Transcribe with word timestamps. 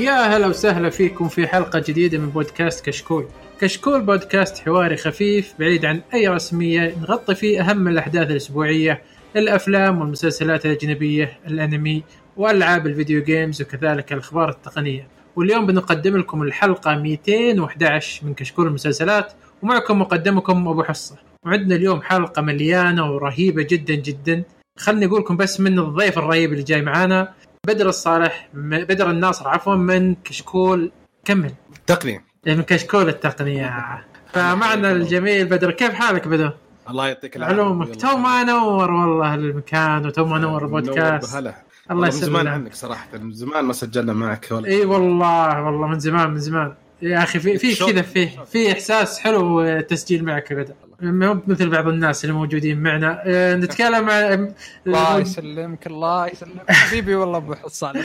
يا 0.00 0.36
هلا 0.36 0.46
وسهلا 0.46 0.90
فيكم 0.90 1.28
في 1.28 1.46
حلقة 1.46 1.82
جديدة 1.88 2.18
من 2.18 2.30
بودكاست 2.30 2.86
كشكول. 2.86 3.26
كشكول 3.60 4.02
بودكاست 4.02 4.58
حواري 4.58 4.96
خفيف 4.96 5.54
بعيد 5.58 5.84
عن 5.84 6.00
أي 6.14 6.28
رسمية 6.28 6.94
نغطي 7.00 7.34
فيه 7.34 7.60
أهم 7.60 7.88
الأحداث 7.88 8.30
الأسبوعية 8.30 9.02
الأفلام 9.36 10.00
والمسلسلات 10.00 10.66
الأجنبية 10.66 11.38
الأنمي 11.46 12.02
وألعاب 12.36 12.86
الفيديو 12.86 13.22
جيمز 13.22 13.62
وكذلك 13.62 14.12
الأخبار 14.12 14.48
التقنية. 14.48 15.08
واليوم 15.36 15.66
بنقدم 15.66 16.16
لكم 16.16 16.42
الحلقة 16.42 16.94
211 16.94 18.26
من 18.26 18.34
كشكول 18.34 18.66
المسلسلات 18.66 19.32
ومعكم 19.62 20.00
مقدمكم 20.00 20.68
أبو 20.68 20.82
حصة. 20.82 21.16
وعندنا 21.46 21.74
اليوم 21.74 22.02
حلقة 22.02 22.42
مليانة 22.42 23.12
ورهيبة 23.12 23.62
جدا 23.62 23.94
جدا. 23.94 24.42
خلني 24.78 25.06
أقول 25.06 25.20
لكم 25.20 25.36
بس 25.36 25.60
من 25.60 25.78
الضيف 25.78 26.18
الرهيب 26.18 26.52
اللي 26.52 26.62
جاي 26.62 26.82
معانا 26.82 27.32
بدر 27.66 27.88
الصالح 27.88 28.48
بدر 28.54 29.10
الناصر 29.10 29.48
عفوا 29.48 29.74
من 29.74 30.14
كشكول 30.14 30.92
كمل. 31.24 31.54
تقنية. 31.86 32.24
من 32.46 32.62
كشكول 32.62 33.08
التقنية. 33.08 34.04
فمعنا 34.32 34.92
الجميل 34.92 35.46
بدر 35.46 35.70
كيف 35.70 35.92
حالك 35.94 36.28
بدر؟ 36.28 36.52
الله 36.90 37.08
يعطيك 37.08 37.36
العافية. 37.36 37.54
علومك. 37.54 37.96
تو 37.96 38.16
ما 38.16 38.44
نور 38.44 38.90
والله 38.90 39.34
المكان 39.34 40.06
وتو 40.06 40.24
ما 40.24 40.38
نور 40.38 40.64
البودكاست. 40.64 41.36
هلا 41.36 41.38
الله 41.38 41.54
الله 41.90 42.04
من 42.04 42.10
زمان 42.10 42.46
يسلمك 42.46 42.52
عنك 42.52 42.74
صراحة 42.74 43.18
من 43.18 43.32
زمان 43.32 43.64
ما 43.64 43.72
سجلنا 43.72 44.12
معك. 44.12 44.48
ولا 44.50 44.68
إي 44.68 44.84
والله 44.84 45.62
والله 45.62 45.86
من 45.86 45.98
زمان 45.98 46.30
من 46.30 46.38
زمان. 46.38 46.74
يا 47.02 47.22
أخي 47.22 47.38
في 47.40 47.58
في. 47.58 47.92
كذا 47.92 48.02
في 48.02 48.28
في 48.46 48.72
إحساس 48.72 49.18
حلو 49.18 49.62
التسجيل 49.62 50.24
معك 50.24 50.50
يا 50.50 50.56
هو 51.02 51.38
مثل 51.46 51.70
بعض 51.70 51.88
الناس 51.88 52.24
اللي 52.24 52.34
موجودين 52.34 52.82
معنا. 52.82 53.22
آه، 53.26 53.54
نتكلم 53.54 54.10
عن 54.10 54.54
الله 54.86 55.18
يسلمك 55.18 55.86
الله 55.86 56.26
يسلمك. 56.26 56.70
حبيبي 56.70 57.14
والله 57.14 57.38
أبو 57.38 57.54
حصان. 57.54 58.02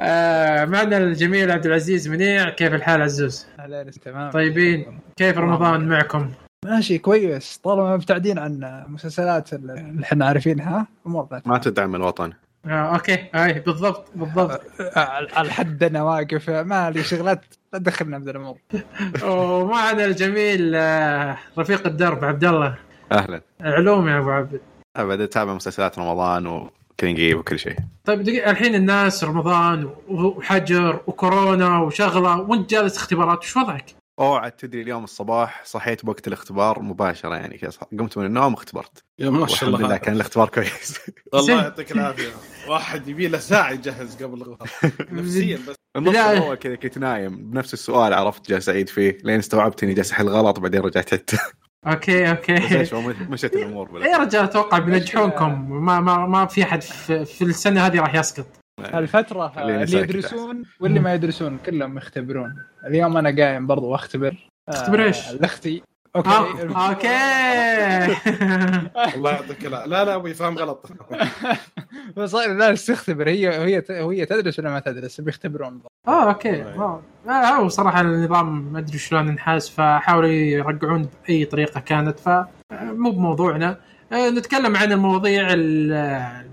آه، 0.00 0.64
معنا 0.64 0.98
الجميل 0.98 1.50
عبد 1.50 1.66
العزيز 1.66 2.08
منيع. 2.08 2.50
كيف 2.50 2.74
الحال 2.74 3.02
عزوز؟ 3.02 3.46
اهلين 3.60 3.90
تمام؟ 3.90 4.30
طيبين. 4.30 5.00
كيف 5.16 5.38
رمضان 5.38 5.88
معكم؟ 5.88 6.30
ماشي 6.64 6.98
كويس. 6.98 7.60
طالما 7.64 7.96
مبتعدين 7.96 8.38
عن 8.38 8.84
مسلسلات 8.88 9.52
اللي 9.52 10.02
إحنا 10.02 10.26
عارفينها 10.26 10.86
امورنا 11.06 11.42
ما 11.46 11.58
تدعم 11.58 11.94
الوطن. 11.94 12.32
آه، 12.66 12.94
أوكي. 12.94 13.24
أي 13.34 13.52
بالضبط 13.52 14.10
بالضبط. 14.14 14.60
على 14.80 15.28
على 15.32 15.46
الحد 15.46 15.82
أنا 15.82 16.02
واقف 16.02 16.50
ما 16.50 16.90
لي 16.90 17.02
شغلات 17.02 17.44
لا 17.72 17.78
تدخلنا 17.78 18.18
بهذه 18.18 18.30
الأمور 18.30 18.58
ومعنا 19.24 20.04
الجميل 20.04 20.72
آه، 20.74 21.38
رفيق 21.58 21.86
الدرب 21.86 22.24
عبد 22.24 22.44
الله. 22.44 22.78
أهلا. 23.12 23.42
علوم 23.60 24.08
يا 24.08 24.18
أبو 24.18 24.30
عبد. 24.30 24.60
ابدا 24.96 25.24
اتابع 25.24 25.54
مسلسلات 25.54 25.98
رمضان 25.98 26.46
وكلينج 26.46 27.34
وكل 27.34 27.58
شيء. 27.58 27.76
طيب 28.04 28.22
دقيقة 28.22 28.50
الحين 28.50 28.74
الناس 28.74 29.24
رمضان 29.24 29.90
وحجر 30.08 31.00
وكورونا 31.06 31.78
وشغلة 31.80 32.40
وانت 32.40 32.70
جالس 32.70 32.96
اختبارات 32.96 33.38
وش 33.38 33.56
وضعك؟ 33.56 33.84
أوه 34.18 34.38
عاد 34.38 34.52
تدري 34.52 34.82
اليوم 34.82 35.04
الصباح 35.04 35.62
صحيت 35.64 36.04
بوقت 36.04 36.28
الاختبار 36.28 36.82
مباشرة 36.82 37.34
يعني 37.34 37.60
قمت 37.98 38.18
من 38.18 38.24
النوم 38.26 38.54
واختبرت. 38.54 39.04
يا 39.18 39.30
ما 39.30 39.46
شاء 39.46 39.68
والحمد 39.68 39.68
لله 39.68 39.86
الله 39.86 39.96
كان 39.96 40.14
الاختبار 40.14 40.48
كويس. 40.48 41.00
الله 41.34 41.62
يعطيك 41.62 41.92
العافية. 41.92 42.28
واحد 42.68 43.08
يبي 43.08 43.28
له 43.28 43.38
ساعة 43.38 43.70
يجهز 43.70 44.22
قبل 44.22 44.42
الغرفة 44.42 44.92
نفسيا 45.12 45.58
بس. 45.68 45.76
لا. 46.04 46.32
الأول 46.32 46.56
كذا 46.56 46.74
كنت 46.76 46.98
نايم. 46.98 47.50
بنفس 47.50 47.74
السؤال 47.74 48.14
عرفت 48.14 48.48
جالس 48.48 48.68
اعيد 48.68 48.88
فيه. 48.88 49.18
لين 49.24 49.38
استوعبت 49.38 49.82
إني 49.82 49.94
جالس 49.94 50.12
أحل 50.12 50.28
غلط 50.28 50.58
بعدين 50.60 50.80
رجعت 50.80 51.12
عدت 51.14 51.40
okay 51.86 52.22
بس 52.34 52.94
okay 52.94 53.14
مشت 53.30 53.56
الأمور 53.56 53.86
يا 53.88 53.92
بالله. 53.92 54.18
رجال 54.24 54.44
أتوقع 54.44 54.78
بينجحونكم 54.78 55.70
ما 55.84 56.00
ما 56.00 56.26
ما 56.26 56.46
في 56.46 56.62
أحد 56.62 56.82
في, 56.82 57.24
في 57.24 57.44
السنة 57.44 57.86
هذه 57.86 58.00
راح 58.00 58.14
يسقط. 58.14 58.46
الفترة 58.94 59.48
خليني 59.48 59.82
اللي 59.82 59.98
يدرسون 59.98 60.62
واللي 60.80 61.00
ما 61.00 61.14
يدرسون 61.14 61.58
كلهم 61.66 61.98
يختبرون. 61.98 62.54
اليوم 62.86 63.16
أنا 63.16 63.44
قايم 63.44 63.66
برضو 63.66 63.86
وأختبر. 63.86 64.36
تختبر 64.72 65.04
إيش؟ 65.04 65.28
آه، 65.28 65.32
لاختي 65.32 65.82
okay. 66.18 66.30
آه، 66.30 66.88
okay. 66.88 67.08
الله 69.16 69.30
يعطيك 69.30 69.66
العافية. 69.66 69.86
لا 69.88 70.04
لا 70.04 70.14
أبوي 70.14 70.34
فاهم 70.34 70.58
غلط. 70.58 70.86
بس 72.16 72.34
لا 72.34 72.74
تختبر 72.74 73.28
هي 73.28 73.48
هي 73.48 73.82
هي 73.90 74.26
تدرس 74.26 74.58
ولا 74.58 74.70
ما 74.70 74.80
تدرس؟ 74.80 75.20
بيختبرون. 75.20 75.80
آه 76.08 76.28
okay. 76.28 76.62
آه، 76.62 77.02
آه، 77.28 77.30
هو 77.30 77.68
صراحة 77.68 78.00
النظام 78.00 78.72
ما 78.72 78.78
أدري 78.78 78.98
شلون 78.98 79.28
انحاس 79.28 79.68
فحاولوا 79.70 80.28
يرجعون 80.30 81.08
بأي 81.28 81.44
طريقة 81.44 81.80
كانت 81.80 82.20
ف 82.20 82.28
مو 82.72 83.10
بموضوعنا. 83.10 83.76
آه، 84.12 84.30
نتكلم 84.30 84.76
عن 84.76 84.92
المواضيع 84.92 85.52
ال- 85.52 85.92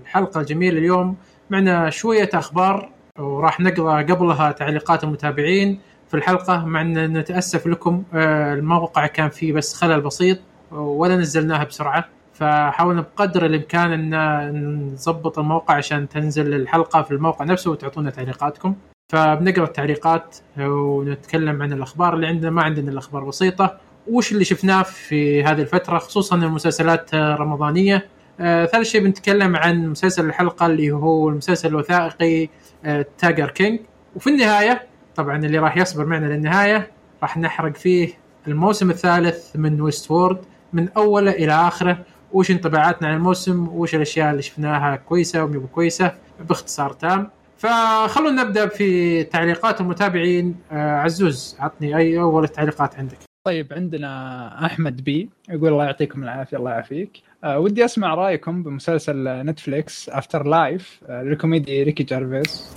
الحلقة 0.02 0.40
الجميلة 0.40 0.78
اليوم. 0.78 1.16
معنا 1.50 1.90
شوية 1.90 2.30
أخبار 2.34 2.90
وراح 3.18 3.60
نقرأ 3.60 4.02
قبلها 4.02 4.52
تعليقات 4.52 5.04
المتابعين. 5.04 5.80
في 6.16 6.22
الحلقة 6.22 6.64
مع 6.64 6.80
أن 6.80 7.18
نتأسف 7.18 7.66
لكم 7.66 8.02
آه، 8.14 8.54
الموقع 8.54 9.06
كان 9.06 9.28
فيه 9.28 9.52
بس 9.52 9.74
خلل 9.74 10.00
بسيط 10.00 10.38
ولا 10.72 11.16
نزلناها 11.16 11.64
بسرعة. 11.64 12.04
فحاولنا 12.34 13.00
بقدر 13.00 13.46
الإمكان 13.46 14.14
أن 14.14 14.92
نظبط 14.92 15.38
الموقع 15.38 15.74
عشان 15.74 16.08
تنزل 16.08 16.54
الحلقة 16.54 17.02
في 17.02 17.10
الموقع 17.10 17.44
نفسه 17.44 17.70
وتعطونا 17.70 18.10
تعليقاتكم. 18.10 18.74
فبنقرأ 19.12 19.64
التعليقات 19.64 20.36
ونتكلم 20.58 21.62
عن 21.62 21.72
الأخبار 21.72 22.14
اللي 22.14 22.26
عندنا 22.26 22.50
ما 22.50 22.62
عندنا 22.62 22.90
الأخبار 22.90 23.24
بسيطة. 23.24 23.78
وش 24.06 24.32
اللي 24.32 24.44
شفناه 24.44 24.82
في 24.82 25.44
هذه 25.44 25.60
الفترة 25.60 25.98
خصوصا 25.98 26.36
المسلسلات 26.36 27.14
الرمضانية. 27.14 28.08
آه، 28.40 28.66
ثالث 28.66 28.88
شيء 28.88 29.04
بنتكلم 29.04 29.56
عن 29.56 29.88
مسلسل 29.88 30.24
الحلقة 30.26 30.66
اللي 30.66 30.90
هو 30.90 31.28
المسلسل 31.28 31.68
الوثائقي 31.68 32.48
آه، 32.84 33.06
Tiger 33.18 33.50
King 33.50 33.80
وفي 34.16 34.30
النهاية 34.30 34.95
طبعا 35.16 35.36
اللي 35.36 35.58
راح 35.58 35.76
يصبر 35.76 36.04
معنا 36.04 36.26
للنهاية 36.26 36.90
راح 37.22 37.38
نحرق 37.38 37.76
فيه 37.76 38.08
الموسم 38.48 38.90
الثالث 38.90 39.56
من 39.56 39.80
Westworld 39.80 40.38
من 40.72 40.88
أوله 40.88 41.30
إلى 41.30 41.52
آخره. 41.52 41.98
وش 42.32 42.50
انطباعاتنا 42.50 43.08
عن 43.08 43.14
الموسم؟ 43.14 43.68
وش 43.68 43.94
الأشياء 43.94 44.30
اللي 44.30 44.42
شفناها 44.42 44.96
كويسة 44.96 45.44
ومي 45.44 45.66
كويسة؟ 45.72 46.12
باختصار 46.48 46.92
تام. 46.92 47.30
فخلونا 47.58 48.42
نبدأ 48.42 48.66
في 48.66 49.24
تعليقات 49.24 49.80
المتابعين. 49.80 50.56
آه، 50.72 50.96
عزوز 50.96 51.56
عطني 51.58 51.96
أي 51.96 52.20
أول 52.20 52.44
التعليقات 52.44 52.96
عندك؟ 52.98 53.18
طيب 53.46 53.72
عندنا 53.72 54.66
أحمد 54.66 55.04
بي 55.04 55.30
يقول 55.48 55.72
الله 55.72 55.84
يعطيكم 55.84 56.22
العافية 56.22 56.56
الله 56.56 56.70
يعافيك. 56.70 57.22
أه 57.44 57.58
ودي 57.58 57.84
أسمع 57.84 58.14
رأيكم 58.14 58.62
بمسلسل 58.62 59.24
نتفليكس 59.28 60.08
After 60.08 60.46
Life 60.46 61.00
أه 61.08 61.22
للكوميدي 61.22 61.82
ريكي 61.82 62.02
جارفيس. 62.02 62.76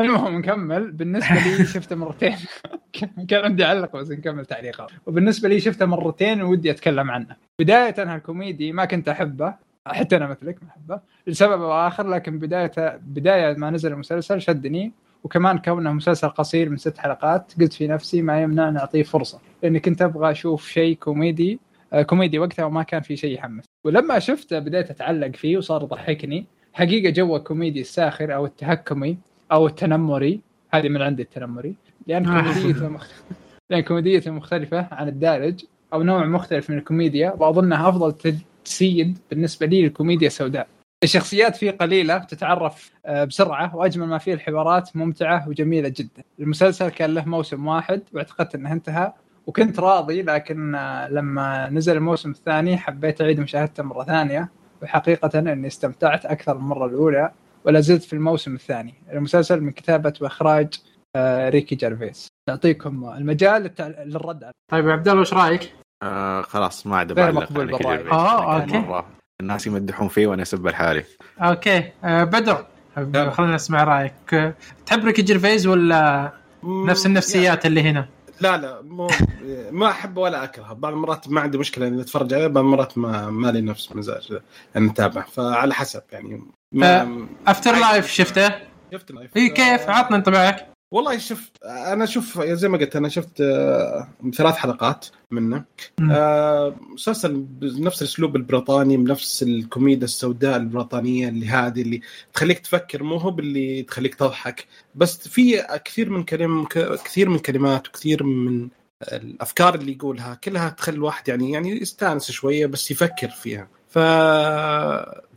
المهم 0.00 0.38
نكمل. 0.38 0.92
بالنسبة 0.92 1.34
لي 1.34 1.64
شفته 1.64 1.96
مرتين. 1.96 2.36
كان 3.28 3.44
عندي 3.44 3.64
علق 3.64 3.96
بس 3.96 4.10
نكمل 4.10 4.46
تعليقات 4.46 4.90
وبالنسبة 5.06 5.48
لي 5.48 5.60
شفته 5.60 5.86
مرتين 5.86 6.42
ودي 6.42 6.70
أتكلم 6.70 7.10
عنه. 7.10 7.36
بداية 7.60 7.94
هالكوميدي 7.98 8.72
ما 8.72 8.84
كنت 8.84 9.08
أحبه. 9.08 9.54
حتى 9.86 10.16
أنا 10.16 10.26
مثلك 10.26 10.62
ما 10.62 10.68
أحبه. 10.68 11.00
لسبب 11.26 11.62
أو 11.62 11.72
آخر 11.72 12.08
لكن 12.08 12.38
بداية 12.38 12.98
بداية 13.02 13.56
ما 13.56 13.70
نزل 13.70 13.92
المسلسل 13.92 14.40
شدني. 14.40 14.92
وكمان 15.24 15.58
كونه 15.58 15.92
مسلسل 15.92 16.28
قصير 16.28 16.68
من 16.68 16.76
ست 16.76 16.98
حلقات 16.98 17.52
قلت 17.60 17.72
في 17.72 17.86
نفسي 17.86 18.22
ما 18.22 18.42
يمنع 18.42 18.70
نعطيه 18.70 19.02
فرصة. 19.02 19.40
لأني 19.62 19.80
كنت 19.80 20.02
أبغى 20.02 20.30
أشوف 20.30 20.68
شيء 20.68 20.96
كوميدي 20.96 21.60
آه، 21.92 22.02
كوميدي 22.02 22.38
وقتها 22.38 22.64
وما 22.64 22.82
كان 22.82 23.00
في 23.00 23.16
شيء 23.16 23.34
يحمس. 23.34 23.64
ولما 23.84 24.18
شفته 24.18 24.58
بديت 24.58 24.90
أتعلق 24.90 25.36
فيه 25.36 25.56
وصار 25.56 25.82
يضحكني. 25.82 26.46
حقيقة 26.72 27.10
جو 27.10 27.36
الكوميدي 27.36 27.80
الساخر 27.80 28.34
أو 28.34 28.46
التهكمي. 28.46 29.18
أو 29.52 29.66
التنمري. 29.66 30.40
هذه 30.70 30.88
من 30.88 31.02
عندي 31.02 31.22
التنمري. 31.22 31.74
لأن 32.06 32.26
آه. 32.26 32.42
كوميديته 32.42 32.88
مخ... 32.88 33.06
لأن 33.70 33.80
كوميديته 33.80 34.30
مختلفة 34.30 34.88
عن 34.92 35.08
الدارج 35.08 35.64
أو 35.92 36.02
نوع 36.02 36.26
مختلف 36.26 36.70
من 36.70 36.78
الكوميديا. 36.78 37.34
وأظنها 37.38 37.88
أفضل 37.88 38.12
تجسيد 38.12 39.18
بالنسبة 39.30 39.66
لي 39.66 39.82
للكوميديا 39.82 40.26
السوداء 40.26 40.68
الشخصيات 41.02 41.56
فيه 41.56 41.70
قليلة 41.70 42.18
تتعرف 42.18 42.92
آه، 43.06 43.24
بسرعة 43.24 43.76
وأجمل 43.76 44.06
ما 44.06 44.18
فيه 44.18 44.34
الحوارات 44.34 44.96
ممتعة 44.96 45.48
وجميلة 45.48 45.88
جدا. 45.88 46.22
المسلسل 46.40 46.88
كان 46.88 47.14
له 47.14 47.24
موسم 47.24 47.66
واحد 47.66 48.02
واعتقدت 48.12 48.54
إنه 48.54 48.72
انتهى. 48.72 49.12
وكنت 49.46 49.80
راضي 49.80 50.22
لكن 50.22 50.74
آه، 50.74 51.08
لما 51.08 51.70
نزل 51.70 51.96
الموسم 51.96 52.30
الثاني 52.30 52.76
حبيت 52.76 53.20
أعيد 53.20 53.40
مشاهدته 53.40 53.82
مرة 53.82 54.04
ثانية. 54.04 54.48
وحقيقة 54.82 55.38
إني 55.38 55.66
استمتعت 55.66 56.26
أكثر 56.26 56.54
من 56.54 56.60
المرة 56.60 56.86
الأولى. 56.86 57.30
ولا 57.64 57.80
زلت 57.80 58.02
في 58.02 58.12
الموسم 58.12 58.54
الثاني. 58.54 58.94
المسلسل 59.12 59.60
من 59.60 59.70
كتابة 59.70 60.12
وإخراج 60.20 60.74
آه، 61.16 61.48
ريكي 61.48 61.74
جارفيس. 61.74 62.28
نعطيكم 62.48 63.12
المجال 63.16 63.70
للرد 63.80 64.44
على 64.44 64.52
طيب 64.72 64.86
يا 64.86 64.92
عبد 64.92 65.08
الله 65.08 65.20
وش 65.20 65.34
رأيك؟ 65.34 65.72
آه 66.02 66.42
خلاص 66.42 66.86
ما 66.86 66.96
عاد 66.96 67.12
غير 67.12 67.30
بعلق 67.30 67.52
مقبول. 67.52 67.74
آه، 68.10 68.60
okay. 68.60 68.78
مرة 68.78 69.06
الناس 69.40 69.66
يمدحون 69.66 70.08
فيه 70.08 70.26
وأنا 70.26 70.42
أسب 70.42 70.66
لحالي 70.66 71.04
okay 71.40 71.92
آه، 72.04 72.24
بدر 72.24 72.66
يلا. 72.96 73.30
خلينا 73.30 73.54
نسمع 73.54 73.84
رأيك 73.84 74.34
آه، 74.34 74.54
تحب 74.86 75.04
ريكي 75.04 75.22
جيرفيز 75.22 75.66
ولا 75.66 76.32
نفس 76.64 77.06
النفسيات 77.06 77.66
اللي 77.66 77.82
هنا؟ 77.82 78.08
لا 78.40 78.56
لا 78.56 78.82
مو 78.82 79.08
ما 79.70 79.88
أحب 79.90 80.16
ولا 80.16 80.44
أكره 80.44 80.72
بعض 80.72 80.92
المرات 80.92 81.28
ما 81.28 81.40
عندي 81.40 81.58
مشكلة 81.58 81.86
إني 81.86 82.00
أتفرج 82.02 82.34
عليه 82.34 82.46
بعض 82.46 82.64
المرات 82.64 82.98
ما 82.98 83.30
ما 83.30 83.48
لي 83.48 83.60
نفس 83.60 83.96
مزاج 83.96 84.38
إني 84.76 84.90
أتابع 84.90 85.22
فعلى 85.22 85.74
حسب 85.74 86.02
يعني 86.12 86.42
After 87.46 87.78
Life 87.78 88.10
شفته؟ 88.10 88.54
شفت 88.92 89.10
After 89.10 89.24
Life 89.24 89.36
إيه 89.36 89.48
كيف؟ 89.48 89.88
عطنا 89.90 90.16
انطباعك 90.16 90.68
والله 90.90 91.18
شوف 91.18 91.50
أنا 91.64 92.06
شوف 92.06 92.40
زي 92.40 92.68
ما 92.68 92.78
قلت 92.78 92.96
أنا 92.96 93.08
شفت 93.08 93.40
آه، 93.40 94.08
ثلاث 94.34 94.54
حلقات 94.54 95.06
منه. 95.30 95.64
آه، 96.10 96.76
مسلسل 96.80 97.34
بنفس 97.40 98.02
الأسلوب 98.02 98.36
البريطاني 98.36 98.96
بنفس 98.96 99.42
الكوميديا 99.42 100.04
السوداء 100.04 100.56
البريطانية 100.56 101.28
اللي 101.28 101.46
هذه 101.46 101.82
اللي 101.82 102.00
تخليك 102.34 102.58
تفكر 102.58 103.02
مو 103.02 103.16
هو 103.16 103.30
باللي 103.30 103.82
تخليك 103.82 104.14
تضحك. 104.14 104.66
بس 104.94 105.28
في 105.28 105.62
كثير 105.84 106.10
من 106.10 106.24
كلم 106.24 106.64
كثير 107.04 107.28
من 107.28 107.38
كلمات 107.38 107.88
وكثير 107.88 108.22
من 108.22 108.68
الأفكار 109.02 109.74
اللي 109.74 109.92
يقولها 109.92 110.34
كلها 110.34 110.68
تخلي 110.68 110.96
الواحد 110.96 111.28
يعني 111.28 111.52
يعني 111.52 111.80
يستانس 111.80 112.30
شوية 112.30 112.66
بس 112.66 112.90
يفكر 112.90 113.28
فيها. 113.28 113.68
ف 113.88 113.98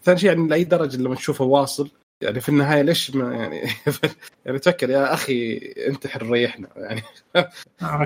ثاني 0.03 0.19
شيء 0.19 0.29
يعني 0.29 0.47
لأي 0.47 0.63
درجة 0.63 0.97
لما 0.97 1.15
تشوفه 1.15 1.45
واصل؟ 1.45 1.89
يعني 2.21 2.39
في 2.39 2.49
النهاية 2.49 2.81
ليش 2.81 3.15
ما 3.15 3.33
يعني 3.33 3.61
يعني 4.45 4.59
تفكر 4.59 4.89
يا 4.89 5.13
أخي 5.13 5.57
انتحر 5.87 6.29
ريحنا. 6.29 6.67
يعني 6.75 7.01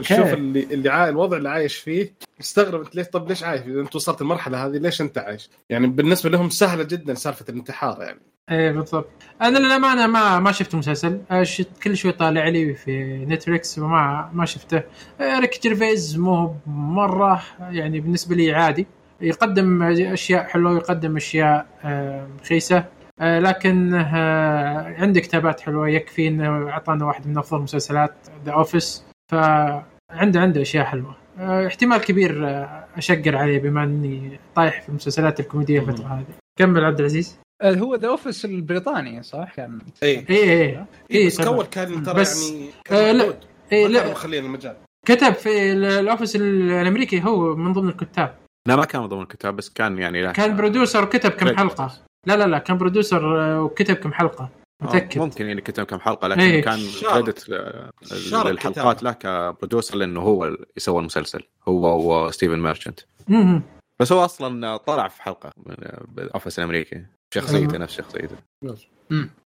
شوف 0.02 0.34
اللي 0.34 0.64
اللي. 0.64 1.10
الوضع 1.10 1.38
اللي 1.38 1.50
عايش 1.50 1.76
فيه. 1.76 2.14
استغرب 2.42 2.82
أنت 2.82 2.96
ليش 2.96 3.08
طب 3.08 3.30
ليش 3.30 3.44
عايش؟ 3.44 3.62
إذا 3.62 3.82
أنت 3.82 3.96
وصلت 3.96 4.22
المرحله 4.22 4.66
هذه 4.66 4.78
ليش 4.78 5.02
أنت 5.02 5.18
عايش؟ 5.18 5.50
يعني 5.70 5.88
بالنسبة 5.88 6.30
لهم 6.30 6.50
سهلة 6.50 6.84
جدا 6.84 7.14
سالفة 7.14 7.46
الانتحار 7.50 8.02
يعني. 8.02 8.20
إيه 8.52 8.72
بالضبط. 8.72 9.10
أنا 9.42 9.58
للامانه 9.58 10.08
ما 10.08 10.40
ما 10.40 10.52
شفت 10.52 10.74
المسلسل 10.74 11.22
آه، 11.32 11.44
شفت 11.44 11.68
كل 11.84 11.98
شوي 11.98 12.12
طالع 12.12 12.48
لي 12.48 12.74
في 12.74 13.26
نتفلكس 13.26 13.80
وما 13.80 14.30
ما 14.34 14.46
شفته. 14.46 14.84
آه، 15.22 15.40
ريك 15.40 15.62
جيرفيز 15.62 16.18
مو 16.18 16.56
مرة 16.68 17.44
يعني 17.60 18.00
بالنسبة 18.00 18.36
لي 18.36 18.54
عادي. 18.54 18.88
يقدم 19.22 19.84
أشياء 19.84 20.44
حلوة 20.44 20.72
ويقدم 20.72 21.16
أشياء 21.18 21.66
آه، 21.84 22.28
خيسه 22.50 22.86
آه، 23.20 23.40
لكن 23.40 23.94
آه، 23.94 24.96
عنده 25.02 25.20
كتابات 25.20 25.60
حلوة 25.62 25.90
يكفي 25.90 26.28
إنه 26.28 26.70
أعطانا 26.70 27.06
واحد 27.06 27.28
من 27.28 27.38
أفضل 27.38 27.62
مسلسلات 27.62 28.14
The 28.46 28.52
Office 28.52 29.04
فعنده 29.32 30.40
عنده 30.40 30.62
أشياء 30.62 30.86
حلوة. 30.86 31.16
آه، 31.40 31.68
احتمال 31.68 31.98
كبير 32.02 32.48
آه، 32.48 32.86
أشقر 32.98 33.36
عليه 33.36 33.60
بما 33.60 33.84
إني 33.84 34.40
طايح 34.56 34.82
في 34.82 34.90
المسلسلات 34.90 35.40
الكوميدية 35.40 35.80
الفترة 35.80 36.06
هذه. 36.08 36.26
كمل 36.60 36.86
عبد 36.86 37.00
العزيز. 37.00 37.40
آه، 37.62 37.74
هو 37.74 37.96
The 37.96 38.08
Office 38.08 38.46
البريطاني 38.46 39.24
صح؟ 39.24 39.54
كان 39.56 39.80
اي 40.04 40.26
إيه 40.30 40.86
إيه. 41.12 41.28
بس 41.28 41.42
طبعاً. 41.42 41.56
كول 41.56 41.66
كان 41.66 42.04
ترى 42.04 42.22
بس- 42.22 42.52
يعني 42.52 42.70
آه، 42.92 43.12
لا. 43.12 43.26
ما 43.72 43.88
لا. 43.88 44.12
مخلين 44.12 44.46
المجال 44.46 44.76
كتب 45.08 45.34
في 45.34 45.72
ال- 45.72 45.86
ال 45.86 45.93
Office 45.93 46.36
ال- 46.36 46.72
الأمريكي 46.72 47.24
هو 47.24 47.56
من 47.56 47.74
ضمن 47.74 47.90
الكتاب. 47.90 48.36
لا 48.68 48.76
ما 48.76 48.86
كان 48.86 49.02
من 49.02 49.08
ضمن 49.08 49.22
الكتاب 49.22 49.56
بس 49.56 49.70
كان 49.70 49.98
يعني 49.98 50.22
له 50.22 50.32
كان 50.32 50.58
producer 50.58 51.04
وكتب 51.04 51.32
كم. 51.32 51.58
حلقة 51.58 51.92
لا 52.28 52.38
لا 52.38 52.44
لا 52.48 52.58
كان 52.58 52.78
producer 52.78 53.42
آه، 53.42 53.62
وكتب 53.62 53.96
كم 53.96 54.14
حلقة 54.14 54.50
آه، 54.82 54.86
متأكد 54.86 55.22
ممكن 55.22 55.46
يعني 55.46 55.62
كتب 55.62 55.84
كم 55.84 56.00
حلقة 56.00 56.28
لكن 56.28 56.42
إيه. 56.42 56.62
كان 56.62 56.78
شارك. 56.78 57.14
credit 57.24 57.40
شارك 58.14 58.46
للحلقات 58.52 59.04
له 59.04 59.12
ك 59.12 59.21
producer 59.21 59.96
لأنه 59.98 60.22
هو 60.22 60.46
اللي 60.46 60.66
يسوى 60.78 61.00
المسلسل 61.00 61.44
هو 61.68 62.26
وستيفن 62.26 62.60
ميرشنت. 62.60 63.00
بس 64.00 64.12
هو 64.12 64.26
أصلا 64.26 64.78
طلع 64.78 65.08
في 65.08 65.22
حلقة 65.22 65.50
من 65.66 65.76
بال 66.08 66.21
Office 66.21 66.60
الأمريكي 66.60 67.06
شخصيته. 67.34 67.78
نفس 67.78 67.94
شخصيته 67.98 68.36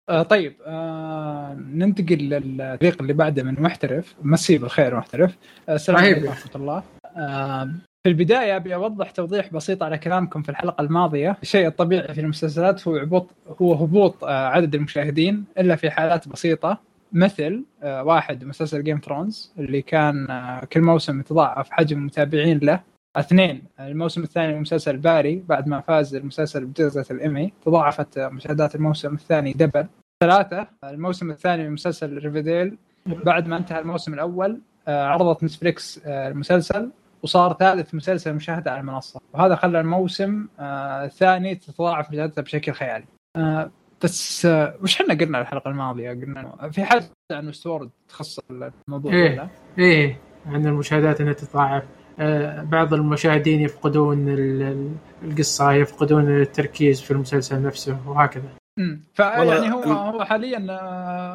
آه 0.09 0.23
طيب 0.23 0.55
آه 0.65 1.53
ننتقل 1.53 2.15
للفريق 2.17 3.01
اللي 3.01 3.13
بعده 3.13 3.43
من 3.43 3.61
محترف 3.61 4.15
مسي 4.21 4.57
بالخير 4.57 4.95
محترف 4.97 5.37
آه 5.69 5.75
السلام. 5.75 5.97
عليكم 5.99 6.25
ورحمة 6.25 6.51
الله 6.55 6.83
آه 7.17 7.71
في 8.03 8.09
البداية 8.09 8.55
أبي 8.55 8.75
أوضح 8.75 9.11
توضيح 9.11 9.53
بسيط 9.53 9.83
على 9.83 9.97
كلامكم 9.97 10.41
في 10.41 10.49
الحلقة 10.49 10.81
الماضية. 10.81 11.37
الشيء 11.41 11.67
الطبيعي 11.67 12.13
في 12.13 12.21
المسلسلات 12.21 12.87
هو 12.87 12.97
هبوط 12.97 13.27
هو 13.61 13.73
هبوط 13.73 14.23
آه 14.23 14.47
عدد 14.47 14.75
المشاهدين 14.75 15.45
إلا 15.57 15.75
في 15.75 15.89
حالات 15.89 16.27
بسيطة 16.27 16.77
مثل 17.13 17.63
آه 17.83 18.03
واحد 18.03 18.43
مسلسل 18.43 18.83
Game 18.83 18.99
of 19.05 19.16
Thrones 19.16 19.53
اللي 19.59 19.81
كان 19.81 20.29
آه 20.29 20.65
كل 20.65 20.81
موسم 20.81 21.19
يتضاعف 21.19 21.71
حجم 21.71 21.97
المتابعين 21.97 22.59
له. 22.59 22.79
اثنين 23.15 23.63
الموسم 23.79 24.23
الثاني 24.23 24.53
من 24.53 24.61
مسلسل 24.61 24.97
Barry 24.97 25.43
بعد 25.49 25.67
ما 25.67 25.79
فاز 25.79 26.15
المسلسل 26.15 26.65
بجائزة 26.65 27.05
الإيمي 27.11 27.53
تضاعفت 27.65 28.19
مشاهدات 28.19 28.75
الموسم 28.75 29.13
الثاني 29.13 29.53
double. 29.53 29.87
ثلاثة 30.23 30.67
الموسم 30.83 31.31
الثاني 31.31 31.69
مسلسل 31.69 32.17
Riverdale 32.17 32.77
بعد 33.05 33.47
ما 33.47 33.57
انتهى 33.57 33.79
الموسم 33.79 34.13
الأول 34.13 34.59
عرضت 34.87 35.43
نتفليكس 35.43 36.01
المسلسل. 36.05 36.89
وصار 37.23 37.53
ثالث 37.53 37.93
مسلسل 37.95 38.33
مشاهدة 38.33 38.71
على 38.71 38.79
المنصة 38.79 39.21
وهذا 39.33 39.55
خلى 39.55 39.79
الموسم 39.79 40.47
آه، 40.59 41.05
الثاني 41.05 41.55
تتضاعف 41.55 42.11
مشاهدته 42.11 42.41
بشكل 42.41 42.71
خيالي 42.71 43.05
آه، 43.37 43.71
بس 44.03 44.45
آه، 44.45 44.75
وش 44.83 45.01
إحنا 45.01 45.13
قلنا 45.13 45.41
الحلقة 45.41 45.69
الماضية 45.69 46.09
قلنا 46.09 46.69
في 46.71 46.83
حلقة 46.83 47.05
عن 47.31 47.51
Westworld 47.51 47.89
تخص 48.09 48.39
الموضوع 48.87 49.13
إيه. 49.13 49.31
ولا؟ 49.33 49.47
إيه 49.79 50.17
عن 50.45 50.65
المشاهدات 50.67 51.21
إنها 51.21 51.33
تتضاعف 51.33 51.83
آه، 52.19 52.61
بعض 52.63 52.93
المشاهدين 52.93 53.61
يفقدون 53.61 54.29
ال- 54.29 54.61
ال- 54.61 54.95
القصة 55.23 55.71
يفقدون 55.71 56.41
التركيز 56.41 57.01
في 57.01 57.11
المسلسل 57.11 57.61
نفسه 57.61 57.97
وهكذا 58.09 58.49
امم 58.79 59.01
فيعني 59.13 59.73
هو 59.73 59.81
هو 59.83 60.23
حاليا 60.25 60.59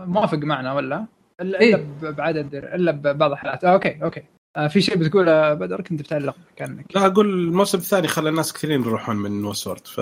موافق 0.06 0.38
معنا 0.38 0.72
ولا؟ 0.72 1.06
إلا 1.40 1.60
إيه. 1.60 1.84
بعدد 2.02 2.54
إلا 2.54 2.92
ببعض 2.92 3.30
الحالات 3.32 3.64
آه 3.64 3.72
okay 3.72 3.98
okay 4.02 4.22
في 4.68 4.80
شيء 4.80 4.96
بتقول 4.96 5.28
آه، 5.28 5.54
بدر؟ 5.54 5.80
كنت 5.80 6.00
بتعلق 6.02 6.36
كأنك. 6.56 6.96
لا 6.96 7.06
أقول 7.06 7.30
الموسم 7.30 7.78
الثاني 7.78 8.08
خلى 8.08 8.28
الناس 8.28 8.52
كثيرين 8.52 8.80
يروحون 8.80 9.16
من 9.16 9.44
Westworld 9.44 9.86
ف... 9.86 10.00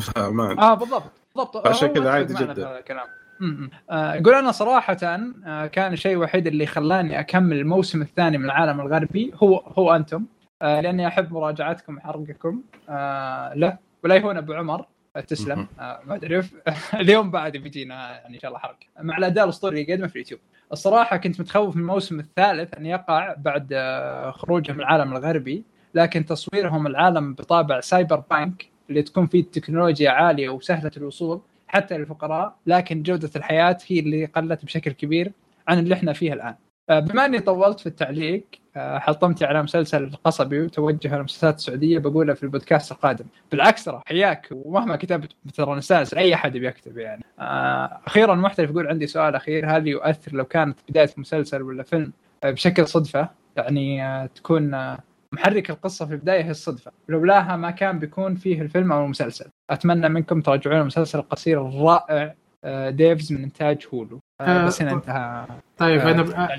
فما. 0.00 0.58
آه 0.58 0.74
بالضبط. 0.74 1.12
بالضبط. 1.36 1.66
عشان 1.66 1.88
كذا 1.88 2.10
عادي 2.10 2.34
جدا. 2.34 2.78
الكلام. 2.78 3.06
امم 3.40 3.70
آه، 3.90 4.18
أنا 4.38 4.52
صراحة 4.52 4.96
آه، 5.02 5.66
كان 5.66 5.92
الشيء 5.92 6.12
الوحيد 6.12 6.46
اللي 6.46 6.66
خلاني 6.66 7.20
أكمل 7.20 7.56
الموسم 7.56 8.02
الثاني 8.02 8.38
من 8.38 8.44
العالم 8.44 8.80
الغربي 8.80 9.32
هو 9.42 9.56
هو 9.56 9.94
أنتم. 9.94 10.24
آه، 10.62 10.80
لأني 10.80 11.06
أحب 11.06 11.32
مراجعتكم 11.32 11.96
وحرقكم 11.96 12.62
آه، 12.88 13.54
له 13.54 13.78
ولا 14.04 14.14
يهون 14.14 14.36
أبو 14.36 14.52
عمر. 14.52 14.86
آه، 15.16 15.20
تسلم. 15.20 15.68
آه، 15.80 16.00
ما 16.06 16.18
تعرف 16.18 16.54
اليوم 16.94 17.30
بعد 17.30 17.56
بيجينا 17.56 17.94
يعني 17.94 18.34
إن 18.34 18.40
شاء 18.40 18.48
الله 18.48 18.60
حرق. 18.60 18.78
مع 19.00 19.18
الأداء 19.18 19.44
الأسطوري 19.44 19.80
اللي 19.80 19.92
يقدمه 19.92 20.06
في 20.06 20.14
اليوتيوب. 20.14 20.40
الصراحة 20.72 21.16
كنت 21.16 21.40
متخوف 21.40 21.76
من 21.76 21.82
الموسم 21.82 22.20
الثالث 22.20 22.74
أن 22.74 22.86
يقع 22.86 23.34
بعد 23.38 23.68
آه، 23.72 24.30
خروجه 24.30 24.72
من 24.72 24.80
العالم 24.80 25.12
الغربي 25.16 25.64
لكن 25.94 26.24
تصويرهم 26.26 26.86
العالم 26.86 27.34
بطابع 27.34 27.80
سايبر 27.80 28.22
بانك 28.30 28.68
اللي 28.90 29.02
تكون 29.02 29.26
فيه 29.26 29.40
التكنولوجيا 29.40 30.10
عالية 30.10 30.48
وسهلة 30.48 30.90
الوصول 30.96 31.40
حتى 31.68 31.98
للفقراء 31.98 32.56
لكن 32.66 33.02
جودة 33.02 33.30
الحياة 33.36 33.78
هي 33.86 34.00
اللي 34.00 34.24
قلت 34.24 34.64
بشكل 34.64 34.92
كبير 34.92 35.32
عن 35.68 35.78
اللي 35.78 35.94
إحنا 35.94 36.12
فيه 36.12 36.32
الآن. 36.32 36.54
آه، 36.90 37.00
بما 37.00 37.24
إني 37.24 37.40
طولت 37.40 37.80
في 37.80 37.86
التعليق 37.86 38.44
حطمتي 38.76 39.44
على 39.44 39.62
مسلسل 39.62 40.04
القصبي 40.04 40.60
وتوجه 40.60 41.16
المسلسلات 41.16 41.56
السعودية 41.56 41.98
بقولها 41.98 42.34
في 42.34 42.42
البودكاست 42.42 42.92
القادم. 42.92 43.24
بالعكس 43.50 43.84
ترى 43.84 44.02
حياك. 44.06 44.48
ومهما 44.52 44.96
كتبت 44.96 45.32
ترى 45.54 45.76
نستانس 45.76 46.14
أي 46.14 46.34
أحد 46.34 46.52
بيكتب 46.52 46.98
يعني. 46.98 47.24
آه، 47.40 48.00
أخيرا 48.06 48.34
محترف 48.34 48.70
يقول 48.70 48.86
عندي 48.86 49.06
سؤال 49.06 49.34
أخير 49.34 49.76
هل 49.76 49.88
يؤثر 49.88 50.32
لو 50.32 50.44
كانت 50.44 50.78
بداية 50.88 51.10
مسلسل 51.16 51.62
ولا 51.62 51.82
فيلم؟ 51.82 52.12
آه، 52.44 52.50
بشكل 52.50 52.86
صدفة. 52.86 53.28
يعني 53.56 54.04
آه، 54.06 54.26
تكون 54.26 54.74
آه، 54.74 54.98
محرك 55.32 55.70
القصة 55.70 56.06
في 56.06 56.12
البداية 56.12 56.42
هي 56.44 56.50
الصدفة. 56.50 56.92
لولاها 57.08 57.56
ما 57.56 57.70
كان 57.70 57.98
بيكون 57.98 58.34
فيه 58.34 58.62
الفيلم 58.62 58.92
أو 58.92 59.04
المسلسل. 59.04 59.46
أتمنى 59.70 60.08
منكم 60.08 60.40
تراجعون 60.40 60.80
المسلسل 60.80 61.18
القصير 61.18 61.68
الرائع 61.68 62.34
آه، 62.64 62.90
Devs 62.90 63.32
من 63.32 63.42
إنتاج 63.42 63.86
Hulu. 63.94 64.20
آه، 64.40 64.44
آه، 64.44 64.66
بس 64.66 64.82
هنا 64.82 64.92
انتهى. 64.92 65.46
طيب 65.78 66.00
آه، 66.00 66.10
أنا 66.10 66.22
ب-. 66.22 66.50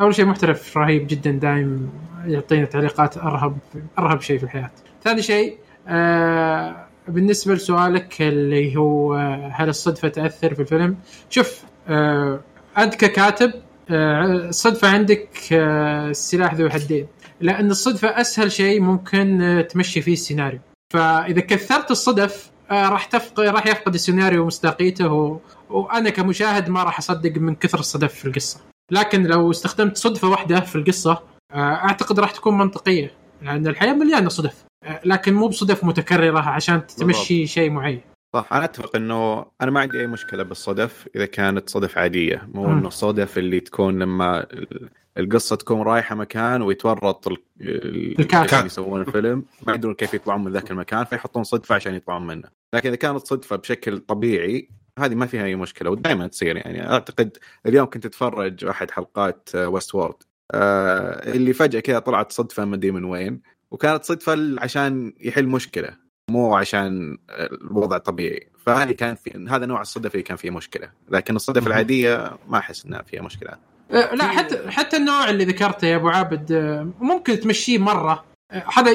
أول 0.00 0.14
شيء 0.14 0.24
محترف 0.24 0.76
رهيب 0.76 1.06
جدا 1.06 1.30
دايم 1.30 1.90
يعطينا 2.26 2.64
تعليقات 2.64 3.16
أرهب 3.16 3.58
أرهب 3.98 4.20
شيء 4.20 4.38
في 4.38 4.44
الحياة. 4.44 4.70
ثاني 5.04 5.22
شيء 5.22 5.58
آه 5.88 6.86
بالنسبة 7.08 7.54
لسؤالك 7.54 8.22
اللي 8.22 8.76
هو 8.76 9.14
آه، 9.14 9.50
هل 9.54 9.68
الصدفة 9.68 10.08
تأثر 10.08 10.54
في 10.54 10.60
الفيلم؟ 10.62 10.96
شوف 11.30 11.62
آه 11.88 12.40
أنت 12.78 12.94
ككاتب 12.94 13.52
آه 13.90 14.24
الصدفة 14.24 14.88
عندك 14.88 15.28
آه 15.52 16.12
سلاح 16.12 16.54
ذو 16.54 16.68
حدين 16.70 17.06
لأن 17.40 17.70
الصدفة 17.70 18.08
أسهل 18.20 18.52
شيء 18.52 18.80
ممكن 18.80 19.64
تمشي 19.70 20.00
فيه 20.02 20.12
السيناريو. 20.12 20.60
فإذا 20.92 21.40
كثرت 21.40 21.90
الصدف 21.90 22.50
راح 22.70 23.04
تفقد 23.04 23.40
راح 23.40 23.66
يفقد 23.66 23.94
السيناريو 23.94 24.46
مصداقيته 24.46 25.12
و... 25.12 25.38
وأنا 25.70 26.10
كمشاهد 26.10 26.68
ما 26.70 26.82
راح 26.82 26.98
أصدق 26.98 27.36
من 27.36 27.54
كثر 27.54 27.78
الصدف 27.78 28.14
في 28.14 28.24
القصة. 28.24 28.60
لكن 28.90 29.22
لو 29.26 29.50
استخدمت 29.50 29.96
صدفة 29.96 30.28
واحدة 30.28 30.60
في 30.60 30.76
القصة 30.76 31.22
آه، 31.52 31.56
أعتقد 31.74 32.20
راح 32.20 32.30
تكون 32.30 32.58
منطقية 32.58 33.10
لأن 33.42 33.66
الحياة 33.66 33.92
مليانة 33.92 34.28
صدف 34.28 34.64
آه، 34.84 35.00
لكن 35.04 35.34
مو 35.34 35.48
بصدف 35.48 35.84
متكررة 35.84 36.38
عشان 36.40 36.86
تمشي 36.86 37.46
شيء 37.46 37.70
معين. 37.70 38.00
صح 38.34 38.52
أنا 38.52 38.64
أتفق 38.64 38.96
إنه 38.96 39.46
أنا 39.60 39.70
ما 39.70 39.80
عندي 39.80 40.00
أي 40.00 40.06
مشكلة 40.06 40.42
بالصدف 40.42 41.08
إذا 41.16 41.26
كانت 41.26 41.70
صدف 41.70 41.98
عادية. 41.98 42.48
مو. 42.54 42.66
إنه 42.72 42.88
الصدف 42.88 43.38
اللي 43.38 43.60
تكون 43.60 43.98
لما 43.98 44.40
ال- 44.40 44.88
القصة 45.18 45.56
تكون 45.56 45.82
رايحة 45.82 46.14
مكان 46.14 46.62
ويتورط 46.62 47.28
ال- 47.28 47.36
ال- 47.60 48.20
الكاتب. 48.20 48.54
اللي 48.54 48.66
يسوون 48.66 49.00
الفيلم. 49.00 49.44
ما 49.66 49.74
يدرون 49.74 49.94
كيف 49.94 50.14
يطلعون 50.14 50.44
من 50.44 50.52
ذاك 50.52 50.70
المكان 50.70 51.04
فيحطون 51.04 51.44
صدفة 51.44 51.74
عشان 51.74 51.94
يطلعون 51.94 52.26
منه. 52.26 52.48
لكن 52.74 52.88
إذا 52.88 52.96
كانت 52.96 53.26
صدفة 53.26 53.56
بشكل 53.56 53.98
طبيعي 53.98 54.68
هذه 55.04 55.14
ما 55.14 55.26
فيها 55.26 55.44
أي 55.44 55.56
مشكلة 55.56 55.90
ودائما 55.90 56.26
تصير 56.26 56.56
يعني. 56.56 56.90
أعتقد 56.90 57.36
اليوم 57.66 57.86
كنت 57.86 58.06
أتفرج 58.06 58.64
أحد 58.64 58.90
حلقات 58.90 59.50
ويست 59.54 59.94
وورد 59.94 60.14
آه 60.54 61.32
اللي 61.32 61.52
فجأة 61.52 61.80
كذا 61.80 61.98
طلعت 61.98 62.32
صدفة 62.32 62.64
ما 62.64 62.76
أدري 62.76 62.90
من 62.90 63.04
وين 63.04 63.40
وكانت 63.70 64.04
صدفة 64.04 64.56
عشان 64.60 65.12
يحل 65.20 65.46
مشكلة 65.46 66.08
مو 66.28 66.56
عشان 66.56 67.18
الوضع 67.30 67.98
طبيعي. 67.98 68.48
فهذه 68.66 68.92
كان 68.92 69.14
في 69.14 69.46
هذا 69.50 69.66
نوع 69.66 69.80
الصدف 69.80 70.14
اللي 70.14 70.22
كان 70.22 70.36
فيه 70.36 70.50
مشكلة. 70.50 70.90
لكن 71.10 71.36
الصدف 71.36 71.66
العادية 71.66 72.32
ما 72.48 72.58
أحس 72.58 72.86
إنها 72.86 73.02
فيها 73.02 73.22
مشكلة. 73.22 73.50
آه، 73.90 74.14
لا 74.14 74.24
حتى 74.24 74.70
حتى 74.70 74.96
النوع 74.96 75.30
اللي 75.30 75.44
ذكرته 75.44 75.86
يا 75.86 75.96
أبو 75.96 76.08
عابد 76.08 76.52
آه، 76.52 76.88
ممكن 77.00 77.40
تمشيه 77.40 77.78
مرة. 77.78 78.24
آه، 78.52 78.64
هذا 78.74 78.92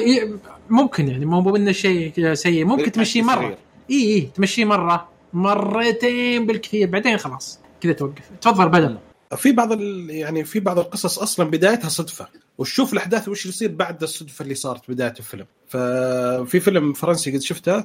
ممكن 0.70 1.08
يعني 1.08 1.26
مو 1.26 1.56
إنه 1.56 1.72
شيء 1.72 2.34
سيء 2.34 2.64
ممكن 2.64 2.92
تمشيه 2.92 3.22
مرة. 3.22 3.58
اي 3.90 4.14
اي 4.14 4.20
تمشيه 4.20 4.64
مرة. 4.64 5.08
مرتين 5.34 6.46
بالكثير 6.46 6.88
بعدين 6.88 7.16
خلاص 7.16 7.58
كذا 7.80 7.92
توقف. 7.92 8.30
تفضل 8.40 8.68
بدل. 8.68 8.98
في 9.36 9.52
بعض 9.52 9.72
ال... 9.72 10.10
يعني 10.10 10.44
في 10.44 10.60
بعض 10.60 10.78
القصص 10.78 11.18
أصلا 11.18 11.50
بدايتها 11.50 11.88
صدفة. 11.88 12.28
وتشوف 12.58 12.92
الأحداث 12.92 13.28
وش 13.28 13.46
يصير 13.46 13.72
بعد 13.72 14.02
الصدفة 14.02 14.42
اللي 14.42 14.54
صارت 14.54 14.90
بداية 14.90 15.14
الفيلم. 15.18 15.46
ففي 15.68 16.60
فيلم 16.60 16.92
فرنسي 16.92 17.30
قد 17.32 17.40
شفته. 17.40 17.84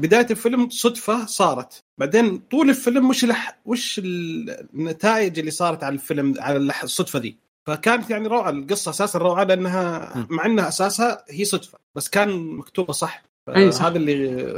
بداية 0.00 0.26
الفيلم 0.30 0.70
صدفة 0.70 1.26
صارت. 1.26 1.84
بعدين 1.98 2.42
طول 2.50 2.70
الفيلم 2.70 3.10
وش 3.10 3.24
الح... 3.24 3.60
وش 3.64 4.00
النتائج 4.04 5.38
اللي 5.38 5.50
صارت 5.50 5.84
على 5.84 5.94
الفيلم 5.94 6.34
على 6.38 6.72
الصدفة 6.82 7.18
دي؟ 7.18 7.38
فكانت 7.66 8.10
يعني 8.10 8.28
روعة 8.28 8.50
القصة 8.50 8.90
أساسا 8.90 9.18
روعة 9.18 9.44
لأنها. 9.44 10.12
مع 10.30 10.46
إنها 10.46 10.68
أساسها 10.68 11.24
هي 11.30 11.44
صدفة. 11.44 11.78
بس 11.94 12.08
كان 12.08 12.56
مكتوبة 12.56 12.92
صح. 12.92 13.22
هذا 13.48 13.96
اللي 13.96 14.54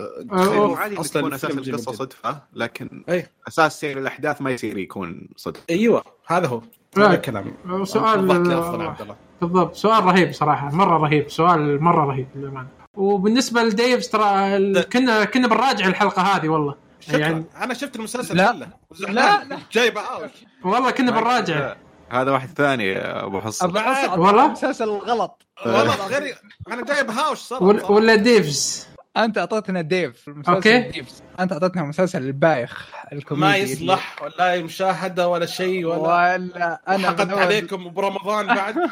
عادي 0.76 0.96
تكون 0.96 1.34
أساس 1.34 1.50
القصة. 1.50 1.92
صدفة 1.92 2.38
لكن 2.54 3.04
أي. 3.08 3.26
أساس 3.48 3.80
سير 3.80 3.98
الأحداث 3.98 4.42
ما 4.42 4.50
يصير 4.50 4.78
يكون 4.78 5.28
صدفة. 5.36 5.62
أيوه 5.70 6.04
هذا 6.26 6.46
هو. 6.46 6.62
هذا 6.96 7.14
كلامي 7.14 7.52
سؤال 7.84 8.30
الله. 8.30 9.16
بالضبط. 9.40 9.74
سؤال 9.74 10.04
رهيب 10.04 10.32
صراحة 10.32 10.70
مرة 10.70 10.96
رهيب. 10.98 11.30
سؤال 11.30 11.82
مرة 11.82 12.04
رهيب 12.04 12.26
للأمانة. 12.36 12.68
وبالنسبة 12.94 13.62
لديفز 13.62 14.08
ترى 14.08 14.56
ال- 14.56 14.88
كنا 14.88 15.24
كنا 15.24 15.48
بنراجع 15.48 15.86
الحلقة 15.86 16.22
هذه 16.22 16.48
والله. 16.48 16.74
شكرا. 17.00 17.18
يعني 17.18 17.32
يعني 17.32 17.64
أنا 17.64 17.74
شفت 17.74 17.96
المسلسل 17.96 18.36
لا. 18.36 18.52
كله. 18.52 18.68
لا، 19.12 19.44
لا. 19.44 19.58
جايبة 19.72 20.00
اوت 20.00 20.30
والله 20.64 20.90
كنا 20.90 21.10
بنراجع. 21.10 21.76
هذا 22.12 22.30
واحد 22.30 22.48
ثاني 22.48 22.84
يا 22.84 23.24
أبو 23.24 23.40
حصن. 23.40 23.66
ابى 23.68 23.78
اصعد 23.78 24.18
والله؟ 24.18 24.46
المسلسل 24.46 24.84
الغلط 24.84 25.46
والله 25.66 26.06
غير 26.06 26.36
أنا 26.72 26.84
جايب 26.84 27.10
هاوش 27.10 27.38
صراحة. 27.38 27.90
ولا, 27.90 28.14
ديفز. 28.14 28.86
أنت 29.16 29.38
أعطيتنا 29.38 29.80
ديف. 29.80 30.28
المسلسل 30.28 30.54
أوكي. 30.54 30.80
ديف 30.80 31.08
أنت 31.40 31.52
أعطيتنا 31.52 31.82
مسلسل 31.82 32.22
البايخ 32.22 32.88
الكوميدي 33.12 33.46
ما 33.46 33.56
يصلح 33.56 34.22
ولا 34.22 34.62
مشاهدة 34.62 35.28
ولا 35.28 35.46
شيء 35.46 35.86
ولا 35.86 36.00
ولا 36.00 36.80
أنا 36.88 37.08
حقدت 37.08 37.32
عليكم 37.32 37.90
برمضان 37.90 38.46
بعد. 38.46 38.74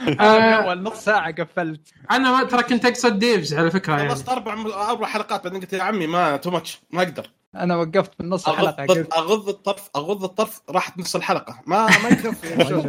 من 0.00 0.20
آه 0.20 0.52
اول 0.52 0.82
نص 0.82 1.04
ساعة 1.04 1.32
قفلت. 1.32 1.80
أنا 2.10 2.44
ترى 2.44 2.62
كنت 2.62 2.84
اقصد 2.84 3.18
ديفز 3.18 3.54
على 3.54 3.70
فكرة 3.70 3.96
يعني. 3.96 4.08
خلصت 4.08 4.28
أربع 4.28 4.52
أربع 4.90 5.06
حلقات 5.06 5.44
بعدين 5.44 5.60
قلت 5.60 5.72
يا 5.72 5.82
عمي 5.82 6.06
ما 6.06 6.36
too 6.36 6.50
much 6.50 6.80
ما 6.90 7.02
أقدر. 7.02 7.30
أنا 7.56 7.76
وقفت 7.76 8.14
في 8.14 8.22
نص 8.22 8.48
الحلقة 8.48 8.82
أغض 8.82 8.90
قلت 8.90 9.12
أغض 9.14 9.48
الطرف 9.48 9.88
أغض 9.96 10.24
الطرف 10.24 10.60
راحت 10.70 10.98
نص 10.98 11.16
الحلقة. 11.16 11.60
ما 11.66 11.86
ما 11.86 12.08
يكفي. 12.08 12.88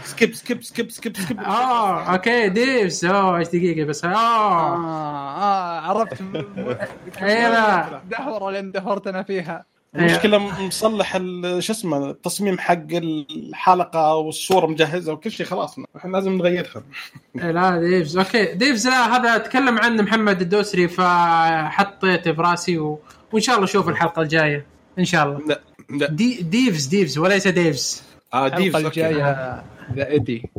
skip 0.10 0.34
skip 0.34 0.62
skip 0.62 0.90
skip 0.90 1.16
skip. 1.16 1.40
آه 1.40 2.02
okay 2.02 2.48
Devs 2.48 3.04
اوه 3.04 3.38
إيش 3.38 3.48
دقيقة 3.48 3.84
بس؟ 3.86 4.04
آه. 4.04 4.08
آه 4.08 5.36
آه 5.42 5.80
عرفت. 5.80 6.22
لا. 7.22 8.00
دهورة 8.10 8.50
لين 8.50 8.72
دهورت 8.72 9.06
أنا 9.06 9.22
فيها. 9.22 9.64
المشكلة 9.96 10.38
مصلح 10.66 11.14
ال- 11.16 11.62
شو 11.62 11.72
اسمه 11.72 12.10
التصميم 12.10 12.58
حق 12.58 12.86
الحلقة 12.92 14.14
والصورة 14.14 14.66
مجهزة 14.66 15.12
وكل 15.12 15.30
شيء 15.30 15.46
خلاص. 15.46 15.76
إحنا 15.96 16.12
لازم 16.12 16.32
نغيرها. 16.32 16.82
إيه 17.36 17.50
لا 17.50 17.78
Devs 17.80 18.16
okay. 18.18 18.44
Devs 18.54 18.86
لا 18.88 19.16
هذا 19.16 19.38
تكلم 19.38 19.78
عنه 19.78 20.02
محمد 20.02 20.40
الدوسري 20.40 20.88
فحطيته 20.88 22.30
براسي 22.30 22.78
و... 22.78 22.98
وإن 23.32 23.42
شاء 23.42 23.54
الله 23.54 23.64
أشوف 23.64 23.88
الحلقة 23.88 24.22
الجاية. 24.22 24.66
إن 24.98 25.04
شاء 25.04 25.26
الله. 25.26 25.38
لا 25.46 25.60
لا. 25.90 26.10
دي 26.10 26.42
Devs 26.42 26.86
Devs 26.86 27.18
وليس 27.18 27.48
Devs. 27.48 28.02
آه 28.34 28.48
Devs. 28.48 28.84
الجاية 28.84 29.62
ذا 29.94 30.08
إيدي. 30.08 30.50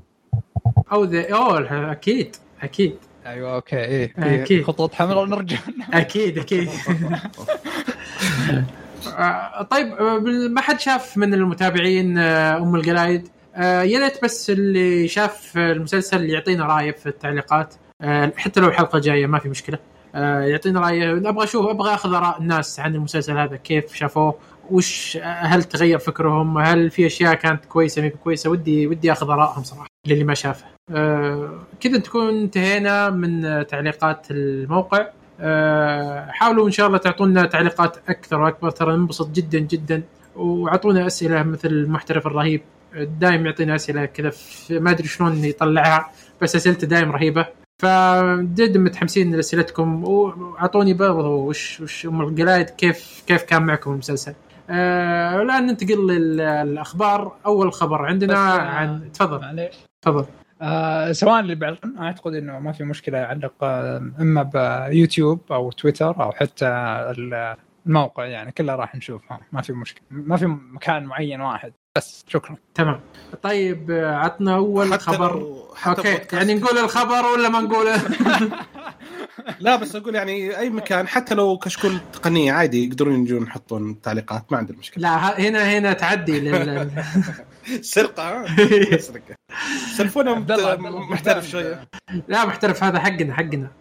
أو 0.91 1.03
ذا 1.03 1.33
أوه 1.33 1.91
أكيد 1.91 2.35
أكيد. 2.61 2.95
أيوه 3.25 3.55
okay 3.55 3.75
إيه 3.75 4.13
في 4.13 4.43
أكيد. 4.43 4.63
خطوط 4.63 4.93
حمراء 4.93 5.25
نرجع. 5.25 5.57
أكيد 5.93 6.37
أكيد. 6.37 6.69
طيب 9.71 10.01
ما 10.51 10.61
حد 10.61 10.79
شاف 10.79 11.17
من 11.17 11.33
المتابعين 11.33 12.17
آه، 12.17 12.57
أم 12.57 12.75
القلايد؟ 12.75 13.27
آه، 13.55 13.81
يا 13.81 13.99
ليت 13.99 14.23
بس 14.23 14.49
اللي 14.49 15.07
شاف 15.07 15.57
المسلسل 15.57 16.29
يعطينا 16.29 16.65
رأيه 16.65 16.91
في 16.91 17.09
التعليقات. 17.09 17.75
آه، 18.01 18.33
حتى 18.37 18.59
لو 18.59 18.67
الحلقة 18.67 18.99
جاية 18.99 19.27
ما 19.27 19.39
في 19.39 19.49
مشكلة. 19.49 19.79
يعطينا 20.21 20.79
رايه 20.79 21.17
أبغى 21.17 21.43
أشوف 21.43 21.67
أبغى 21.69 21.93
أخذ 21.93 22.13
آراء 22.13 22.41
الناس 22.41 22.79
عن 22.79 22.95
المسلسل 22.95 23.37
هذا 23.37 23.55
كيف 23.55 23.93
شافوه؟ 23.93 24.35
وش 24.71 25.17
هل 25.23 25.63
تغير 25.63 25.99
فكرهم؟ 25.99 26.57
هل 26.57 26.89
في 26.89 27.05
أشياء 27.05 27.33
كانت 27.33 27.65
كويسة 27.65 28.01
ما 28.01 28.09
كويسة؟ 28.09 28.49
ودي 28.49 28.87
ودي 28.87 29.11
أخذ 29.11 29.29
آرائهم 29.29 29.63
صراحة 29.63 29.87
للي 30.07 30.23
ما 30.23 30.33
شافه. 30.33 30.65
آه، 30.91 31.59
كذا 31.79 31.99
تكون 31.99 32.29
انتهينا 32.29 33.09
من 33.09 33.41
تعليقات 33.67 34.27
الموقع. 34.31 35.07
آه، 35.39 36.27
حاولوا 36.31 36.67
إن 36.67 36.71
شاء 36.71 36.87
الله 36.87 36.97
تعطونا 36.97 37.45
تعليقات 37.45 37.97
أكثر 38.09 38.41
وأكبر. 38.41 38.69
ترى 38.69 38.97
ننبسط 38.97 39.29
جدا 39.29 39.59
جدا. 39.59 40.03
وأعطونا 40.35 41.07
أسئلة 41.07 41.43
مثل 41.43 41.67
المحترف 41.67 42.27
الرهيب. 42.27 42.61
دايم 42.95 43.45
يعطينا 43.45 43.75
أسئلة 43.75 44.05
كذا 44.05 44.31
ما 44.69 44.91
أدري 44.91 45.07
شلون 45.07 45.45
يطلعها 45.45 46.11
بس 46.41 46.55
أسئلته 46.55 46.87
دايم 46.87 47.11
رهيبة. 47.11 47.45
فجد 47.81 48.77
متحمسين 48.77 49.35
لأسئلتكم 49.35 50.03
وأعطوني 50.03 50.93
برضو 50.93 51.49
وش 51.49 51.81
وش 51.81 52.05
أم 52.05 52.21
القلايد 52.21 52.69
كيف 52.69 53.23
كيف 53.27 53.43
كان 53.43 53.63
معكم 53.63 53.91
المسلسل؟ 53.91 54.33
آه 54.69 55.41
الآن 55.41 55.65
ننتقل 55.65 56.07
للأخبار. 56.07 57.35
أول 57.45 57.73
خبر 57.73 58.05
عندنا 58.05 58.33
آه، 58.35 58.59
عن 58.61 59.11
تفضل. 59.11 59.39
معليش. 59.41 59.75
تفضل. 60.01 60.25
آه 60.61 61.11
سواء 61.11 61.39
اللي 61.39 61.55
بيعلقون 61.55 61.97
أعتقد 61.97 62.33
إنه 62.33 62.59
ما 62.59 62.71
في 62.71 62.83
مشكلة 62.83 63.17
يعلق 63.17 63.53
آه 63.63 63.97
إما 64.21 64.43
بيوتيوب 64.89 65.39
أو 65.51 65.71
تويتر 65.71 66.23
أو 66.23 66.31
حتى 66.31 66.65
الموقع 67.87 68.25
يعني 68.25 68.51
كلها 68.51 68.75
راح 68.75 68.95
نشوفها 68.95 69.39
ما 69.51 69.61
في 69.61 69.73
مشكلة 69.73 70.03
ما 70.11 70.37
في 70.37 70.45
مكان 70.45 71.05
معين 71.05 71.41
واحد. 71.41 71.73
بس 71.97 72.25
شكرا. 72.27 72.55
تمام. 72.75 72.99
طيب 73.43 73.91
عطنا 73.91 74.55
أول 74.55 74.93
حتى 74.93 74.99
خبر. 75.03 75.39
لو- 75.39 75.57
حتى 75.75 75.97
أوكي 75.97 76.11
بودكاست. 76.11 76.33
يعني 76.33 76.53
نقول 76.53 76.77
الخبر 76.77 77.25
ولا 77.25 77.49
ما 77.49 77.61
نقوله 77.61 78.01
لا 79.59 79.75
بس 79.75 79.95
أقول 79.95 80.15
يعني 80.15 80.57
أي 80.57 80.69
مكان 80.69 81.07
حتى 81.07 81.35
لو 81.35 81.57
كشكول 81.57 81.97
تقنية 82.13 82.51
عادي 82.53 82.87
يقدرون 82.87 83.21
يجون 83.23 83.43
يحطون 83.43 84.01
تعليقات 84.01 84.45
ما 84.51 84.57
عندنا 84.57 84.77
مشكلة. 84.77 85.01
لا 85.01 85.39
هنا 85.39 85.77
هنا 85.77 85.93
تعدي 85.93 86.39
لل... 86.39 86.91
سرقة 87.81 88.23
ها؟ 88.23 88.45
سرقه 88.97 89.35
سلفونا 89.97 90.33
محترف 91.09 91.49
شوية. 91.49 91.87
لا 92.27 92.45
محترف 92.45 92.83
هذا 92.83 92.99
حقنا 92.99 93.33
حقنا. 93.33 93.71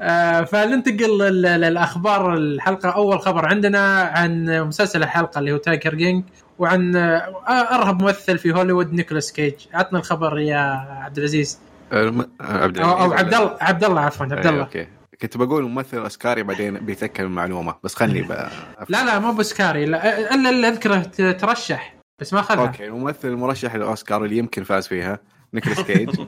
آه 0.00 0.42
فننتقل 0.44 1.18
لل- 1.18 1.42
للأخبار. 1.60 2.34
الحلقة 2.34 2.88
أول 2.90 3.20
خبر 3.20 3.46
عندنا 3.46 4.02
عن 4.02 4.44
مسلسل 4.68 5.02
الحلقة 5.02 5.38
اللي 5.38 5.52
هو 5.52 5.56
Tiger 5.56 5.94
King 5.94 6.24
وعن 6.58 6.96
آه، 6.96 7.74
أرهب 7.74 8.02
ممثل 8.02 8.38
في 8.38 8.52
هوليوود 8.52 8.92
نيكولاس 8.92 9.32
كيج. 9.32 9.54
عطنا 9.74 9.98
الخبر 9.98 10.38
يا 10.38 10.58
عبد 11.04 11.18
العزيز. 11.18 11.58
الم- 11.92 12.30
عبد 12.40 12.78
أو, 12.78 13.12
عبد 13.12 13.34
الله 13.34 13.56
عبد 13.60 13.84
الله 13.84 14.00
عفوا 14.00 14.26
عبد 14.26 14.46
أي، 14.46 14.48
الله. 14.52 14.62
أوكي. 14.62 14.86
كنت 15.22 15.36
بقول 15.36 15.62
ممثل 15.62 15.98
أوسكاري 15.98 16.42
بعدين 16.42 16.74
بيتذكر 16.74 17.24
المعلومة. 17.24 17.74
بس 17.84 17.94
خلني 17.94 18.22
بقى 18.28 18.50
لا 18.88 19.04
لا 19.04 19.18
مو 19.18 19.32
أوسكاري 19.32 19.84
لا 19.86 20.34
إلا 20.34 20.50
اللي 20.50 20.68
أذكره 20.68 20.98
ترشح 21.32 21.94
بس 22.20 22.32
ما 22.32 22.40
أخذها. 22.40 22.66
okay 22.66 22.86
الممثل 22.86 23.28
المرشح 23.28 23.74
للأوسكار 23.74 24.24
اللي 24.24 24.36
يمكن 24.38 24.64
فاز 24.64 24.88
فيها 24.88 25.18
نيكولاس 25.54 25.80
كيج. 25.80 26.10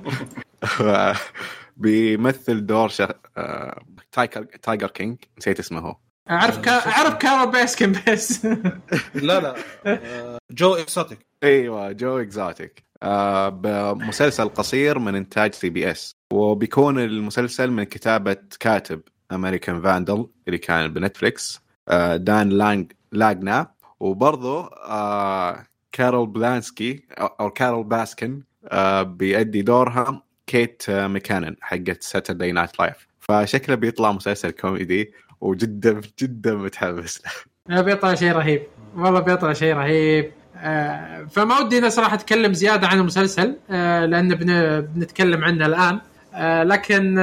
بيمثل 1.77 2.67
دور 2.67 2.89
شخ... 2.89 3.09
آه، 3.37 3.83
Tiger 4.13 4.45
Tiger 4.45 4.89
King. 4.91 5.17
نسيت 5.39 5.59
اسمه 5.59 5.81
هو. 5.81 5.97
أعرف 6.31 6.59
كا... 6.59 6.71
أعرف 6.71 7.15
كارول 7.15 7.51
باسكن 7.51 7.93
بس. 8.09 8.45
لا 9.15 9.41
لا. 9.41 9.55
آه، 9.87 10.39
جو 10.51 10.75
اكسوتيك 10.75 11.27
أيوه 11.43 11.93
جو 11.93 12.19
إكزوتيك. 12.19 12.85
آه 13.03 13.49
بمسلسل 13.49 14.49
قصير 14.49 14.99
من 14.99 15.15
إنتاج 15.15 15.55
CBS. 15.55 16.13
وبيكون 16.33 16.99
المسلسل 16.99 17.71
من 17.71 17.85
كتابة 17.85 18.37
كاتب 18.61 19.01
American 19.33 19.83
Vandal 19.83 20.27
اللي 20.47 20.59
كان 20.59 20.93
ب 20.93 21.01
Netflix 21.01 21.61
آه 21.89 22.17
دان 22.17 22.49
لانج 22.49 22.93
لاجنا. 23.13 23.75
وبرضه 24.01 24.71
آه 24.85 25.67
كارول 25.93 26.27
بلانسكي 26.27 27.07
أو 27.11 27.27
أو 27.27 27.51
كارول 27.51 27.85
باسكن 27.85 28.43
آه 28.65 29.03
بيأدي 29.03 29.63
دورها. 29.63 30.23
كيت 30.47 30.83
ماكينن 30.91 31.57
حقت 31.61 32.03
Saturday 32.03 32.53
Night 32.53 32.81
Live 32.81 33.07
فشكله 33.21 33.75
بيطلع 33.77 34.13
مسلسل 34.13 34.51
كوميدي 34.51 35.13
وجدا 35.41 36.01
جدا 36.19 36.55
متحمس 36.55 37.23
له. 37.69 37.81
بيطلع 37.81 38.15
شيء 38.15 38.33
رهيب. 38.33 38.63
والله 38.97 39.21
بيطلع 39.21 39.53
شيء 39.53 39.75
رهيب. 39.75 40.33
آه، 40.57 41.25
فما 41.25 41.59
ودي 41.59 41.79
أنا 41.79 41.89
صراحة 41.89 42.15
أتكلم 42.15 42.53
زيادة 42.53 42.87
عن 42.87 42.99
المسلسل 42.99 43.57
آه، 43.71 44.07
لأن 44.07 44.35
بن- 44.35 44.81
بنتكلم 44.81 45.45
عنه 45.45 45.67
الآن. 45.67 46.01
آه، 46.35 46.63
لكن 46.63 47.19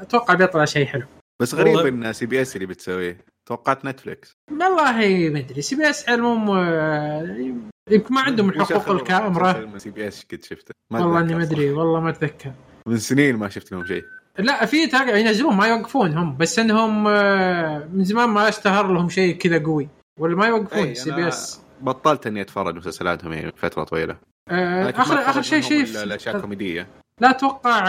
أتوقع 0.00 0.34
بيطلع 0.34 0.64
شيء 0.64 0.86
حلو. 0.86 1.06
بس 1.40 1.54
غريب 1.54 1.74
والله- 1.74 1.88
إن 2.08 2.12
CBS 2.12 2.56
اللي 2.56 2.66
بتسويه. 2.66 3.18
توقعت 3.46 3.84
Netflix 3.84 4.32
والله 4.50 5.28
ما 5.32 5.38
أدري. 5.38 5.62
CBS 5.62 6.08
على 6.08 6.14
العموم 6.18 7.70
يمكن 7.90 8.14
ما 8.14 8.20
عندهم 8.20 8.48
وش 8.48 8.54
حقوق 8.56 8.72
آخر 8.76 8.96
الكاميرا 8.96 9.50
مسلسل 9.52 9.66
من 9.72 9.78
CBS 9.78 10.24
قد 10.32 10.44
شفته. 10.44 10.74
والله 10.92 11.20
إني 11.20 11.34
ما 11.34 11.42
أدري 11.42 11.70
والله 11.70 12.00
ما 12.00 12.10
أتذكر. 12.10 12.52
من 12.86 12.96
سنين 12.98 13.36
ما 13.36 13.48
شفت 13.48 13.72
لهم 13.72 13.86
شيء. 13.86 14.04
لا 14.38 14.66
في 14.66 14.86
تاق- 14.86 15.16
ينزلون 15.18 15.54
ما 15.56 15.66
يوقفون 15.66 16.18
هم 16.18 16.36
بس 16.36 16.58
إنهم 16.58 17.06
آه، 17.08 17.88
من 17.92 18.04
زمان 18.04 18.28
ما 18.28 18.48
اشتهر 18.48 18.92
لهم 18.92 19.08
شيء 19.08 19.36
كذا 19.36 19.62
قوي. 19.64 19.88
ولا 20.20 20.36
ما 20.36 20.46
يوقفون 20.46 20.94
CBS 20.94 21.60
بطلت 21.80 22.26
إني 22.26 22.40
أتفرج 22.40 22.76
مسلسلاتهم 22.76 23.32
يعني 23.32 23.52
فترة 23.56 23.84
طويلة. 23.84 24.16
آه، 24.50 24.90
اخر 24.90 25.18
آخر 25.18 25.42
شيء 25.42 25.60
شيء 25.60 25.82
الأشياء 26.02 26.40
كوميديه 26.40 26.86
لا 27.20 27.30
أتوقع 27.30 27.84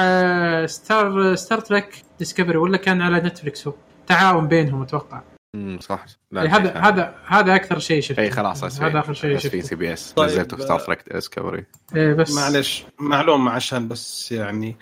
Star 0.65 1.35
Star 1.35 1.59
Trek 1.59 2.03
Discovery 2.19 2.57
ولا 2.57 2.77
كان 2.77 3.01
على 3.01 3.17
Netflix 3.17 3.67
هو. 3.67 3.73
تعاون 4.07 4.47
بينهم 4.47 4.81
أتوقع. 4.81 5.21
امم 5.55 5.79
صح. 5.79 6.05
إيه، 6.33 6.55
هذا 6.55 6.73
هذا 6.73 7.15
هذا 7.25 7.55
أكثر 7.55 7.79
شيء 7.79 8.01
شفته. 8.01 8.21
اي 8.21 8.31
خلاص. 8.31 8.81
هذا 8.81 8.99
آخر 8.99 9.13
شيء 9.13 9.35
بس 9.35 9.47
في 9.47 9.57
شفته. 9.57 9.69
CBS 9.69 10.13
طيب، 10.13 10.29
نزلته 10.29 10.57
في 10.57 10.63
Star 10.63 10.79
Trek 10.79 11.13
Discovery 11.13 11.65
إيه 11.95 12.13
بس 12.13 12.33
معلش 12.33 12.85
معلومه 12.99 13.51
عشان 13.51 13.87
بس 13.87 14.31
يعني 14.31 14.75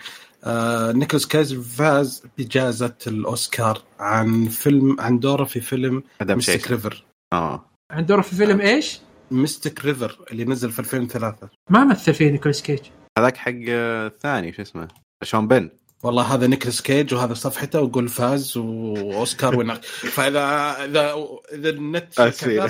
آه 0.44 0.92
نيكولاس 0.92 1.26
كيج 1.26 1.60
فاز 1.60 2.22
بجائزة 2.38 2.94
الأوسكار 3.06 3.82
عن 4.00 4.48
فيلم 4.48 5.00
عن 5.00 5.18
دوره 5.18 5.44
في 5.44 5.60
فيلم 5.60 6.02
Mystic 6.22 6.70
River 6.70 7.04
آه. 7.32 7.64
عند 7.90 8.06
دوره 8.06 8.20
في 8.20 8.36
فيلم 8.36 8.60
إيش؟ 8.60 9.00
Mystic 9.30 9.84
River 9.84 10.18
اللي 10.30 10.44
نزل 10.44 10.70
في 10.70 10.78
2003 10.78 11.48
ما 11.70 11.84
مثل 11.84 12.14
فيه 12.14 12.30
نيكولاس 12.30 12.62
كيج. 12.62 12.80
هذاك 13.18 13.36
حق 13.36 13.52
آه، 13.68 14.06
الثاني 14.06 14.52
شو 14.52 14.62
اسمه؟ 14.62 14.88
شون 15.22 15.48
بن. 15.48 15.70
والله 16.04 16.34
هذا 16.34 16.46
نيكولاس 16.46 16.82
كيج 16.82 17.14
وهذا 17.14 17.34
صفحته 17.34 17.80
وقول 17.80 18.08
فاز 18.08 18.56
و 18.56 18.73
Oscar 18.73 19.56
winner 19.58 19.74
فاذا 19.84 20.40
اذا 20.84 21.14
إذا 21.52 21.70
النت 21.70 22.20
ما 22.20 22.26
أدري 22.26 22.62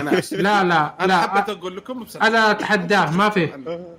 أنا. 0.00 0.10
لا 0.32 0.64
لا 0.64 1.04
أنا 1.04 1.20
حبيت 1.20 1.48
لا 1.48 1.54
أقول 1.54 1.76
لكم 1.76 2.02
بصراحة. 2.04 2.28
أنا 2.28 2.50
أتحداه 2.50 3.10
ما 3.16 3.30
في 3.30 3.48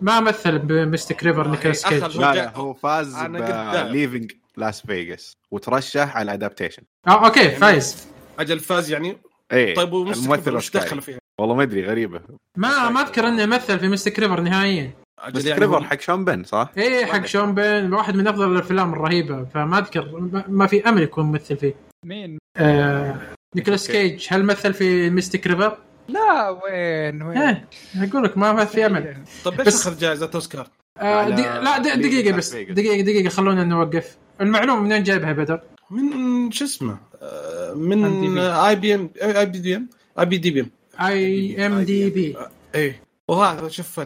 ما 0.02 0.20
مثل 0.20 0.60
ب 0.60 0.69
Mystic 0.69 1.24
River 1.24 1.48
نيكولاس 1.48 1.86
أخذ 1.86 2.08
كيج 2.08 2.18
لا 2.18 2.34
لا 2.36 2.58
هو 2.58 2.74
فاز. 2.74 3.16
ب 3.18 3.32
Leaving 3.32 4.32
Las 4.58 4.82
Vegas 4.82 5.38
وترشح 5.52 6.18
على 6.18 6.34
Adaptation 6.34 6.84
آه 7.08 7.26
okay 7.26 7.50
فايز 7.50 8.08
أجل 8.40 8.60
فاز 8.60 8.92
يعني 8.92 9.18
اي 9.54 9.74
طيب 9.74 9.94
و 9.94 9.98
Mystic 9.98 10.26
الممثل 10.26 10.40
River 10.40 10.58
وش 10.58 10.70
الأوسكاري. 10.70 10.86
دخل 10.86 11.02
فيها؟ 11.02 11.20
والله 11.40 11.56
ما 11.56 11.64
أدري 11.64 11.86
غريبة 11.86 12.22
ما 12.58 12.90
ما 12.90 13.02
أذكر 13.02 13.28
إنه 13.28 13.46
مثل 13.46 13.80
في 13.80 13.88
Mystic 13.88 14.20
River 14.20 14.42
نهائيا 14.42 14.92
بس 15.34 15.46
يعني 15.46 15.60
كريفر 15.60 15.78
هو- 15.78 15.82
حق 15.84 16.00
شون 16.00 16.26
بن 16.26 16.44
صح؟ 16.44 16.72
إيه 16.78 17.06
حق 17.06 17.26
شون 17.26 17.54
بين 17.56 17.94
واحد 17.94 18.16
من 18.16 18.28
أفضل 18.28 18.52
الأفلام 18.56 18.94
الرهيبة 18.94 19.44
فما 19.46 19.78
أذكر 19.78 20.20
ما- 20.48 20.68
في 20.68 20.90
أمل 20.90 21.02
يكون 21.02 21.26
ممثل 21.26 21.58
فيه 21.58 21.74
مين؟ 22.06 22.38
آه 22.58 23.20
نيكولاس. 23.56 23.92
كيج 23.92 24.28
هل 24.30 24.44
مثل 24.44 24.74
في 24.74 25.10
Mystic 25.10 25.48
River؟ 25.48 25.78
لا 26.08 26.50
وين 26.50 27.22
وين 27.22 27.38
إيه 27.38 27.68
أقول 27.98 28.24
لك 28.24 28.38
ما 28.38 28.54
ما 28.54 28.66
في 28.66 28.86
أمل 28.86 29.16
طيب 29.46 29.54
ليش 29.58 29.68
بس- 29.68 29.88
أخذ 29.88 29.98
جائزة 30.00 30.32
أوسكار؟ 30.36 30.68
آه 30.98 31.30
دي 31.30 31.42
لا 31.42 31.78
دي 31.78 31.90
دقيقة 32.10 32.38
بس. 32.38 32.54
دقيقة 32.56 33.02
دقيقة 33.02 33.30
خلونا 33.30 33.64
نوقف 33.64 34.18
المعلومة 34.42 34.82
من 34.82 34.92
وين 34.92 35.04
جايبها 35.04 35.32
بدر؟ 35.34 35.62
من 35.92 36.52
شو 36.52 36.66
اسمه؟ 36.66 36.98
آه، 37.22 37.74
من. 37.74 38.38
آي 38.38 38.76
بي 38.76 38.96
إم 38.96 39.10
آي 39.22 39.46
بي 39.46 39.60
دي 39.60 39.76
إم 39.76 39.90
آي 40.20 40.26
بي 40.26 40.38
دي 40.38 40.52
بي 40.52 40.60
إم 40.62 40.70
IMDB 41.06 42.38
إيه 42.76 43.02
وهذا 43.32 43.68
شوف. 43.68 44.00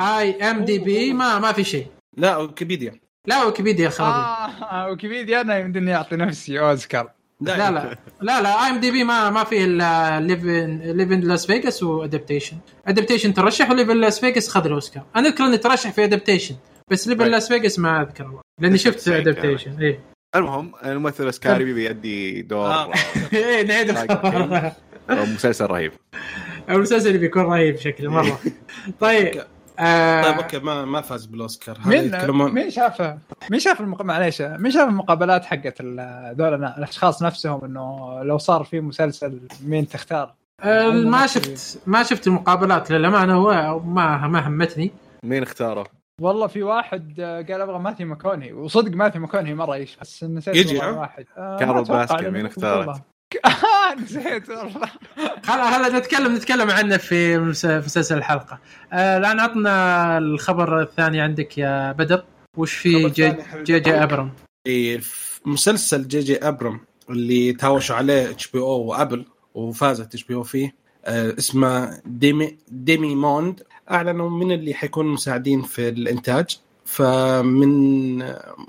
آي 0.00 0.50
إم 0.50 0.64
دي 0.64 0.78
بي 0.78 1.12
ما 1.12 1.38
ما 1.38 1.52
في 1.52 1.64
شيء. 1.64 1.86
لا 2.16 2.36
ويكيبيديا. 2.36 3.00
لا 3.26 3.44
ويكيبيديا 3.44 3.88
خرابي. 3.88 4.52
آه 4.62 4.88
ويكيبيديا 4.88 5.40
أنا 5.40 5.58
يمديني 5.58 5.94
أعطي 5.96 6.16
نفسي 6.16 6.60
أوسكار. 6.60 7.10
لا. 7.40 7.56
لا 7.56 7.70
لا. 8.22 8.42
لا 8.42 8.64
IMDB 8.66 9.04
ما 9.04 9.30
ما 9.30 9.44
فيه 9.44 9.64
إلا 9.64 10.20
Leaving 10.20 10.78
Leaving 10.78 11.20
Las 11.20 11.46
Vegas 11.46 11.82
و 11.82 11.89
Adaptation 11.89 12.56
Adaptation 12.86 13.34
ترشح 13.34 13.70
و 13.70 13.73
Leaving 13.73 13.96
Las 13.96 14.20
Vegas 14.20 14.48
خذ 14.48 14.66
الأوسكار. 14.66 15.04
أنا 15.16 15.28
أذكر 15.28 15.44
إني 15.44 15.58
ترشح 15.58 15.90
في 15.90 16.04
Adaptation 16.04 16.56
بس 16.90 17.08
Leaving. 17.08 17.24
Las 17.24 17.48
Vegas 17.48 17.78
ما 17.78 18.02
أذكر 18.02 18.24
والله 18.24 18.40
لأني 18.60 18.78
شفت 18.78 19.08
Adaptation 19.20 19.80
إيه. 19.80 20.00
المهم 20.36 20.72
الممثل 20.84 21.22
الاوسكاري 21.22 21.72
بيأدي 21.72 22.42
دور. 22.42 22.66
آه. 22.66 22.92
إيه 23.32 23.62
نعيد. 23.62 23.90
مسلسل 25.34 25.66
رهيب. 25.66 25.92
المسلسل 26.70 27.18
بيكون 27.18 27.42
رهيب 27.42 27.76
شكله 27.76 28.10
مرة 28.10 28.38
طيب 29.00 29.42
آه 29.78 30.22
طيب 30.22 30.34
okay 30.34 30.58
ما 30.58 30.84
ما 30.84 31.00
فاز 31.00 31.26
بالأوسكار 31.26 31.78
مين 31.86 32.12
مين 32.30 32.70
شاف 32.70 33.14
مين 33.50 33.60
شاف 33.60 33.80
المق... 33.80 34.02
معليش 34.02 34.42
مين 34.42 34.70
شاف 34.70 34.88
المقابلات 34.88 35.44
حقت 35.44 35.80
ال- 35.80 36.34
ذول 36.38 36.54
الأشخاص 36.54 37.22
نفسهم 37.22 37.64
إنه 37.64 38.18
لو 38.22 38.38
صار 38.38 38.64
في 38.64 38.80
مسلسل 38.80 39.40
مين 39.64 39.88
تختار؟ 39.88 40.34
آه، 40.62 40.90
ما 40.90 41.26
شفت 41.26 41.80
ما 41.86 42.02
شفت 42.02 42.26
المقابلات 42.26 42.90
للأمانة 42.90 43.34
هو 43.34 43.80
ما 43.80 44.26
ما 44.26 44.48
همتني 44.48 44.92
مين 45.24 45.42
اختاره؟ 45.42 45.86
والله 46.20 46.46
في 46.46 46.62
واحد 46.62 47.20
آه، 47.20 47.42
قال 47.42 47.60
أبغى 47.60 47.78
ماثيو 47.78 48.04
ماكونهي 48.04 48.52
وصدق 48.52 48.92
ماثيو 48.92 49.18
ماكونهي 49.18 49.54
مرة 49.54 49.76
يشبه 49.76 50.00
بس 50.00 50.24
نسيت 50.24 50.56
يجي،؟ 50.56 50.78
واحد 50.78 51.26
آه، 51.36 51.56
كارول 51.58 51.84
باسكن، 51.84 52.30
مين 52.30 52.46
اختارت؟ 52.46 53.00
آه، 53.44 53.94
نسيت 54.02 54.48
والله. 54.50 54.90
هلا 55.46 55.76
هلا 55.76 55.98
نتكلم 55.98 56.34
نتكلم 56.34 56.70
عنه 56.70 56.96
في 56.96 57.38
مس- 57.38 57.66
في 57.66 57.82
مسلسل 57.86 58.18
الحلقة. 58.18 58.58
آه 58.92 59.18
الآن 59.18 59.40
عطنا 59.40 60.18
الخبر 60.18 60.82
الثاني 60.82 61.20
عندك 61.20 61.58
يا 61.58 61.92
بدر. 61.92 62.24
وش 62.56 62.72
في 62.74 63.08
جي. 63.10 63.34
جي, 63.62 63.80
جي 63.80 63.90
أبرم؟ 63.94 64.30
إيه، 64.66 64.98
في 64.98 65.40
مسلسل 65.48 66.08
جي 66.08 66.20
جي 66.20 66.36
أبرامز 66.48 66.80
اللي 67.10 67.52
تهاوشوا 67.52 67.96
عليه 67.96 68.30
HBO 68.30 68.58
و 68.58 68.82
Apple 68.84 69.24
وفازت 69.54 70.04
HBO 70.04 70.42
فيه 70.42 70.74
آه 71.04 71.34
اسمه 71.38 72.00
Demi 72.06 72.56
Demimonde. 72.68 73.62
أعلنوا 73.90 74.30
من 74.30 74.52
اللي 74.52 74.74
حيكون 74.74 75.06
مساعدين 75.06 75.62
في 75.62 75.88
الإنتاج. 75.88 76.58
فمن 76.84 78.18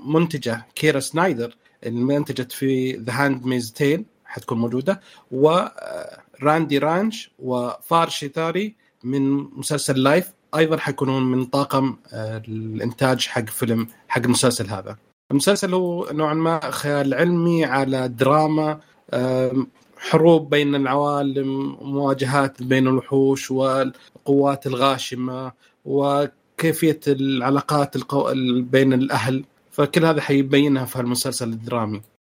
منتجه 0.06 0.66
كيرا 0.74 1.00
سنايدر 1.00 1.56
اللي 1.86 2.16
انتجت 2.16 2.52
في 2.52 2.92
The 2.92 3.12
Handmaid's 3.12 3.72
Tale 3.72 4.04
حتكون 4.28 4.58
موجودة 4.58 5.00
وراندي 5.30 6.78
رانش 6.78 7.30
وفار 7.38 8.08
شيتاري 8.08 8.74
من 9.04 9.36
مسلسل 9.36 10.02
Life 10.02 10.32
أيضا 10.56 10.76
حيكونون 10.76 11.22
من 11.22 11.44
طاقم 11.44 11.96
آه، 12.12 12.42
الإنتاج 12.48 13.26
حق 13.26 13.44
فيلم 13.44 13.88
حق 14.08 14.22
المسلسل 14.22 14.66
هذا. 14.66 14.96
المسلسل 15.30 15.74
هو 15.74 16.08
نوعا 16.12 16.34
ما 16.34 16.70
خيال 16.70 17.14
علمي 17.14 17.64
على 17.64 18.08
دراما 18.08 18.80
حروب 19.98 20.50
بين 20.50 20.74
العوالم 20.74 21.76
مواجهات 21.82 22.62
بين 22.62 22.88
الوحوش 22.88 23.50
والقوات 23.50 24.66
الغاشمة 24.66 25.52
وكيفية 25.84 27.00
العلاقات 27.06 27.96
القو... 27.96 28.32
بين 28.62 28.92
الأهل. 28.92 29.44
فكل 29.70 30.04
هذا 30.04 30.20
حيبينها 30.20 30.84
في 30.84 31.00
المسلسل 31.00 31.48
الدرامي. 31.48 31.96
آه 31.96 32.17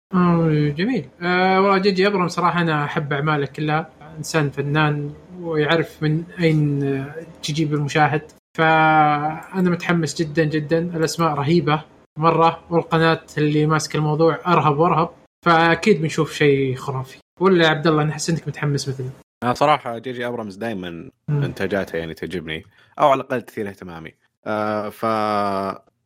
جميل. 0.76 1.08
آه 1.22 1.60
والله 1.60 1.78
جي 1.78 1.90
جي 1.90 2.06
أبرم 2.06 2.28
صراحة 2.28 2.60
أنا 2.60 2.84
أحب 2.84 3.12
أعماله 3.12 3.46
كلها. 3.46 3.90
إنسان 4.18 4.50
فنان 4.50 5.14
ويعرف 5.40 6.02
من 6.02 6.24
أين 6.40 6.82
آه، 6.84 7.26
تجيب 7.42 7.74
المشاهد 7.74 8.22
فأنا 8.58 9.70
متحمس 9.70 10.22
جدا 10.22 10.44
جدا. 10.44 10.78
الأسماء 10.78 11.34
رهيبة 11.34 11.84
مرة 12.18 12.64
والقناة 12.70 13.20
اللي 13.38 13.66
ماسكه 13.66 13.96
الموضوع 13.96 14.38
أرهب 14.46 14.78
وأرهب. 14.78 15.10
فأكيد 15.44 16.02
بنشوف 16.02 16.32
شيء 16.32 16.76
خرافي. 16.76 17.18
ولا 17.40 17.64
يا 17.64 17.70
عبد 17.70 17.86
الله 17.86 18.02
أنا 18.02 18.10
أحس 18.12 18.30
إنك 18.30 18.48
متحمس 18.48 18.88
مثلي. 18.88 19.10
أنا 19.42 19.54
صراحة 19.54 19.98
جي 19.98 20.12
جي 20.12 20.26
ابرامز 20.26 20.56
دائما. 20.56 21.10
إنتاجاته 21.30 21.96
يعني 21.96 22.14
تعجبني 22.14 22.64
أو 22.98 23.08
على 23.08 23.20
الأقل 23.20 23.42
تثير 23.42 23.68
اهتمامي. 23.68 24.14
آه 24.46 24.88
ف 24.88 25.04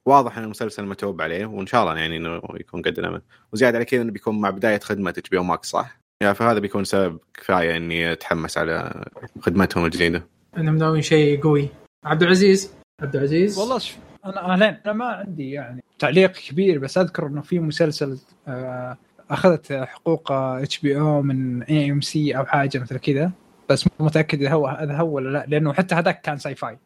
واضح 0.07 0.39
إن 0.39 0.45
المسلسل 0.45 0.87
متعوب 0.87 1.23
عليه 1.23 1.47
وإن 1.47 1.67
شاء 1.67 1.83
الله 1.83 1.99
يعني 1.99 2.17
إنه 2.17 2.43
يكون 2.55 2.83
قد 2.83 2.99
الأمل. 2.99 3.23
وزيادة 3.53 3.77
على 3.77 3.85
كذا 3.85 4.03
إنه 4.03 4.13
بيكون 4.13 4.41
مع 4.41 4.51
بداية 4.51 4.81
خدمة 4.81 5.11
HBO 5.11 5.39
Max 5.39 5.69
صح؟ 5.69 6.01
يعني 6.21 6.35
فهذا 6.35 6.59
بيكون 6.59 6.85
سبب 6.85 7.19
كفاية 7.35 7.77
إني 7.77 8.13
أتحمس 8.13 8.59
على 8.59 9.05
خدمتهم 9.41 9.85
الجديدة. 9.85 10.27
أنا 10.57 10.71
مناوي 10.71 11.03
شيء 11.03 11.43
قوي. 11.43 11.69
عبد 12.05 12.23
العزيز؟ 12.23 12.75
عبد 13.03 13.17
العزيز؟ 13.17 13.59
والله 13.59 13.79
شوف 13.79 13.99
أنا 14.25 14.53
اهلين 14.53 14.77
أنا 14.87 14.93
ما 14.93 15.05
عندي 15.05 15.51
يعني 15.51 15.85
تعليق 15.99 16.33
كبير 16.33 16.79
بس 16.79 16.99
أذكر 16.99 17.27
إنه 17.27 17.41
في 17.41 17.59
مسلسل 17.59 18.19
آه، 18.49 18.97
أخذت 19.31 19.73
حقوق 19.73 20.33
إتش 20.33 20.79
بي 20.79 21.01
أو 21.01 21.23
من 21.23 21.63
اي 21.63 21.91
ام 21.91 22.01
سي 22.01 22.37
أو 22.37 22.45
حاجة 22.45 22.79
مثل 22.79 22.99
كذا 22.99 23.33
بس 23.69 23.87
مو 23.87 24.07
متأكد 24.07 24.43
إذا 24.43 24.53
هو 24.53 24.67
هذا 24.67 24.97
هو 24.97 25.15
ولا 25.15 25.29
لا 25.29 25.45
لأنه 25.49 25.73
حتى 25.73 25.95
هذاك 25.95 26.21
كان 26.21 26.39
sci-fi. 26.39 26.79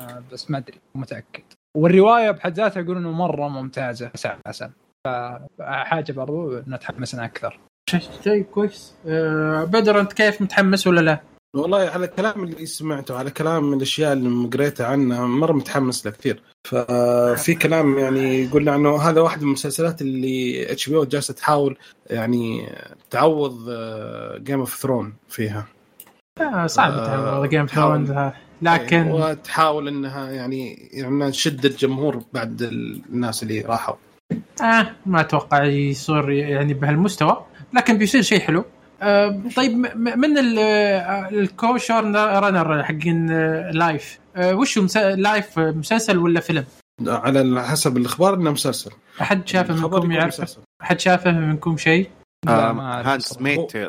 آه، 0.00 0.22
بس 0.32 0.50
ما 0.50 0.58
أدري 0.58 0.80
مو 0.94 1.00
متأكد. 1.00 1.42
والرواية 1.78 2.30
بحد 2.30 2.54
ذاتها 2.54 2.80
يقولون 2.80 3.02
إنه 3.02 3.12
مرة 3.12 3.48
ممتازة. 3.48 4.10
أساسا 4.14 4.70
فحاجه 5.06 6.12
برضو 6.12 6.58
نتحمس 6.68 7.14
لها 7.14 7.24
أكثر. 7.24 7.58
شيء 8.24 8.42
كويس. 8.42 8.94
آه 9.06 9.64
بدر 9.64 10.00
أنت 10.00 10.12
كيف 10.12 10.42
متحمس 10.42 10.86
ولا 10.86 11.00
لا؟ 11.00 11.20
والله 11.56 11.78
على 11.78 12.04
الكلام 12.04 12.44
اللي 12.44 12.66
سمعته 12.66 13.18
على 13.18 13.30
كلام 13.30 13.74
الأشياء 13.74 14.12
اللي 14.12 14.48
قريتها 14.48 14.86
عنها 14.86 15.26
مرة 15.26 15.52
متحمس 15.52 16.06
له 16.06 16.12
كثير. 16.12 16.42
ففي 16.64 17.54
كلام 17.54 17.98
يعني 17.98 18.44
يقول 18.44 18.68
إنه 18.68 18.96
هذا 18.96 19.20
واحد 19.20 19.38
من 19.42 19.46
المسلسلات 19.46 20.02
اللي 20.02 20.72
HBO 20.72 21.04
جالسة 21.04 21.34
تحاول 21.34 21.78
يعني 22.10 22.68
تعوض 23.10 23.70
Game 24.36 24.60
of 24.60 24.74
Thrones 24.74 25.14
فيها. 25.28 25.66
آه 26.40 26.66
صعب 26.66 26.92
آه، 26.92 27.06
تعوض 27.06 27.48
Game 27.48 27.68
حاول. 27.68 28.06
Thrones 28.06 28.32
لكن 28.62 29.10
وتحاول 29.10 29.88
إنها 29.88 30.30
يعني 30.30 30.88
يعني 30.92 31.30
تشد 31.30 31.64
الجمهور 31.64 32.22
بعد 32.32 32.62
الناس 32.62 33.42
اللي 33.42 33.60
راحوا 33.60 33.94
آه 34.62 34.90
ما 35.06 35.20
أتوقع 35.20 35.64
يصير 35.64 36.30
يعني 36.30 36.74
بهالمستوى 36.74 37.44
لكن 37.74 37.98
بيصير 37.98 38.22
شيء 38.22 38.40
حلو 38.40 38.64
آه 39.02 39.40
طيب 39.56 39.72
من 39.96 40.38
ال- 40.38 40.58
آه، 40.58 41.28
ال 41.28 42.04
co-showrunner 42.14 42.82
حقين 42.84 43.30
آه، 43.30 43.70
لايف 43.70 44.18
آه 44.36 44.54
وش 44.54 44.78
هو 44.78 44.84
مس- 44.84 44.96
Life 44.96 45.58
آه، 45.58 45.70
مسلسل 45.70 46.18
ولا 46.18 46.40
فيلم؟ 46.40 46.64
على 47.06 47.62
حسب 47.62 47.96
الأخبار 47.96 48.34
إنه 48.34 48.50
مسلسل 48.50 48.90
أحد 49.20 49.48
شافه 49.48 49.74
منكم 49.74 50.12
يعرف. 50.12 50.34
أحد 50.82 51.00
شافه 51.00 51.30
منكم 51.32 51.76
شيء؟ 51.76 52.08
صراحة. 52.46 52.72
Maid's 53.42 53.66
Tale 53.66 53.88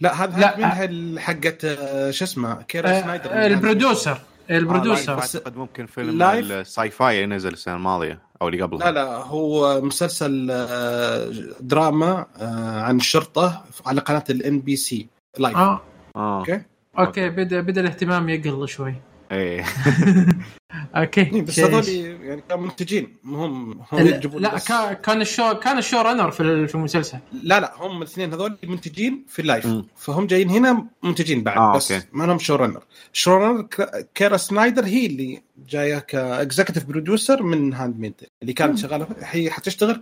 لا 0.00 0.24
هذا 0.24 0.40
لا. 0.40 0.56
منها 0.56 0.84
ال- 0.84 1.20
حقت 1.20 1.64
آه، 1.64 2.10
شو 2.10 2.24
اسمه 2.24 2.62
كيرا 2.62 2.90
آه 2.90 3.00
سنايدر 3.02 3.30
آه، 3.32 3.46
ال 3.46 3.53
producer. 3.53 4.18
آه، 4.50 4.56
ال 4.58 4.65
producer 4.65 5.18
اعتقد 5.18 5.56
ممكن 5.56 5.86
فيلم 5.86 6.18
Life. 6.18 6.52
ال 6.52 6.90
sci-fi 6.90 7.26
نزل 7.26 7.52
السنة 7.52 7.74
الماضية 7.76 8.18
أو 8.42 8.48
اللي 8.48 8.62
قبلها. 8.62 8.90
لا 8.90 8.90
لا 8.90 9.16
هو 9.16 9.80
مسلسل 9.80 10.48
آه، 10.50 11.30
دراما 11.60 12.26
آه، 12.40 12.80
عن 12.82 12.96
الشرطه 12.96 13.64
على 13.86 14.00
قناة 14.00 14.24
ال 14.30 14.60
NBC 14.60 15.06
Life 15.38 15.56
آه. 15.56 15.80
أوكي؟ 16.16 16.62
أوكي 16.98 17.28
بدا 17.28 17.60
بدأ 17.60 17.80
الاهتمام 17.80 18.28
يقل 18.28 18.68
شوي. 18.68 18.94
إيه. 19.32 19.64
أوكي. 20.96 21.20
إيه، 21.20 21.42
بس 21.42 21.60
هذول 21.60 21.88
يعني 21.88 22.42
كانوا 22.48 22.64
منتجين. 22.64 23.16
هم 23.24 23.80
هم 23.92 23.98
لا, 23.98 24.16
يجيبون 24.16 24.42
لا 24.42 24.54
بس- 24.54 24.68
كان 24.68 24.92
كان 24.92 25.20
ال 25.20 25.27
show 25.27 25.54
كان 25.54 25.78
ال 25.78 26.00
showrunner 26.00 26.30
في 26.30 26.40
ال- 26.42 26.68
في 26.68 26.74
المسلسل. 26.74 27.18
لا 27.42 27.60
لا 27.60 27.72
هم 27.78 27.98
الاثنين 28.02 28.32
هذول 28.32 28.56
منتجين 28.64 29.24
في 29.28 29.42
ال 29.42 29.47
Life 29.47 29.66
مم. 29.66 29.86
فهم 29.96 30.26
جايين 30.26 30.50
هنا 30.50 30.86
منتجين 31.02 31.42
بعد 31.42 31.56
آه، 31.58 31.76
بس 31.76 31.92
أوكي. 31.92 32.06
ما 32.12 32.24
لهم 32.24 32.38
showrunner 32.38 32.82
showrunner 33.12 33.62
ك- 33.62 34.08
كيرا 34.14 34.36
سنايدر 34.36 34.84
هي 34.84 35.06
اللي 35.06 35.42
جاية 35.68 35.98
ك 35.98 36.07
executive 36.07 36.84
producer 36.84 37.42
من 37.42 37.74
Handmaid 37.74 38.14
اللي 38.42 38.52
كانت 38.52 38.78
شغالة 38.78 39.06
هي 39.20 39.50
حتشتغل 39.50 40.00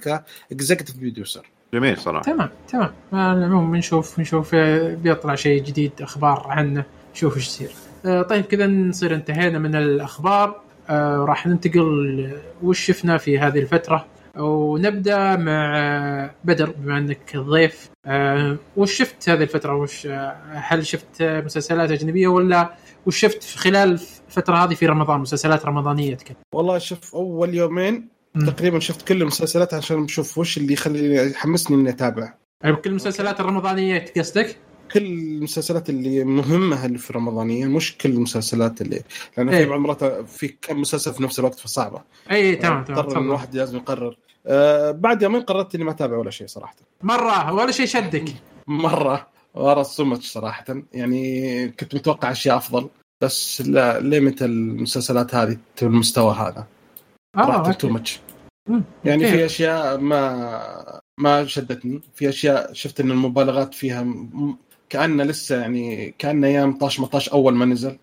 ك 0.51 0.55
executive 0.55 0.97
producer 0.97 1.47
جميل 1.75 1.99
صراحة. 1.99 2.23
تمام 2.25 2.51
تمام. 2.69 2.91
على 3.13 3.39
العموم 3.39 3.73
بنشوف 3.73 4.17
بنشوف 4.19 4.51
آه، 4.55 4.95
بيطلع 4.95 5.35
شيء 5.35 5.63
جديد 5.65 5.93
أخبار 6.01 6.47
عنه 6.49 6.85
نشوف 7.15 7.37
إيش 7.37 7.47
يصير. 7.47 7.71
آه، 8.05 8.23
طيب 8.23 8.45
كذا 8.45 8.67
نصير 8.67 9.15
انتهينا 9.15 9.59
من 9.59 9.75
الأخبار. 9.75 10.49
آه، 10.49 10.61
راح 10.97 11.47
ننتقل 11.47 12.21
آه، 12.35 12.65
وش 12.67 12.81
شفنا 12.81 13.19
في 13.19 13.39
هذه 13.39 13.59
الفترة؟ 13.59 14.07
ونبدأ 14.37 15.37
مع 15.37 15.73
آه، 15.77 16.31
بدر 16.45 16.71
بما 16.71 16.99
إنك 16.99 17.37
ضيف. 17.37 17.91
آه، 18.07 18.57
وش 18.77 18.93
شفت 18.93 19.29
هذه 19.29 19.43
الفترة؟ 19.43 19.75
وش 19.77 20.07
آه، 20.07 20.37
هل 20.53 20.87
شفت 20.87 21.21
آه، 21.21 21.41
مسلسلات 21.41 21.91
أجنبية 21.91 22.29
ولا 22.29 22.75
وش 23.07 23.19
شفت 23.21 23.45
خلال 23.45 24.01
الفترة 24.29 24.57
هذه 24.57 24.75
في 24.75 24.87
رمضان 24.87 25.21
مسلسلات 25.21 25.67
رمضانية 25.67 26.15
تكلم. 26.15 26.37
والله 26.55 26.79
شوف 26.79 27.15
أول 27.15 27.55
يومين 27.55 28.09
مم. 28.35 28.47
تقريبا 28.47 28.79
شفت 28.79 29.09
كل 29.09 29.23
المسلسلات 29.23 29.75
عشان 29.75 30.05
أشوف 30.05 30.39
وش 30.39 30.59
اللي 30.59 30.73
يخليني 30.73 31.31
يحمسني 31.31 31.77
إني 31.77 31.91
أتابع. 31.91 32.35
يعني 32.65 32.77
كل 32.77 32.91
المسلسلات 32.91 33.41
الرمضانية 33.41 34.05
قصدك؟ 34.17 34.57
كل 34.93 35.05
المسلسلات 35.07 35.91
اللي 35.91 36.25
مهمة 36.25 36.87
اللي 36.87 36.99
في 36.99 37.13
رمضانيه 37.13 37.67
مش 37.67 37.99
كل 37.99 38.11
المسلسلات 38.11 38.81
اللي 38.81 39.03
لأن 39.37 39.49
إيه. 39.49 39.65
في 39.65 39.75
المرات 39.75 40.05
في 40.05 40.49
كم 40.49 40.81
مسلسل 40.81 41.15
في 41.15 41.23
نفس 41.23 41.39
الوقت 41.39 41.59
فصعبة 41.59 42.03
اي 42.31 42.57
تمام 42.57 42.85
تمام 42.85 42.99
اضطر 42.99 43.11
تفضل. 43.11 43.25
الواحد 43.25 43.55
لازم 43.55 43.77
يقرر 43.77 44.17
آه 44.47 44.91
بعد 44.91 45.23
يومين 45.23 45.41
قررت 45.41 45.75
إني 45.75 45.85
ما 45.85 45.91
أتابع 45.91 46.17
ولا 46.17 46.31
شيء 46.31 46.47
صراحة 46.47 46.77
مرة 47.03 47.53
ولا 47.53 47.73
شيء 47.73 47.87
شدك 47.87 48.35
مرة 48.67 49.27
ورا 49.55 49.81
الصمت 49.81 50.23
صراحة 50.23 50.65
يعني 50.93 51.69
كنت 51.69 51.95
متوقع 51.95 52.31
أشياء 52.31 52.57
أفضل 52.57 52.89
بس 53.21 53.61
لا 53.61 54.01
ليه 54.01 54.21
متى 54.21 54.45
المسلسلات 54.45 55.35
هذه 55.35 55.59
بالمستوى 55.83 56.35
هذا 56.35 56.67
آه 57.37 57.73
تو. 57.73 57.89
ماتش. 57.89 58.21
يعني. 59.05 59.27
في 59.27 59.45
أشياء 59.45 59.99
ما 59.99 61.01
ما 61.19 61.47
شدتني 61.47 62.01
في 62.15 62.29
أشياء 62.29 62.73
شفت 62.73 63.01
إن 63.01 63.11
المبالغات 63.11 63.75
فيها 63.75 64.07
كأنه 64.91 65.25
لسه 65.25 65.61
يعني 65.61 66.15
كأنه 66.19 66.47
أيام 66.47 66.73
18 66.73 66.97
18 66.97 67.33
أول 67.33 67.55
ما 67.55 67.65
نزل. 67.65 67.99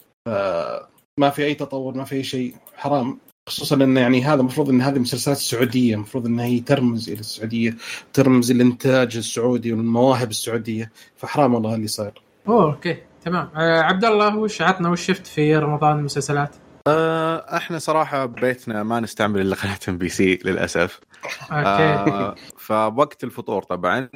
ما 1.20 1.30
في 1.30 1.46
أي 1.46 1.54
تطور 1.54 1.94
ما 1.94 2.04
في 2.04 2.16
أي 2.16 2.24
شيء. 2.24 2.56
حرام. 2.76 3.20
خصوصا 3.50 3.76
انه 3.76 4.00
يعني 4.02 4.24
هذا 4.24 4.40
المفروض 4.42 4.70
إن 4.70 4.82
هذه 4.82 5.00
مسلسلات 5.00 5.38
سعودية. 5.38 5.96
المفروض 5.96 6.26
إنها 6.26 6.46
هي 6.46 6.60
ترمز 6.60 7.10
إلى 7.10 7.20
السعودية 7.20 7.76
ترمز 8.14 8.52
الإنتاج 8.52 9.18
السعودي 9.18 9.74
والمواهب 9.74 10.30
السعودية. 10.30 10.92
فحرام 11.16 11.54
والله 11.54 11.76
اللي 11.76 11.88
صاير. 11.88 12.22
أوه 12.48 12.64
أوكي. 12.64 12.98
تمام. 13.26 13.50
آه 13.56 13.82
عبد 13.82 14.06
الله 14.06 14.38
وش 14.38 14.62
عطنا 14.62 14.90
وش 14.90 15.06
شفت 15.06 15.28
في 15.28 15.58
رمضان 15.58 16.04
مسلسلات؟ 16.04 16.56
آه 16.88 17.58
إحنا 17.58 17.80
صراحة 17.80 18.26
ببيتنا 18.26 18.84
ما 18.84 19.00
نستعمل 19.00 19.42
إلا 19.42 19.56
قناة 19.56 19.80
ام 19.90 19.98
بي 19.98 20.10
سي 20.10 20.40
للأسف. 20.46 21.00
أوكي. 21.52 22.12
آه 22.12 22.36
فوقت 22.58 23.24
الفطور 23.24 23.64
طبعا. 23.64 24.10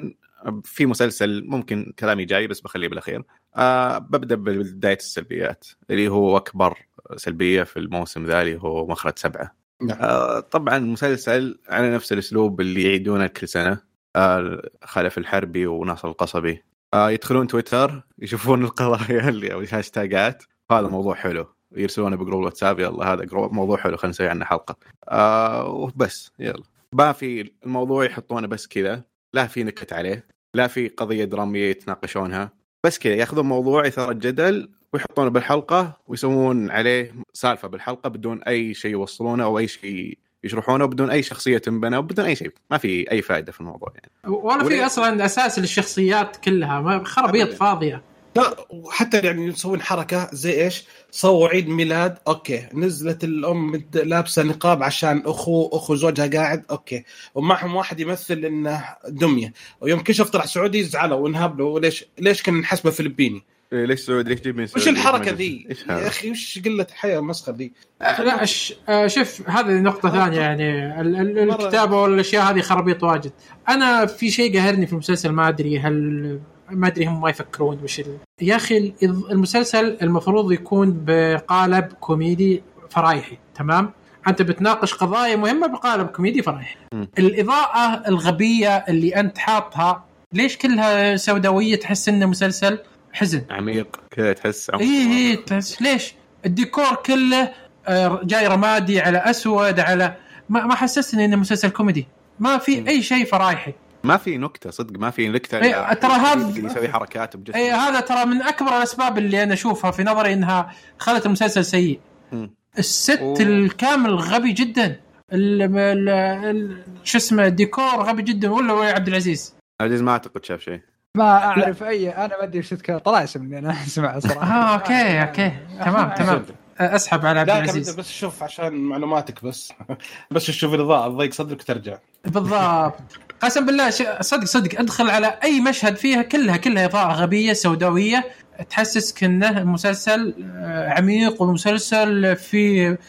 في 0.63 0.85
مسلسل 0.85 1.43
ممكن 1.45 1.93
كلامي 1.99 2.25
جاي 2.25 2.47
بس 2.47 2.61
بخليه 2.61 2.87
بالأخير. 2.87 3.23
آه 3.55 3.97
ببدأ 3.97 4.35
ببداية 4.35 4.97
السلبيات 4.97 5.67
اللي 5.89 6.07
هو 6.07 6.37
أكبر 6.37 6.77
سلبية 7.15 7.63
في 7.63 7.79
الموسم 7.79 8.25
ذا 8.25 8.41
اللي 8.41 8.61
هو 8.61 8.87
مخرج 8.87 9.13
سبعة. 9.19 9.55
نعم. 9.81 9.97
آه 10.01 10.39
طبعا 10.39 10.77
المسلسل 10.77 11.59
على 11.69 11.93
نفس 11.93 12.13
الأسلوب 12.13 12.61
اللي 12.61 12.83
يعيدونه 12.83 13.27
كل 13.27 13.47
سنة. 13.47 13.81
آه 14.15 14.69
خلف 14.83 15.17
الحربي 15.17 15.67
وناصر 15.67 16.07
القصبي. 16.07 16.63
آه 16.93 17.11
يدخلون 17.11 17.47
تويتر 17.47 18.03
يشوفون 18.19 18.63
القضايا 18.63 19.29
اللي 19.29 19.53
أو 19.53 19.61
الهاشتاجات. 19.61 20.43
هذا 20.71 20.87
موضوع 20.87 21.15
حلو. 21.15 21.45
يرسلونه 21.71 22.15
بجروب 22.15 22.43
واتساب 22.43 22.79
يلا 22.79 23.13
هذا 23.13 23.27
موضوع 23.33 23.77
حلو 23.77 23.97
خلينا 23.97 24.09
نسوي 24.09 24.27
عنه 24.27 24.45
حلقة. 24.45 24.75
آه 25.09 25.67
وبس 25.67 26.31
يلا. 26.39 26.63
ما 26.93 27.11
في 27.11 27.51
الموضوع 27.65 28.05
يحطونه 28.05 28.47
بس 28.47 28.67
كذا. 28.67 29.03
لا 29.33 29.47
في 29.47 29.63
نكت 29.63 29.93
عليه 29.93 30.25
لا 30.53 30.67
في 30.67 30.87
قضية 30.87 31.25
درامية 31.25 31.69
يتناقشونها 31.69 32.49
بس 32.83 32.99
كذا 32.99 33.13
ياخذون 33.15 33.45
موضوع 33.45 33.85
يثار 33.85 34.11
الجدل 34.11 34.69
ويحطونه 34.93 35.29
بالحلقة 35.29 35.97
ويسوون 36.07 36.71
عليه 36.71 37.13
سالفة 37.33 37.67
بالحلقة 37.67 38.09
بدون 38.09 38.43
أي 38.43 38.73
شيء 38.73 38.91
يوصلونه 38.91 39.43
أو 39.43 39.59
أي 39.59 39.67
شيء 39.67 40.17
يشرحونه 40.43 40.85
بدون 40.85 41.09
أي 41.09 41.23
شخصية 41.23 41.57
تنبنى 41.57 41.97
وبدون 41.97 42.25
أي 42.25 42.35
شيء 42.35 42.51
ما 42.71 42.77
في 42.77 43.11
أي 43.11 43.21
فائده 43.21 43.51
في 43.51 43.59
الموضوع 43.61 43.93
يعني 43.95 44.35
ولا 44.35 44.63
في؟ 44.63 44.85
أصلا 44.85 45.25
أساس 45.25 45.59
للشخصيات 45.59 46.37
كلها 46.37 46.81
ما- 46.81 47.03
خرابيط 47.03 47.47
أبداً. 47.61 48.01
لا 48.35 48.55
وحتى 48.69 49.17
يعني 49.19 49.45
يسوون 49.45 49.81
حركة 49.81 50.29
زي 50.33 50.63
إيش؟ 50.63 50.83
صوروا 51.11 51.47
عيد 51.49 51.69
ميلاد 51.69 52.17
أوكي 52.27 52.65
نزلت 52.73 53.23
الأم 53.23 53.71
مد- 53.71 53.97
لابسة 53.97 54.43
نقاب 54.43 54.83
عشان 54.83 55.23
أخو 55.25 55.67
أخو 55.73 55.95
زوجها 55.95 56.27
قاعد 56.27 56.63
أوكي 56.71 57.03
ومعهم 57.35 57.75
واحد 57.75 57.99
يمثل 57.99 58.45
إنه 58.45 58.83
دمية 59.07 59.53
ويوم 59.81 59.99
كشف 59.99 60.29
طلع 60.29 60.45
سعودي 60.45 60.83
زعلوا 60.83 61.17
وانهبلوا 61.17 61.79
ليش 61.79 62.05
ليش 62.19 62.43
كنا 62.43 62.59
نحسبه 62.59 62.91
فلبيني؟ 62.91 63.43
إيه 63.73 63.85
ليش 63.85 63.99
سعودي 63.99 64.29
ليش 64.29 64.41
جيب 64.41 64.57
من 64.57 64.63
وش؟ 64.75 64.87
الحركة 64.87 65.31
ذي؟ 65.31 65.67
يا؟ 65.89 66.07
أخي 66.07 66.31
وش 66.31 66.59
قلة 66.65 66.87
حياة 66.93 67.19
مسخر 67.19 67.51
ذي؟ 67.51 67.71
لا 68.01 68.45
ش... 68.45 68.73
آه، 68.89 69.07
شوف 69.07 69.49
هذه 69.49 69.71
نقطة 69.71 70.09
ثانية 70.09 70.39
يعني 70.39 71.01
ال- 71.01 71.15
ال- 71.39 71.51
مرة- 71.51 71.61
الكتابة 71.61 72.01
والأشياء 72.01 72.43
هذه 72.51 72.61
خرابيط 72.61 73.03
واجد. 73.03 73.31
أنا 73.69 74.05
في 74.05 74.31
شيء 74.31 74.57
قاهرني 74.59 74.85
في 74.87 74.93
المسلسل 74.93 75.29
ما 75.29 75.47
أدري 75.47 75.79
هل 75.79 76.39
ما 76.71 76.87
أدري 76.87 77.05
هم 77.05 77.21
ما 77.21 77.29
يفكرون 77.29 77.79
وش 77.83 77.99
ال... 77.99 78.17
يا 78.41 78.55
أخي 78.55 78.77
ال- 78.77 79.31
المسلسل 79.31 79.97
المفروض 80.01 80.51
يكون 80.51 81.01
بقالب 81.05 81.85
كوميدي 81.99 82.63
فرايحي 82.89 83.37
تمام؟ 83.55 83.91
أنت 84.27 84.41
بتناقش 84.41 84.93
قضايا 84.93 85.35
مهمة 85.35 85.67
بقالب 85.67 86.07
كوميدي 86.07 86.41
فرايحي. 86.41 86.75
م. 86.93 87.03
الإضاءة 87.19 88.07
الغبية 88.07 88.77
اللي 88.77 89.15
أنت 89.15 89.37
حاطها 89.37 90.03
ليش 90.33 90.57
كلها 90.57 91.15
سوداوية 91.15 91.75
تحس 91.75 92.09
إنه 92.09 92.25
مسلسل 92.25 92.79
حزن؟ 93.13 93.41
عميق 93.49 93.99
كذا 94.11 94.33
تحس 94.33 94.69
عمق. 94.69 94.81
اي 94.81 94.87
اي 95.11 95.35
تحس 95.35 95.81
ليش؟ 95.81 96.13
الديكور 96.45 96.95
كله 97.05 97.51
آه، 97.87 98.21
جاي 98.23 98.47
رمادي 98.47 98.99
على 98.99 99.17
أسود 99.17 99.79
على 99.79 100.15
ما, 100.49 100.65
ما 100.65 100.75
حسسني 100.75 101.25
إنه 101.25 101.35
مسلسل 101.35 101.69
كوميدي 101.69 102.07
ما 102.39 102.57
في 102.57 102.87
أي 102.89 103.01
شيء 103.01 103.25
فرايحي 103.25 103.73
ما 104.03 104.17
في 104.17 104.37
نكتة 104.37 104.69
صدق 104.69 104.99
ما 104.99 105.09
في 105.09 105.29
نكتة 105.29 105.57
إيه، 105.57 105.93
ترى 105.93 106.11
هذا- 106.11 106.33
اللي 106.33 106.65
يسوي 106.65 106.89
حركات 106.89 107.35
بجسمه. 107.37 107.61
اي 107.61 107.71
هذا 107.71 107.99
ترى 107.99 108.25
من 108.25 108.41
أكبر 108.41 108.77
الأسباب 108.77 109.17
اللي 109.17 109.43
أنا 109.43 109.53
أشوفها 109.53 109.91
في 109.91 110.03
نظري 110.03 110.33
إنها 110.33 110.71
خلت 110.97 111.25
المسلسل 111.25 111.65
سيء. 111.65 111.99
مم. 112.31 112.51
ال 112.79 112.89
set 112.89 113.19
أوه. 113.19 113.41
الكامل 113.41 114.15
غبي 114.15 114.51
جدا. 114.51 114.99
ال- 115.33 115.61
ال- 115.77 116.09
ال- 116.09 116.83
شو 117.03 117.17
اسمه 117.17 117.45
الديكور 117.45 117.83
غبي 118.03 118.21
جدا. 118.21 118.49
ولا 118.51 118.73
ولا 118.73 118.93
عبد 118.93 119.07
العزيز؟ 119.07 119.55
عزيز 119.81 120.01
ما 120.01 120.11
أعتقد 120.11 120.45
شاف 120.45 120.61
شيء. 120.61 120.79
ما 121.15 121.23
أعرف 121.45 121.83
أي 121.83 122.09
أنا 122.09 122.27
ما 122.37 122.43
أدري 122.43 122.57
إيش 122.57 122.69
تتكلم 122.69 122.97
طلاسم 122.97 123.41
إني 123.41 123.59
أنا 123.59 123.71
أسمع 123.87 124.19
صراحة. 124.19 124.51
آه 124.53 124.73
أوكي 124.73 125.21
أوكي. 125.21 125.51
تمام 125.85 126.13
تمام. 126.17 126.45
أسحب 126.79 127.25
على 127.25 127.39
عبد 127.39 127.49
العزيز. 127.49 127.95
بس 127.95 128.11
شوف 128.11 128.43
عشان 128.43 128.73
معلوماتك 128.73 129.45
بس. 129.45 129.73
بس 130.31 130.45
تشوف 130.45 130.73
الاضاءه 130.73 131.09
تضيق 131.09 131.33
صدرك 131.33 131.59
وترجع. 131.59 131.97
بالضبط. 132.25 132.93
قسم 133.41 133.65
بالله 133.65 133.89
صدق 134.21 134.43
صدق 134.43 134.79
أدخل 134.79 135.09
على 135.09 135.39
أي 135.43 135.61
مشهد 135.61 135.95
فيها 135.95 136.21
كلها 136.21 136.57
كلها 136.57 136.85
إضاءة 136.85 137.13
غبية 137.13 137.53
سوداوية 137.53 138.25
تحسسك 138.69 139.23
انه 139.23 139.63
مسلسل 139.63 140.33
آه، 140.55 140.89
عميق 140.89 141.41
ومسلسل 141.41 142.35
فيه 142.35 142.99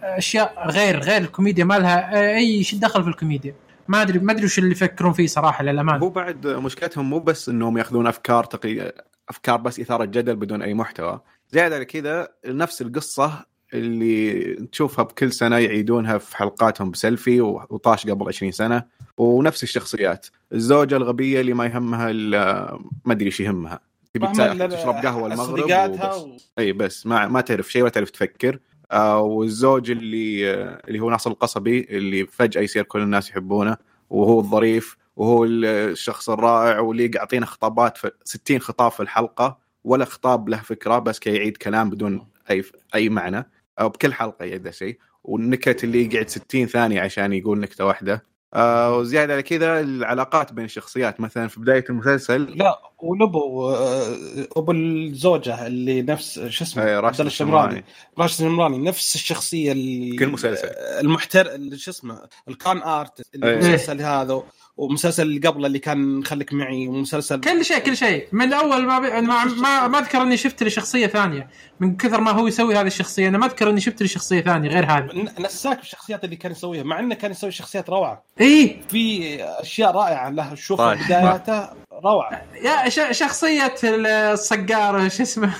أشياء 0.00 0.70
غير 0.70 1.00
غير 1.00 1.22
الكوميديا 1.22 1.64
ما 1.64 1.78
لها 1.78 2.34
أي 2.36 2.64
شيء 2.64 2.78
دخل 2.78 3.02
في 3.02 3.08
الكوميديا. 3.08 3.54
ما 3.88 4.02
أدري 4.02 4.18
ما 4.18 4.32
أدري 4.32 4.44
وش 4.44 4.58
اللي 4.58 4.70
يفكرون 4.70 5.12
فيه 5.12 5.26
صراحة 5.26 5.64
للامانه 5.64 5.98
هو 5.98 6.10
بعد 6.10 6.46
مشكلتهم 6.46 7.10
مو 7.10 7.18
بس 7.18 7.48
إنهم 7.48 7.78
يأخذون 7.78 8.06
أفكار 8.06 8.44
تقي... 8.44 8.92
أفكار 9.28 9.56
بس 9.56 9.80
إثارة 9.80 10.04
جدل 10.04 10.36
بدون 10.36 10.62
أي 10.62 10.74
محتوى. 10.74 11.20
زيادة 11.50 11.74
على 11.74 11.84
كذا 11.84 12.28
نفس 12.46 12.82
القصة 12.82 13.44
اللي 13.72 14.54
تشوفها 14.72 15.04
بكل 15.04 15.32
سنة 15.32 15.58
يعيدونها 15.58 16.18
في 16.18 16.36
حلقاتهم 16.36 16.90
بسيلفي 16.90 17.40
وطاش 17.40 18.06
قبل 18.06 18.28
20 18.28 18.52
سنة 18.52 18.82
ونفس 19.18 19.62
الشخصيات. 19.62 20.26
الزوجة 20.52 20.96
الغبية 20.96 21.40
اللي 21.40 21.54
ما 21.54 21.66
يهمها 21.66 22.10
ال- 22.10 22.78
ما 23.04 23.12
أدري 23.12 23.26
إيش 23.26 23.40
يهمها. 23.40 23.80
تبي 24.14 24.26
تشرب 24.76 24.94
قهوة 24.94 25.28
المغرب 25.32 25.66
وبس. 25.90 26.16
و... 26.22 26.36
إي 26.58 26.72
بس 26.72 27.06
ما 27.06 27.28
ما 27.28 27.40
تعرف 27.40 27.72
شيء 27.72 27.82
ولا 27.82 27.90
تعرف 27.90 28.10
تفكر. 28.10 28.58
آه 28.92 29.20
والزوج 29.20 29.90
اللي 29.90 30.54
اللي 30.88 31.00
هو 31.00 31.10
ناصر 31.10 31.30
القصبي 31.30 31.86
اللي 31.90 32.26
فجأة 32.26 32.60
يصير 32.62 32.82
كل 32.82 33.00
الناس 33.00 33.30
يحبونه 33.30 33.76
وهو 34.10 34.40
الظريف 34.40 34.96
وهو 35.16 35.44
الشخص 35.44 36.30
الرائع 36.30 36.80
واللي 36.80 37.10
يعطينا 37.14 37.46
خطابات 37.46 37.96
في 37.96 38.10
60 38.24 38.58
خطاب 38.60 38.90
في 38.92 39.00
الحلقة 39.00 39.58
ولا 39.84 40.04
خطاب 40.04 40.48
له 40.48 40.56
فكرة 40.56 40.98
بس 40.98 41.18
كي 41.18 41.34
يعيد 41.34 41.56
كلام 41.56 41.90
بدون 41.90 42.26
أي 42.50 42.64
أي 42.94 43.08
معنى. 43.08 43.50
أو 43.82 43.88
بكل 43.88 44.14
حلقة 44.14 44.44
يعيد 44.44 44.70
شيء 44.70 44.98
والنكت 45.24 45.84
اللي 45.84 46.04
يقعد 46.04 46.28
60 46.28 46.66
ثانية 46.66 47.00
عشان 47.00 47.32
يقول 47.32 47.60
نكتة 47.60 47.84
واحدة. 47.84 48.32
آه 48.54 48.96
وزيادة 48.96 49.32
على 49.32 49.42
كذا 49.42 49.80
العلاقات 49.80 50.52
بين 50.52 50.64
الشخصيات 50.64 51.20
مثلا 51.20 51.48
في 51.48 51.60
بداية 51.60 51.84
المسلسل 51.90 52.42
لا 52.42 52.78
ولبو 52.98 53.70
آه، 53.70 54.16
أبو 54.56 54.72
الزوجة 54.72 55.66
اللي 55.66 56.02
نفس 56.02 56.40
شو 56.48 56.64
اسمه؟ 56.64 56.82
آه، 56.82 56.96
عبد 56.96 57.04
راشد 57.04 57.26
الشمراني. 57.26 57.84
راشد 58.18 58.44
الشمراني 58.44 58.78
نفس 58.78 59.14
الشخصية 59.14 59.72
اللي 59.72 60.16
كل 60.16 60.28
مسلسل. 60.28 60.68
المحتر 61.00 61.58
شو 61.76 61.90
اسمه؟ 61.90 62.22
الكان 62.48 62.82
ارت 62.82 63.20
إيه. 63.20 63.52
المسلسل 63.52 64.00
هذا. 64.00 64.42
ومسلسل 64.76 65.22
اللي 65.22 65.48
قبله 65.48 65.66
اللي 65.66 65.78
كان 65.78 66.24
خليك 66.24 66.52
معي 66.52 66.88
ومسلسل 66.88 67.40
كل 67.40 67.64
شيء 67.64 67.78
كل 67.78 67.96
شيء. 67.96 68.28
من 68.32 68.52
اول 68.52 68.86
ما 68.86 68.98
بي... 68.98 69.10
ما 69.20 69.44
ما, 69.44 69.88
ما 69.88 69.98
أذكر 69.98 70.22
إني 70.22 70.36
شفت 70.36 70.62
لي 70.62 70.70
شخصية 70.70 71.06
ثانية. 71.06 71.48
من 71.80 71.96
كثر 71.96 72.20
ما 72.20 72.30
هو 72.30 72.46
يسوي 72.46 72.76
هذه 72.76 72.86
الشخصية 72.86 73.28
أنا 73.28 73.38
ما 73.38 73.46
أذكر 73.46 73.70
إني 73.70 73.80
شفت 73.80 74.02
لي 74.02 74.08
شخصية 74.08 74.40
ثانية 74.40 74.68
غير 74.68 74.84
هذه. 74.84 75.04
ن- 75.04 75.42
نساك 75.44 75.78
بالشخصيات 75.78 76.24
اللي 76.24 76.36
كان 76.36 76.52
يسويها 76.52 76.82
مع 76.82 76.98
إنه 76.98 77.14
كان 77.14 77.30
يسوي 77.30 77.50
شخصيات 77.50 77.90
روعة. 77.90 78.24
إي. 78.40 78.80
في 78.88 79.36
أشياء 79.44 79.90
رائعة 79.90 80.30
له 80.30 80.54
شوف 80.54 80.78
طيب. 80.78 80.98
بداياته 81.04 81.68
روعة. 82.04 82.42
يا 82.64 82.88
ش... 82.88 83.18
شخصية 83.18 83.74
الصقار 83.84 85.08
شو 85.08 85.22
اسمه؟ 85.22 85.54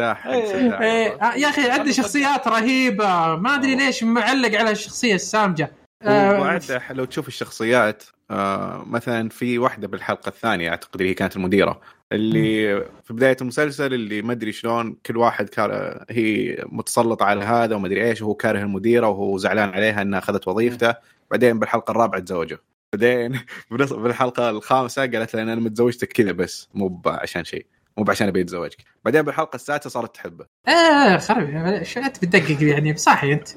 آه، 0.00 1.34
يا 1.36 1.48
أخي 1.48 1.70
عنده 1.70 1.92
شخصيات 1.92 2.48
رهيبة. 2.48 3.36
ما 3.36 3.54
أدري 3.54 3.74
ليش 3.74 4.04
معلق 4.04 4.58
على 4.58 4.70
الشخصية 4.70 5.14
السامجة. 5.14 5.72
آه، 6.02 6.40
وبعد 6.40 6.82
لو 6.90 7.04
تشوف 7.04 7.28
الشخصيات 7.28 8.02
آه 8.30 8.84
مثلا 8.86 9.28
في 9.28 9.58
واحدة 9.58 9.88
بالحلقة 9.88 10.28
الثانية 10.28 10.70
أعتقد 10.70 10.90
اللي 11.00 11.10
هي 11.10 11.14
كانت 11.14 11.36
المديرة 11.36 11.80
اللي 12.12 12.80
في 13.04 13.12
بداية 13.12 13.36
المسلسل 13.40 13.94
اللي 13.94 14.22
ما 14.22 14.32
أدري 14.32 14.52
شلون 14.52 14.96
كل 15.06 15.16
واحد 15.16 15.48
كار 15.48 16.04
هي 16.10 16.56
متسلطة 16.66 17.24
على 17.24 17.44
هذا 17.44 17.76
وما 17.76 17.86
أدري 17.86 18.04
إيش 18.08 18.22
وهو 18.22 18.34
كاره 18.34 18.58
المديرة 18.62 19.08
وهو 19.08 19.38
زعلان 19.38 19.68
عليها 19.68 20.02
إنها 20.02 20.18
أخذت 20.18 20.48
وظيفته. 20.48 20.94
بعدين 21.30 21.58
بالحلقة 21.58 21.90
الرابعة 21.90 22.20
تزوجوا 22.20 22.58
بعدين 22.92 23.40
بالحلقة 23.70 24.50
الخامسة 24.50 25.02
قالت 25.02 25.34
له 25.34 25.42
أنا 25.42 25.54
متزوجتك 25.54 26.08
كذا 26.08 26.32
بس 26.32 26.68
مو 26.74 27.02
عشان 27.06 27.44
شيء 27.44 27.66
مو 27.98 28.04
بعشان 28.04 28.28
أبي 28.28 28.40
أتزوجك. 28.40 28.76
بعدين 29.04 29.22
بالحلقة 29.22 29.56
السادسة 29.56 29.90
صارت 29.90 30.14
تحبه. 30.14 30.46
إيه 30.68 31.18
خرب 31.18 31.48
أنت 31.96 32.24
بتدقق 32.24 32.62
يعني؟ 32.62 32.96
صاحي 32.96 33.32
أنت. 33.32 33.48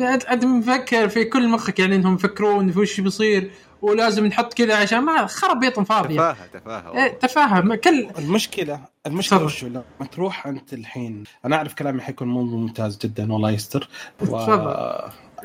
انت 0.00 0.24
أنت 0.24 0.44
مفكر 0.44 1.08
في 1.08 1.24
كل 1.24 1.48
مخك 1.48 1.78
يعني 1.78 1.96
إنهم 1.96 2.14
يفكرون 2.14 2.72
في 2.72 2.78
وش 2.78 3.00
بيصير. 3.00 3.50
ولازم 3.82 4.26
نحط 4.26 4.54
كذا 4.54 4.76
عشان 4.76 4.98
ما 4.98 5.26
خرب 5.26 5.60
بيطن 5.60 5.84
فاضيه 5.84 6.16
تفاهة 6.16 6.46
تفاهة 6.46 7.04
إيه. 7.04 7.18
تفاهم 7.18 7.74
كل 7.74 8.08
المشكلة 8.18 8.80
المشكلة. 9.06 9.44
وشو 9.44 9.66
لما 9.66 9.82
تروح 10.12 10.46
أنت 10.46 10.72
الحين 10.72 11.24
أنا 11.44 11.56
أعرف 11.56 11.74
كلامي 11.74 12.02
حيكون 12.02 12.28
مو 12.28 12.42
ممتاز 12.42 12.98
جدا 12.98 13.32
والله 13.32 13.50
يستر 13.50 13.88
و... 14.20 14.36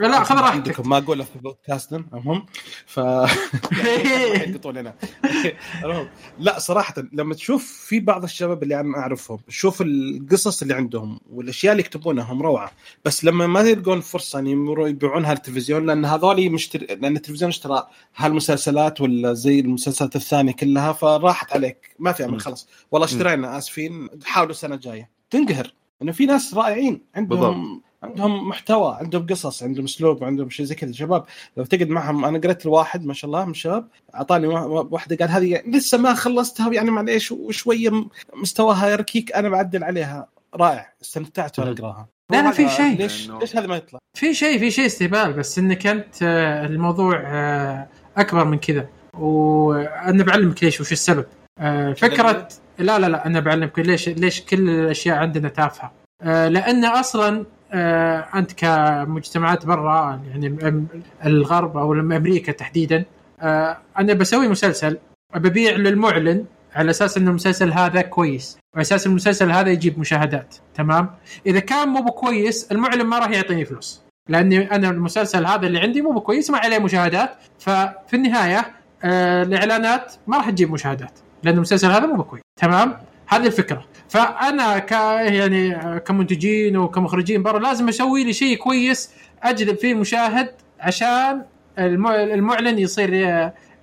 لا 0.08 0.24
خذ 0.24 0.36
راحتك. 0.36 0.56
عندكم 0.56 0.90
ما 0.90 0.98
اقوله 0.98 1.24
في 1.24 1.40
بودكاستنا 1.40 2.06
المهم؟ 2.14 2.46
ف 2.86 3.00
يقطون 4.48 4.78
هنا 4.78 4.96
المهم 5.84 6.08
لا 6.40 6.60
صراحة 6.60 6.94
لما 7.14 7.34
تشوف 7.36 7.72
في 7.72 8.00
بعض 8.00 8.24
الشباب 8.24 8.64
اللي 8.64 8.80
أنا 8.80 8.98
أعرفهم 8.98 9.40
شوف 9.50 9.82
القصص 9.82 10.62
اللي 10.62 10.74
عندهم 10.74 11.20
والأشياء 11.30 11.72
اللي 11.72 11.82
يكتبونها 11.84 12.24
هم 12.34 12.42
روعة. 12.42 12.72
بس 13.06 13.26
لما 13.26 13.48
ما 13.48 13.62
يلقون 13.62 14.02
فرصة 14.02 14.40
إن 14.40 14.48
يمروا 14.48 14.88
يبيعونها 14.88 15.34
للتلفزيون 15.34 15.86
لأن 15.86 16.06
هذول 16.06 16.50
مشتري 16.52 16.86
لأن 16.86 17.16
التلفزيون 17.16 17.50
اشترى 17.50 17.88
هالمسلسلات 18.16 19.02
ولا 19.02 19.34
زي 19.34 19.60
المسلسلات 19.60 20.16
الثانية 20.16 20.52
كلها 20.54 20.94
فراحت 20.94 21.54
عليك. 21.54 21.96
ما 22.00 22.12
في. 22.12 22.26
أمل 22.26 22.42
خلاص. 22.42 22.68
والله 22.92 23.06
اشترينا 23.08 23.58
آسفين. 23.58 24.10
حاولوا 24.24 24.52
السنة 24.52 24.76
الجاية. 24.76 25.10
تنقهر. 25.30 25.74
إنه 26.02 26.12
في 26.12 26.26
ناس 26.26 26.54
رائعين 26.54 27.02
عندهم 27.16 27.82
عندهم 28.04 28.50
محتوى 28.50 28.98
عندهم 29.00 29.26
قصص 29.28 29.64
عندهم 29.64 29.86
اسلوب 29.86 30.24
عندهم 30.24 30.50
شيء 30.50 30.66
زي 30.66 30.76
كذا. 30.76 30.92
شباب 30.92 31.26
لو 31.58 31.66
تقعد 31.66 31.90
معهم 31.90 32.26
أنا 32.26 32.38
قريت 32.40 32.66
الواحد 32.66 33.06
ما 33.06 33.14
شاء 33.14 33.30
الله 33.30 33.46
من 33.46 33.52
الشباب 33.52 33.88
أعطاني 34.16 34.48
وا- 34.48 34.60
وا- 34.60 34.88
واحدة 34.92 35.16
قال 35.16 35.30
هذه 35.30 35.62
لسه 35.68 35.98
ما 35.98 36.14
خلصتها 36.14 36.74
يعني 36.74 36.92
معليش 36.92 37.32
وشوية 37.32 37.92
مستواها 38.36 38.90
يركيك 38.90 39.34
أنا 39.34 39.50
بعدل 39.50 39.84
عليها. 39.84 40.28
رائع 40.56 40.94
استمتعت 41.02 41.60
وأنا 41.60 41.72
أقرأها. 41.72 42.08
لا 42.32 42.42
لا 42.42 42.52
في 42.52 42.70
شيء. 42.70 42.98
ليش 42.98 43.30
ليش 43.30 43.56
هذا 43.56 43.68
ما 43.68 43.76
يطلع؟ 43.76 44.00
في 44.18 44.34
شيء 44.34 44.60
في 44.60 44.72
شيء 44.72 44.86
استهبال 44.86 45.34
بس 45.34 45.60
إنك 45.60 45.88
أنت 45.88 46.16
آه، 46.24 46.66
الموضوع 46.66 47.24
آه، 47.26 47.88
أكبر 48.18 48.46
من 48.46 48.58
كذا. 48.60 48.88
وأنا 49.14 50.24
بعلمك 50.24 50.64
ليش 50.64 50.82
وش 50.82 50.92
السبب. 50.92 51.26
آه، 51.60 51.94
فكره 51.94 52.48
لا 52.80 53.00
لا 53.00 53.10
لا 53.10 53.26
أنا 53.26 53.40
بعلمك 53.40 53.80
ليش 53.80 54.10
ليش 54.10 54.42
كل 54.42 54.70
الأشياء 54.70 55.18
عندنا 55.18 55.50
تافهة. 55.50 55.92
لأن 56.26 56.86
أصلا 56.86 57.46
أنت 57.74 58.54
كمجتمعات 58.54 59.66
برا 59.66 60.22
يعني 60.30 60.88
الغرب 61.26 61.78
أو 61.78 61.94
أمريكا 61.94 62.52
تحديدا 62.52 63.06
آه، 63.42 63.78
أنا 64.00 64.14
بسوي 64.14 64.48
مسلسل 64.48 64.98
ببيع 65.36 65.76
للمعلن 65.76 66.46
على 66.76 66.90
أساس 66.90 67.18
ان 67.18 67.28
المسلسل 67.28 67.72
هذا 67.72 68.02
كويس 68.02 68.58
وعلى 68.74 68.82
أساس 68.82 69.08
المسلسل 69.08 69.52
هذا 69.52 69.70
يجيب 69.70 70.00
مشاهدات 70.00 70.56
تمام؟ 70.76 71.10
إذا 71.46 71.60
كان 71.60 71.90
مو 71.90 72.02
بكويس 72.02 72.72
المعلن 72.72 73.06
ما 73.06 73.20
راح 73.20 73.30
يعطيني 73.30 73.66
فلوس 73.66 74.02
لأني 74.30 74.72
أنا 74.76 74.90
المسلسل 74.90 75.46
هذا 75.46 75.68
اللي 75.68 75.80
عندي 75.80 76.02
مو 76.02 76.12
بكويس 76.12 76.50
ما 76.50 76.58
عليه 76.58 76.80
مشاهدات 76.80 77.30
ففي 77.60 78.14
النهاية 78.14 78.66
آه 79.04 79.44
الإعلانات 79.44 80.14
ما 80.28 80.38
راح 80.38 80.50
تجيب 80.50 80.72
مشاهدات 80.72 81.20
لأن 81.44 81.56
المسلسل 81.56 81.92
هذا 81.92 82.06
مو 82.06 82.16
بكويس 82.16 82.44
تمام؟ 82.62 82.98
هذه 83.28 83.46
الفكرة. 83.46 83.86
فأنا 84.12 84.80
ك 84.80 84.92
يعني 85.32 86.00
كمنتجين 86.00 86.78
وكمخرجين 86.78 87.44
برا 87.44 87.60
لازم 87.60 87.90
أسوي 87.90 88.24
لي 88.24 88.34
شيء 88.34 88.58
كويس 88.58 89.10
اجلب 89.44 89.78
فيه 89.78 89.94
مشاهد 89.94 90.50
عشان 90.80 91.42
الم- 91.80 92.08
المعلن 92.08 92.80
يصير 92.80 93.14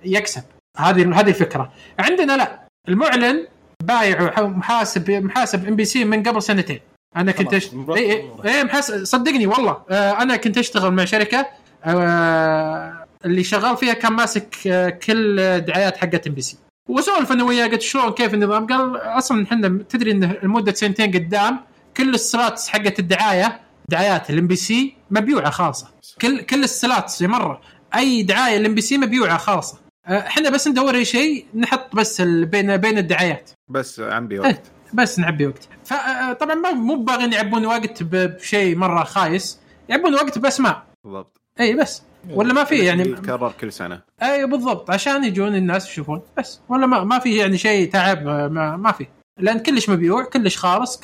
يكسب. 0.05 0.43
هذه 0.77 1.19
هذه 1.19 1.29
الفكرة. 1.29 1.71
عندنا 1.99 2.37
لا 2.37 2.59
المعلن 2.89 3.47
بايع 3.83 4.41
محاسب 4.41 5.11
محاسب 5.11 5.67
إم 5.67 5.75
بي 5.75 5.85
سي 5.85 6.05
من 6.05 6.23
قبل 6.23 6.41
سنتين. 6.43 6.79
أنا 7.17 7.31
كنت 7.31 7.53
أشت... 7.53 7.73
اي 7.89 8.11
اي. 8.11 8.29
إيه 8.45 8.63
محاسب 8.63 9.03
صدقني 9.03 9.47
والله 9.47 9.77
آه 9.91 10.21
أنا 10.21 10.35
كنت 10.35 10.57
أشتغل 10.57 10.91
مع 10.93 11.05
شركة 11.05 11.47
آه 11.85 13.05
اللي 13.25 13.43
شغال 13.43 13.77
فيها 13.77 13.93
كان 13.93 14.13
ماسك 14.13 14.55
آه 14.67 14.89
كل 14.89 15.59
دعايات 15.61 15.97
حقت 15.97 16.27
إم 16.27 16.33
بي 16.33 16.41
سي. 16.41 16.57
وسولف 16.89 17.31
أنا 17.31 17.43
وياه 17.43 17.67
قلت 17.67 17.81
شلون 17.81 18.11
كيف 18.11 18.33
النظام؟ 18.33 18.67
قال 18.67 18.97
أصلا 18.97 19.43
إحنا 19.43 19.83
تدري 19.89 20.11
إن 20.11 20.35
لمده 20.43 20.73
سنتين 20.73 21.11
قدام 21.11 21.59
كل 21.97 22.13
ال 22.13 22.22
slots 22.22 22.69
حقت 22.69 22.99
الدعاية 22.99 23.59
دعايات 23.89 24.29
الام 24.29 24.47
بي 24.47 24.55
سي 24.55 24.95
مبيوعة 25.11 25.49
خالصه 25.49 25.87
كل 26.21 26.41
كل 26.41 26.63
ال 26.63 26.73
slots 26.73 27.21
مره 27.21 27.61
أي 27.95 28.23
دعاية 28.23 28.57
الام 28.57 28.75
بي 28.75 28.81
سي 28.81 28.97
مبيوعة 28.97 29.37
خالصه 29.37 29.77
آه، 30.05 30.27
إحنا 30.27 30.49
بس 30.49 30.67
ندور 30.67 30.95
أي 30.95 31.05
شيء 31.05 31.45
نحط 31.55 31.95
بس 31.95 32.21
بين 32.21 32.77
بين 32.77 32.97
الدعايات. 32.97 33.49
بس 33.67 33.99
عم 33.99 34.31
إيه. 34.31 34.39
وقت. 34.39 34.61
بس 34.93 35.19
نعبي 35.19 35.47
وقت. 35.47 35.67
فطبعا 35.85 36.55
ما 36.55 36.71
مو 36.71 36.95
باغيين 36.95 37.33
يعبون 37.33 37.65
وقت 37.65 38.03
بشيء 38.03 38.75
مرة 38.75 39.03
خايس. 39.03 39.59
يعبون 39.89 40.13
وقت 40.13 40.39
بأسماء. 40.39 40.83
بالضبط. 41.03 41.41
اي 41.59 41.73
بس. 41.73 42.01
ولا 42.29 42.53
ما 42.53 42.63
في 42.63 42.75
يعني 42.75 43.01
يتكرر 43.01 43.53
كل 43.61 43.73
سنة. 43.73 44.01
أي 44.23 44.45
بالضبط 44.45 44.91
عشان 44.91 45.23
يجون 45.23 45.55
الناس 45.55 45.89
يشوفون 45.89 46.21
بس. 46.37 46.59
ولا 46.69 46.85
ما, 46.87 47.03
ما 47.03 47.19
في 47.19 47.37
يعني 47.37 47.57
شيء 47.57 47.91
تعب 47.91 48.25
ما, 48.25 48.77
ما 48.77 48.91
في. 48.91 49.07
لأن 49.37 49.59
كلش 49.59 49.89
مبيوع 49.89 50.23
كلش 50.23 50.57
خالص 50.57 50.99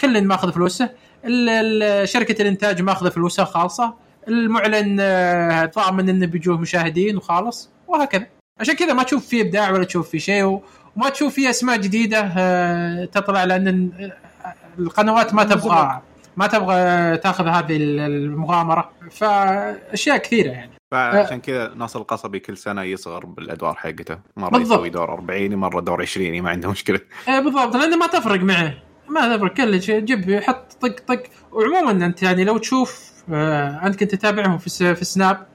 كل 0.00 0.24
ماخذ 0.24 0.52
فلوسه. 0.52 0.90
شركة 2.04 2.42
الإنتاج 2.42 2.82
ماخذة 2.82 3.08
فلوسها 3.08 3.44
خالصة. 3.44 3.94
المعلن 4.28 4.96
آه، 5.00 5.64
ضامن 5.64 6.08
إنه 6.08 6.26
بيجوه 6.26 6.58
مشاهدين 6.58 7.16
وخالص 7.16 7.70
وهكذا. 7.88 8.26
عشان 8.60 8.74
كذا 8.74 8.92
ما 8.92 9.02
تشوف 9.02 9.26
فيه 9.26 9.42
إبداع 9.42 9.70
ولا 9.70 9.84
تشوف 9.84 10.08
فيه 10.10 10.18
شيء 10.18 10.44
وما 10.96 11.08
تشوف 11.08 11.34
فيه 11.34 11.50
أسماء 11.50 11.76
جديدة 11.76 12.32
آه، 12.36 13.04
تطلع 13.04 13.44
لأن 13.44 13.90
آه، 14.44 14.54
القنوات 14.78 15.34
ما 15.34 15.44
تبغى. 15.44 16.02
ما 16.36 16.46
تبغى 16.46 17.16
تاخذ 17.16 17.46
هذه 17.46 17.76
المغامرة. 17.80 18.90
فأشياء 19.10 20.16
كثيرة 20.16 20.50
يعني. 20.50 20.72
فعشان 20.90 21.40
كذا 21.40 21.74
ناصر 21.74 22.00
القصبي 22.00 22.38
كل 22.38 22.56
سنة 22.56 22.82
يصغر 22.82 23.26
بالأدوار 23.26 23.74
حقته. 23.74 24.18
مرة 24.36 24.50
بالضبط. 24.50 24.78
يسوي 24.78 24.90
دور 24.90 25.12
40 25.12 25.54
مرة 25.54 25.80
دور 25.80 26.02
20 26.02 26.42
ما 26.42 26.50
عنده 26.50 26.70
مشكلة. 26.70 27.00
إيه 27.28 27.40
بالضبط. 27.40 27.76
لأنه 27.76 27.96
ما 27.96 28.06
تفرق 28.06 28.40
معه. 28.40 28.74
ما 29.08 29.36
تفرق. 29.36 29.52
كل 29.52 29.82
شيء. 29.82 30.00
جيب 30.00 30.40
حط 30.42 30.72
طق 30.80 30.96
طق. 31.08 31.22
وعموما 31.52 32.06
أنت 32.06 32.22
يعني 32.22 32.44
لو 32.44 32.58
تشوف 32.58 33.12
آه 33.32 33.86
أنت 33.86 34.00
كنت 34.00 34.14
تتابعهم 34.14 34.58
في 34.58 34.94
في 34.94 35.02
السناب 35.02 35.46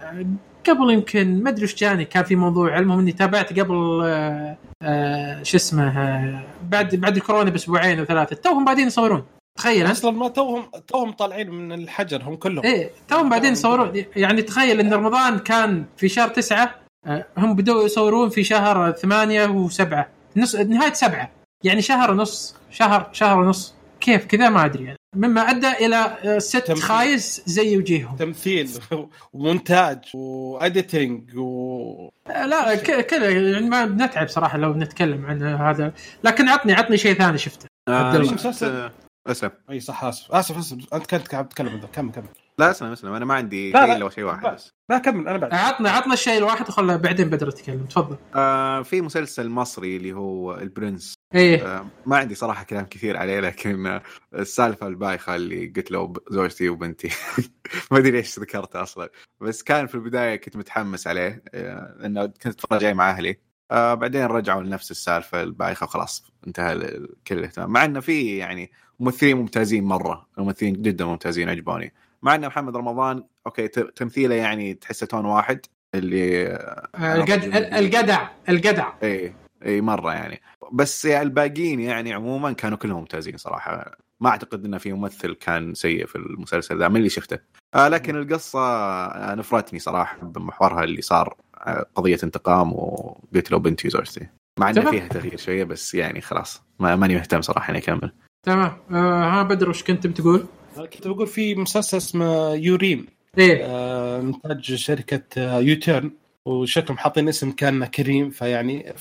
قبل 0.69 0.91
يمكن 0.93 1.43
ما 1.43 1.49
أدري 1.49 1.61
إيش 1.61 1.75
جاني. 1.75 2.05
كان 2.05 2.23
في 2.23 2.35
موضوع. 2.35 2.77
المهم 2.77 2.99
إني 2.99 3.11
تابعت 3.11 3.59
قبل 3.59 4.01
آه 4.03 4.57
آه 4.81 5.43
شو 5.43 5.57
اسمه 5.57 6.43
بعد 6.63 6.95
بعد 6.95 7.15
الكورونا 7.15 7.49
بأسبوعين 7.49 7.99
أو 7.99 8.05
ثلاثة 8.05 8.35
توهم 8.35 8.65
بعدين 8.65 8.87
يصورون. 8.87 9.23
تخيل 9.57 9.91
أصلا 9.91 10.11
ما 10.11 10.27
توهم 10.27 10.63
توهم 10.87 11.11
طالعين 11.11 11.49
من 11.49 11.71
الحجر 11.71 12.23
هم 12.23 12.35
كلهم. 12.35 12.65
إيه 12.65 12.91
توهم 13.07 13.29
بعدين 13.29 13.51
يصورون 13.51 14.03
يعني 14.15 14.41
تخيل 14.41 14.79
إن 14.79 14.93
رمضان 14.93 15.39
كان 15.39 15.85
في 15.97 16.09
شهر 16.09 16.27
تسعة 16.27 16.75
آه، 17.05 17.25
هم 17.37 17.55
بدوا 17.55 17.83
يصورون 17.83 18.29
في 18.29 18.43
شهر 18.43 18.91
ثمانية 18.91 19.45
وسبعة. 19.45 20.07
نص 20.37 20.55
نهاية 20.55 20.93
سبعة. 20.93 21.31
يعني 21.63 21.81
شهر 21.81 22.11
ونص 22.11 22.55
شهر 22.71 23.09
شهر 23.13 23.39
ونص. 23.39 23.73
كيف؟ 24.01 24.25
كذا 24.25 24.49
ما 24.49 24.65
أدري 24.65 24.83
يعني. 24.83 24.97
مما 25.15 25.41
أدى 25.41 25.67
إلى 25.85 25.95
آه، 26.23 26.39
ست 26.39 26.57
تمثيل. 26.57 26.83
خايس 26.83 27.41
زي 27.45 27.77
وجيههم. 27.77 28.15
تمثيل 28.15 28.69
ومونتاج 29.33 29.97
واديتنج 30.13 31.37
و 31.37 32.09
آه، 32.29 32.45
لا 32.45 32.75
ك- 32.75 33.05
كذا. 33.05 33.29
يعني 33.29 33.69
ما 33.69 33.85
بنتعب 33.85 34.27
صراحة 34.29 34.57
لو 34.57 34.73
نتكلم 34.73 35.25
عن 35.25 35.43
هذا. 35.43 35.93
لكن 36.23 36.49
عطني 36.49 36.73
عطني 36.73 36.97
شيء 36.97 37.13
ثاني 37.13 37.37
شفته. 37.37 37.67
مسلسل؟ 37.89 38.89
اسلم. 39.31 39.51
أي 39.69 39.79
صح 39.79 40.03
آسف. 40.03 40.31
آسف 40.31 40.57
آسف. 40.57 40.93
أنت 40.93 41.05
كنت 41.15 41.27
قاعد 41.27 41.49
تتكلم. 41.49 41.81
كمل 41.93 42.11
كمل. 42.11 42.25
لا 42.59 42.71
اسلم 42.71 42.91
اسلم. 42.91 43.13
أنا 43.13 43.25
ما 43.25 43.33
عندي 43.33 43.71
لا، 43.71 43.79
شيء 43.79 43.89
لا. 43.89 43.97
الا 43.97 44.09
شيء 44.09 44.23
واحد 44.23 44.43
لا. 44.43 44.53
بس. 44.53 44.73
لا 44.89 44.97
كمل. 44.97 45.27
أنا 45.27 45.37
بعد. 45.37 45.53
عطنا 45.53 45.89
عطنا 45.89 46.13
الشيء 46.13 46.37
الواحد 46.37 46.69
وخله 46.69 46.95
بعدين 46.95 47.29
بدر 47.29 47.47
يتكلم. 47.47 47.85
تفضل. 47.85 48.17
آه 48.35 48.81
في 48.83 49.01
مسلسل 49.01 49.49
مصري 49.49 49.97
اللي 49.97 50.13
هو 50.13 50.55
البرنس. 50.55 51.13
إيه. 51.35 51.65
آه 51.77 51.87
ما 52.05 52.17
عندي 52.17 52.35
صراحة 52.35 52.63
كلام 52.63 52.85
كثير 52.85 53.17
عليه 53.17 53.39
لكن 53.39 53.87
آه 53.87 54.01
السالفة 54.33 54.87
البايخة 54.87 55.35
اللي 55.35 55.73
قلت 55.75 55.91
له 55.91 56.13
زوجتي 56.31 56.69
وبنتي. 56.69 57.09
ما 57.91 57.97
أدري 57.97 58.11
ليش 58.11 58.39
ذكرته 58.39 58.81
أصلا. 58.83 59.09
بس 59.41 59.63
كان 59.63 59.87
في 59.87 59.95
البداية 59.95 60.35
كنت 60.35 60.57
متحمس 60.57 61.07
عليه 61.07 61.43
آه 61.53 61.95
لأنه 61.99 62.25
كنت 62.25 62.47
أتفرج 62.47 62.83
عليه 62.85 62.93
مع 62.93 63.09
أهلي. 63.09 63.37
آه 63.71 63.93
بعدين 63.93 64.25
رجعوا 64.25 64.63
لنفس 64.63 64.91
السالفة 64.91 65.43
البايخة 65.43 65.83
وخلاص 65.83 66.23
انتهى 66.47 66.73
ال- 66.73 67.15
كل 67.27 67.37
الاهتمام. 67.37 67.71
مع 67.71 67.85
إنه 67.85 67.99
في 67.99 68.37
يعني 68.37 68.71
ممثلين 68.99 69.37
ممتازين 69.37 69.83
مرة 69.83 70.27
ممثلين 70.37 70.81
جدا 70.81 71.05
ممتازين 71.05 71.49
عجبوني 71.49 71.93
مع 72.21 72.35
إن 72.35 72.47
محمد 72.47 72.77
رمضان 72.77 73.23
okay 73.47 73.67
تمثيله 73.67 74.35
يعني 74.35 74.73
تحسه 74.73 75.05
تون 75.07 75.25
واحد 75.25 75.59
اللي 75.95 76.47
آه، 76.47 77.15
الجد- 77.15 77.55
الجدع 77.73 78.27
الجدع. 78.49 78.91
إي 79.03 79.33
إي 79.65 79.81
مرة 79.81 80.13
يعني. 80.13 80.41
بس 80.71 81.05
يعني 81.05 81.23
الباقيين 81.23 81.79
يعني 81.79 82.13
عموما 82.13 82.51
كانوا 82.51 82.77
كلهم 82.77 82.97
ممتازين 82.99 83.37
صراحة. 83.37 83.97
ما 84.19 84.29
أعتقد 84.29 84.65
انه 84.65 84.77
في 84.77 84.93
ممثل 84.93 85.33
كان 85.35 85.73
سيء 85.73 86.05
في 86.05 86.15
المسلسل 86.15 86.79
ذا 86.79 86.87
من 86.87 86.95
اللي 86.95 87.09
شفته. 87.09 87.37
آه 87.75 87.87
لكن 87.87 88.15
القصة 88.15 88.59
آه، 88.59 89.35
نفرتني 89.35 89.79
صراحة 89.79 90.17
بمحورها 90.21 90.83
اللي 90.83 91.01
صار 91.01 91.35
آه، 91.57 91.85
قضية 91.95 92.17
انتقام 92.23 92.73
وقلت 92.73 93.51
له 93.51 93.57
بنتي 93.59 93.87
وزوجتي 93.87 94.27
مع 94.59 94.69
إن 94.69 94.75
تمام. 94.75 94.91
فيها 94.91 95.07
تغيير 95.07 95.37
شوية 95.37 95.63
بس 95.63 95.95
يعني 95.95 96.21
خلاص 96.21 96.63
ما 96.79 96.95
ماني 96.95 97.15
مهتم 97.15 97.41
صراحة 97.41 97.69
إني 97.71 97.77
أكمل. 97.77 98.11
تمام. 98.47 98.77
آه 98.91 99.23
ها 99.23 99.43
بدر 99.43 99.69
وش 99.69 99.83
كنت 99.83 100.07
بتقول؟ 100.07 100.45
كنت 100.77 101.07
بقول 101.07 101.27
في 101.27 101.55
مسلسل 101.55 101.97
اسمه 101.97 102.53
يوريم. 102.53 103.07
إيه. 103.37 103.65
آه، 103.65 104.19
انتاج 104.21 104.75
شركة 104.75 105.23
آه، 105.37 105.59
يوتيرن 105.59 106.11
وشكلهم 106.45 106.97
حاطين 106.97 107.27
اسم 107.27 107.51
كان 107.51 107.85
كريم 107.85 108.29
فيعني 108.29 108.93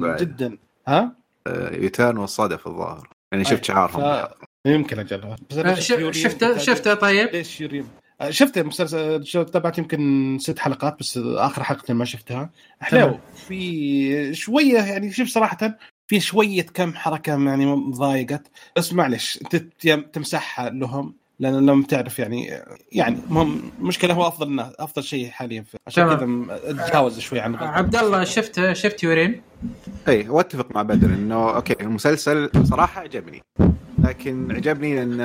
بعد. 0.00 0.20
جدا. 0.20 0.58
ها؟ 0.88 1.12
آه، 1.46 1.74
يترن 1.76 2.16
والصدف 2.18 2.66
الظاهر. 2.66 3.08
يعني. 3.32 3.44
شفت 3.44 3.64
شعارهم. 3.64 4.26
ف... 4.26 4.28
يمكن 4.66 4.98
أجل. 4.98 5.36
آه، 5.58 5.74
شفته 6.10 6.58
شفته؟ 6.58 6.94
طيب. 6.94 7.28
ليش 7.32 7.60
يوريم؟ 7.60 7.88
آه، 8.20 8.30
شفت 8.30 8.58
المسلسل 8.58 9.24
شو- 9.26 9.42
تابعت 9.42 9.78
يمكن 9.78 10.38
ست 10.40 10.58
حلقات 10.58 10.96
بس 11.00 11.18
آخر 11.24 11.62
حلقتين 11.62 11.96
ما 11.96 12.04
شفتها. 12.04 12.50
حلو. 12.80 13.18
في 13.48 14.34
شوية 14.34 14.78
يعني 14.78 15.12
شوف 15.12 15.28
صراحة 15.28 15.78
في 16.08 16.20
شوية 16.20 16.62
كم 16.62 16.94
حركة 16.94 17.30
يعني 17.30 17.66
مضايقت 17.66 18.50
بس 18.76 18.92
معلش 18.92 19.38
تمسحها 20.12 20.70
لهم 20.70 21.14
لأن 21.40 21.66
لما 21.66 21.86
تعرف 21.86 22.18
يعني 22.18 22.62
يعني 22.92 23.18
مهم 23.30 23.70
مشكله 23.80 24.14
هو 24.14 24.28
أفضل 24.28 24.46
الناس 24.46 24.72
أفضل 24.78 25.02
شيء 25.02 25.30
حاليا 25.30 25.62
في 25.62 25.78
عشان. 25.86 26.04
كذا 26.04 26.46
أتجاوز 26.50 27.18
شوي 27.18 27.40
عن. 27.40 27.54
عبد 27.54 27.96
الله 27.96 28.24
شفت 28.24 28.72
شفت 28.72 29.02
يورين؟ 29.02 29.42
اي 30.08 30.28
واتفق 30.28 30.74
مع 30.74 30.82
بدر 30.82 31.06
إنه 31.06 31.56
أوكي 31.56 31.76
المسلسل 31.80 32.50
صراحة 32.64 33.00
عجبني. 33.00 33.42
لكن 33.98 34.52
عجبني 34.52 34.94
لأن 34.94 35.20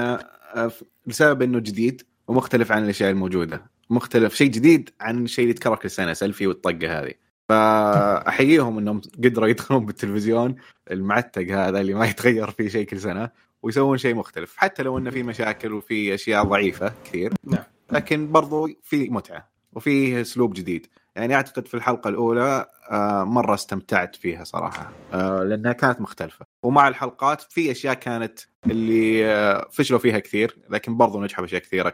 آه، 0.55 0.71
لسبب 1.07 1.41
إنه 1.41 1.59
جديد 1.59 2.01
ومختلف 2.27 2.71
عن 2.71 2.83
الأشياء 2.83 3.09
الموجودة. 3.11 3.61
مختلف 3.89 4.35
شيء 4.35 4.49
جديد 4.49 4.89
عن 5.01 5.23
الشيء 5.23 5.43
اللي 5.43 5.51
يتكرر 5.51 5.75
كل 5.75 5.89
سنة 5.89 6.13
سيلفي 6.13 6.47
والطقة 6.47 6.99
هذه. 6.99 7.13
فأحييهم 7.49 8.77
إنهم 8.77 9.01
قدروا 9.23 9.47
يدخلون 9.47 9.85
بالتلفزيون 9.85 10.55
المعتق 10.91 11.47
هذا 11.51 11.79
اللي 11.81 11.93
ما 11.93 12.05
يتغير 12.05 12.51
فيه 12.51 12.67
شيء 12.67 12.85
كل 12.85 12.99
سنة 12.99 13.29
ويسوون 13.63 13.97
شيء 13.97 14.15
مختلف. 14.15 14.57
حتى 14.57 14.83
لو 14.83 14.97
إنه 14.97 15.09
في 15.09 15.23
مشاكل 15.23 15.73
وفي 15.73 16.13
أشياء 16.13 16.43
ضعيفة 16.43 16.93
كثير 17.05 17.33
نعم. 17.43 17.63
لكن 17.91 18.31
برضو 18.31 18.69
في 18.83 19.09
متعة 19.09 19.49
وفي 19.73 20.21
أسلوب 20.21 20.53
جديد. 20.53 20.87
يعني 21.15 21.35
أعتقد 21.35 21.67
في 21.67 21.73
الحلقة 21.73 22.09
الأولى 22.09 22.65
آه، 22.91 23.23
مرة 23.23 23.53
استمتعت 23.53 24.15
فيها 24.15 24.43
صراحة. 24.43 24.91
آه، 25.13 25.43
لأنها 25.43 25.73
كانت 25.73 26.01
مختلفة. 26.01 26.45
ومع 26.63 26.87
الحلقات 26.87 27.41
في 27.41 27.71
أشياء 27.71 27.93
كانت 27.93 28.39
اللي 28.67 29.25
آه، 29.25 29.67
فشلوا 29.71 29.99
فيها 29.99 30.19
كثير 30.19 30.55
لكن 30.69 30.97
برضو 30.97 31.21
نجحوا 31.21 31.41
بأشياء 31.41 31.61
كثيرة 31.61 31.89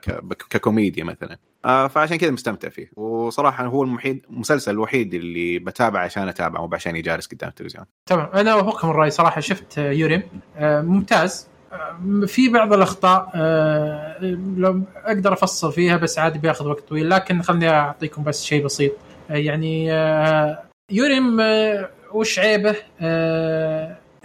ككوميديا 0.49 1.03
مثلا. 1.03 1.37
آه، 1.65 1.87
فعشان 1.87 2.17
كذا 2.17 2.31
مستمتع 2.31 2.69
فيه. 2.69 2.91
وصراحة 2.95 3.65
هو 3.65 3.83
المحيد 3.83 4.25
المسلسل 4.29 4.71
الوحيد 4.71 5.13
اللي 5.13 5.59
بتابعه 5.59 6.03
عشان 6.03 6.27
أتابعه 6.27 6.61
مو 6.61 6.69
عشان 6.73 7.01
جالس 7.01 7.27
قدام 7.27 7.49
التلفزيون. 7.49 7.85
تمام. 8.05 8.29
أنا 8.33 8.51
اوافقكم 8.51 8.89
الراي 8.89 9.09
صراحة. 9.09 9.41
شفت 9.41 9.77
يورين 9.77 10.23
آه، 10.57 10.81
ممتاز. 10.81 11.47
في 12.27 12.49
بعض 12.49 12.73
الأخطاء 12.73 13.31
لو 14.57 14.81
أقدر 14.95 15.33
أفصل 15.33 15.73
فيها 15.73 15.97
بس 15.97 16.19
عادي 16.19 16.39
بياخذ 16.39 16.67
وقت 16.67 16.89
طويل 16.89 17.09
لكن 17.09 17.41
خليني 17.41 17.69
أعطيكم 17.69 18.23
بس 18.23 18.43
شيء 18.43 18.65
بسيط. 18.65 18.91
يعني 19.29 19.87
يوريم 20.91 21.37
وش 22.13 22.39
عيبه؟ 22.39 22.75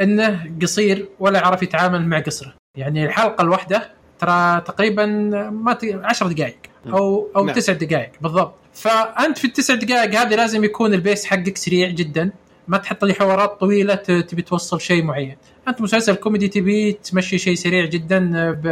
انه 0.01 0.51
قصير 0.63 1.09
ولا 1.21 1.39
يعرف 1.39 1.63
يتعامل 1.63 2.07
مع 2.07 2.21
قصره. 2.21 2.55
يعني 2.77 3.05
الحلقة 3.07 3.43
الواحدة 3.43 3.91
ترى 4.19 4.61
تقريبا 4.61 5.07
ما 5.53 5.73
ت... 5.73 5.85
10 5.85 6.29
دقائق 6.29 6.57
أو 6.87 7.29
أو 7.37 7.45
نعم. 7.45 7.55
تسع 7.55 7.73
دقائق 7.73 8.11
بالضبط. 8.21 8.55
فأنت 8.75 9.39
في 9.39 9.45
التسع 9.47 9.75
دقائق 9.75 10.21
هذه 10.21 10.35
لازم 10.35 10.65
يكون 10.65 10.95
ال 10.95 11.01
pace 11.01 11.25
حقك 11.25 11.57
سريع 11.57 11.89
جدا. 11.91 12.31
ما 12.69 12.79
تحط 12.79 13.05
لي 13.05 13.15
حوارات 13.15 13.61
طويلة 13.61 13.95
تبي 13.95 14.43
توصل 14.43 14.81
شيء 14.81 15.03
معين. 15.05 15.37
أنت 15.69 15.81
مسلسل 15.81 16.15
كوميدي 16.15 16.49
تبي 16.49 16.93
تمشي 16.93 17.39
شيء 17.39 17.55
سريع 17.55 17.85
جدا 17.85 18.51
ب 18.53 18.67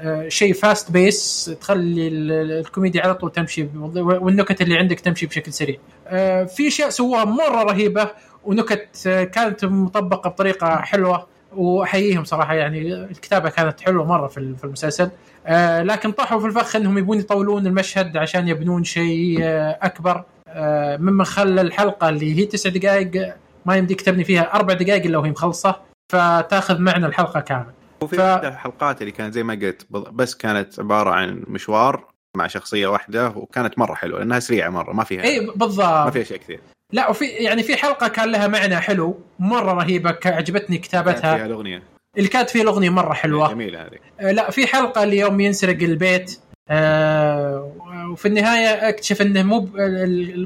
آه، 0.00 0.28
شيء 0.28 0.52
fast 0.52 0.90
pace 0.90 1.50
تخلي 1.60 2.08
ال- 2.08 2.32
ال- 2.32 2.52
الكوميديا 2.66 3.02
على 3.02 3.14
طول 3.14 3.32
تمشي 3.32 3.66
والنكت 3.74 4.62
اللي 4.62 4.78
عندك 4.78 5.00
تمشي 5.00 5.26
بشكل 5.26 5.52
سريع. 5.52 5.76
آه، 6.06 6.44
في 6.44 6.68
أشياء 6.68 6.90
سووها 6.90 7.24
مرة 7.24 7.62
رهيبة. 7.62 8.10
ونكت 8.48 9.08
كانت 9.32 9.64
مطبقة 9.64 10.30
بطريقة 10.30 10.76
حلوة 10.76 11.26
وأحييهم 11.56 12.24
صراحة 12.24 12.54
يعني 12.54 12.94
الكتابة 12.94 13.48
كانت 13.48 13.80
حلوة 13.80 14.04
مرة 14.06 14.26
في 14.26 14.38
ال- 14.38 14.56
في 14.56 14.64
المسلسل. 14.64 15.10
آه، 15.46 15.82
لكن 15.82 16.12
طاحوا 16.12 16.40
في 16.40 16.46
الفخ 16.46 16.76
إنهم 16.76 16.98
يبون 16.98 17.18
يطولون 17.18 17.66
المشهد 17.66 18.16
عشان 18.16 18.48
يبنون 18.48 18.84
شيء 18.84 19.38
آه، 19.42 19.78
أكبر. 19.82 20.24
آه، 20.48 20.96
مما 20.96 21.24
خلى 21.24 21.60
الحلقة 21.60 22.08
اللي 22.08 22.38
هي 22.40 22.44
تسع 22.46 22.70
دقائق 22.70 23.34
ما 23.66 23.76
يمديك 23.76 24.00
تبني 24.00 24.24
فيها 24.24 24.54
أربع 24.54 24.74
دقائق 24.74 25.04
إلا 25.04 25.18
وهي 25.18 25.30
مخلصة 25.30 25.74
فتأخذ 26.12 26.78
معنى 26.78 27.06
الحلقة 27.06 27.40
كامل. 27.40 27.72
وفي 28.02 28.16
ف-. 28.16 28.20
الحلقات 28.20 29.00
اللي 29.00 29.12
كانت 29.12 29.34
زي 29.34 29.42
ما 29.42 29.54
قلت 29.54 29.86
بس 29.92 30.34
كانت 30.34 30.80
عبارة 30.80 31.10
عن 31.10 31.42
مشوار 31.48 32.04
مع 32.36 32.46
شخصية 32.46 32.86
واحدة 32.86 33.28
وكانت 33.28 33.78
مرة 33.78 33.94
حلوة 33.94 34.18
لأنها 34.18 34.40
سريعة 34.40 34.70
مرة 34.70 34.92
ما 34.92 35.04
فيها 35.04 35.22
اي 35.22 35.40
ما 35.46 35.52
بالضبط 35.56 36.12
فيها 36.12 36.24
شيء 36.24 36.36
كثير. 36.36 36.60
لا 36.92 37.10
وفي 37.10 37.24
يعني 37.24 37.62
في 37.62 37.76
حلقة 37.76 38.08
كان 38.08 38.32
لها 38.32 38.46
معنى 38.46 38.76
حلو 38.76 39.18
مرة 39.38 39.72
رهيبة 39.72 40.18
عجبتني 40.24 40.76
كانت 40.78 40.84
كتابتها 40.88 41.36
فيها 41.36 41.46
الأغنية. 41.46 41.82
اللي 42.18 42.28
كانت 42.28 42.50
فيه 42.50 42.62
الأغنية 42.62 42.90
مرة 42.90 43.12
حلوة. 43.12 43.48
جميلة 43.52 43.82
هذه. 43.82 43.98
آه، 44.20 44.32
لا 44.32 44.50
في 44.50 44.66
حلقة 44.66 45.02
اليوم 45.02 45.40
ينسرق 45.40 45.82
البيت. 45.82 46.40
آه، 46.70 47.72
وفي 48.12 48.28
النهاية 48.28 48.88
أكتشف 48.88 49.22
إنه 49.22 49.42
مو 49.42 49.68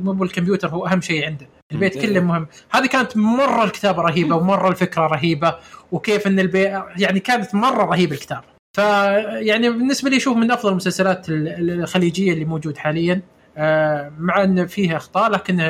مو 0.02 0.12
بالكمبيوتر 0.12 0.68
هو 0.68 0.86
أهم 0.86 1.00
شيء 1.00 1.26
عنده. 1.26 1.46
البيت. 1.72 1.98
كله 1.98 2.20
مهم. 2.20 2.46
هذه 2.70 2.86
كانت 2.86 3.16
مرة 3.16 3.64
الكتابة 3.64 4.02
رهيبة 4.02 4.36
ومرة 4.36 4.68
الفكرة 4.68 5.06
رهيبة 5.06 5.54
وكيف 5.92 6.26
إن 6.26 6.40
البيت 6.40 6.72
يعني 6.96 7.20
كانت 7.20 7.54
مرة 7.54 7.84
رهيبة 7.84 8.14
الكتابة. 8.14 8.42
فيعني 8.76 9.70
بالنسبة 9.70 10.10
لي 10.10 10.16
أشوف 10.16 10.36
من 10.36 10.50
أفضل 10.50 10.70
المسلسلات 10.70 11.28
ال- 11.28 11.70
الخليجية 11.80 12.32
اللي 12.32 12.44
موجود 12.44 12.76
حاليا. 12.76 13.20
مع 14.18 14.44
أن 14.44 14.66
فيها 14.66 14.96
أخطاء 14.96 15.30
لكن 15.30 15.60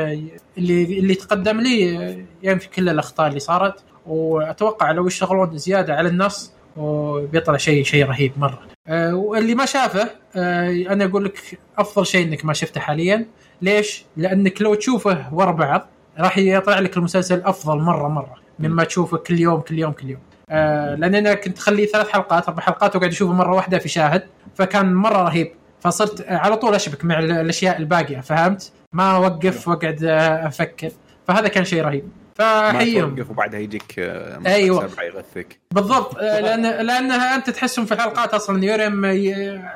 اللي 0.59 0.99
اللي 0.99 1.14
تقدم 1.14 1.61
لي 1.61 1.99
آه، 1.99 2.16
ينفي 2.43 2.68
كل 2.68 2.89
الأخطاء 2.89 3.28
اللي 3.28 3.41
صارت. 3.41 3.83
وأتوقع 4.07 4.91
لو 4.91 5.07
يشتغلون 5.07 5.59
زيادة 5.59 5.95
على 5.95 6.09
النص 6.09 6.53
وبيطلع 6.76 7.57
شيء 7.57 7.85
شيء 7.85 8.07
رهيب 8.07 8.33
مرة. 8.37 8.61
آه، 8.89 9.14
واللي 9.14 9.55
ما 9.55 9.64
شافه 9.66 10.11
آه، 10.37 10.68
أنا 10.70 11.05
أقول 11.05 11.24
لك 11.24 11.59
أفضل 11.78 12.07
شيء 12.07 12.26
إنك 12.26 12.45
ما 12.45 12.53
شفته 12.53 12.80
حاليا. 12.80 13.26
ليش؟ 13.62 14.05
لأنك 14.16 14.62
لو 14.62 14.74
تشوفه 14.74 15.35
ورا 15.35 15.53
بعض 15.53 15.89
راح 16.18 16.39
يطلع 16.39 16.78
لك 16.78 16.97
المسلسل 16.97 17.43
أفضل 17.45 17.78
مرة 17.78 18.09
مرة 18.09 18.35
مما 18.59 18.85
تشوفه 18.85 19.16
كل 19.16 19.41
يوم 19.41 19.61
كل 19.61 19.78
يوم 19.78 19.93
كل 19.93 20.11
يوم. 20.11 20.20
آه، 20.51 20.95
لأن 20.95 21.14
أنا 21.14 21.35
كنت 21.35 21.59
أخليه 21.59 21.87
ثلاث 21.87 22.09
حلقات 22.09 22.49
أربع 22.49 22.62
حلقات 22.62 22.97
وقاعد 22.97 23.11
أشوفه 23.11 23.33
مرة 23.33 23.55
واحدة 23.55 23.78
في 23.78 23.89
شاهد 23.89 24.22
فكان 24.55 24.95
مرة 24.95 25.22
رهيب. 25.22 25.53
فصرت 25.83 26.24
على 26.28 26.57
طول 26.57 26.74
أشبك 26.74 27.05
مع 27.05 27.18
ال- 27.18 27.30
الأشياء 27.33 27.78
الباقية 27.78 28.20
فهمت؟ 28.20 28.72
ما 28.93 29.16
أوقف 29.16 29.68
وأقعد 29.68 30.05
آه، 30.05 30.47
أفكر. 30.47 30.91
فهذا 31.28 31.49
كان 31.49 31.64
شيء 31.64 31.83
رهيب. 31.85 32.09
ما 32.39 32.72
فحيهم 32.72 33.14
توقف 33.16 33.30
وبعدها 33.30 33.61
يجيك 33.61 33.95
آه، 33.99 34.41
أيوة. 34.47 34.87
سبعه 34.89 35.05
يغثك. 35.05 35.59
بالضبط. 35.74 36.18
آه، 36.18 36.41
لأن 36.41 36.87
لأنها 36.87 37.35
أنت 37.35 37.51
تحسهم 37.51 37.87
في 37.87 37.95
الحلقات 37.95 38.35
أصلا 38.35 38.64
يورم 38.64 39.05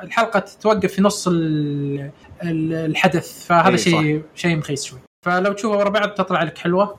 الحلقة 0.03 0.43
توقف 0.61 0.93
في 0.93 1.01
نص 1.01 1.27
ال- 1.27 2.11
ال- 2.43 2.73
الحدث. 2.73 3.45
فهذا 3.47 3.69
إيه، 3.69 3.75
شيء 3.77 4.21
شيء 4.35 4.55
مخيس 4.57 4.83
شوي. 4.83 4.99
فلو 5.25 5.53
تشوفها 5.53 5.77
ورا 5.77 5.89
بعض 5.89 6.09
تطلع 6.09 6.43
لك 6.43 6.57
حلوة. 6.57 6.95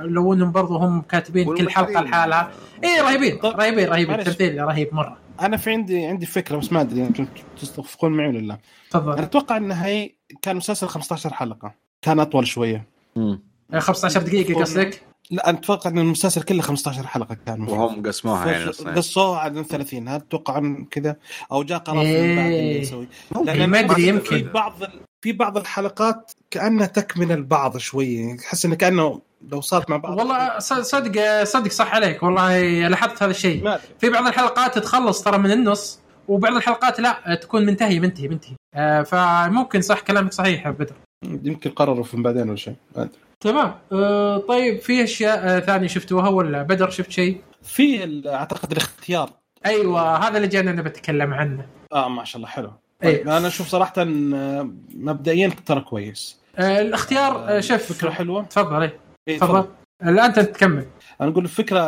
لو 0.00 0.34
إنهم 0.34 0.52
برضو 0.52 0.76
هم 0.76 1.00
كاتبين 1.02 1.44
كل 1.54 1.70
حلقة 1.70 2.00
لحالها. 2.02 2.50
اي 2.84 3.00
رهيبين. 3.00 3.38
طب- 3.38 3.60
رهيبين 3.60 3.88
رهيب 3.88 4.08
معلش. 4.10 4.28
التمثيل 4.28 4.64
رهيب 4.64 4.94
مرة. 4.94 5.16
أنا 5.40 5.56
في 5.56 5.70
عندي 5.70 6.06
عندي 6.06 6.26
فكرة 6.26 6.56
بس 6.56 6.72
ما 6.72 6.80
أدري 6.80 7.06
أنتم 7.06 7.26
تتفقون 7.60 8.12
معي 8.12 8.28
ولا 8.28 8.38
لا. 8.38 8.52
أنا 8.54 8.60
تفضل 8.90 9.18
أتوقع 9.22 9.56
إن 9.56 9.72
هي 9.72 10.14
كان 10.42 10.56
مسلسل 10.56 10.88
15 10.88 11.32
حلقة. 11.34 11.74
كان 12.02 12.20
أطول 12.20 12.46
شوية. 12.46 12.86
مم. 13.16 13.42
آه، 13.74 13.78
15 13.78 14.22
دقيقة 14.22 14.60
قصدك؟ 14.60 15.02
لا 15.30 15.50
أنا 15.50 15.58
أتوقع 15.58 15.90
إن 15.90 15.98
المسلسل 15.98 16.42
كله 16.42 16.62
15 16.62 17.06
حلقة 17.06 17.36
كان. 17.46 17.60
وهم 17.62 18.02
قسموها 18.06 18.50
يعني 18.52 18.64
قصوها 18.96 19.38
على 19.38 19.64
30 19.64 20.08
هل 20.08 20.20
تتوقع 20.20 20.54
عن 20.54 20.84
كذا 20.90 21.16
أو 21.52 21.62
جاء 21.62 21.78
قرار 21.78 21.96
من 21.96 22.02
بعد 22.04 22.14
إيه. 22.14 22.58
اللي 22.70 22.78
يسوي. 22.80 23.08
إيه، 23.48 23.66
ما 23.66 23.78
أدري، 23.80 23.94
في 23.94 24.08
يمكن. 24.08 24.48
بعض 24.54 24.82
ال- 24.82 25.00
في 25.20 25.32
بعض 25.32 25.56
الحلقات 25.58 26.32
كأنها 26.50 26.86
تكمل 26.86 27.32
البعض 27.32 27.76
شوية 27.76 28.36
تحس 28.36 28.64
إنه 28.64 28.74
كأنه 28.74 29.20
لو 29.48 29.60
صارت 29.60 29.90
مع 29.90 29.96
بعض 29.96 30.18
والله 30.18 30.58
صدق 30.58 31.44
صدق 31.44 31.70
صح 31.70 31.94
عليك. 31.94 32.22
والله 32.22 32.62
لاحظت 32.88 33.22
هذا 33.22 33.30
الشيء. 33.30 33.78
في 33.98 34.08
بعض 34.10 34.26
الحلقات 34.26 34.78
تخلص 34.78 35.22
ترى 35.22 35.38
من 35.38 35.50
النص 35.52 35.98
وبعض 36.28 36.52
الحلقات 36.52 37.00
لا 37.00 37.34
تكون 37.42 37.66
منتهي 37.66 38.00
منتهي 38.00 38.28
منتهي 38.28 38.54
آه 38.74 39.02
فممكن 39.02 39.80
صح 39.80 40.00
كلامك 40.00 40.32
صحيح 40.32 40.66
يا 40.66 40.70
بدر. 40.70 40.94
يمكن 41.24 41.70
قرروا 41.70 42.04
في 42.04 42.16
بعدين 42.16 42.48
ولا 42.48 42.56
شيء. 42.56 42.74
ما 42.96 43.02
أدري. 43.02 43.12
تمام. 43.40 43.74
آه 43.92 44.38
طيب 44.38 44.80
في 44.80 45.04
أشياء 45.04 45.38
آه 45.38 45.60
ثانية 45.60 45.86
شفتوها 45.88 46.28
ولا 46.28 46.62
بدر 46.62 46.90
شفت 46.90 47.10
شيء؟ 47.10 47.40
في 47.62 48.22
أعتقد 48.26 48.72
الاختيار. 48.72 49.30
أيوه 49.66 50.16
هذا 50.16 50.36
اللي 50.36 50.48
جانا 50.48 50.70
أنا 50.70 50.82
بتكلم 50.82 51.34
عنه. 51.34 51.66
آه 51.92 52.08
ما 52.08 52.24
شاء 52.24 52.36
الله 52.36 52.48
حلو. 52.48 52.70
طيب 53.02 53.28
أنا 53.28 53.46
أشوف 53.46 53.68
صراحة 53.68 53.92
آه، 53.98 54.70
مبدئيا 54.94 55.48
ترى 55.66 55.80
كويس. 55.80 56.38
آه 56.58 56.80
الاختيار 56.80 57.48
آه 57.48 57.60
شوف 57.60 57.92
فكرة 57.92 58.10
حلوة. 58.10 58.42
تفضل 58.42 58.82
اي 58.82 58.92
إيه، 59.28 59.38
تفضل. 59.38 59.68
الان 60.02 60.18
أنت 60.24 60.38
تكمل. 60.40 60.86
أنا 61.20 61.30
أقول 61.30 61.44
الفكرة 61.44 61.80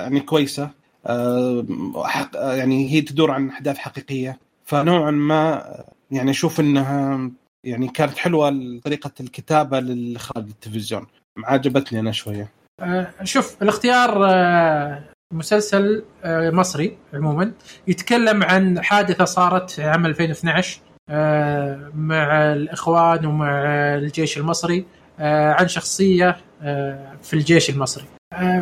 يعني 0.00 0.20
كويسة. 0.20 0.70
آه، 1.06 1.64
يعني 2.34 2.90
هي 2.92 3.00
تدور 3.00 3.30
عن 3.30 3.48
أحداث 3.48 3.78
حقيقية. 3.78 4.38
فنوعا 4.64 5.10
ما 5.10 5.64
يعني 6.10 6.30
أشوف 6.30 6.60
إنها 6.60 7.30
يعني 7.64 7.88
كانت 7.88 8.16
حلوة 8.18 8.50
طريقة 8.84 9.10
الكتابة 9.20 9.80
للاخراج 9.80 10.44
التلفزيون. 10.44 11.06
عجبتني 11.44 12.00
أنا 12.00 12.12
شوية. 12.12 12.48
آه 12.80 13.06
شوف 13.24 13.62
الاختيار 13.62 14.26
آه 14.30 15.02
مسلسل 15.34 16.04
آه 16.24 16.50
مصري 16.50 16.96
عموما. 17.14 17.52
يتكلم 17.86 18.42
عن 18.42 18.82
حادثة 18.82 19.24
صارت 19.24 19.80
عام 19.80 20.06
2012 20.06 20.80
آه 21.08 21.90
مع 21.94 22.52
الإخوان 22.52 23.26
ومع 23.26 23.64
الجيش 23.94 24.38
المصري 24.38 24.84
عن 25.18 25.68
شخصية 25.68 26.36
في 27.22 27.32
الجيش 27.32 27.70
المصري. 27.70 28.04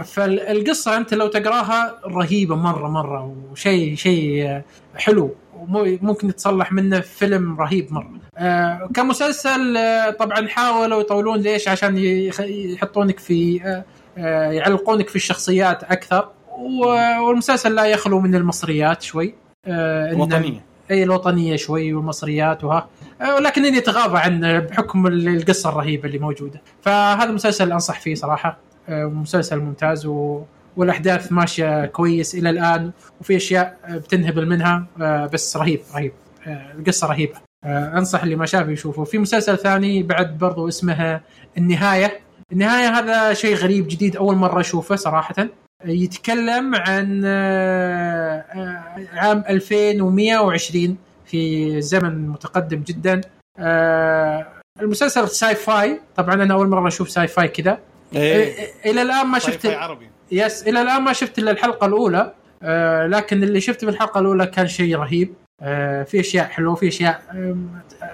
فالقصة 0.05 0.97
أنت 0.97 1.15
لو 1.15 1.27
تقراها 1.29 2.01
رهيبة 2.05 2.57
مرة 2.57 2.89
مرة 2.89 3.37
وشيء 3.53 3.95
شيء 3.97 4.63
حلو. 4.95 5.35
وممكن 5.69 6.29
يتصلح 6.29 6.73
منه 6.73 7.01
فيلم 7.01 7.61
رهيب 7.61 7.93
مرة. 7.93 8.11
آه 8.39 8.91
كمسلسل 8.95 9.77
آه 9.77 10.11
طبعا 10.11 10.49
حاولوا 10.49 11.01
يطولون 11.01 11.39
ليش؟ 11.39 11.69
عشان 11.69 11.99
يحطونك 12.49 13.19
في 13.19 13.63
آه 13.65 13.85
آه، 14.19 14.51
يعلقونك 14.53 15.09
في 15.09 15.17
الشخصيات 15.17 15.85
أكثر. 15.85 16.29
والمسلسل 17.21 17.75
لا 17.75 17.85
يخلو 17.85 18.21
من 18.21 18.35
المصريات 18.35 19.03
شوي. 19.03 19.35
آه، 19.67 20.13
إن- 20.13 20.17
وطنيه 20.19 20.61
إي 20.91 21.03
الوطنية 21.03 21.57
شوي 21.57 21.93
والمصريات 21.95 22.65
وها. 22.65 22.89
آه، 23.23 23.35
ولكن 23.35 23.65
إني 23.65 23.79
اتغاضى 23.79 24.19
عن 24.19 24.41
بحكم 24.71 25.07
القصة 25.07 25.69
الرهيبة 25.71 26.05
اللي 26.07 26.19
موجودة. 26.19 26.63
فهذا 26.83 27.25
المسلسل 27.31 27.73
أنصح 27.73 28.01
فيه 28.01 28.15
صراحة. 28.15 28.59
مسلسل 28.89 29.59
ممتاز 29.59 30.07
و... 30.07 30.43
والأحداث 30.77 31.33
ماشية 31.33 31.87
كويس 31.87 32.35
إلى 32.35 32.51
الآن 32.51 32.91
وفي 33.21 33.37
أشياء 33.37 33.79
بتنهبل 33.89 34.47
منها 34.49 34.87
آه، 35.01 35.27
بس 35.27 35.57
رهيب 35.57 35.81
رهيب. 35.95 36.13
آه، 36.47 36.73
القصة 36.79 37.07
رهيبة. 37.07 37.35
آه، 37.65 37.99
أنصح 37.99 38.23
اللي 38.23 38.37
ما 38.37 38.47
شافه 38.47 38.71
يشوفه. 38.71 39.05
في 39.05 39.19
مسلسل 39.19 39.59
ثاني 39.59 40.03
بعد 40.03 40.39
برضو 40.39 40.69
اسمه 40.69 41.21
النهاية. 41.59 42.21
النهاية 42.53 42.89
هذا 42.89 43.35
شيء 43.35 43.55
غريب 43.57 43.89
جديد 43.89 44.17
أول 44.17 44.37
مرة 44.37 44.61
أشوفه 44.61 44.97
صراحة. 44.97 45.49
يتكلم 45.85 46.75
عن 46.75 47.25
عام 49.13 49.45
2120 49.49 50.97
في 51.27 51.81
زمن 51.81 52.29
متقدم 52.29 52.83
جدا. 52.83 53.21
المسلسل 54.81 55.29
sci-fi. 55.29 56.01
طبعا 56.17 56.35
أنا 56.35 56.55
أول 56.55 56.69
مرة 56.69 56.89
أشوف 56.89 57.11
sci-fi 57.11 57.49
كذا. 57.49 57.79
إيه. 58.15 58.55
إلى 58.87 59.03
الآن 59.03 59.27
ما 59.27 59.39
شفت 59.39 59.53
شفت 59.53 59.67
عربي. 59.67 60.11
yes 60.33 60.69
إلى 60.69 60.83
الآن 60.83 61.03
ما 61.03 61.13
شفت 61.13 61.39
إلا 61.39 61.51
الحلقة 61.51 61.87
الأولى. 61.87 62.33
آه 62.63 63.07
لكن 63.07 63.43
اللي 63.43 63.61
شفته 63.61 63.87
في 63.87 63.93
الحلقة 63.93 64.21
الأولى 64.21 64.47
كان 64.47 64.67
شيء 64.67 64.97
رهيب. 64.97 65.35
آه 65.61 66.03
في 66.03 66.21
أشياء 66.21 66.47
حلوة 66.47 66.75
في 66.75 66.89
أشياء 66.89 67.23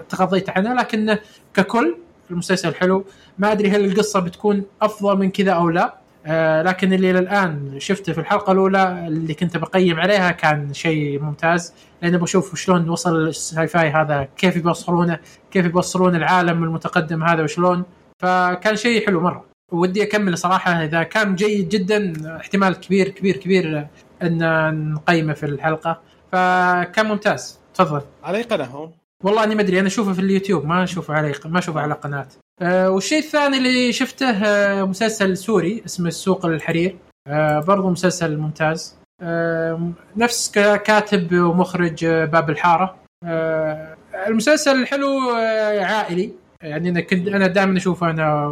تغاضيت 0.08 0.50
عنها 0.50 0.74
لكن 0.74 1.18
ككل 1.54 1.96
المسلسل 2.30 2.74
حلو. 2.74 3.04
ما 3.38 3.52
أدري 3.52 3.70
هل 3.70 3.84
القصة 3.84 4.20
بتكون 4.20 4.64
أفضل 4.82 5.18
من 5.18 5.30
كذا 5.30 5.52
أو 5.52 5.70
لا. 5.70 5.94
آه 6.26 6.62
لكن 6.62 6.92
اللي 6.92 7.10
إلى 7.10 7.18
الآن 7.18 7.80
شفته 7.80 8.12
في 8.12 8.18
الحلقة 8.18 8.52
الأولى 8.52 9.06
اللي 9.06 9.34
كنت 9.34 9.56
بقيم 9.56 10.00
عليها 10.00 10.30
كان 10.30 10.74
شيء 10.74 11.22
ممتاز. 11.22 11.74
لأن 12.02 12.18
بشوف 12.18 12.54
شلون 12.56 12.88
وصل 12.88 13.28
ال 13.28 13.66
sci-fi 13.66 13.90
هذا 13.90 14.28
كيف 14.36 14.56
يبصرونه 14.56 15.18
كيف 15.50 15.66
يبصرون 15.66 16.16
العالم 16.16 16.64
المتقدم 16.64 17.24
هذا 17.24 17.42
وشلون. 17.42 17.84
فكان 18.18 18.76
شيء 18.76 19.06
حلو 19.06 19.20
مرة. 19.20 19.55
ودي 19.72 20.02
أكمل 20.02 20.38
صراحة 20.38 20.84
إذا 20.84 21.02
كان 21.02 21.34
جيد 21.34 21.68
جدا 21.68 22.12
احتمال 22.36 22.80
كبير 22.80 23.08
كبير 23.08 23.36
كبير 23.36 23.86
إن 24.22 24.92
نقيمه 24.92 25.32
في 25.32 25.46
الحلقة. 25.46 26.00
فكان 26.32 27.06
ممتاز. 27.06 27.60
تفضل. 27.74 28.00
على 28.24 28.38
اي 28.38 28.42
قناة 28.42 28.64
هو؟ 28.64 28.90
والله 29.24 29.44
أني 29.44 29.54
ما 29.54 29.62
أدري 29.62 29.80
أنا 29.80 29.86
أشوفه 29.86 30.12
في 30.12 30.18
اليوتيوب 30.18 30.66
ما 30.66 30.84
أشوفه 30.84 31.14
على 31.14 31.34
ما 31.44 31.58
أشوفه 31.58 31.80
على 31.80 31.94
قناة. 31.94 32.26
أه 32.60 32.90
والشيء 32.90 33.18
الثاني 33.18 33.56
اللي 33.58 33.92
شفته 33.92 34.30
أه 34.30 34.84
مسلسل 34.84 35.36
سوري 35.36 35.82
اسمه 35.86 36.08
السوق 36.08 36.46
الحرير. 36.46 36.96
أه 37.26 37.60
برضو 37.60 37.90
مسلسل 37.90 38.36
ممتاز. 38.36 38.96
أه 39.22 39.90
نفس 40.16 40.50
كاتب 40.58 41.34
ومخرج 41.34 42.04
آه، 42.04 42.24
باب 42.24 42.50
الحارة. 42.50 42.96
أه 43.24 43.96
المسلسل 44.26 44.86
حلو 44.86 45.30
آه، 45.36 45.84
عائلي. 45.84 46.32
يعني 46.62 46.88
أنا 46.88 47.00
كنت 47.00 47.28
أنا 47.28 47.46
دائما 47.46 47.76
أشوفه 47.76 48.10
أنا 48.10 48.46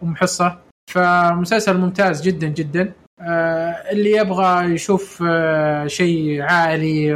و- 0.00 0.04
وام 0.06 0.16
حصة. 0.16 0.58
فمسلسل 0.90 1.78
ممتاز 1.78 2.22
جدا 2.22 2.46
جدا. 2.46 2.92
آه، 3.20 3.74
اللي 3.92 4.12
يبغى 4.12 4.64
يشوف 4.74 5.22
آه، 5.28 5.86
شيء 5.86 6.42
عائلي 6.42 7.14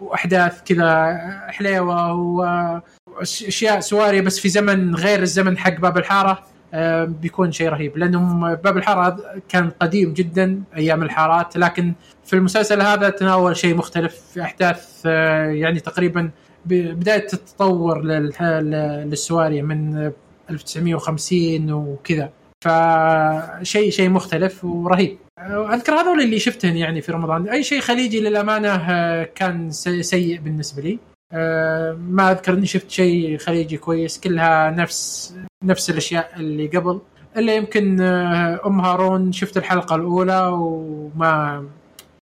وأحداث 0.00 0.62
كذا 0.64 1.16
حليوة 1.48 2.12
واشياء 2.12 3.80
سواري 3.80 4.20
بس 4.20 4.40
في 4.40 4.48
زمن 4.48 4.94
غير 4.94 5.22
الزمن 5.22 5.58
حق 5.58 5.80
باب 5.80 5.98
الحارة 5.98 6.38
آه، 6.74 7.04
بيكون 7.04 7.52
شيء 7.52 7.68
رهيب. 7.68 7.98
لأنه 7.98 8.54
باب 8.54 8.76
الحارة 8.76 9.16
كان 9.48 9.70
قديم 9.80 10.12
جدا 10.12 10.62
أيام 10.76 11.02
الحارات. 11.02 11.56
لكن 11.56 11.92
في 12.24 12.36
المسلسل 12.36 12.80
هذا 12.82 13.10
تناول 13.10 13.56
شيء 13.56 13.74
مختلف 13.76 14.14
في 14.34 14.42
أحداث 14.42 15.04
يعني 15.50 15.80
تقريبا 15.80 16.30
بداية 16.66 17.26
التطور 17.32 18.02
للسواري 18.02 19.62
من 19.62 20.10
1950 20.50 21.72
وكذا. 21.72 22.30
فشيء 22.64 23.90
شيء 23.90 24.10
مختلف 24.10 24.64
ورهيب. 24.64 25.18
أذكر 25.48 25.92
هذول 25.92 26.20
اللي 26.20 26.38
شفتهم 26.38 26.76
يعني 26.76 27.00
في 27.00 27.12
رمضان. 27.12 27.48
أي 27.48 27.62
شيء 27.62 27.80
خليجي 27.80 28.20
للأمانة 28.20 28.68
آه، 28.68 29.24
كان 29.34 29.70
سيء 30.00 30.40
بالنسبة 30.40 30.82
لي. 30.82 30.98
آه، 31.32 31.92
ما 31.92 32.30
أذكر 32.30 32.54
إني 32.54 32.66
شفت 32.66 32.90
شيء 32.90 33.38
خليجي 33.38 33.76
كويس. 33.76 34.20
كلها 34.20 34.70
نفس 34.70 35.34
نفس 35.64 35.90
الأشياء 35.90 36.32
اللي 36.36 36.66
قبل. 36.66 37.00
إلا 37.36 37.54
يمكن 37.54 38.00
آه، 38.00 38.60
أم 38.66 38.80
هارون 38.80 39.32
شفت 39.32 39.56
الحلقة 39.56 39.96
الأولى 39.96 40.46
وما 40.46 41.64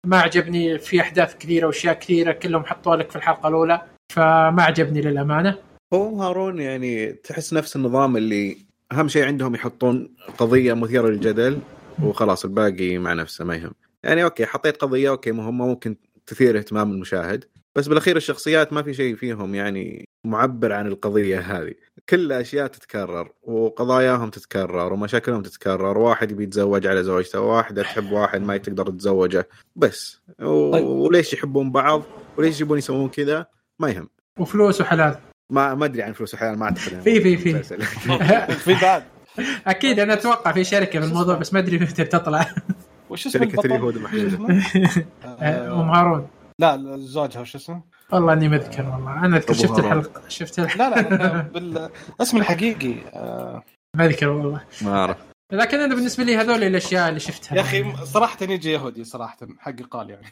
ما 0.06 0.20
عجبني. 0.20 0.80
في 0.80 1.02
أحداث 1.02 1.38
كثيرة 1.38 1.68
وأشياء 1.68 1.94
كثيرة 1.94 2.32
كلهم 2.32 2.66
حطوا 2.66 2.96
لك 2.96 3.10
في 3.10 3.16
الحلقة 3.16 3.50
الأولى. 3.50 3.82
فما 4.14 4.64
عجبني 4.64 5.02
للأمانة. 5.02 5.58
هو 5.94 6.22
هارون 6.22 6.60
يعني 6.60 7.14
تحس 7.14 7.54
نفس 7.54 7.76
النظام 7.76 8.18
اللي 8.18 8.58
أهم 8.92 9.08
شيء 9.08 9.26
عندهم 9.26 9.56
يحطون 9.56 10.16
قضية 10.38 10.74
مثيرة 10.74 11.08
للجدل 11.08 11.60
وخلاص 12.04 12.46
الباقي 12.46 12.98
مع 12.98 13.14
نفسه 13.14 13.46
ما 13.46 13.56
يهم. 13.56 13.74
يعني 14.04 14.24
okay 14.24 14.46
حطيت 14.46 14.78
قضية 14.78 15.10
okay 15.10 15.32
مهمة 15.32 15.68
ممكن 15.68 15.96
تثير 16.26 16.58
اهتمام 16.58 16.92
المشاهد 16.92 17.46
بس 17.76 17.88
بالأخير 17.88 18.18
الشخصيات 18.18 18.74
ما 18.74 18.84
في 18.84 18.94
شيء 18.94 19.16
فيهم 19.16 19.56
يعني 19.56 20.08
معبر 20.24 20.74
عن 20.74 20.88
القضية 20.88 21.40
هذه. 21.40 21.74
كل 22.10 22.32
اشياء 22.32 22.68
تتكرر 22.68 23.32
وقضاياهم 23.44 24.30
تتكرر 24.30 24.94
ومشاكلهم 24.94 25.42
تتكرر 25.42 25.98
واحد 25.98 26.32
يبي 26.32 26.44
يتزوج 26.44 26.88
على 26.88 27.04
زوجته 27.04 27.40
واحدة 27.40 27.84
تحب 27.84 28.12
واحد 28.12 28.42
ما 28.42 28.58
تقدر 28.58 28.90
تتزوجه 28.90 29.48
بس. 29.76 30.22
و... 30.42 30.72
طيب. 30.72 30.86
وليش 30.86 31.34
يحبون 31.34 31.72
بعض؟ 31.72 32.04
وليش 32.38 32.62
يبون 32.62 32.78
يسوون 32.78 33.10
كذا؟ 33.10 33.46
ما 33.80 33.90
يهم. 33.90 34.10
وفلوس 34.40 34.82
وحلال. 34.82 35.27
ما 35.50 35.76
ما 35.76 35.86
أدري 35.86 36.04
عن 36.04 36.14
فلوس 36.14 36.34
وحلال 36.34 36.60
ما 36.60 36.66
أعتقد 36.66 37.02
في 37.02 37.22
في 37.22 37.38
في 37.38 37.64
في. 38.66 38.74
بعد. 38.82 39.04
أكيد 39.68 40.00
أنا 40.00 40.14
أتوقع 40.14 40.52
في 40.52 40.64
شركة 40.64 41.00
في 41.00 41.06
الموضوع 41.06 41.36
بس 41.36 41.54
ما 41.54 41.60
أدري 41.60 41.78
متى 41.80 42.04
بتطلع 42.04 42.46
وش 43.10 43.28
اسم 43.28 43.40
شركة 43.40 43.66
اليهود 43.66 43.98
أم 45.42 45.90
هارون. 45.90 46.28
لا 46.60 46.98
زوجها 46.98 47.42
وش 47.42 47.56
اسمه؟ 47.56 47.82
والله 48.12 48.34
إني 48.34 48.48
ما 48.50 48.56
أذكر 48.56 48.90
والله. 48.90 49.26
أنا 49.26 49.38
أذكر 49.38 49.54
شفت 49.54 49.80
الحلقة 49.80 50.22
شفت 50.28 50.60
الحلقة. 50.60 51.02
لا 51.02 51.10
لا 51.60 51.90
بالاسم 52.18 52.38
الحقيقي 52.38 52.96
آه. 53.14 53.64
ما 53.96 54.06
أذكر 54.06 54.30
والله. 54.30 54.62
ما 54.82 54.92
أعرف. 54.92 55.18
لكن 55.52 55.80
أنا 55.80 55.96
بالنسبة 55.96 56.24
لي 56.24 56.38
هذول 56.38 56.64
الأشياء 56.64 57.10
اللي 57.10 57.20
شفتها. 57.20 57.56
يا 57.56 57.62
أخي 57.62 58.06
صراحة 58.06 58.38
يجي 58.42 58.72
يهودي 58.72 59.04
صراحة 59.04 59.38
حق 59.60 59.76
قال 59.92 60.10
يعني. 60.10 60.26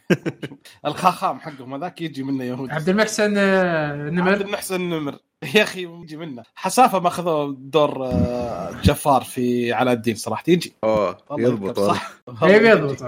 الخاخام 0.85 1.39
حقهم 1.39 1.73
هذاك 1.73 2.01
يجي 2.01 2.23
منه 2.23 2.43
يهودي. 2.43 2.73
عبد 2.73 2.89
المحسن 2.89 3.33
آه، 3.37 4.09
نمر؟ 4.09 4.31
عبد 4.31 4.41
المحسن 4.41 4.81
نمر. 4.81 5.17
يا 5.55 5.63
أخي 5.63 5.83
يجي 5.83 6.17
منه. 6.17 6.43
حسافة 6.55 6.99
ما 6.99 7.07
أخذوا 7.07 7.55
دور 7.57 8.05
آه، 8.05 8.71
جفار 8.83 9.23
في 9.23 9.73
علاء 9.73 9.93
الدين 9.93 10.15
صراحة 10.15 10.43
يجي. 10.47 10.73
أوه 10.83 11.17
يضبط 11.31 11.79
صح. 11.79 12.11
اي 12.43 12.67
يضبط. 12.67 13.03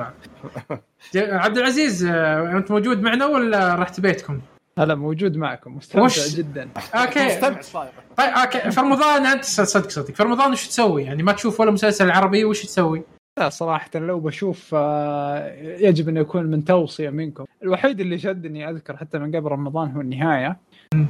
عبد 1.16 1.58
العزيز 1.58 2.06
آه، 2.06 2.58
أنت 2.58 2.72
موجود 2.72 3.02
معنا 3.02 3.26
ولا 3.26 3.76
رحت 3.76 4.00
بيتكم؟ 4.00 4.42
هلا 4.78 4.96
موجود 4.96 5.38
معكم. 5.38 5.76
مستمتع 5.76 6.06
وش... 6.06 6.36
جدا. 6.36 6.70
okay. 6.96 7.26
مستمع 7.26 7.62
صاير 7.62 7.92
طيب 8.18 8.30
okay. 8.30 8.72
في 8.72 8.82
رمضان 8.82 9.26
أنت 9.26 9.44
صدق 9.44 9.90
صدق. 9.90 10.12
في 10.14 10.24
رمضان 10.24 10.52
وش 10.52 10.68
تسوي؟ 10.68 11.04
يعني 11.04 11.24
ما 11.24 11.32
تشوف 11.32 11.60
ولا 11.60 11.72
مسلسل 11.72 12.12
عربي 12.12 12.46
وش 12.46 12.66
تسوي؟ 12.66 13.04
لا 13.40 13.50
صراحة 13.50 13.90
لو 13.96 14.20
بشوف 14.20 14.72
آه، 14.74 15.56
يجب 15.62 16.10
انه 16.10 16.20
يكون 16.20 16.46
من 16.46 16.66
توصية 16.66 17.10
منكم، 17.10 17.46
الوحيد 17.64 18.00
اللي 18.00 18.18
شدني 18.18 18.70
أذكر 18.70 18.98
حتى 18.98 19.20
من 19.20 19.36
قبل 19.36 19.48
رمضان 19.52 19.92
هو 19.92 20.02
النهاية. 20.02 20.58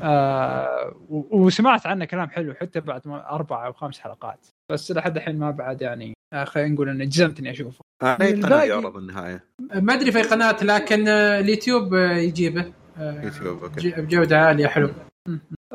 آه 0.03 0.95
وسمعت 1.09 1.87
عنه 1.87 2.05
كلام 2.05 2.29
حلو 2.29 2.53
حتى 2.53 2.79
بعد 2.79 3.01
أربع 3.07 3.65
أو 3.67 3.73
خمس 3.73 3.99
حلقات. 3.99 4.47
بس 4.71 4.91
لحد 4.91 5.17
الحين 5.17 5.39
ما 5.39 5.51
بعد 5.51 5.81
يعني 5.81 6.13
آه 6.33 6.43
خلينا 6.43 6.69
نقول 6.69 6.89
إني 6.89 7.05
جزمت 7.05 7.39
اني 7.39 7.51
أشوفه. 7.51 7.81
آه 8.03 8.17
أي 8.21 8.41
قناة 8.41 8.63
يعرض 8.63 8.97
النهاية؟ 8.97 9.43
ما 9.75 9.93
أدري 9.93 10.11
في 10.11 10.21
قناة 10.21 10.63
لكن 10.63 11.07
اليوتيوب 11.07 11.93
يجيبه. 11.93 12.65
يوتيوب 12.99 13.63
okay. 13.63 13.89
بجودة 13.91 14.39
عالية 14.39 14.67
حلو. 14.67 14.89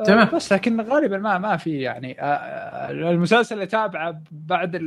تمام. 0.07 0.29
بس 0.35 0.53
لكن 0.53 0.81
غالبا 0.81 1.18
ما 1.18 1.39
ما 1.39 1.57
في 1.57 1.81
يعني 1.81 2.16
المسلسل 2.91 3.55
اللي 3.55 3.66
تابعه 3.66 4.23
بعد 4.31 4.79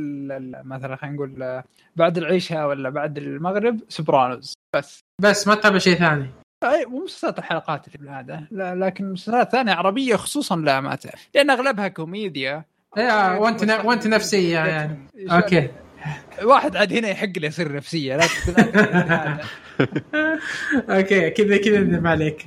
مثلا 0.64 0.96
خلينا 0.96 1.16
نقول 1.16 1.62
بعد 1.96 2.18
العشاء 2.18 2.66
ولا 2.68 2.90
بعد 2.90 3.18
المغرب 3.18 3.80
سوبرانوز. 3.88 4.54
بس. 4.76 5.00
بس 5.22 5.48
ما 5.48 5.54
تتابع 5.54 5.78
شيء 5.78 5.94
ثاني. 5.94 6.30
أي 6.64 6.84
مو 6.84 7.04
مسلسلات 7.04 7.38
الحلقات 7.38 7.86
اللي 7.86 7.98
بالعاده 7.98 8.48
لا 8.50 8.74
لكن 8.74 9.12
مسلسلات 9.12 9.52
ثانية 9.52 9.72
عربية 9.72 10.16
خصوصا 10.16 10.56
لا 10.56 10.80
ما 10.80 10.94
تعرف. 10.94 11.28
لأن 11.34 11.50
أغلبها 11.50 11.88
كوميديا. 11.88 12.64
اي 12.98 13.38
وانت 13.38 13.80
وانت 13.84 14.06
نفسية 14.06 14.58
يعني. 14.58 14.98
okay. 15.30 15.68
واحد 16.42 16.76
عاد 16.76 16.92
هنا 16.92 17.08
يحق 17.08 17.38
له 17.38 17.46
يصير 17.46 17.72
نفسية 17.76 18.16
لا 18.16 18.24
okay 20.96 21.30
كذا 21.30 21.56
كذا 21.56 21.80
ما 21.80 22.10
عليك. 22.10 22.46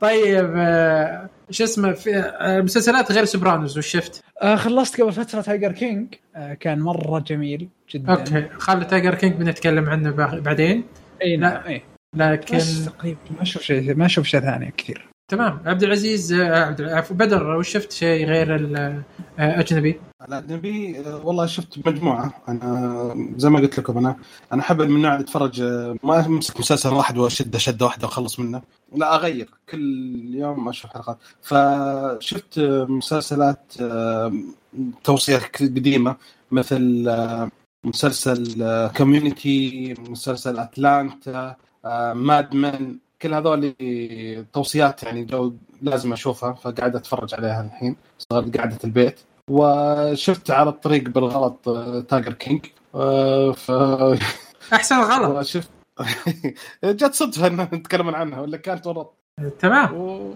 طيب 0.00 0.52
آه، 0.56 1.30
شو 1.50 1.64
اسمه 1.64 1.92
في 1.92 2.16
آه، 2.16 2.60
مسلسلات 2.60 3.12
غير 3.12 3.24
سوبرانوس 3.24 3.76
وش 3.76 3.86
شفت؟ 3.86 4.24
آه 4.42 4.56
خلصت 4.56 5.00
قبل 5.00 5.12
فترة 5.12 5.40
Tiger 5.40 5.72
King 5.72 6.14
آه 6.36 6.54
كان 6.54 6.78
مرة 6.80 7.18
جميل 7.18 7.68
جدا. 7.90 8.12
okay 8.12 8.48
خلي 8.58 8.84
Tiger 8.84 9.14
King 9.14 9.34
بنتكلم 9.34 9.88
عنه 9.90 10.10
بعدين. 10.40 10.84
إي 11.22 11.36
نعم 11.36 11.62
إي. 11.66 11.82
لكن 12.16 12.58
تقريبا 12.86 13.18
ما 13.36 13.42
أشوف 13.42 13.62
شيء 13.62 13.94
ما 13.94 14.06
أشوف 14.06 14.26
شيء 14.26 14.40
ثاني 14.40 14.72
كثير. 14.76 15.07
تمام. 15.28 15.60
عبد 15.66 15.82
العزيز 15.82 16.32
عبد 16.32 17.06
بدر 17.10 17.56
وش 17.56 17.68
شفت 17.68 17.92
شيء 17.92 18.26
غير 18.26 18.56
الاجنبي؟ 19.38 20.00
الاجنبي 20.28 21.00
والله 21.24 21.46
شفت 21.46 21.88
مجموعة. 21.88 22.32
أنا 22.48 23.32
زي 23.36 23.50
ما 23.50 23.58
قلت 23.58 23.78
لكم 23.78 23.98
أنا 23.98 24.16
أنا 24.52 24.62
أحب 24.62 24.82
من 24.82 24.96
اللي 24.96 25.20
أتفرج 25.20 25.62
ما 26.02 26.26
أمسك 26.26 26.60
مسلسل 26.60 26.88
واحد 26.88 27.18
واشده 27.18 27.58
شده 27.58 27.86
واحدة 27.86 28.06
وأخلص 28.06 28.40
منه. 28.40 28.62
لا 28.96 29.14
أغير 29.14 29.48
كل 29.68 30.34
يوم 30.34 30.68
أشوف 30.68 30.90
حلقات. 30.90 31.18
فشفت 31.42 32.58
مسلسلات 32.88 33.72
توصية 35.04 35.40
قديمة 35.60 36.16
مثل 36.50 37.10
مسلسل 37.84 38.88
Community 38.96 39.94
مسلسل 40.08 40.58
Atlanta 40.58 41.56
Mad 42.14 42.54
Men 42.54 42.98
كل 43.22 43.34
هذول 43.34 43.74
توصيات 44.52 45.02
يعني 45.02 45.24
جو 45.24 45.52
لازم 45.82 46.12
أشوفها 46.12 46.52
فقاعد 46.52 46.96
أتفرج 46.96 47.34
عليها 47.34 47.60
الحين 47.64 47.96
صار 48.18 48.48
قاعدة 48.56 48.78
البيت. 48.84 49.20
وشفت 49.50 50.50
على 50.50 50.70
الطريق 50.70 51.08
بالغلط 51.08 51.68
Tiger 52.08 52.32
King 52.32 52.66
ف 53.54 53.70
أحسن 54.72 54.96
غلط 55.00 55.46
شفت 55.52 55.70
جت 56.84 57.14
صدفة 57.14 57.46
ان 57.46 57.60
نتكلم 57.60 58.08
عنها 58.14 58.40
ولا 58.40 58.56
كانت 58.56 58.86
ورط 58.86 59.14
تمام. 59.58 59.94
و... 59.94 60.34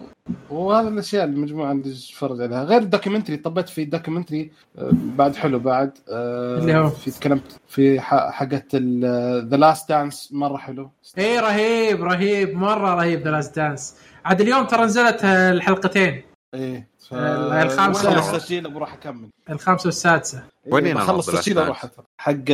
وهذا 0.50 0.88
الأشياء 0.88 1.24
المجموعه 1.24 1.72
اللي 1.72 1.92
اتفرج 1.92 2.40
عليها. 2.40 2.64
غير 2.64 2.82
ال 2.82 2.87
documentary 2.87 3.36
طبيت 3.36 3.68
في 3.68 3.84
documentary 3.84 4.50
آه، 4.78 4.90
بعد 4.92 5.36
حلو 5.36 5.58
بعد 5.58 5.98
آه، 6.08 6.58
اللي 6.58 6.76
هو 6.76 6.90
في 6.90 7.10
تكلمت 7.10 7.60
في 7.68 8.00
حقت 8.00 8.74
The 8.74 9.56
Last 9.56 9.88
Dance 9.88 10.28
مرة 10.32 10.56
حلو. 10.56 10.90
اي 11.18 11.38
رهيب 11.38 12.04
رهيب 12.04 12.54
مرة 12.54 12.94
رهيب 12.94 13.22
The 13.22 13.30
Last 13.30 13.56
Dance 13.56 13.94
عاد 14.24 14.40
اليوم 14.40 14.66
ترى 14.66 14.84
نزلت 14.84 15.24
الحلقتين. 15.24 16.22
إيه 16.54 16.88
ف... 17.08 17.14
الخامسه 17.14 18.10
خلص 18.10 18.32
تسجيل 18.32 18.70
بروح 18.70 18.94
أكمل. 18.94 19.28
الخامسه 19.50 19.86
والسادسه 19.86 20.42
وين 20.66 20.98
خلص 20.98 21.26
تسجيل 21.26 21.58
أروح 21.58 21.86
حق 22.18 22.48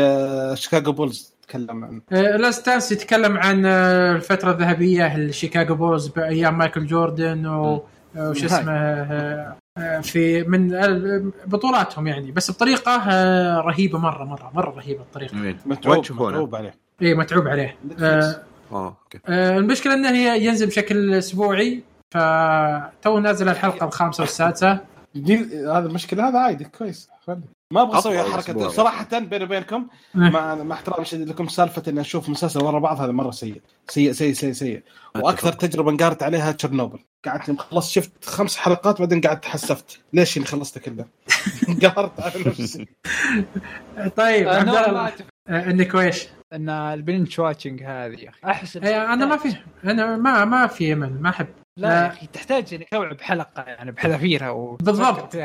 شيكاغو 0.55 0.93
بولز 0.93 1.38
تكلم 1.49 1.85
عن 1.85 2.01
Last 2.11 2.67
Dance 2.67 2.93
يتكلم 2.93 3.37
عن 3.37 3.67
آه، 3.67 4.17
الفترة 4.17 4.51
الذهبية 4.51 5.17
لشيكاغو 5.17 5.75
بولز 5.75 6.07
بأيام 6.09 6.59
مايكل 6.59 6.87
جوردن 6.87 7.47
و 7.47 7.85
وش 8.17 8.45
اسمه 8.45 8.73
آه، 8.73 9.57
آه، 9.79 10.01
في 10.01 10.43
من 10.43 10.69
بطولاتهم 11.47 12.07
يعني. 12.07 12.33
بس 12.33 12.51
بطريقة 12.51 12.97
رهيبة 13.61 13.99
مرة 13.99 14.25
مرة 14.25 14.51
مرة 14.55 14.71
رهيبة 14.71 15.01
الطريقة. 15.01 15.37
متعوب, 15.67 15.99
متعوب 16.11 16.55
عليه. 16.55 16.75
اي 17.03 17.15
متعوب 17.15 17.49
عليه. 17.49 17.77
آه 18.03 18.43
okay. 18.73 19.19
المشكلة 19.29 19.95
إنه 19.95 20.11
هي 20.11 20.45
ينزل 20.47 20.67
بشكل 20.67 21.15
أسبوعي 21.15 21.83
فتو 22.11 23.19
نازل 23.19 23.49
الحلقة 23.49 23.87
الخامسة 23.87 24.21
والسادسة. 24.21 24.81
هذا 25.67 25.87
المشكلة 25.87 26.29
هذا 26.29 26.39
عادي 26.39 26.65
كويس 26.65 27.11
ما 27.73 27.83
أبغى 27.83 27.99
أسوي 27.99 28.23
حركة. 28.23 28.69
صراحة 28.69 29.19
بيني 29.19 29.45
وبينكم 29.45 29.87
إيه. 30.17 30.21
مع 30.31 30.55
مع 30.55 30.75
احترامي 30.75 31.03
الشديد 31.03 31.29
لكم 31.29 31.49
سالفة 31.49 31.83
إني 31.89 32.01
أشوف 32.01 32.29
مسلسل 32.29 32.65
ورا 32.65 32.79
بعض 32.79 33.01
هذا 33.01 33.13
مرة 33.13 33.31
سيء. 33.31 33.63
سيء 33.89 34.13
سيء 34.13 34.33
سيء 34.33 34.53
سيء. 34.53 34.83
وأكثر 35.17 35.53
تجربة 35.53 35.91
انقهرت 35.91 36.23
عليها 36.23 36.53
تشيرنوبل. 36.53 36.99
قعدت 37.25 37.61
خلصت 37.61 37.91
شفت 37.91 38.25
خمس 38.25 38.57
حلقات 38.57 38.99
بعدين 39.01 39.21
قعدت 39.21 39.45
حسفت 39.45 40.01
ليش 40.13 40.37
إني 40.37 40.47
خلصته 40.47 40.81
كله 40.81 41.05
انقهرت 41.69 42.21
على 42.25 42.45
نفسي. 42.47 42.87
طيب 44.17 44.49
عبد 44.49 44.69
الله. 44.69 45.13
آه، 45.49 45.71
إنك 45.71 45.95
ويش؟ 45.95 46.27
إن 46.53 46.69
ال 46.69 46.80
binge 46.80 47.39
watching 47.39 47.83
هذه 47.83 48.21
يا 48.21 48.29
أخي. 48.29 48.41
احس 48.45 48.77
إيه، 48.77 49.13
أنا 49.13 49.27
ما 49.27 49.37
في. 49.37 49.57
أنا 49.85 50.17
ما 50.17 50.45
ما 50.45 50.67
في 50.67 50.93
امل 50.93 51.23
ما 51.23 51.31
أحب. 51.31 51.47
لا 51.77 51.89
يا 51.89 52.07
أخي 52.07 52.27
تحتاج 52.27 52.75
إنك 52.75 52.89
توعب 52.89 53.21
حلقة 53.21 53.63
يعني 53.63 53.93
بحذافيرها 53.93 54.51
و 54.51 54.77
بالضبط. 54.77 55.37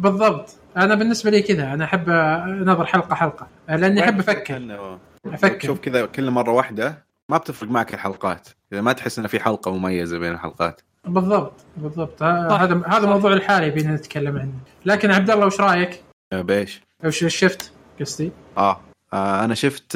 بالضبط. 0.00 0.57
أنا 0.76 0.94
بالنسبة 0.94 1.30
لي 1.30 1.42
كذا 1.42 1.72
أنا 1.72 1.84
أحب 1.84 2.08
انظر 2.08 2.86
حلقة 2.86 3.14
حلقة 3.14 3.46
لأني 3.68 4.04
أحب 4.04 4.18
أفكر 4.18 4.98
أفكر 5.26 5.66
شوف 5.66 5.78
كذا 5.80 6.06
كل 6.06 6.30
مرة 6.30 6.50
واحدة 6.52 7.04
ما 7.28 7.38
بتفرق 7.38 7.70
معك 7.70 7.94
الحلقات 7.94 8.48
إذا 8.72 8.80
ما 8.80 8.92
تحس 8.92 9.18
انه 9.18 9.28
في 9.28 9.40
حلقة 9.40 9.76
مميزة 9.76 10.18
بين 10.18 10.32
الحلقات 10.32 10.80
بالضبط 11.04 11.52
بالضبط 11.76 12.20
صح. 12.20 12.26
هذا 12.26 12.82
هذا 12.86 13.02
صح. 13.02 13.08
موضوع 13.08 13.32
الحالي 13.32 13.70
بينا 13.70 13.94
نتكلم 13.94 14.38
عنه 14.38 14.52
لكن 14.84 15.10
عبد 15.10 15.30
الله 15.30 15.46
وش 15.46 15.60
رأيك؟ 15.60 16.02
بايش 16.32 16.80
وش 17.04 17.24
شفت 17.24 17.72
قصدي؟ 18.00 18.32
آه. 18.56 18.80
آه 19.12 19.44
أنا 19.44 19.54
شفت 19.54 19.92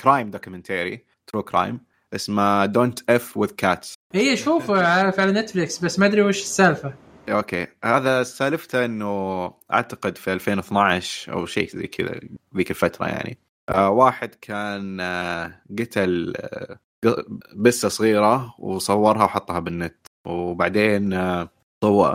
crime 0.00 0.30
documentary 0.30 1.04
true 1.26 1.42
crime 1.42 1.80
اسمه 2.14 2.66
Don't 2.66 3.10
F 3.10 3.36
with 3.36 3.50
Cats 3.50 3.94
اي 4.14 4.36
شوف 4.36 4.70
عارف 4.70 5.20
على 5.20 5.32
نتفلكس 5.32 5.78
بس 5.78 5.98
ما 5.98 6.06
أدري 6.06 6.22
وش 6.22 6.42
السالفة 6.42 6.94
okay. 7.28 7.66
هذا 7.84 8.22
سالفته 8.22 8.84
إنه 8.84 9.44
أعتقد 9.72 10.18
في 10.18 10.32
2012 10.32 11.32
أو 11.32 11.46
شيء 11.46 11.68
زي 11.68 11.86
كذا 11.86 12.20
ذيك 12.56 12.70
الفترة 12.70 13.06
يعني. 13.06 13.38
آه 13.68 13.90
واحد 13.90 14.34
كان 14.34 15.00
آه 15.00 15.62
قتل 15.78 16.32
آه 16.36 16.78
بسة 17.56 17.88
صغيرة 17.88 18.54
وصورها 18.58 19.24
وحطها 19.24 19.58
بالنت. 19.58 20.06
وبعدين 20.26 21.12
آه 21.12 21.48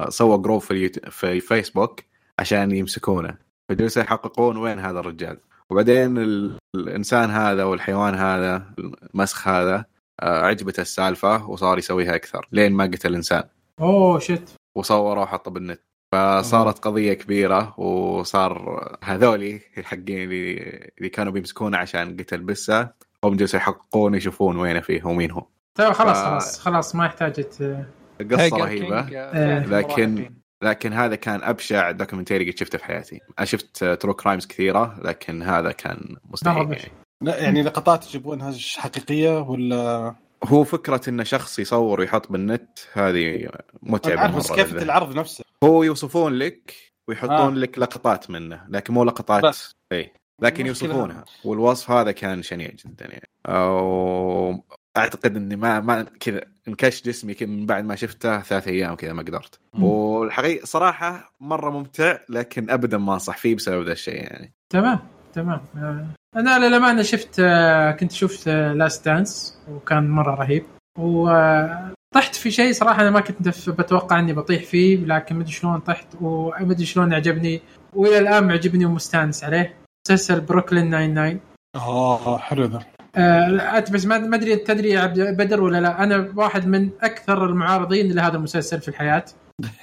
سوى 0.10 0.38
group 0.38 0.62
في 0.62 0.90
في 0.90 1.40
فيسبوك 1.40 2.02
عشان 2.40 2.72
يمسكونه. 2.72 3.38
فجلسوا 3.70 4.04
يحققون 4.04 4.58
وين 4.58 4.80
هذا 4.80 5.00
الرجال. 5.00 5.38
وبعدين 5.70 6.18
ال... 6.18 6.58
الإنسان 6.76 7.30
هذا 7.30 7.64
والحيوان 7.64 8.16
هذا 8.16 8.74
المسخ 9.14 9.48
هذا 9.48 9.86
آه 10.22 10.42
عجبته 10.46 10.82
السالفة 10.82 11.50
وصار 11.50 11.78
يسويها 11.78 12.16
أكثر 12.16 12.48
لين 12.52 12.74
ما 12.74 12.84
قتل 12.84 13.10
الانسان 13.10 13.44
أوه 13.82 14.20
شت 14.20 14.57
وصوره 14.78 15.22
وحطه 15.22 15.52
بالنت. 15.52 15.82
فصارت 16.12 16.80
قضية 16.80 17.14
كبيرة 17.14 17.80
وصار 17.80 18.98
هذولي 19.04 19.62
الحقين 19.78 20.24
اللي, 20.24 20.54
اللي 20.98 21.10
كانوا 21.10 21.32
بيمسكونه 21.32 21.78
عشان 21.78 22.18
قتل 22.18 22.38
بسة 22.42 22.90
هم 23.24 23.36
جلسوا 23.36 23.60
يحققون 23.60 24.16
يشوفون 24.16 24.58
وينه 24.58 24.80
فيه 24.80 25.04
ومين 25.06 25.32
هو. 25.32 25.46
طيب 25.76 25.92
خلاص 25.94 26.18
ف- 26.18 26.24
خلاص 26.26 26.60
خلاص 26.60 26.96
ما 26.96 27.06
يحتاج 27.06 27.34
ت- 27.34 27.86
قصة 28.32 28.58
رهيبة. 28.58 29.00
آه، 29.00 29.60
إيه. 29.60 29.66
لكن-. 29.66 30.34
لكن 30.64 30.94
هذا 30.94 31.16
كان 31.16 31.44
أبشع 31.44 31.92
documentary 31.92 32.52
قد 32.52 32.58
شفته 32.58 32.78
في 32.78 32.86
حياتي. 32.86 33.20
أنا 33.40 33.46
شفت 33.46 33.84
true 33.86 34.14
crimes 34.14 34.46
كثيرة 34.46 35.00
لكن 35.04 35.42
هذا 35.44 35.72
كان 35.72 36.16
مستحيل 36.30 36.72
يعني. 36.72 36.92
لا 37.22 37.38
يعني 37.44 37.64
لقطات 37.64 38.08
يجيبونها 38.08 38.54
حقيقية 38.78 39.40
ولا 39.40 40.16
هو 40.44 40.64
فكرة 40.64 41.02
إن 41.10 41.26
شخص 41.26 41.60
يصور 41.60 42.00
ويحط 42.00 42.32
بالنت 42.32 42.80
هذه 42.94 43.50
متعبة 43.84 44.22
عارف 44.22 44.36
بس 44.36 44.52
كيف. 44.52 44.76
العرض 44.76 45.16
نفسه؟ 45.16 45.44
هو 45.64 45.84
يوصفون 45.84 46.34
لك 46.34 46.74
ويحطون 47.08 47.32
آه. 47.32 47.60
لك 47.60 47.80
لقطات 47.80 48.30
منه 48.30 48.66
لكن 48.70 48.94
مو 48.94 49.04
لقطات. 49.04 49.44
بس. 49.44 49.76
اي 49.92 50.12
لكن 50.42 50.66
يوصفونها. 50.66 51.26
والوصف 51.44 51.92
هذا 51.92 52.12
كان 52.12 52.42
شنيع 52.42 52.70
جدا 52.86 53.06
يعني. 53.06 53.30
أو 53.46 54.64
أعتقد 54.98 55.36
إني 55.36 55.56
ما 55.56 55.80
ما 55.80 56.04
كذا 56.20 56.42
انكش 56.68 57.04
جسمي 57.04 57.34
كذا 57.34 57.50
من 57.50 57.66
بعد 57.66 57.86
ما 57.86 57.96
شفته 57.96 58.42
ثلاث 58.42 58.68
أيام 58.68 58.96
كذا 58.96 59.14
ما 59.14 59.22
قدرت. 59.24 59.60
مم. 59.74 59.84
والحقيقة 59.84 60.66
صراحة 60.66 61.34
مرة 61.40 61.70
ممتع 61.70 62.18
لكن 62.30 62.70
ابدا 62.70 62.98
ما 62.98 63.14
أنصح 63.14 63.38
فيه 63.38 63.56
بسبب 63.56 63.86
ذا 63.86 63.92
الشيء 63.92 64.16
يعني. 64.24 64.54
تمام 64.70 65.00
تمام. 65.34 65.62
آه، 65.78 66.08
أنا 66.36 66.68
للأمانة 66.68 67.02
شفت 67.02 67.36
آه، 67.40 67.92
كنت 67.92 68.12
شفت 68.12 68.48
Last 68.50 69.06
Dance 69.06 69.58
وكان 69.72 70.10
مرة 70.10 70.36
رهيب. 70.36 70.64
وطحت 71.00 72.36
في 72.36 72.52
شيء 72.52 72.74
صراحة 72.74 73.02
أنا 73.02 73.10
ما 73.10 73.20
كنت 73.20 73.70
بتوقع 73.70 74.20
إني 74.20 74.34
بطيح 74.34 74.64
فيه 74.64 75.06
لكن 75.06 75.36
مدري 75.36 75.52
شلون 75.52 75.80
طحت 75.80 76.08
ومدري 76.22 76.86
شلون 76.86 77.14
عجبني 77.14 77.62
وإلى 77.94 78.18
الآن 78.20 78.48
معجبني 78.48 78.86
ومستانس 78.86 79.44
عليه. 79.44 79.74
مسلسل 80.08 80.42
بروكلين 80.42 80.90
99 80.90 81.40
آه 81.76 82.38
حلو 82.38 82.66
ذا 82.66 82.80
آه 83.16 83.48
لا، 83.50 83.78
أنت 83.78 83.92
بس 83.92 84.06
ما 84.06 84.36
أدري 84.36 84.56
تدري 84.56 84.90
يا 84.90 85.00
عبد 85.00 85.20
بدر 85.20 85.62
ولا 85.62 85.82
لا. 85.82 86.04
أنا 86.04 86.34
واحد 86.36 86.68
من 86.68 86.90
أكثر 87.02 87.46
المعارضين 87.46 88.12
لهذا 88.12 88.38
المسلسل 88.38 88.82
في 88.82 88.88
الحياة. 88.88 89.26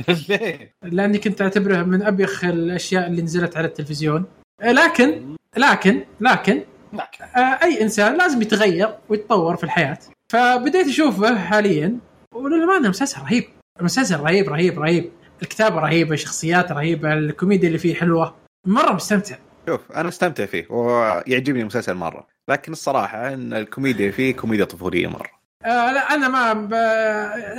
ليه؟ 0.29 0.75
لأني 0.83 1.19
كنت 1.19 1.43
أعتبره 1.43 1.83
من 1.83 2.03
أبيخ 2.03 2.45
الأشياء 2.45 3.07
اللي 3.07 3.23
نزلت 3.23 3.57
على 3.57 3.67
التلفزيون. 3.67 4.21
آه، 4.21 4.44
لكن 4.63 5.37
لكن 5.57 6.05
لكن 6.21 6.63
لكن 6.93 7.25
آه، 7.37 7.59
أي 7.63 7.83
إنسان 7.83 8.17
لازم 8.19 8.43
يتغير 8.43 8.95
ويتطور 9.09 9.57
في 9.57 9.65
الحياة. 9.65 9.99
فبديت 10.29 10.87
أشوفه 10.87 11.39
حاليا 11.39 11.99
وللأمانة 12.35 12.89
مسلسل 12.89 13.21
رهيب. 13.21 13.45
المسلسل 13.81 14.21
رهيب 14.21 14.49
رهيب 14.49 14.79
رهيب. 14.79 15.11
الكتابة 15.43 15.81
رهيبة 15.81 16.17
شخصيات 16.17 16.73
رهيبة 16.73 17.13
الكوميديا 17.13 17.69
اللي 17.69 17.79
فيه 17.79 17.95
حلوة. 17.95 18.35
مرة 18.67 18.93
مستمتع. 18.93 19.37
شوف 19.69 19.93
أنا 19.93 20.09
استمتع 20.09 20.47
فيه 20.47 20.67
ويعجبني 20.71 21.61
المسلسل 21.61 21.95
مرة. 21.95 22.27
لكن 22.49 22.73
الصراحة 22.73 23.35
إن 23.35 23.53
الكوميديا 23.55 24.11
فيه 24.11 24.37
كوميديا 24.37 24.65
طفولية 24.65 25.07
مرة. 25.07 25.31
آه 25.65 25.93
لا 25.93 26.15
أنا 26.15 26.29
ما 26.29 26.53
ب... 26.53 26.75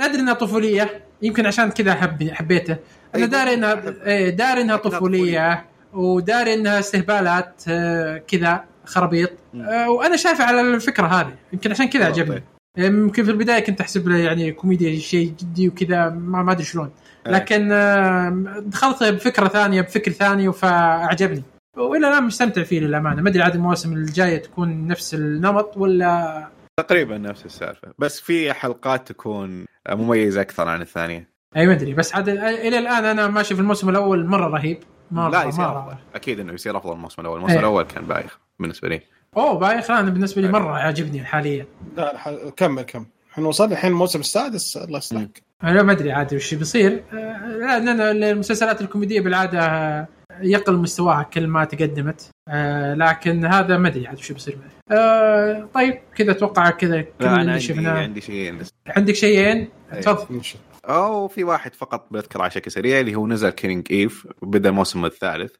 أدري 0.00 0.20
إنها 0.20 0.34
طفولية. 0.34 1.04
يمكن 1.22 1.46
عشان 1.46 1.70
كذا 1.70 1.94
حب... 1.94 2.30
حبيته. 2.32 2.76
أنا 3.14 3.24
أي، 3.24 3.28
داري 3.28 3.54
انها. 3.54 3.82
إيه، 4.06 4.30
داري 4.30 4.60
إنها 4.60 4.76
طفولية. 4.76 5.64
وداري 5.96 6.54
إنها 6.54 6.78
استهبالات 6.78 7.62
آه، 7.68 8.18
كذا 8.18 8.64
خرابيط. 8.84 9.30
آه، 9.54 9.90
وأنا 9.90 10.16
شايفه 10.16 10.44
على 10.44 10.60
الفكرة 10.60 11.06
هذه. 11.06 11.34
يمكن 11.52 11.70
عشان 11.70 11.88
كذا 11.88 12.04
عجبني. 12.04 12.34
طيب. 12.76 12.84
يمكن 12.84 13.24
في 13.24 13.30
البداية 13.30 13.60
كنت 13.60 13.80
أحسب 13.80 14.08
له 14.08 14.16
يعني 14.16 14.52
كوميديا 14.52 14.98
شيء 14.98 15.32
جدي 15.40 15.68
وكذا 15.68 16.08
ما 16.08 16.42
ما 16.42 16.52
أدري 16.52 16.64
شلون. 16.64 16.90
إيه. 17.26 17.32
لكن 17.32 17.72
آه، 17.72 18.62
دخلت 18.66 19.02
بفكرة 19.04 19.48
ثانية 19.48 19.80
بفكر 19.80 20.10
ثاني 20.10 20.52
فأعجبني. 20.52 21.42
وإلى 21.76 22.08
الآن 22.08 22.24
مستمتع 22.24 22.62
فيه 22.62 22.80
للأمانة. 22.80 23.22
ما 23.22 23.28
أدري 23.28 23.42
عاد 23.42 23.54
المواسم 23.54 23.92
الجاية 23.92 24.42
تكون 24.42 24.86
نفس 24.86 25.14
النمط 25.14 25.76
ولا 25.76 26.48
تقريبا 26.80 27.18
نفس 27.18 27.46
السالفة. 27.46 27.88
بس 27.98 28.20
في 28.20 28.52
حلقات 28.52 29.08
تكون 29.08 29.64
مميزة 29.88 30.40
أكثر 30.40 30.68
عن 30.68 30.82
الثانية. 30.82 31.28
أي 31.56 31.66
ما 31.66 31.72
أدري. 31.72 31.94
بس 31.94 32.14
عاد 32.14 32.28
إلى 32.28 32.78
الآن 32.78 33.04
أنا 33.04 33.26
ماشي 33.26 33.54
في 33.54 33.60
الموسم 33.60 33.88
الأول 33.88 34.26
مرة 34.26 34.48
رهيب. 34.48 34.78
لا 35.10 35.44
يصير 35.44 35.78
أفضل. 35.78 35.96
أكيد 36.14 36.40
إنه 36.40 36.52
يصير 36.52 36.76
أفضل 36.76 36.92
الموسم 36.92 37.22
الأول. 37.22 37.36
الموسم 37.36 37.52
إيه. 37.52 37.60
الأول 37.60 37.82
كان 37.82 38.04
بايخ 38.04 38.38
بالنسبة 38.58 38.88
لي. 38.88 39.00
أوه 39.36 39.58
بايخ. 39.58 39.90
أنا 39.90 40.10
بالنسبة 40.10 40.42
لي 40.42 40.48
مرة 40.48 40.72
عاجبني 40.72 41.24
حاليا. 41.24 41.66
لا 41.96 42.12
الح- 42.14 42.48
كمل 42.56 42.82
كمل. 42.82 43.06
إحنا 43.32 43.48
وصلنا 43.48 43.72
الحين 43.72 43.90
الموسم 43.90 44.20
السادس 44.20 44.76
الله 44.76 44.98
يسلمك. 44.98 45.42
أنا 45.64 45.82
ما 45.82 45.92
أدري 45.92 46.12
عاد 46.12 46.34
وش 46.34 46.54
بيصير. 46.54 47.02
آه، 47.12 47.46
لأن 47.46 48.00
المسلسلات 48.22 48.80
الكوميدية 48.80 49.20
بالعادة 49.20 50.08
يقل 50.40 50.76
مستواها 50.76 51.22
كل 51.22 51.46
ما 51.46 51.64
تقدمت. 51.64 52.30
آه، 52.48 52.94
لكن 52.94 53.44
هذا 53.44 53.78
ما 53.78 53.88
أدري 53.88 54.06
عاد 54.06 54.18
وش 54.18 54.32
بيصير. 54.32 54.58
آه، 54.90 55.68
طيب 55.74 55.98
كذا 56.16 56.30
أتوقع 56.30 56.70
كذا 56.70 57.00
كل 57.00 57.08
أنا 57.20 57.40
اللي 57.40 57.50
عندي 57.52 57.60
شفناه. 57.64 58.02
عندي 58.02 58.20
شيئين 58.20 58.58
عندك 58.88 59.14
شيئين؟ 59.14 59.68
إيه. 59.92 60.00
تفضل. 60.00 60.40
أو 60.88 61.28
في 61.28 61.44
واحد 61.44 61.74
فقط 61.74 62.06
بذكره 62.10 62.42
على 62.42 62.50
شكل 62.50 62.70
سريع 62.70 63.00
اللي 63.00 63.14
هو 63.14 63.26
نزل 63.26 63.50
Killing 63.50 63.86
Eve 63.92 64.26
بدأ 64.42 64.68
الموسم 64.68 65.04
الثالث 65.04 65.54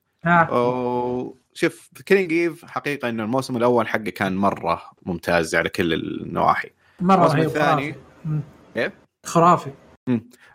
أو 0.52 1.36
شوف 1.54 1.90
Killing 2.06 2.32
Eve 2.32 2.64
حقيقة 2.64 3.08
إنه 3.08 3.22
الموسم 3.24 3.56
الأول 3.56 3.88
حقه 3.88 4.10
كان 4.10 4.36
مرة 4.36 4.82
ممتاز 5.02 5.54
على 5.54 5.68
كل 5.68 5.92
النواحي 5.94 6.70
مرة 7.00 7.14
الموسم 7.16 7.38
الثاني. 7.38 7.94
كيف؟ 8.74 8.92
خرافي 9.26 9.70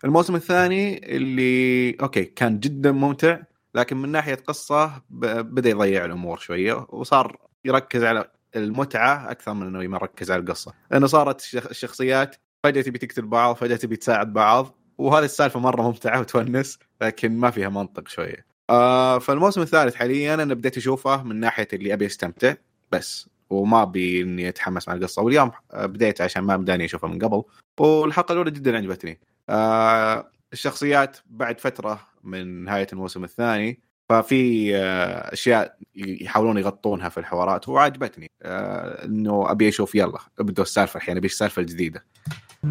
الموسم 0.04 0.34
الثاني 0.34 1.16
اللي 1.16 1.90
okay 2.02 2.24
كان 2.24 2.60
جدا 2.60 2.92
ممتع 2.92 3.38
لكن 3.74 3.96
من 3.96 4.08
ناحية 4.08 4.34
قصة. 4.34 5.02
بدأ 5.10 5.70
يضيع 5.70 6.04
الأمور 6.04 6.38
شوية 6.38 6.86
وصار 6.88 7.36
يركز 7.64 8.04
على 8.04 8.30
المتعة 8.56 9.30
أكثر 9.30 9.54
من 9.54 9.66
إنه 9.66 9.82
يركز 9.84 10.30
على 10.30 10.40
القصة 10.42 10.72
لأنه 10.90 11.06
صارت 11.06 11.40
الشخ- 11.40 11.66
الشخصيات 11.70 12.36
فجأة 12.64 12.82
تبي 12.82 12.98
تقتل 12.98 13.22
بعض 13.22 13.56
فجأة 13.56 13.76
تبي 13.76 13.96
تساعد 13.96 14.32
بعض. 14.32 14.78
وهذه 14.98 15.24
السالفة 15.24 15.60
مرة 15.60 15.82
ممتعة 15.82 16.20
وتونس 16.20 16.78
لكن 17.02 17.36
ما 17.36 17.50
فيها 17.50 17.68
منطق 17.68 18.08
شوية. 18.08 18.46
آه 18.70 19.18
فالموسم 19.18 19.60
الثالث 19.60 19.94
حاليا 19.94 20.34
أنا 20.34 20.54
بديت 20.54 20.76
أشوفه 20.76 21.22
من 21.22 21.40
ناحية 21.40 21.68
اللي 21.72 21.92
أبي 21.92 22.06
أستمتع 22.06 22.54
بس. 22.92 23.28
وما 23.50 23.82
أبي 23.82 24.22
إني 24.22 24.48
أتحمس 24.48 24.88
مع 24.88 24.94
القصة. 24.94 25.22
واليوم 25.22 25.50
آه، 25.72 25.86
بديت 25.86 26.20
عشان 26.20 26.42
ما 26.42 26.56
بداني 26.56 26.84
اشوفها 26.84 27.10
من 27.10 27.18
قبل. 27.18 27.42
والحلقة 27.80 28.32
الأولى 28.32 28.50
جدا 28.50 28.76
عجبتني. 28.76 29.20
آه 29.48 30.30
الشخصيات 30.52 31.16
بعد 31.26 31.60
فترة 31.60 32.00
من 32.24 32.64
نهاية 32.64 32.86
الموسم 32.92 33.24
الثاني 33.24 33.80
ففي 34.08 34.76
آه، 34.76 35.32
أشياء 35.32 35.76
يحاولون 35.94 36.58
يغطونها 36.58 37.08
في 37.08 37.20
الحوارات. 37.20 37.68
وعجبتني 37.68 38.30
آه، 38.42 39.04
إنه 39.04 39.50
أبي 39.50 39.68
أشوف 39.68 39.94
يلا 39.94 40.18
ابدوا 40.38 40.64
السالفة 40.64 40.96
الحين 40.96 41.16
أبي 41.16 41.26
السالفة 41.26 41.62
الجديدة. 41.62 42.04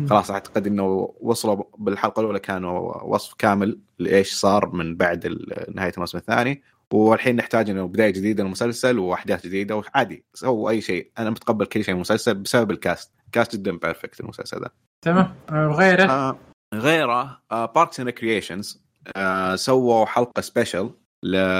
خلاص 0.09 0.31
أعتقد 0.31 0.67
إنه 0.67 1.13
وصلوا 1.21 1.63
بالحلقة 1.77 2.19
الأولى 2.19 2.39
كانوا 2.39 3.03
وصف 3.03 3.33
كامل 3.33 3.79
لإيش 3.99 4.33
صار 4.33 4.69
من 4.75 4.95
بعد 4.95 5.27
نهاية 5.75 5.91
الموسم 5.93 6.17
الثاني. 6.17 6.63
والحين 6.93 7.35
نحتاج 7.35 7.69
إنه 7.69 7.87
بداية 7.87 8.09
جديدة 8.09 8.43
للمسلسل 8.43 8.99
وأحداث 8.99 9.45
جديدة 9.45 9.75
وعادي 9.75 10.23
سووا 10.33 10.69
أي 10.69 10.81
شيء. 10.81 11.11
أنا 11.19 11.29
متقبل 11.29 11.65
كل 11.65 11.83
شيء 11.83 11.95
المسلسل 11.95 12.33
بسبب 12.33 12.71
ال 12.71 12.78
cast. 12.78 13.11
cast 13.31 13.55
جدا 13.55 13.77
perfect 13.77 14.19
المسلسل 14.19 14.59
ده. 14.59 14.73
تمام. 15.01 15.35
آه، 15.49 15.67
وغيره؟ 15.67 16.03
آه 16.03 16.37
غيره 16.73 17.41
Parks 17.51 17.99
and 17.99 18.07
Recreation 18.07 18.83
سووا 19.55 20.05
حلقة 20.05 20.41
special 20.41 20.89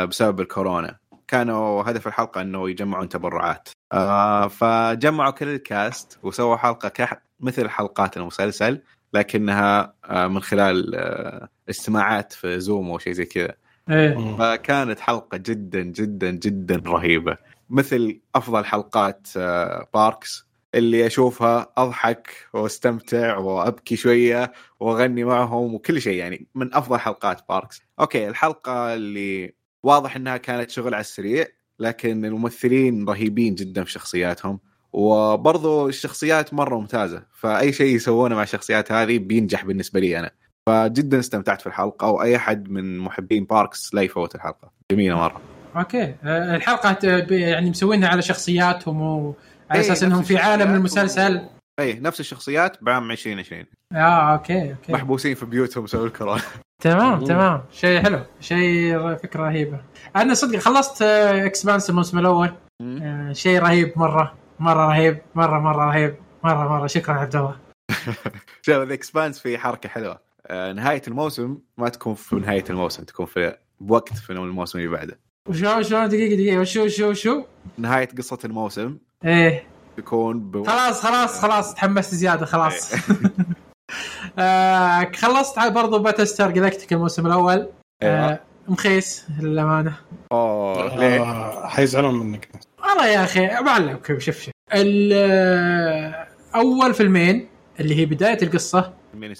بسبب 0.07 0.39
الكورونا. 0.41 0.97
كانوا 1.27 1.83
هدف 1.89 2.07
الحلقة 2.07 2.41
إنه 2.41 2.69
يجمعون 2.69 3.09
تبرعات. 3.09 3.69
آه 3.93 4.47
فجمعوا 4.47 5.31
كل 5.31 5.47
ال 5.47 5.62
cast 5.62 6.19
وسووا 6.23 6.55
حلقة 6.55 6.89
كح 6.89 7.21
مثل 7.39 7.69
حلقات 7.69 8.17
المسلسل 8.17 8.81
لكنها 9.13 9.93
آه 10.05 10.27
من 10.27 10.41
خلال 10.41 10.95
آه 10.95 11.49
اجتماعات 11.69 12.33
في 12.33 12.59
زوم 12.59 12.89
أو 12.89 12.99
شيء 12.99 13.13
زي 13.13 13.25
كذا. 13.25 13.55
إيه. 13.89 14.35
فكانت 14.37 14.99
حلقة 14.99 15.37
جدا 15.37 15.81
جدا 15.81 16.31
جدا 16.31 16.81
رهيبة. 16.85 17.37
مثل 17.69 18.21
أفضل 18.35 18.65
حلقات 18.65 19.27
آه، 19.37 19.87
Parks 19.93 20.45
اللي 20.75 21.07
أشوفها 21.07 21.73
أضحك 21.77 22.33
وأستمتع 22.53 23.37
وأبكي 23.37 23.95
شوية 23.95 24.51
وأغني 24.79 25.23
معهم 25.23 25.75
وكل 25.75 26.01
شيء 26.01 26.17
يعني 26.17 26.47
من 26.55 26.73
أفضل 26.73 26.99
حلقات 26.99 27.41
Parks 27.49 27.81
okay 27.99 28.27
الحلقة 28.27 28.93
اللي 28.93 29.53
واضح 29.83 30.15
إنها 30.15 30.37
كانت 30.37 30.69
شغل 30.69 30.93
على 30.93 31.01
السريع. 31.01 31.45
لكن 31.81 32.25
الممثلين 32.25 33.09
رهيبين 33.09 33.55
جدا 33.55 33.83
في 33.83 33.91
شخصياتهم 33.91 34.59
وبرضو 34.93 35.87
الشخصيات 35.89 36.53
مرة 36.53 36.79
ممتازة 36.79 37.23
فأي 37.33 37.73
شيء 37.73 37.95
يسوونه 37.95 38.35
مع 38.35 38.43
الشخصيات 38.43 38.91
هذه 38.91 39.17
بينجح 39.17 39.65
بالنسبة 39.65 39.99
لي 39.99 40.19
أنا. 40.19 40.31
فجدا 40.69 41.19
استمتعت 41.19 41.61
في 41.61 41.67
الحلقة 41.67 42.07
وأي 42.09 42.35
أحد 42.35 42.69
من 42.69 42.99
محبين 42.99 43.45
Parks 43.45 43.93
لا 43.93 44.01
يفوت 44.01 44.35
الحلقة. 44.35 44.71
جميلة 44.91 45.15
مرة. 45.15 45.41
okay. 45.75 46.15
آه، 46.23 46.55
الحلقة 46.55 46.97
يعني 47.35 47.69
مسوينها 47.69 48.09
على 48.09 48.21
شخصياتهم 48.21 49.01
وعلى 49.01 49.33
إيه، 49.73 49.79
أساس 49.79 50.03
إنهم 50.03 50.23
في 50.23 50.37
عالم 50.37 50.73
المسلسل. 50.73 51.35
و- 51.37 51.49
اي 51.79 51.93
نفس 51.99 52.19
الشخصيات 52.19 52.77
بعام 52.83 53.11
2020 53.11 53.65
آه 53.93 54.33
okay 54.33 54.69
okay. 54.71 54.93
محبوسين 54.93 55.35
في 55.35 55.45
بيوتهم 55.45 55.83
بسبب 55.83 56.05
الكورونا. 56.05 56.41
تمام 56.81 57.19
مم. 57.19 57.25
تمام. 57.25 57.63
شيء 57.71 58.01
حلو 58.03 58.19
شيء 58.39 59.15
فكرة 59.15 59.43
رهيبة. 59.43 59.81
أنا 60.15 60.33
صدق 60.33 60.59
خلصت 60.59 61.01
Expanse 61.01 61.89
الموسم 61.89 62.19
الأول. 62.19 62.53
آه، 62.81 63.33
شيء 63.33 63.59
رهيب 63.59 63.93
مرة 63.95 64.33
مرة 64.59 64.87
رهيب 64.87 65.21
مرة 65.35 65.59
مرة 65.59 65.85
رهيب 65.85 66.15
مرة 66.43 66.67
مرة. 66.69 66.87
شكرا 66.87 67.13
عبد 67.13 67.35
الله. 67.35 67.55
شوف 68.65 68.75
ذا 68.75 68.93
Expanse 68.93 69.39
في 69.39 69.57
حركة 69.57 69.89
حلوة. 69.89 70.19
آه، 70.47 70.73
نهاية 70.73 71.01
الموسم 71.07 71.57
ما 71.77 71.89
تكون 71.89 72.13
في 72.15 72.35
نهاية 72.35 72.63
الموسم 72.69 73.03
تكون 73.03 73.25
في 73.25 73.55
بوقت 73.79 74.13
في 74.13 74.29
الموسم 74.29 74.79
اللي 74.79 74.89
بعده. 74.89 75.19
وشو 75.49 75.81
شو 75.81 76.05
دقيقة 76.05 76.35
دقيقة. 76.35 76.63
شو 76.63 76.87
شو 76.87 77.13
شو؟ 77.13 77.43
نهاية 77.77 78.09
قصة 78.17 78.39
الموسم 78.45 78.97
إيه. 79.25 79.63
تكون 79.97 80.39
ب... 80.39 80.67
خلاص 80.67 81.03
خلاص 81.05 81.41
خلاص. 81.41 81.73
تحمست 81.73 82.15
زيادة 82.15 82.45
خلاص. 82.45 82.93
آه 84.39 85.11
خلصت 85.15 85.59
برضو 85.59 85.99
Battlestar 85.99 86.51
Galactica 86.51 86.93
الموسم 86.93 87.27
الأول 87.27 87.67
أيوة. 88.03 88.31
آه 88.31 88.39
مخيس 88.67 89.25
للأمانة 89.39 89.93
أوه 90.31 90.95
ليه؟ 90.95 91.21
آه، 91.21 91.67
حيزعلون 91.67 92.15
منك 92.15 92.49
والله 92.83 93.07
يا 93.07 93.23
أخي 93.23 93.47
بعلمك 93.47 94.07
شوف 94.07 94.19
شوف 94.19 94.49
آه، 94.73 96.27
أول 96.55 96.93
فيلمين 96.93 97.47
اللي 97.79 97.95
هي 97.95 98.05
بداية 98.05 98.37
القصة. 98.43 98.93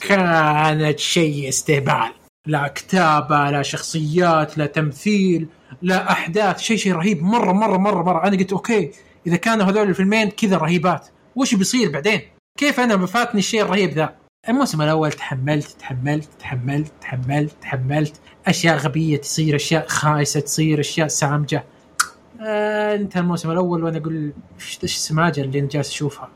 كانت 0.07 0.99
شيء 0.99 1.49
استهبال 1.49 2.11
لا 2.47 2.67
كتابة 2.67 3.49
لا 3.51 3.61
شخصيات 3.61 4.57
لا 4.57 4.65
تمثيل 4.65 5.47
لا 5.81 6.11
أحداث 6.11 6.59
شيء 6.59 6.77
شيء 6.77 6.93
رهيب 6.93 7.23
مرة 7.23 7.51
مرة 7.51 7.77
مرة 7.77 8.03
مرة 8.03 8.27
أنا 8.27 8.37
قلت 8.37 8.51
okay 8.53 8.91
إذا 9.27 9.35
كانوا 9.35 9.65
هذول 9.65 9.89
الفيلمين 9.89 10.29
كذا 10.29 10.57
رهيبات 10.57 11.07
وش 11.35 11.55
بيصير 11.55 11.91
بعدين؟ 11.91 12.21
كيف 12.57 12.79
أنا 12.79 12.95
بفاتني 12.95 13.39
الشيء 13.39 13.61
الرهيب 13.61 13.89
ذا؟ 13.89 14.15
الموسم 14.49 14.81
الأول 14.81 15.11
تحملت 15.11 15.67
تحملت 15.79 16.29
تحملت 16.39 16.91
تحملت 17.01 17.51
تحملت. 17.61 18.13
أشياء 18.47 18.77
غبية 18.77 19.17
تصير 19.17 19.55
أشياء 19.55 19.87
خايسة 19.87 20.39
تصير 20.39 20.79
أشياء 20.79 21.07
سامجة. 21.07 21.63
آه 22.41 22.95
انتهى 22.95 23.19
الموسم 23.21 23.51
الأول 23.51 23.83
وأنا 23.83 23.97
أقول 23.97 24.33
إيش 24.59 24.79
إيش 24.83 24.95
السماجه 24.95 25.41
اللي 25.41 25.59
أنا 25.59 25.67
جالس 25.67 25.89
أشوفها. 25.89 26.29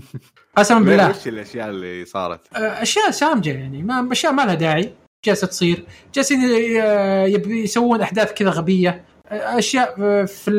قسما؟ 0.56 0.78
بالله. 0.80 1.10
وش 1.10 1.28
الأشياء 1.28 1.68
اللي 1.70 2.04
صارت؟ 2.04 2.40
أشياء 2.56 3.10
سامجة 3.10 3.50
يعني. 3.50 3.82
ما 3.82 4.08
أشياء 4.12 4.32
ما 4.32 4.42
لها 4.42 4.54
داعي. 4.54 4.92
جالسة 5.24 5.46
تصير. 5.46 5.84
جالسين 6.14 6.40
آه، 6.82 7.24
يبي 7.26 7.62
يسوون 7.62 8.00
أحداث 8.00 8.32
كذا 8.32 8.50
غبية. 8.50 9.04
آه، 9.28 9.58
أشياء 9.58 9.94
آه، 10.00 10.24
في 10.24 10.50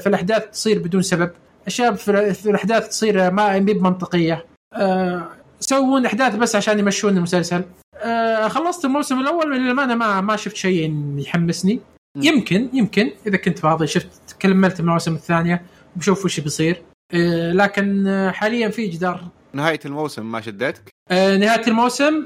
في 0.00 0.06
الأحداث 0.06 0.50
تصير 0.50 0.78
بدون 0.78 1.02
سبب. 1.02 1.30
أشياء 1.66 1.94
في 1.94 2.10
ال- 2.10 2.34
في 2.34 2.50
الأحداث 2.50 2.88
تصير 2.88 3.30
ما 3.30 3.58
مي 3.58 3.72
بمنطقية. 3.74 4.46
آه، 4.74 5.28
يسوون 5.66 6.06
احداث 6.06 6.34
بس 6.36 6.56
عشان 6.56 6.78
يمشون 6.78 7.16
المسلسل. 7.16 7.64
آه، 7.96 8.48
خلصت 8.48 8.84
الموسم 8.84 9.20
الأول 9.20 9.56
للامانه 9.56 9.94
ما 9.94 10.20
ما 10.20 10.36
شفت 10.36 10.56
شيء 10.56 10.94
يحمسني. 11.18 11.80
مم. 12.16 12.22
يمكن 12.22 12.68
يمكن 12.72 13.10
إذا 13.26 13.36
كنت 13.36 13.58
فاضي 13.58 13.86
شفت 13.86 14.36
كملت 14.38 14.80
المواسم 14.80 15.14
الثانية 15.14 15.62
بشوف 15.96 16.24
وش 16.24 16.40
بيصير. 16.40 16.82
آه، 17.14 17.52
لكن 17.52 18.06
آه، 18.06 18.30
حاليا 18.30 18.68
في 18.68 18.86
جدار 18.86 19.24
نهاية 19.52 19.80
الموسم 19.84 20.32
ما 20.32 20.40
شدتك؟ 20.40 20.88
آه، 21.10 21.36
نهاية 21.36 21.66
الموسم 21.68 22.24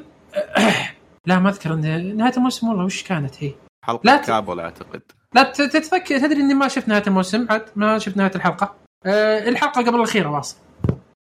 لا 1.27 1.39
ما 1.39 1.49
أذكر 1.49 1.75
نهاية 1.75 2.37
الموسم 2.37 2.69
والله 2.69 2.85
وش 2.85 3.03
كانت 3.03 3.35
هي؟ 3.45 3.53
حلقة 3.85 4.01
لا 4.05 4.17
ت- 4.17 4.27
كابول 4.27 4.61
أعتقد. 4.61 5.03
لا 5.35 5.43
ت- 5.43 5.63
تتفكر 5.63 6.19
تدري 6.19 6.41
إني 6.41 6.55
ما 6.55 6.69
شفت 6.69 6.89
نهاية 6.89 7.03
الموسم 7.07 7.47
عاد 7.51 7.63
ما 7.77 7.99
شفت 7.99 8.17
نهاية 8.17 8.33
الحلقة. 8.35 8.75
آه، 9.07 9.49
الحلقة 9.49 9.83
قبل 9.83 9.95
الأخيرة 9.97 10.29
واصل. 10.31 10.57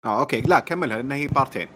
آه 0.05 0.21
okay. 0.21 0.41
لا 0.41 0.61
كملها 0.61 0.97
لأن 0.97 1.13
هي 1.13 1.27
part 1.27 1.51
ين. 1.51 1.69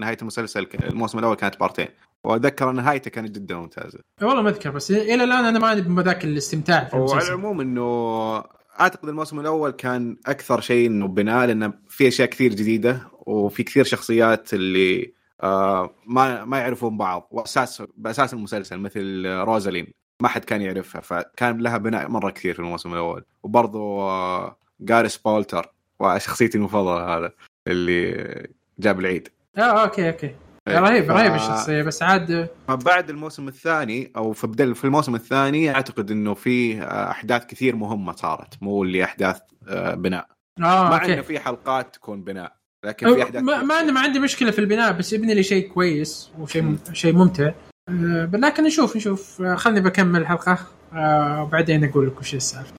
نهاية 0.00 0.16
المسلسل 0.22 0.66
الموسم 0.74 1.18
الأول 1.18 1.36
كانت 1.36 1.60
part 1.60 1.76
ين. 1.76 1.88
وأتذكر 2.24 2.72
نهايته 2.72 3.10
كانت 3.10 3.30
جدا 3.30 3.54
ممتازة. 3.56 3.98
والله 4.22 4.42
ما 4.42 4.50
أذكر 4.50 4.70
بس 4.70 4.90
إلى 4.90 5.24
الآن 5.24 5.44
أنا 5.44 5.58
ماني 5.58 5.80
بذاك 5.80 6.24
الاستمتاع 6.24 6.84
في 6.84 6.96
وعلى 6.96 7.10
المسلسل. 7.10 7.32
العموم 7.32 7.60
إنه 7.60 8.36
أعتقد 8.80 9.08
الموسم 9.08 9.40
الأول 9.40 9.70
كان 9.70 10.16
أكثر 10.26 10.60
شيء 10.60 10.86
إنه 10.86 11.08
بناء 11.08 11.46
لأنه 11.46 11.72
في 11.88 12.08
أشياء 12.08 12.28
كثير 12.28 12.50
جديدة 12.50 13.00
وفي 13.26 13.62
كثير 13.62 13.84
شخصيات 13.84 14.54
اللي 14.54 15.12
آه 15.42 15.94
ما 16.06 16.44
ما 16.44 16.58
يعرفون 16.58 16.96
بعض. 16.96 17.28
وأساس 17.30 17.82
بأساس 17.96 18.34
المسلسل 18.34 18.78
مثل 18.78 19.26
روزالين. 19.26 19.92
ما 20.22 20.28
حد 20.28 20.44
كان 20.44 20.62
يعرفها 20.62 21.00
فكان 21.00 21.58
لها 21.58 21.78
بناء 21.78 22.08
مرة 22.08 22.30
كثير 22.30 22.54
في 22.54 22.60
الموسم 22.60 22.92
الأول. 22.92 23.24
وبرضه 23.42 24.02
آه 24.02 24.56
جايوس 24.80 25.16
بالتر 25.16 25.74
وشخصيتي 26.00 26.58
المفضلة 26.58 27.16
هذا. 27.16 27.32
اللي 27.68 28.46
جاب 28.78 29.00
العيد. 29.00 29.28
آه 29.58 29.60
okay 29.84 30.08
okay. 30.08 30.34
رهيب 30.68 31.04
ف- 31.04 31.10
رهيب 31.10 31.34
الشخصية 31.34 31.82
بس 31.82 32.02
عاد 32.02 32.48
فبعد 32.68 33.10
الموسم 33.10 33.48
الثاني 33.48 34.12
أو 34.16 34.32
في 34.32 34.46
بدل 34.46 34.74
في 34.74 34.84
الموسم 34.84 35.14
الثاني 35.14 35.70
أعتقد 35.74 36.10
إنه 36.10 36.34
في 36.34 36.82
آه، 36.82 37.10
أحداث 37.10 37.46
كثير 37.46 37.76
مهمة 37.76 38.12
صارت. 38.12 38.54
مو 38.62 38.82
اللي 38.82 39.04
أحداث 39.04 39.40
آه، 39.68 39.94
بناء. 39.94 40.26
آه 40.58 40.62
مع 40.90 41.04
إنه 41.04 41.22
في 41.22 41.38
حلقات 41.40 41.94
تكون 41.94 42.22
بناء 42.22 42.52
لكن 42.84 43.14
في 43.14 43.22
أحداث 43.22 43.42
ما. 43.42 43.62
ما 43.62 43.80
أنا 43.80 43.92
ما 43.92 44.00
عندي 44.00 44.18
مشكلة 44.18 44.50
في 44.50 44.58
البناء 44.58 44.92
بس 44.92 45.14
ابني 45.14 45.34
لي 45.34 45.42
شيء 45.42 45.68
كويس 45.68 46.30
وشيء 46.38 46.76
شيء 46.92 47.12
ممتع. 47.14 47.50
آه، 47.88 48.30
لكن 48.32 48.64
نشوف 48.64 48.96
نشوف. 48.96 49.42
آه، 49.42 49.54
خلني 49.54 49.80
بكمل 49.80 50.20
الحلقة 50.20 50.58
آه، 50.92 51.42
وبعدين 51.42 51.84
أقول 51.84 52.06
لك 52.06 52.18
وش 52.20 52.34
السالفة. 52.34 52.72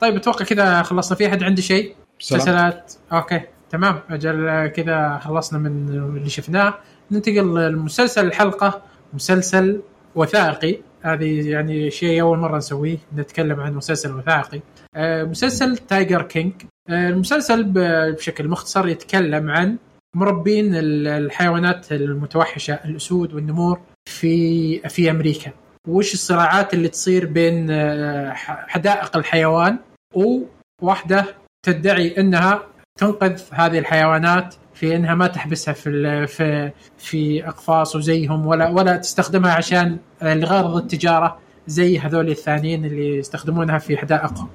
طيب 0.00 0.16
أتوقع 0.16 0.44
كذا 0.44 0.82
خلصنا. 0.82 1.16
في 1.16 1.26
أحد 1.26 1.42
عنده 1.42 1.62
شيء؟ 1.62 1.94
مسلسلات؟ 2.20 2.92
okay. 3.12 3.40
تمام 3.74 4.00
أجل 4.10 4.66
كذا 4.66 5.18
خلصنا 5.18 5.58
من 5.58 5.88
اللي 6.16 6.28
شفناه. 6.28 6.74
ننتقل 7.10 7.54
للمسلسل 7.54 8.26
الحلقة 8.26 8.82
مسلسل 9.12 9.80
وثائقي. 10.14 10.78
هذه 11.02 11.50
يعني 11.50 11.90
شيء 11.90 12.20
أول 12.20 12.38
مرة 12.38 12.56
نسويه 12.56 12.98
نتكلم 13.16 13.60
عن 13.60 13.74
مسلسل 13.74 14.12
وثائقي. 14.12 14.60
آه، 14.96 15.24
مسلسل 15.24 15.76
تايجر 15.76 16.22
كينج 16.22 16.52
آه، 16.88 17.08
المسلسل 17.08 17.64
ب- 17.64 18.14
بشكل 18.16 18.48
مختصر 18.48 18.88
يتكلم 18.88 19.50
عن 19.50 19.76
مربين 20.16 20.74
ال- 20.74 21.06
الحيوانات 21.08 21.92
المتوحشة 21.92 22.74
الأسود 22.84 23.34
والنمور 23.34 23.80
في 24.08 24.78
في 24.88 25.10
أمريكا. 25.10 25.50
وش 25.88 26.14
الصراعات 26.14 26.74
اللي 26.74 26.88
تصير 26.88 27.26
بين 27.26 27.70
آه، 27.70 28.32
حدائق 28.68 29.16
الحيوان 29.16 29.78
وواحدة 30.14 31.24
تدعي 31.66 32.14
إنها 32.18 32.62
تنقذ 32.98 33.40
هذه 33.52 33.78
الحيوانات 33.78 34.54
في 34.74 34.96
إنها 34.96 35.14
ما 35.14 35.26
تحبسها 35.26 35.74
في 35.74 36.26
في 36.26 36.70
في 36.98 37.48
أقفاص 37.48 37.96
وزيهم 37.96 38.46
ولا 38.46 38.68
ولا 38.70 38.96
تستخدمها 38.96 39.52
عشان 39.52 39.98
لغرض 40.22 40.76
التجارة 40.76 41.38
زي 41.66 41.98
هذول 41.98 42.28
الثانيين 42.30 42.84
اللي 42.84 43.18
يستخدمونها 43.18 43.78
في 43.78 43.96
حدائقهم 43.96 44.48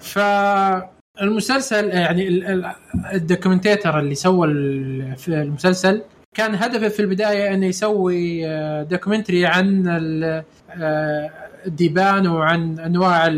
فالمسلسل 0.00 1.88
يعني 1.88 2.28
ال- 2.28 2.44
ال- 2.46 2.72
الدوكيومنتيتر 3.12 3.98
اللي 3.98 4.14
سوى 4.14 4.46
المسلسل 5.28 6.02
كان 6.36 6.54
هدفه 6.54 6.88
في 6.88 7.00
البداية 7.00 7.54
انه 7.54 7.66
يسوي 7.66 8.48
آه، 8.48 8.82
documentary 8.82 9.46
عن 9.46 9.86
آه، 10.70 11.30
الديبان 11.66 12.26
وعن 12.26 12.78
أنواع 12.78 13.28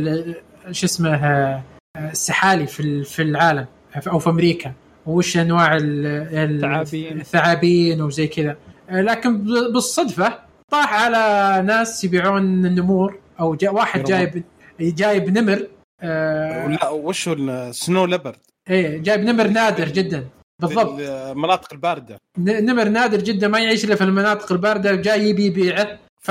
شو 0.71 0.87
اسمه 0.87 1.15
آه، 1.15 1.63
السحالي 1.97 2.67
في 2.67 3.05
في 3.05 3.23
العالم. 3.23 3.67
أو 4.09 4.19
في 4.19 4.31
أمريكا. 4.31 4.73
وش 5.07 5.37
أنواع 5.37 5.77
ال- 5.77 6.07
ال- 6.07 6.55
الثعابين. 6.65 7.21
الثعابين 7.21 8.03
وزي 8.03 8.27
كذا. 8.27 8.57
لكن 8.91 9.39
بالصدفة 9.73 10.39
طاح 10.71 10.95
على 10.95 11.63
ناس 11.67 12.05
يبيعون 12.05 12.43
النمور 12.67 13.19
أو 13.41 13.55
جا 13.55 13.71
واحد. 13.71 14.05
جايب 14.05 14.45
جايب 14.81 15.39
نمر 15.39 15.67
آه 16.01 16.67
لا 16.69 16.89
وش 16.89 17.29
هو 17.29 17.35
ال 17.35 17.49
snow 17.49 18.05
leopard؟ 18.07 18.37
إيه 18.71 18.99
جايب 18.99 19.21
نمر 19.21 19.47
نادر 19.47 19.89
جدا. 19.89 20.25
بالضبط. 20.63 21.01
المناطق 21.01 21.73
الباردة. 21.73 22.19
ن- 22.39 22.65
نمر 22.71 22.89
نادر 22.89 23.19
جدا 23.21 23.49
ما 23.49 23.59
يعيش 23.59 23.85
إلا 23.85 23.95
في 23.95 24.05
المناطق 24.05 24.53
الباردة 24.53 24.93
وجاي 24.93 25.29
يبي 25.29 25.45
يبيعه. 25.47 25.99
ف 26.21 26.31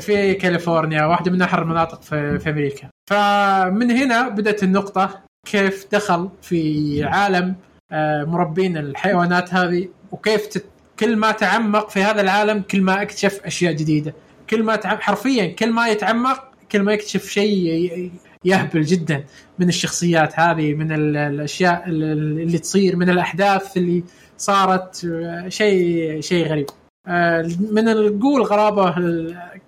في 0.00 0.34
كاليفورنيا 0.34 1.04
واحدة 1.04 1.30
من 1.30 1.42
أحر 1.42 1.62
المناطق 1.62 2.02
في, 2.02 2.38
في 2.38 2.50
أمريكا. 2.50 2.88
فمن 3.10 3.90
هنا 3.90 4.28
بدأت 4.28 4.62
النقطة 4.62 5.20
كيف 5.44 5.86
دخل 5.92 6.28
في 6.42 7.04
عالم 7.04 7.54
آه، 7.92 8.24
مربين 8.24 8.76
الحيوانات 8.76 9.54
هذه 9.54 9.88
وكيف 10.12 10.46
تت... 10.46 10.64
كل 10.98 11.16
ما 11.16 11.32
تعمق 11.32 11.90
في 11.90 12.02
هذا 12.02 12.20
العالم 12.20 12.62
كل 12.70 12.80
ما 12.80 13.02
اكتشف 13.02 13.40
أشياء 13.44 13.72
جديدة. 13.72 14.14
كل 14.50 14.62
ما 14.62 14.76
تعم... 14.76 14.96
حرفيا 14.96 15.46
كل 15.46 15.70
ما 15.72 15.88
يتعمق 15.88 16.44
كل 16.72 16.82
ما 16.82 16.92
يكتشف 16.92 17.28
شيء 17.30 18.10
يهبل 18.44 18.82
جدا 18.82 19.24
من 19.58 19.68
الشخصيات 19.68 20.38
هذه 20.40 20.74
من 20.74 20.92
ال- 20.92 21.16
الأشياء 21.16 21.84
ال- 21.88 22.40
اللي 22.40 22.58
تصير 22.58 22.96
من 22.96 23.10
الأحداث 23.10 23.76
اللي 23.76 24.04
صارت 24.38 25.04
آه، 25.04 25.48
شيء 25.48 26.20
شيء 26.20 26.46
غريب. 26.48 26.66
آه، 27.06 27.50
من 27.70 27.88
قو 27.88 28.42
الغرابة 28.42 28.90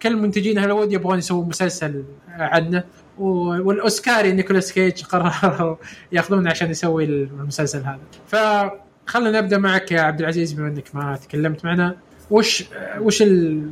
كل 0.02 0.08
المنتجين 0.08 0.58
هوليوود 0.58 0.92
يبغون 0.92 1.18
يسووا 1.18 1.44
مسلسل 1.44 2.04
عنه. 2.28 2.84
والاوسكاري 3.18 4.32
نيكولاس 4.32 4.72
كيج 4.72 5.04
قرروا 5.04 5.76
ياخذونه 6.12 6.50
عشان 6.50 6.70
يسوي 6.70 7.04
المسلسل 7.04 7.78
هذا. 7.78 7.98
فخلنا 8.26 9.40
نبدأ 9.40 9.58
معك 9.58 9.92
يا 9.92 10.00
عبد 10.00 10.20
العزيز 10.20 10.52
بما 10.52 10.68
إنك 10.68 10.94
ما 10.94 11.16
تكلمت 11.16 11.64
معنا. 11.64 11.96
وش 12.30 12.64
وش. 13.00 13.24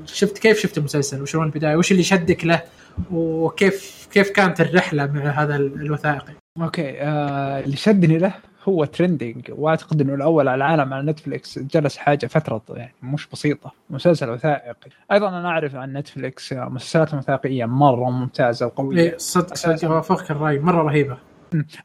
شفت 0.07 0.38
كيف 0.38 0.59
شفت 0.59 0.78
المسلسل؟ 0.78 1.22
وشلون 1.22 1.47
البداية؟ 1.47 1.76
وش 1.76 1.92
اللي 1.92 2.03
شدك 2.03 2.45
له؟ 2.45 2.62
وكيف 3.11 4.09
كيف 4.12 4.30
كانت 4.30 4.61
الرحلة 4.61 5.07
مع 5.07 5.20
هذا 5.20 5.57
الوثائقي؟ 5.57 6.32
okay 6.61 7.01
آه 7.01 7.61
اللي 7.61 7.76
شدني 7.76 8.18
له 8.18 8.34
هو 8.69 8.85
trending 8.85 9.51
واعتقد 9.51 10.01
إنه 10.01 10.15
الأول 10.15 10.49
على 10.49 10.57
العالم 10.57 10.95
على 10.95 11.11
نتفلكس 11.11 11.59
جلس 11.59 11.97
حاجة 11.97 12.27
فترة 12.27 12.62
يعني 12.69 12.95
مش 13.03 13.27
بسيطة. 13.27 13.73
مسلسل 13.91 14.31
وثائقي. 14.31 14.91
أيضا 15.12 15.29
أنا 15.29 15.49
أعرف 15.49 15.77
عن 15.77 15.93
نتفلكس 15.93 16.53
مسلسلات 16.53 17.15
وثائقية 17.15 17.65
مرة 17.65 18.11
ممتازة 18.11 18.67
وقوية. 18.67 19.01
إيه 19.01 19.17
صدق 19.17 19.55
صدق 19.55 19.91
اوافقك 19.91 20.31
الرأي 20.31 20.59
مرة 20.59 20.83
رهيبة. 20.83 21.19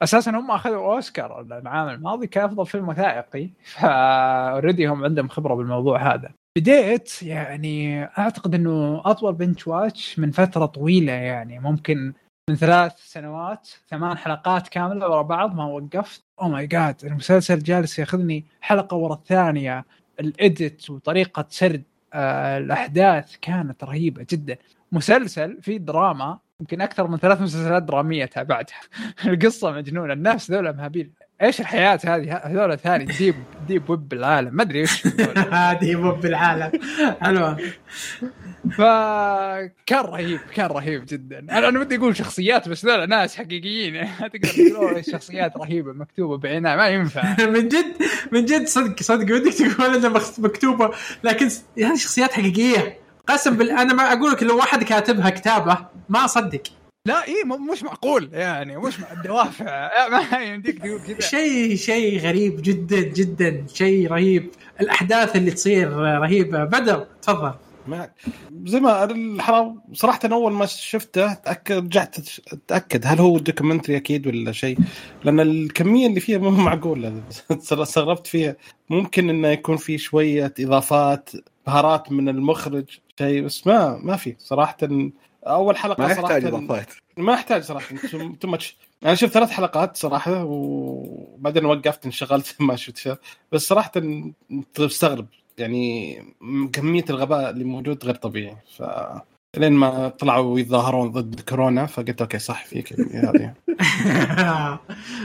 أساسا 0.03 0.31
هم 0.31 0.51
أخذوا 0.51 0.95
أوسكار 0.95 1.41
العام 1.41 1.89
الماضي 1.89 2.27
كأفضل 2.27 2.65
فيلم 2.65 2.89
وثائقي 2.89 3.49
ف 3.63 3.79
already 3.79 4.87
هم 4.87 5.03
عندهم 5.03 5.27
خبرة 5.27 5.53
بالموضوع 5.53 6.13
هذا. 6.13 6.31
بديت 6.57 7.23
يعني 7.23 8.03
أعتقد 8.03 8.55
إنه 8.55 9.01
أطول 9.05 9.33
binge 9.33 9.67
watch 9.67 10.19
من 10.19 10.31
فترة 10.31 10.65
طويلة 10.65 11.13
يعني 11.13 11.59
ممكن 11.59 12.13
من 12.49 12.55
ثلاث 12.55 12.93
سنوات 12.97 13.69
ثمان 13.89 14.17
حلقات 14.17 14.67
كاملة 14.67 15.09
ورا 15.09 15.21
بعض 15.21 15.55
ما 15.55 15.65
وقفت. 15.65 16.23
oh 16.41 16.49
my 16.49 16.67
god 16.67 17.05
المسلسل 17.05 17.59
جالس 17.59 17.99
ياخذني 17.99 18.45
حلقة 18.61 18.97
ورا 18.97 19.13
الثانية. 19.13 19.85
ال 20.19 20.33
edit 20.33 20.89
وطريقة 20.89 21.45
سرد 21.49 21.83
آه 22.13 22.57
الأحداث 22.57 23.35
كانت 23.41 23.83
رهيبة 23.83 24.25
جدا. 24.29 24.57
مسلسل 24.91 25.61
فيه 25.61 25.77
دراما 25.77 26.39
يمكن 26.59 26.81
أكثر 26.81 27.07
من 27.07 27.17
ثلاث 27.17 27.41
مسلسلات 27.41 27.83
درامية 27.83 28.25
تابعتها. 28.25 28.79
القصة 29.25 29.71
مجنونة 29.71 30.13
الناس 30.13 30.51
ذولا 30.51 30.71
مهابيل. 30.71 31.11
إيش 31.41 31.59
الحياة 31.59 31.99
هذه؟ 32.05 32.37
هذول 32.43 32.79
ثاني 32.79 33.05
deep 33.05 33.35
deep 33.67 33.89
web 33.89 34.13
العالم 34.13 34.55
ما 34.55 34.63
أدري 34.63 34.79
إيش. 34.79 35.07
هذه 35.51 35.95
مو 35.95 36.11
بالعالم. 36.11 36.71
حلوة 37.21 37.57
فكان 38.71 40.05
رهيب 40.05 40.39
كان 40.55 40.65
رهيب 40.65 41.05
جدا. 41.05 41.39
أنا 41.39 41.69
أنا 41.69 41.79
ودي 41.79 41.95
أقول 41.95 42.15
شخصيات 42.15 42.69
بس 42.69 42.85
ذولا 42.85 43.05
ناس 43.05 43.35
حقيقيين. 43.35 44.07
تقدر 44.19 44.69
تقول 44.69 45.05
شخصيات 45.05 45.57
رهيبة 45.57 45.93
مكتوبة 45.93 46.37
بعنايه 46.37 46.75
ما 46.75 46.87
ينفع. 46.87 47.35
من 47.55 47.67
جد 47.67 47.95
من 48.31 48.45
جد 48.45 48.67
صدق 48.67 49.03
صدق 49.03 49.35
ودك 49.35 49.53
تقول 49.53 49.95
إنها 49.95 50.21
مكتوبة. 50.37 50.91
لكن 51.23 51.49
هذه 51.77 51.95
شخصيات 51.95 52.33
حقيقية. 52.33 52.97
قسم 53.27 53.57
بالله 53.57 53.81
أنا 53.81 53.93
ما 53.93 54.13
أقول 54.13 54.31
لك 54.31 54.43
لو 54.43 54.57
واحد 54.57 54.83
كاتبها 54.83 55.29
كتابه. 55.29 55.77
ما 56.09 56.25
أصدق. 56.25 56.63
لا 57.09 57.27
اي 57.27 57.43
مش 57.71 57.83
معقول 57.83 58.29
يعني 58.33 58.77
مش 58.77 58.99
مع 58.99 59.11
الدوافع. 59.11 59.89
ما 60.31 60.43
يمديك 60.43 60.79
تقول 60.79 60.99
كذا. 61.07 61.19
شيء 61.19 61.75
شيء 61.75 62.19
غريب 62.19 62.61
جدا 62.61 62.99
جدا. 62.99 63.65
شيء 63.73 64.07
رهيب. 64.11 64.49
الأحداث 64.81 65.35
اللي 65.35 65.51
تصير 65.51 65.91
رهيبة. 65.93 66.63
بدر 66.63 67.07
تفضل. 67.21 67.53
معك. 67.87 68.13
زي 68.65 68.79
ما 68.79 69.03
الحرام 69.03 69.81
صراحة 69.93 70.19
أول 70.31 70.53
ما 70.53 70.65
شفته 70.65 71.33
تأكد 71.33 71.75
رجعت 71.75 72.15
اتاكد 72.53 73.01
هل 73.05 73.19
هو 73.19 73.37
documentary 73.37 73.97
أكيد 73.97 74.27
ولا 74.27 74.51
شيء. 74.51 74.77
لأن 75.23 75.39
الكمية 75.39 76.07
اللي 76.07 76.19
فيها 76.19 76.37
مو 76.37 76.49
معقولة. 76.49 77.21
استغربت 77.71 78.27
فيها. 78.27 78.55
ممكن 78.89 79.29
إنه 79.29 79.47
يكون 79.47 79.77
في 79.77 79.97
شوية 79.97 80.53
إضافات 80.59 81.29
بهارات 81.67 82.11
من 82.11 82.29
المخرج 82.29 82.85
شيء 83.19 83.41
بس 83.41 83.67
ما 83.67 83.99
ما 84.03 84.15
في. 84.15 84.35
صراحة 84.39 84.77
أول 85.47 85.77
حلقة 85.77 86.01
ما 86.01 86.13
صراحة 86.13 86.21
يحتاج 86.21 86.45
إضافات. 86.45 86.87
ما 87.17 87.33
يحتاج 87.33 87.61
صراحة. 87.63 87.95
too 88.39 88.47
much 88.47 88.77
أنا 89.05 89.15
شفت 89.15 89.31
ثلاث 89.33 89.49
حلقات 89.49 89.97
صراحة 89.97 90.43
وبعدين 90.43 91.65
وقفت 91.65 92.05
انشغلت 92.05 92.55
ما 92.61 92.75
شفت 92.75 92.97
فيها 92.97 93.17
بس 93.51 93.67
صراحة 93.67 93.91
تستغرب. 94.73 95.27
يعني 95.57 96.15
كمية 96.73 97.05
الغباء 97.09 97.49
اللي 97.49 97.63
موجود 97.63 98.05
غير 98.05 98.15
طبيعي. 98.15 98.57
ف 98.77 98.83
لين 99.57 99.73
ما 99.73 100.09
طلعوا 100.09 100.59
يتظاهرون 100.59 101.11
ضد 101.11 101.39
كورونا 101.39 101.85
فقلت 101.85 102.21
أوكي 102.21 102.39
صح 102.39 102.65
في 102.65 102.81
كمية 102.81 103.29
هذه. 103.29 103.53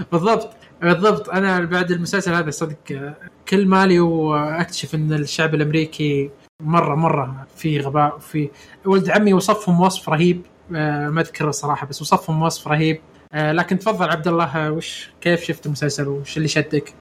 بالضبط. 0.13 0.51
بالضبط. 0.83 1.29
أنا 1.31 1.61
بعد 1.65 1.91
المسلسل 1.91 2.35
هذا 2.35 2.51
صدق 2.51 3.15
كل 3.49 3.67
مالي 3.67 4.01
وأكتشف 4.01 4.95
إن 4.95 5.13
الشعب 5.13 5.55
الأمريكي 5.55 6.31
مره 6.61 6.95
مرة 6.95 7.47
في 7.57 7.81
غباء 7.81 8.17
وفي 8.17 8.51
ولد 8.85 9.11
عمي 9.11 9.33
وصفهم 9.33 9.81
وصف 9.81 10.09
رهيب 10.09 10.43
آه، 10.77 11.09
ما 11.09 11.21
أذكره 11.21 11.49
الصراحه 11.49 11.87
بس 11.87 12.03
وصفهم 12.03 12.43
وصف 12.43 12.69
رهيب. 12.69 13.01
آه، 13.33 13.53
لكن 13.53 13.79
تفضل 13.79 14.11
عبد 14.11 14.29
الله 14.29 14.67
آه، 14.67 14.73
وش 14.73 15.11
كيف 15.21 15.43
شفت 15.45 15.67
المسلسل 15.67 16.09
وش 16.09 16.37
اللي 16.37 16.49
شدك؟ 16.49 16.95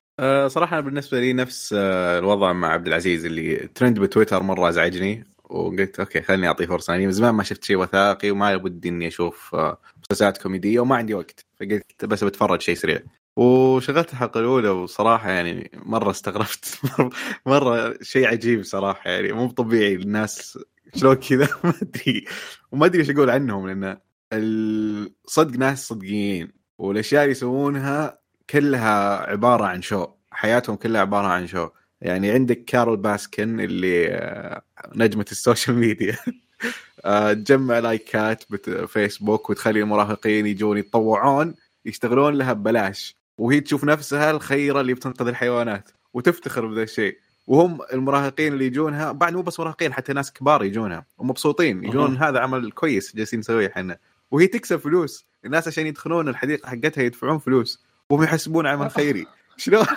صراحة 0.47 0.80
بالنسبة 0.80 1.20
لي 1.20 1.34
نفس 1.34 1.74
الوضع 1.74 2.54
مع 2.54 2.68
عبد 2.68 2.88
العزيز 2.88 3.26
اللي 3.26 3.56
ترند 3.76 3.99
بتويتر 3.99 4.43
مرة 4.43 4.70
ازعجني 4.70 5.24
وقلت 5.49 5.99
okay 5.99 6.21
خليني 6.22 6.47
أعطيه 6.47 6.66
فرصة 6.66 6.93
يعني 6.93 7.06
من 7.06 7.12
زمان 7.12 7.36
ما 7.36 7.43
شفت 7.43 7.64
شيء 7.64 7.78
وثائقي 7.78 8.32
وما 8.32 8.56
ودي 8.56 8.89
إني 8.89 9.08
أشوف 9.08 9.56
مسلسلات 10.04 10.38
كوميدية 10.38 10.80
وما 10.80 10.95
عندي 10.95 11.14
وقت 11.14 11.45
فقلت 11.60 12.06
بس 12.06 12.24
بتفرج 12.24 12.62
شيء 12.62 12.76
سريع. 12.76 12.99
وشغلت 13.36 14.11
الحلقة 14.11 14.39
الأولى 14.39 14.69
وصراحة 14.69 15.29
يعني 15.31 15.71
مرة 15.73 16.11
استغربت. 16.11 16.79
مرة, 17.45 17.97
شيء 18.01 18.27
عجيب 18.27 18.63
صراحة 18.63 19.09
يعني 19.09 19.31
مو 19.31 19.47
طبيعي 19.47 19.93
الناس 19.95 20.59
شلون 20.95 21.15
كذا. 21.15 21.47
ما 21.63 21.73
أدري. 21.81 22.25
وما 22.71 22.86
أدري 22.86 22.99
إيش 22.99 23.09
أقول 23.09 23.29
عنهم 23.29 23.67
لأن 23.67 23.97
الصدق 24.34 25.57
ناس 25.57 25.88
صدقيين 25.88 26.51
والأشياء 26.77 27.21
اللي 27.23 27.31
يسوونها 27.31 28.19
كلها 28.49 29.29
عبارة 29.31 29.65
عن 29.65 29.81
show 29.82 30.07
حياتهم 30.31 30.75
كلها 30.75 31.01
عبارة 31.01 31.27
عن 31.27 31.47
show 31.47 31.69
يعني 32.01 32.31
عندك 32.31 32.65
كارول 32.65 32.97
باسكن 32.97 33.59
اللي 33.59 34.07
آه، 34.07 34.61
نجمة 34.95 35.25
ال 35.32 35.38
social 35.38 35.78
media. 35.78 36.17
آه، 37.05 37.34
تجمع 37.34 37.79
لايكات 37.79 38.43
بفيسبوك 38.49 39.49
وتخلي 39.49 39.79
المراهقين 39.79 40.47
يجون 40.47 40.77
يتطوعون 40.77 41.55
يشتغلون 41.86 42.34
لها 42.34 42.53
ببلاش. 42.53 43.22
وهي 43.38 43.59
تشوف 43.59 43.84
نفسها 43.84 44.31
الخيرة 44.31 44.81
اللي 44.81 44.93
بتنقذ 44.93 45.27
الحيوانات 45.27 45.89
وتفتخر 46.13 46.65
بذا 46.65 46.84
الشيء. 46.84 47.17
وهم 47.47 47.79
المراهقين 47.93 48.53
اللي 48.53 48.65
يجونها 48.65 49.11
بعد 49.11 49.34
مو 49.34 49.41
بس 49.41 49.59
مراهقين 49.59 49.93
حتى 49.93 50.13
ناس 50.13 50.34
كبار 50.34 50.63
يجونها 50.63 51.05
ومبسوطين 51.17 51.84
يقولون 51.84 52.17
هذا 52.17 52.39
عمل 52.39 52.71
كويس 52.71 53.15
جالسين 53.15 53.39
نسويه 53.39 53.67
إحنا. 53.67 53.97
وهي 54.31 54.47
تكسب 54.47 54.77
فلوس 54.77 55.25
الناس 55.45 55.67
عشان 55.67 55.88
يدخلون 55.88 56.29
الحديقة 56.29 56.69
حقتها 56.69 57.01
يدفعون 57.01 57.39
فلوس 57.39 57.84
وهم 58.09 58.23
يحسبون 58.23 58.67
عمل 58.67 58.91
خيري. 58.91 59.25
شلون؟ 59.57 59.86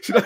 شلون؟ 0.06 0.22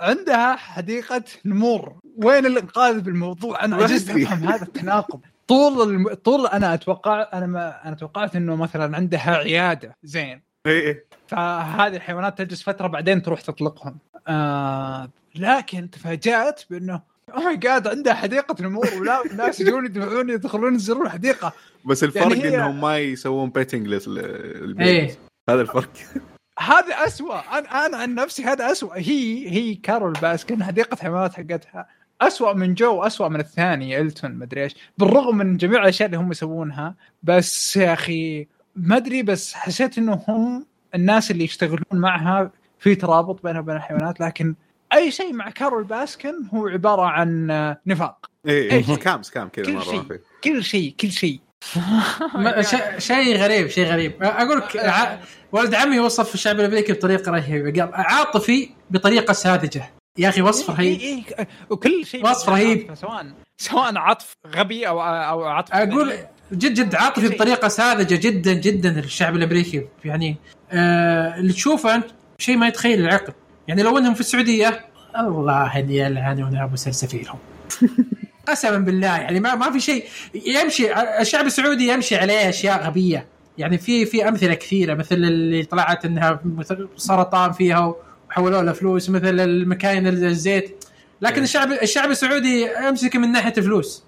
عندها 0.00 0.56
حديقة 0.56 1.24
نمور. 1.44 1.98
وين 2.16 2.46
الإنقاذ 2.46 3.00
بالموضوع؟ 3.00 3.64
أنا 3.64 3.76
عجزت. 3.76 4.10
أفهم 4.10 4.48
هذا 4.48 4.62
التناقض. 4.62 5.20
طول 5.50 5.90
الم... 5.90 6.14
طول 6.14 6.46
أنا 6.46 6.74
أتوقع 6.74 7.28
أنا 7.32 7.46
ما 7.46 7.88
أنا 7.88 7.94
توقعت 7.96 8.36
إنه 8.36 8.56
مثلا 8.56 8.96
عندها 8.96 9.36
عيادة 9.36 9.96
زين. 10.02 10.42
إيه. 10.66 11.04
فهذه 11.26 11.96
الحيوانات 11.96 12.38
تجلس 12.38 12.62
فترة 12.62 12.86
بعدين 12.86 13.22
تروح 13.22 13.40
تطلقهم. 13.40 13.98
آه 14.28 15.10
لكن 15.34 15.90
تفاجأت 15.90 16.62
بإنه 16.70 17.02
oh 17.34 17.44
my 17.44 17.56
God 17.56 17.88
عندها 17.88 18.14
حديقة 18.14 18.56
نمور 18.60 18.88
ولا 19.00 19.24
الناس 19.26 19.60
يجون 19.60 19.84
يدفعون 19.86 20.30
يدخلون 20.30 20.74
يزورون 20.74 21.06
الحديقه 21.06 21.52
بس 21.84 22.04
الفرق 22.04 22.22
يعني 22.22 22.44
هي- 22.44 22.54
إنهم 22.54 22.80
ما 22.80 22.98
يسوون 22.98 23.50
petting 23.50 23.86
للبيت. 23.86 24.86
إيه. 24.86 25.18
هذا 25.50 25.60
الفرق. 25.60 25.90
هذا 26.58 26.94
أسوأ. 27.06 27.58
أنا 27.58 27.86
أنا 27.86 27.96
عن 27.96 28.14
نفسي 28.14 28.44
هذا 28.44 28.72
أسوأ. 28.72 28.94
هي 28.96 29.50
هي 29.50 29.74
كارول 29.74 30.12
باسكن 30.12 30.64
حديقة 30.64 30.96
حيوانات 30.96 31.34
حقتها. 31.34 31.86
أسوأ 32.20 32.52
من 32.52 32.74
جو 32.74 32.94
وأسوأ 32.94 33.28
من 33.28 33.40
الثاني 33.40 34.00
إلتون 34.00 34.30
مدري 34.34 34.62
إيش 34.62 34.74
بالرغم 34.98 35.36
من 35.36 35.56
جميع 35.56 35.82
الأشياء 35.82 36.06
اللي 36.06 36.18
هم 36.18 36.30
يسوونها 36.30 36.94
بس 37.22 37.76
يا 37.76 37.92
أخي 37.92 38.46
ما 38.76 38.96
أدري 38.96 39.22
بس 39.22 39.54
حسيت 39.54 39.98
إنه 39.98 40.24
هم 40.28 40.66
الناس 40.94 41.30
اللي 41.30 41.44
يشتغلون 41.44 41.82
معها 41.92 42.50
في 42.78 42.94
ترابط 42.94 43.42
بينها 43.42 43.60
وبين 43.60 43.76
الحيوانات 43.76 44.20
لكن 44.20 44.54
أي 44.92 45.10
شيء 45.10 45.32
مع 45.32 45.50
كارول 45.50 45.84
باسكن 45.84 46.34
هو 46.54 46.66
عبارة 46.68 47.02
عن 47.02 47.50
آه، 47.50 47.80
نفاق 47.86 48.30
إيش؟ 48.48 48.88
إيه. 48.88 48.96
سكام 48.96 49.22
سكام 49.22 49.48
كذا 49.48 49.64
كل 49.64 49.72
مرة 49.72 49.82
شيء. 49.82 50.02
في 50.02 50.18
كل 50.44 50.64
شيء 50.64 50.94
كل 51.00 51.10
شيء 51.12 51.40
شيء 52.98 53.36
غريب 53.36 53.66
شيء 53.68 53.86
غريب 53.86 54.22
أقول 54.22 54.58
لك 54.58 54.76
ع- 54.76 55.18
ولد 55.52 55.74
عمي 55.74 56.00
وصف 56.00 56.34
الشعب 56.34 56.60
الأمريكي 56.60 56.92
بطريقة 56.92 57.32
رهيبة 57.32 57.82
قال 57.82 57.90
عاطفي 57.94 58.68
بطريقة 58.90 59.32
ساذجة 59.32 59.90
يا 60.18 60.28
أخي 60.28 60.42
وصف 60.42 60.70
رهيب. 60.70 61.00
إيه 61.00 61.22
إيه 61.38 61.48
وكل 61.70 62.06
شيء 62.06 62.26
وصف 62.30 62.48
رهيب. 62.48 62.94
سواء 62.94 63.26
سواء 63.58 63.98
عطف 63.98 64.36
غبي 64.46 64.88
أو 64.88 65.00
أو 65.02 65.44
عطف 65.44 65.74
أقول 65.74 66.12
جد 66.52 66.74
جد 66.74 66.94
عاطفي. 66.94 67.28
بطريقة 67.28 67.68
ساذجة 67.68 68.14
جدا 68.28 68.52
جدا 68.52 68.90
للشعب 68.90 69.36
الأمريكي. 69.36 69.86
يعني 70.04 70.36
آه 70.72 71.36
اللي 71.36 71.52
تشوفه 71.52 71.94
أنت 71.94 72.06
شيء 72.38 72.56
ما 72.56 72.68
يتخيل 72.68 73.00
العقل. 73.00 73.32
يعني 73.68 73.82
لو 73.82 73.98
إنهم 73.98 74.14
في 74.14 74.20
السعودية 74.20 74.84
الله 75.18 75.78
يلعنون 75.78 76.56
أبو 76.56 76.76
سلسفيلهم. 76.76 77.38
قسما 78.48 78.78
بالله 78.78 79.06
يعني 79.16 79.40
ما 79.40 79.54
ما 79.54 79.70
في 79.72 79.80
شيء. 79.80 80.04
يمشي 80.34 80.94
الشعب 81.20 81.46
السعودي 81.46 81.88
يمشي 81.88 82.16
عليه 82.16 82.48
أشياء 82.48 82.86
غبية. 82.86 83.26
يعني 83.58 83.78
في 83.78 84.06
في 84.06 84.28
أمثلة 84.28 84.54
كثيرة 84.54 84.94
مثل 84.94 85.14
اللي 85.14 85.62
طلعت 85.62 86.04
إنها 86.04 86.40
سرطان 86.96 87.52
فيها 87.52 87.94
وحولوا 88.30 88.62
لها 88.62 88.72
فلوس 88.72 89.10
مثل 89.10 89.40
المكاين 89.40 90.06
الزيت. 90.06 90.84
لكن 91.20 91.42
الشعب 91.42 91.72
الشعب 91.72 92.10
السعودي 92.10 92.68
امسك 92.68 93.16
من 93.16 93.32
ناحية 93.32 93.52
فلوس. 93.52 94.04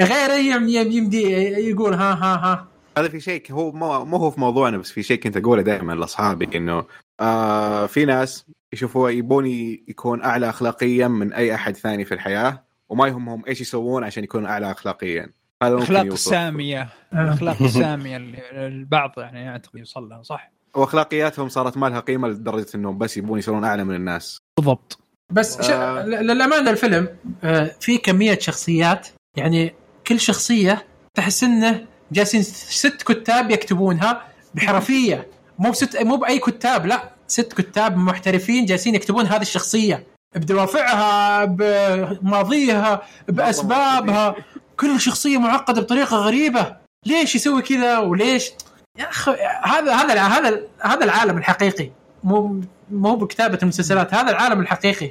غيره 0.00 0.34
يم- 0.34 0.68
يمدي 0.68 1.22
يقول 1.70 1.94
ها 1.94 2.12
ها 2.12 2.34
ها. 2.36 2.66
هذا 2.98 3.08
في 3.08 3.20
شيء 3.20 3.42
هو 3.50 3.72
مو 3.72 4.04
مو 4.04 4.16
هو 4.16 4.30
في 4.30 4.40
موضوعنا 4.40 4.76
بس 4.78 4.90
في 4.90 5.02
شيء 5.02 5.18
كنت 5.20 5.36
أقوله 5.36 5.62
دائما 5.62 5.92
لاصحابي 5.92 6.56
إنه 6.56 6.84
آه 7.20 7.86
في 7.86 8.04
ناس 8.04 8.46
يشوفوا 8.72 9.10
يبون 9.10 9.46
يكون 9.88 10.22
أعلى 10.22 10.48
اخلاقيا 10.48 11.08
من 11.08 11.32
أي 11.32 11.54
أحد 11.54 11.76
ثاني 11.76 12.04
في 12.04 12.14
الحياة 12.14 12.64
وما 12.88 13.08
يهمهم 13.08 13.42
إيش 13.48 13.60
يسوون 13.60 14.04
عشان 14.04 14.24
يكونوا 14.24 14.48
أعلى 14.48 14.70
اخلاقيا. 14.70 15.32
هذا 15.62 15.74
الاخلاق 15.74 16.04
السامية. 16.04 16.88
آه. 17.12 17.22
الاخلاق 17.22 17.62
السامية 17.62 18.16
اللي 18.16 18.66
البعض 18.66 19.12
يعني 19.16 19.40
يعتقد 19.40 19.78
يوصل 19.78 20.08
لها 20.08 20.22
صح؟ 20.22 20.50
واخلاقياتهم 20.76 21.48
صارت 21.48 21.76
ما 21.76 21.86
لها 21.86 22.00
قيمة 22.00 22.28
لدرجة 22.28 22.66
إنهم 22.74 22.98
بس 22.98 23.16
يبون 23.16 23.38
يصيرون 23.38 23.64
أعلى 23.64 23.84
من 23.84 23.94
الناس. 23.94 24.38
بالضبط. 24.58 24.98
بس 25.32 25.62
ش... 25.62 25.70
آه. 25.70 26.02
ل- 26.02 26.10
للأمانة 26.26 26.70
الفيلم 26.70 27.08
آه، 27.44 27.70
في 27.80 27.98
كمية 27.98 28.38
شخصيات 28.38 29.08
يعني 29.36 29.74
كل 30.06 30.20
شخصية 30.20 30.86
تحس 31.14 31.44
إنه 31.44 31.84
جالسين 32.12 32.42
ست 32.42 33.02
كتاب 33.02 33.50
يكتبونها 33.50 34.22
بحرفية. 34.54 35.26
مو 35.58 35.70
بست 35.70 35.96
مو 36.02 36.16
بأي 36.16 36.38
كتاب 36.38 36.86
لا. 36.86 37.10
ست 37.28 37.52
كتاب 37.52 37.96
محترفين 37.96 38.64
جالسين 38.64 38.94
يكتبون 38.94 39.26
هذه 39.26 39.42
الشخصية. 39.42 40.06
بدوافعها 40.36 41.44
بماضيها 41.44 43.02
بأسبابها. 43.28 44.34
كل 44.80 45.00
شخصية 45.00 45.38
معقدة 45.38 45.80
بطريقة 45.80 46.16
غريبة. 46.16 46.76
ليش 47.06 47.34
يسوي 47.34 47.62
كذا؟ 47.62 47.98
وليش 47.98 48.50
يا 48.98 49.10
أخي 49.10 49.30
هذا 49.64 49.94
هذا 49.94 50.22
هذا 50.22 50.60
هذا 50.80 51.04
العالم 51.04 51.38
الحقيقي. 51.38 51.90
مو 52.24 52.60
مو 52.90 53.16
بكتابة 53.16 53.58
المسلسلات 53.62 54.14
هذا 54.14 54.30
العالم 54.30 54.60
الحقيقي. 54.60 55.10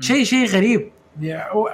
شيء 0.00 0.24
شيء 0.24 0.46
غريب. 0.46 0.92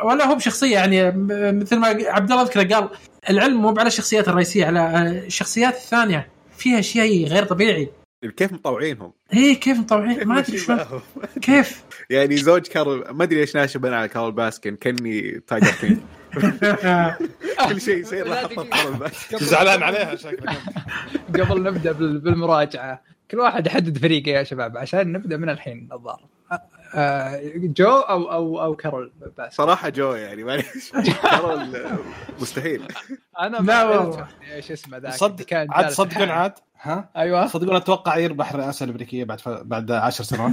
ولا 0.04 0.26
هو 0.26 0.34
بشخصية 0.34 0.74
يعني 0.74 1.12
مثل 1.52 1.76
ما 1.76 1.88
عبد 1.88 2.32
الله 2.32 2.42
ذكر 2.42 2.74
قال 2.74 2.88
العلم 3.30 3.62
مو 3.62 3.68
على 3.68 3.86
الشخصيات 3.86 4.28
الرئيسية 4.28 4.66
على 4.66 5.02
الشخصيات 5.26 5.74
الثانية 5.74 6.28
فيها 6.56 6.80
شيء 6.80 7.26
غير 7.26 7.44
طبيعي. 7.44 7.90
كيف 8.28 8.52
مطوعينهم؟ 8.52 9.12
هي 9.30 9.54
كيف 9.54 9.78
مطوعين؟ 9.78 10.28
ما 10.28 10.38
أدري 10.38 10.58
شلون 10.58 10.80
كيف؟ 11.42 11.84
يعني 12.10 12.36
زوج 12.36 12.66
كارل 12.66 13.10
ما 13.10 13.24
أدري 13.24 13.40
ليش 13.40 13.56
ناشب 13.56 13.86
أنا 13.86 13.96
على 13.96 14.08
كارل 14.08 14.32
باسكن 14.32 14.76
كأني 14.76 15.40
Tiger 15.46 15.70
King. 15.80 15.98
كل 17.68 17.80
شيء 17.80 17.96
يصير 17.96 18.34
كارل 18.34 18.94
باسكن. 18.94 19.38
زعلان 19.38 19.82
عليها 19.82 20.16
شكلك. 20.16 20.50
قبل 21.40 21.62
نبدأ 21.62 21.92
بال- 21.92 22.18
بالمراجعة 22.18 23.02
كل 23.30 23.38
واحد 23.38 23.66
يحدد 23.66 23.98
فريقه 23.98 24.30
يا 24.30 24.42
شباب 24.42 24.76
عشان 24.76 25.12
نبدأ 25.12 25.36
من 25.36 25.48
الحين. 25.50 25.88
الظاهر 25.92 26.24
جو 27.56 27.88
أو 27.88 28.32
أو 28.32 28.62
أو 28.62 28.76
كارول 28.76 29.12
بس. 29.38 29.54
صراحة 29.54 29.88
جو 29.88 30.12
يعني 30.12 30.44
معليش 30.44 30.92
كارل 31.22 31.76
آه، 31.76 31.98
مستحيل. 32.40 32.82
أنا 33.40 33.60
ما 33.60 33.84
والله. 33.84 34.28
إيش 34.52 34.70
اسمه 34.70 34.98
ذاك 34.98 35.12
صدق 35.14 35.44
كان 35.44 35.66
عاد 35.70 35.92
يتحايل. 35.92 36.30
عاد 36.30 36.52
ها؟ 36.82 37.08
أيوه. 37.16 37.46
صدقون 37.46 37.76
أتوقع 37.76 38.16
يربح 38.16 38.50
الرئاسه 38.50 38.84
الأمريكية 38.84 39.24
بعد 39.24 39.40
ف... 39.40 39.48
بعد 39.48 39.90
10 39.90 40.24
سنوات. 40.24 40.52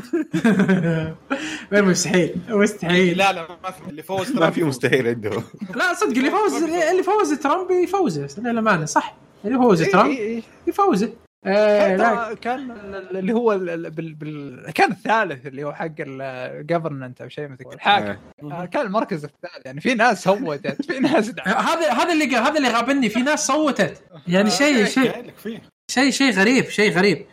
غير 1.74 1.86
مستحيل؟ 1.86 2.42
مستحيل. 2.50 3.18
لا 3.18 3.34
لا 3.34 3.48
ما 3.64 3.72
في 3.72 3.90
اللي 3.90 4.04
فوز 4.04 4.32
ما 4.32 4.50
في 4.50 4.64
مستحيل 4.64 5.08
عنده. 5.08 5.30
لا 5.76 5.94
صدق 5.94 6.18
اللي 6.18 6.32
فوز 6.32 6.64
اللي 6.64 7.04
فوز 7.04 7.34
ترامب 7.34 7.72
يفوزه 7.72 8.28
للامانه 8.42 8.86
صح. 8.86 9.16
اللي 9.46 9.58
فوز 9.58 9.84
ترامب 9.84 10.10
إيه، 10.10 10.20
إيه. 10.20 10.42
يفوزه. 10.68 11.14
آه 11.48 11.96
لا 11.96 12.26
ترى 12.26 12.36
كان 12.36 12.72
ال- 12.72 13.18
اللي 13.18 13.34
هو 13.34 13.54
ال- 13.54 13.70
ال- 13.70 13.92
بال... 13.92 14.14
بال... 14.14 14.72
كان 14.74 14.92
الثالث 14.92 15.48
اللي 15.48 15.64
هو 15.64 15.74
حق 15.74 15.88
الجفرنمنت 16.00 17.22
أو 17.22 17.30
شيء 17.30 17.48
مثل 17.48 17.64
كذا. 17.64 17.74
الحاكم 17.74 18.18
آه، 18.52 18.66
كان 18.66 18.86
المركز 18.86 19.24
الثالث. 19.24 19.66
يعني 19.66 19.82
في 19.82 19.94
ناس 19.94 20.24
صوتت 20.24 20.86
في 20.92 21.00
ناس. 21.00 21.32
هذا 21.48 21.92
هذا 21.94 22.14
اللي 22.14 22.36
هذا 22.36 22.58
اللي 22.58 22.70
غابني. 22.70 23.10
في 23.10 23.20
ناس 23.22 23.48
صوتت. 23.48 24.02
يعني 24.28 24.50
شيء 24.50 24.86
شيء 24.86 25.32
فيه. 25.38 25.62
شيء 25.92 26.12
شيء 26.12 26.32
غريب 26.34 26.70
شيء 26.70 26.92
غريب. 26.94 27.26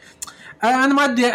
آه، 0.64 0.66
أنا 0.84 0.86
ما 0.94 1.04
ودي 1.04 1.30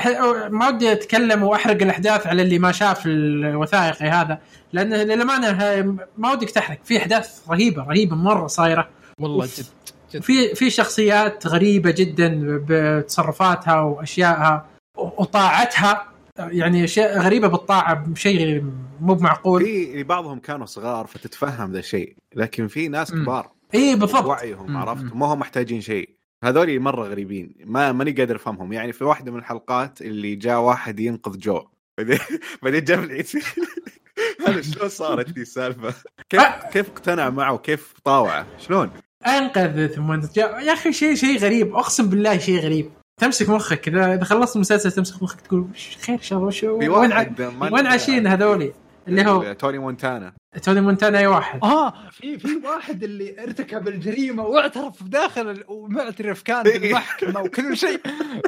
ما 0.50 0.68
ودي 0.68 0.92
أتكلم 0.92 1.44
وأحرق 1.44 1.82
الأحداث 1.82 2.28
على 2.28 2.42
اللي 2.42 2.60
ما 2.60 2.72
شاف 2.72 3.06
الوثائقي 3.06 4.06
هذا. 4.10 4.40
لأن 4.74 4.94
للأمانة 4.94 5.52
ما 6.18 6.32
ودك 6.32 6.50
تحرق 6.50 6.78
في 6.84 6.98
أحداث 6.98 7.50
رهيبه 7.50 7.84
رهيبة 7.84 8.16
مرة 8.16 8.48
صايرة. 8.48 8.90
والله 9.20 9.46
جد. 9.46 9.66
في 10.22 10.56
في 10.56 10.70
شخصيات 10.70 11.48
غريبة 11.48 11.92
جدا 11.92 12.60
بتصرفاتها 12.70 13.82
وأشيائها 13.82 14.66
وطاعتها 14.98 16.06
يعني 16.38 16.84
أشياء 16.84 17.20
غريبة 17.20 17.48
بالطاعة 17.48 17.94
بشيء 17.94 18.64
مو 19.02 19.14
بمعقول 19.14 19.62
في 19.62 20.04
بعضهم 20.04 20.40
كانوا 20.40 20.66
صغار 20.66 21.08
فتتفهم 21.08 21.72
ذا 21.72 21.80
الشيء 21.80 22.16
لكن 22.36 22.68
في 22.68 22.88
ناس. 22.88 23.12
كبار 23.12 23.52
اي 23.74 23.96
بالضبط 23.96 24.26
وعيهم. 24.26 24.78
عرفت 24.78 25.16
ما 25.16 25.26
هم 25.26 25.40
محتاجين 25.40 25.82
شيء 25.82 26.10
هذول 26.44 26.80
مرة 26.80 27.08
غريبين 27.08 27.56
ما 27.66 27.92
ماني 27.92 28.12
قادر 28.12 28.36
أفهمهم 28.36 28.74
يعني 28.74 28.94
في 28.94 29.04
واحدة 29.04 29.32
من 29.32 29.40
الحلقات 29.40 30.02
اللي 30.02 30.36
جاء 30.36 30.60
واحد 30.60 31.00
ينقذ 31.00 31.38
جو 31.38 31.68
بعدين 31.98 32.20
بعدين 32.64 32.84
جاب 32.84 33.04
العيد 33.04 33.28
هذا 34.48 34.62
شلون 34.62 34.90
صارت 34.90 35.30
دي 35.30 35.42
السالفة؟ 35.42 35.94
كيف 36.30 36.42
كيف 36.74 36.90
اقتنع 36.90 37.30
معه 37.30 37.54
وكيف 37.54 37.94
طاوعه؟ 38.04 38.48
شلون؟ 38.58 38.92
انقذ 39.28 39.88
ثم 39.88 40.16
جاء 40.36 40.60
يا 40.60 40.74
أخي 40.74 40.94
شيء 40.94 41.16
شيء 41.16 41.38
غريب. 41.40 41.76
أقسم 41.76 42.10
بالله 42.10 42.38
شيء 42.38 42.60
غريب. 42.60 42.92
تمسك 43.22 43.50
مخك 43.50 43.82
كذا. 43.82 44.14
إذا 44.14 44.24
خلصت 44.24 44.56
المسلسل 44.56 44.92
تمسك 44.92 45.24
مخك 45.24 45.42
تقول 45.42 45.68
"وش 45.74 45.98
خير 45.98 46.16
ان 46.16 46.22
شاء 46.22 46.38
الله 46.40 46.48
وش 46.48 46.64
وين 46.64 47.12
ع... 47.12 47.26
وين 47.72 47.88
عايشين 47.88 48.28
هذولي؟ 48.28 48.74
اللي 49.08 49.26
هو 49.26 49.54
توني 49.54 49.78
مونتانا. 49.78 50.34
توني 50.64 50.82
مونتانا 50.82 51.18
أي 51.20 51.28
واحد. 51.28 51.60
آه 51.64 51.94
في 52.12 52.40
في 52.40 52.62
واحد 52.66 53.04
اللي 53.04 53.44
ارتكب 53.44 53.88
الجريمة 53.88 54.44
واعترف 54.44 55.04
داخل 55.04 55.64
ومعترف 55.68 56.42
كان 56.42 56.64
بالمحكمه 56.80 57.42
وكل 57.42 57.78
شيء. 57.78 58.00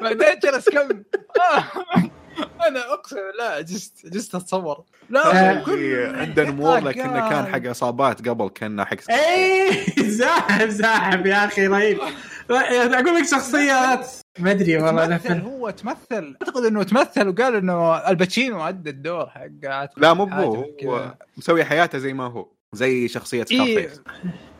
بعدين 0.01 0.39
جلس 0.43 0.69
كم 0.69 0.79
آه. 0.79 1.63
أنا 2.67 2.93
أقسم 2.93 3.15
بالله 3.15 3.43
عجزت 3.43 4.05
عجزت 4.05 4.35
أتصور. 4.35 4.83
لا 5.09 5.59
آه. 5.59 5.63
في 5.63 6.05
عنده 6.05 6.43
نمور 6.43 6.79
لكنه 6.79 7.29
كان 7.29 7.45
حق 7.45 7.69
عصابات 7.69 8.29
قبل 8.29 8.49
كان 8.49 8.85
حق 8.85 8.97
اي 9.09 9.71
زاحف 9.97 10.69
زاحف 10.69 11.25
يا 11.25 11.45
أخي 11.45 11.67
رهيب. 11.67 11.99
أقول 12.49 13.15
لك 13.15 13.27
شخصيات. 13.31 14.07
ما 14.39 14.51
أدري 14.51 14.77
والله 14.77 15.17
تمثل 15.17 15.41
هو 15.41 15.69
تمثل. 15.69 16.37
أعتقد 16.41 16.65
إنه 16.65 16.83
تمثل 16.83 17.27
وقال 17.27 17.55
إنه 17.55 17.97
الباتشينو 18.09 18.67
ادى 18.67 18.89
الدور 18.89 19.29
حق 19.29 19.89
لا 19.97 20.13
مو. 20.13 20.23
هو 20.23 21.15
مسوي 21.37 21.65
حياته 21.65 21.97
زي 21.97 22.13
ما 22.13 22.23
هو 22.23 22.47
زي 22.73 23.07
شخصية 23.07 23.45
إيه. 23.51 23.75
Scarface. 23.75 24.01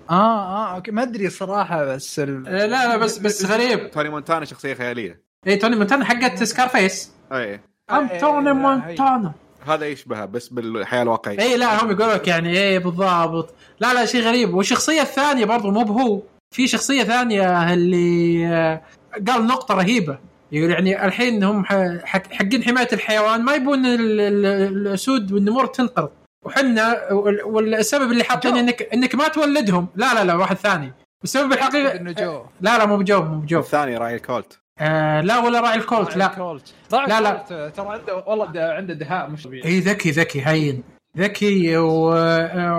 آه 0.10 0.14
آه 0.14 0.76
okay. 0.76 0.92
ما 0.92 1.04
أدري 1.04 1.30
صراحة 1.30 1.86
بس 1.86 2.20
ال... 2.20 2.44
لا 2.44 2.68
لا 2.68 2.98
بس 2.98 3.18
بس 3.18 3.46
غريب. 3.46 3.92
توني 3.92 4.10
مونتانا 4.10 4.46
شخصية 4.46 4.74
خيالية. 4.74 5.24
اي 5.48 5.56
توني 5.56 5.76
مونتانا 5.76 6.06
حقت 6.06 6.44
Scarface. 6.44 7.12
I 7.32 7.60
am 7.92 8.08
توني 8.08 8.54
مونتانا 8.54 9.32
هذا 9.68 9.86
يشبهه 9.88 10.26
بس 10.26 10.48
بالحياة 10.48 11.02
الواقعية. 11.02 11.40
اي 11.40 11.58
لا 11.58 11.84
هم 11.84 11.92
يقول 11.92 12.10
لك 12.14 12.28
يعني 12.28 12.50
إيه 12.50 12.80
بالضبط. 12.80 13.54
لا 13.80 13.94
لا 13.94 14.06
شيء 14.06 14.22
غريب. 14.22 14.54
والشخصية 14.54 15.02
الثانية 15.02 15.46
برضو 15.46 15.72
مو 15.72 15.84
بهو. 15.84 16.22
في 16.56 16.68
شخصية 16.68 17.04
ثانية 17.04 17.74
اللي 17.74 18.48
آه، 18.48 18.82
قال 19.28 19.48
نقطة 19.48 19.76
رهيبة. 19.76 20.18
يقول 20.52 20.72
يعني 20.72 21.06
الحين 21.06 21.44
هم 21.44 21.66
حقين 22.06 22.64
حماية 22.64 22.88
الحيوان 22.94 23.42
ما 23.42 23.54
يبون 23.54 23.86
ال- 23.86 24.20
ال- 24.22 24.46
الأسود 24.46 25.32
والنمور 25.32 25.66
تنقرض. 25.66 26.10
وحنا 26.46 27.12
وال- 27.12 27.44
والسبب 27.44 28.12
اللي 28.12 28.24
حاطين. 28.24 28.58
انك 28.58 28.82
إنك 28.94 29.16
ما 29.16 29.28
تولدهم. 29.28 29.88
لا 29.96 30.14
لا 30.14 30.24
لا 30.24 30.34
واحد 30.36 30.56
ثاني. 30.56 30.94
والسبب 31.22 31.54
الحقيقي 31.54 31.98
إنه 32.00 32.12
جو. 32.12 32.44
لا 32.62 32.78
لا 32.78 32.86
مو 32.86 32.98
بجو 32.98 33.22
مو 33.22 33.40
بجو. 33.40 33.60
الثاني 33.60 33.98
راعي 33.98 34.16
ال 34.16 34.25
cult 34.25 34.60
آه 34.82 35.22
لا 35.22 35.40
ولا 35.40 35.60
راعي 35.60 35.76
ال 35.78 35.86
cult 35.86 36.18
لا. 36.18 36.28
cult 36.28 36.74
لا، 36.92 37.22
لا. 37.22 37.70
ترى 37.70 37.88
عنده 37.88 38.24
والله 38.28 38.46
ده- 38.46 38.74
عنده 38.74 38.94
دهاء 38.94 39.30
مش 39.30 39.44
طبيعي. 39.44 39.66
إي 39.70 39.80
ذكي 39.80 40.12
ذكي 40.12 40.42
هين. 40.46 40.84
ذكي 41.18 41.78
و... 41.78 42.06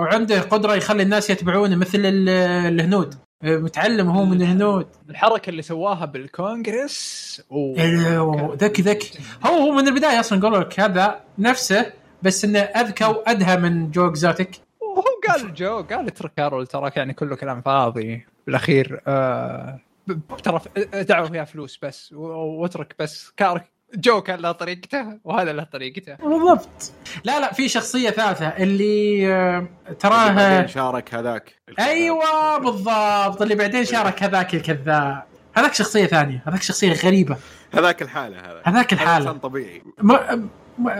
وعنده 0.01 0.41
قدرة 0.41 0.75
يخلي 0.75 1.03
الناس 1.03 1.29
يتبعونه 1.29 1.75
مثل 1.75 1.99
ال- 1.99 2.29
الهنود. 2.73 3.15
متعلم 3.43 4.09
هو 4.09 4.25
من 4.25 4.41
الهنود. 4.41 4.87
الحركة 5.09 5.49
اللي 5.49 5.61
سواها 5.61 6.05
بالكونغرس. 6.05 7.41
إيه، 7.51 8.53
ذكي 8.57 8.81
ذكي. 8.81 9.19
هو 9.45 9.51
هو 9.55 9.71
من 9.71 9.87
البداية 9.87 10.19
أصلا 10.19 10.41
قالوا 10.41 10.59
لك 10.59 10.79
هذا 10.79 11.19
نفسه 11.39 11.93
بس 12.21 12.45
إنه 12.45 12.59
أذكى 12.59 13.05
وأدهى 13.05 13.57
من 13.57 13.91
جو 13.91 14.07
إكزوتيك. 14.07 14.49
وهو 14.81 15.03
قال 15.29 15.53
جو 15.53 15.81
قال 15.81 16.07
اترك 16.07 16.31
كارول 16.37 16.67
تراك 16.67 16.97
يعني 16.97 17.13
كله 17.13 17.35
كلام 17.35 17.61
فاضي. 17.61 18.25
بالأخير 18.47 19.01
آه 19.07 19.79
ترى 20.43 20.61
دعوه 21.03 21.29
فيها 21.29 21.43
فلوس 21.43 21.79
بس 21.83 22.13
واترك 22.13 22.95
بس. 22.99 23.31
كارك 23.37 23.73
جو 23.95 24.21
كان 24.21 24.39
له 24.39 24.51
طريقته 24.51 25.19
وهذا 25.23 25.53
له 25.53 25.63
طريقته. 25.63 26.15
بالضبط. 26.15 26.91
لا 27.23 27.39
لا 27.39 27.53
في 27.53 27.69
شخصية 27.69 28.09
ثالثة 28.09 28.47
اللي 28.47 29.27
آه، 29.33 29.67
تراها 29.99 30.33
بعدين 30.33 30.67
شارك 30.67 31.13
هذاك 31.13 31.53
أيوه 31.79 32.57
بالضبط. 32.57 33.41
اللي 33.41 33.55
بعدين 33.55 33.85
شارك 33.85 34.23
هذاك 34.23 34.53
الكذاب. 34.53 35.23
هذاك 35.55 35.73
شخصية 35.73 36.05
ثانية. 36.05 36.43
هذاك 36.47 36.61
شخصية 36.61 36.93
غريبة. 36.93 37.37
هذاك 37.73 38.01
الحالة 38.01 38.39
هذا. 38.39 38.61
هذاك 38.65 38.93
الحالة. 38.93 39.25
إنسان 39.25 39.39
طبيعي. 39.39 39.81
ما 39.97 40.47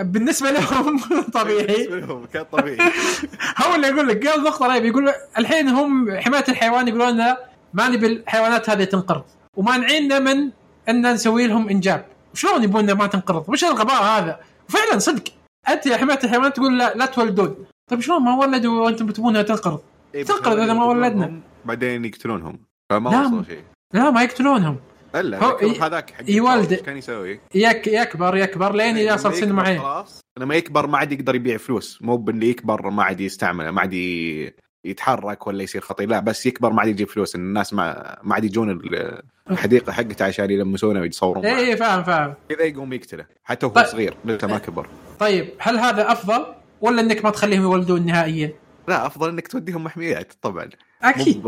بالنسبة 0.03 0.51
لهم 0.51 0.99
طبيعي. 1.33 1.65
بالنسبة 1.65 1.99
لهم 1.99 2.25
كان 2.25 2.43
طبيعي. 2.43 2.77
هو 3.65 3.75
اللي 3.75 3.87
يقول 3.87 4.07
لك 4.07 4.27
قال 4.27 4.43
نقطه 4.43 4.67
رهيبه 4.67 4.87
يقول 4.87 5.13
الحين 5.37 5.67
هم 5.67 6.19
حماية 6.19 6.43
الحيوان 6.49 6.87
يقولون 6.87 7.09
لنا 7.13 7.37
ما 7.73 7.89
نبي 7.89 8.07
الحيوانات 8.07 8.69
هذه 8.69 8.83
تنقرض. 8.83 9.23
ومانعيننا 9.57 10.19
من 10.19 10.49
أن 10.89 11.13
نسوي 11.13 11.47
لهم 11.47 11.69
إنجاب. 11.69 12.05
شلون 12.33 12.63
يبون 12.63 12.91
ما 12.91 13.07
تنقرض؟ 13.07 13.49
وش 13.49 13.63
الغباء 13.63 14.03
هذا؟ 14.03 14.39
وفعلا 14.69 14.99
صدق. 14.99 15.23
أنت 15.69 15.85
يا 15.85 15.97
حمايه 15.97 16.19
الحيوانات 16.23 16.55
تقول 16.55 16.77
لا 16.79 16.93
لا 16.93 17.05
تولدون. 17.05 17.55
طيب 17.89 17.99
شلون؟ 17.99 18.21
ما 18.21 18.35
ولدوا 18.35 18.85
وأنتم 18.85 19.11
تبونها 19.11 19.41
تنقرض. 19.41 19.81
إيه، 20.15 20.23
تنقرض 20.23 20.59
إذا 20.59 20.73
ما 20.73 20.85
ولدنا. 20.85 21.39
بعدين 21.65 22.05
يقتلونهم. 22.05 22.59
فما 22.89 23.09
لا، 23.09 23.21
وصلوا 23.21 23.43
شيء. 23.43 23.61
لا 23.93 24.09
ما 24.09 24.23
يقتلونهم. 24.23 24.77
إلا 25.15 25.43
هو 25.43 25.57
هذاك 25.81 26.09
حق 26.09 26.23
يولد. 26.27 26.73
كان 26.73 26.97
يسوي؟ 26.97 27.39
يك 27.55 27.87
يكبر 27.87 28.37
يكبر 28.37 28.75
لين 28.75 28.97
يصل 28.97 29.33
سن 29.33 29.51
معين. 29.51 29.79
خلاص 29.79 30.21
لما 30.39 30.55
يكبر 30.55 30.87
ما 30.87 30.97
عاد 30.97 31.11
يقدر 31.11 31.35
يبيع 31.35 31.57
فلوس. 31.57 31.99
مو 32.01 32.17
باللي 32.17 32.49
يكبر 32.49 32.89
ما 32.89 33.03
عاد 33.03 33.21
يستعمله 33.21 33.71
ما 33.71 33.81
عاد 33.81 33.93
ي- 33.93 34.53
يتحرك 34.85 35.47
ولا 35.47 35.63
يصير 35.63 35.81
خطير. 35.81 36.09
لا 36.09 36.19
بس 36.19 36.45
يكبر 36.45 36.73
ما 36.73 36.79
عاد 36.81 36.89
يجيب 36.89 37.09
فلوس. 37.09 37.35
الناس 37.35 37.73
ما 37.73 38.17
ما 38.23 38.35
عاد 38.35 38.43
يجون 38.43 38.69
ال- 38.71 39.21
الحديقة 39.51 39.91
حقته 39.91 40.25
عشان 40.25 40.51
يلمسونه 40.51 41.01
ويتصورون. 41.01 41.45
اي 41.45 41.57
إي، 41.71 41.77
فاهم 41.77 42.03
فاهم. 42.03 42.33
كذا 42.49 42.61
يقوم 42.63 42.93
يقتله. 42.93 43.25
حتى 43.43 43.65
وهو 43.65 43.75
طيب. 43.75 43.85
صغير 43.85 44.13
لسه 44.25 44.47
ما 44.47 44.57
كبر. 44.57 44.87
طيب 45.19 45.49
هل 45.59 45.77
هذا 45.77 46.11
أفضل 46.11 46.45
ولا 46.81 47.01
إنك 47.01 47.25
ما 47.25 47.31
تخليهم 47.31 47.61
يولدون 47.61 48.05
نهائيا؟ 48.05 48.53
لا 48.87 49.05
أفضل 49.07 49.29
إنك 49.29 49.47
توديهم 49.47 49.83
محميات 49.83 50.33
طبعا. 50.41 50.69
أكيد. 51.03 51.45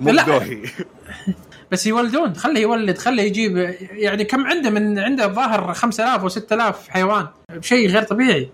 مو 0.00 0.10
لا. 0.12 0.22
بدوهي. 0.22 0.62
بس 1.72 1.86
يولدون. 1.86 2.34
خليه 2.34 2.60
يولد 2.62 2.98
خليه 2.98 3.22
يجيب 3.22 3.56
يعني 3.92 4.24
كم 4.24 4.46
عنده 4.46 4.70
من 4.70 4.98
عنده 4.98 5.24
الظاهر 5.24 5.72
5000 5.74 6.24
و 6.24 6.28
6000 6.28 6.88
حيوان 6.88 7.26
شيء 7.60 7.88
غير 7.88 8.02
طبيعي. 8.02 8.50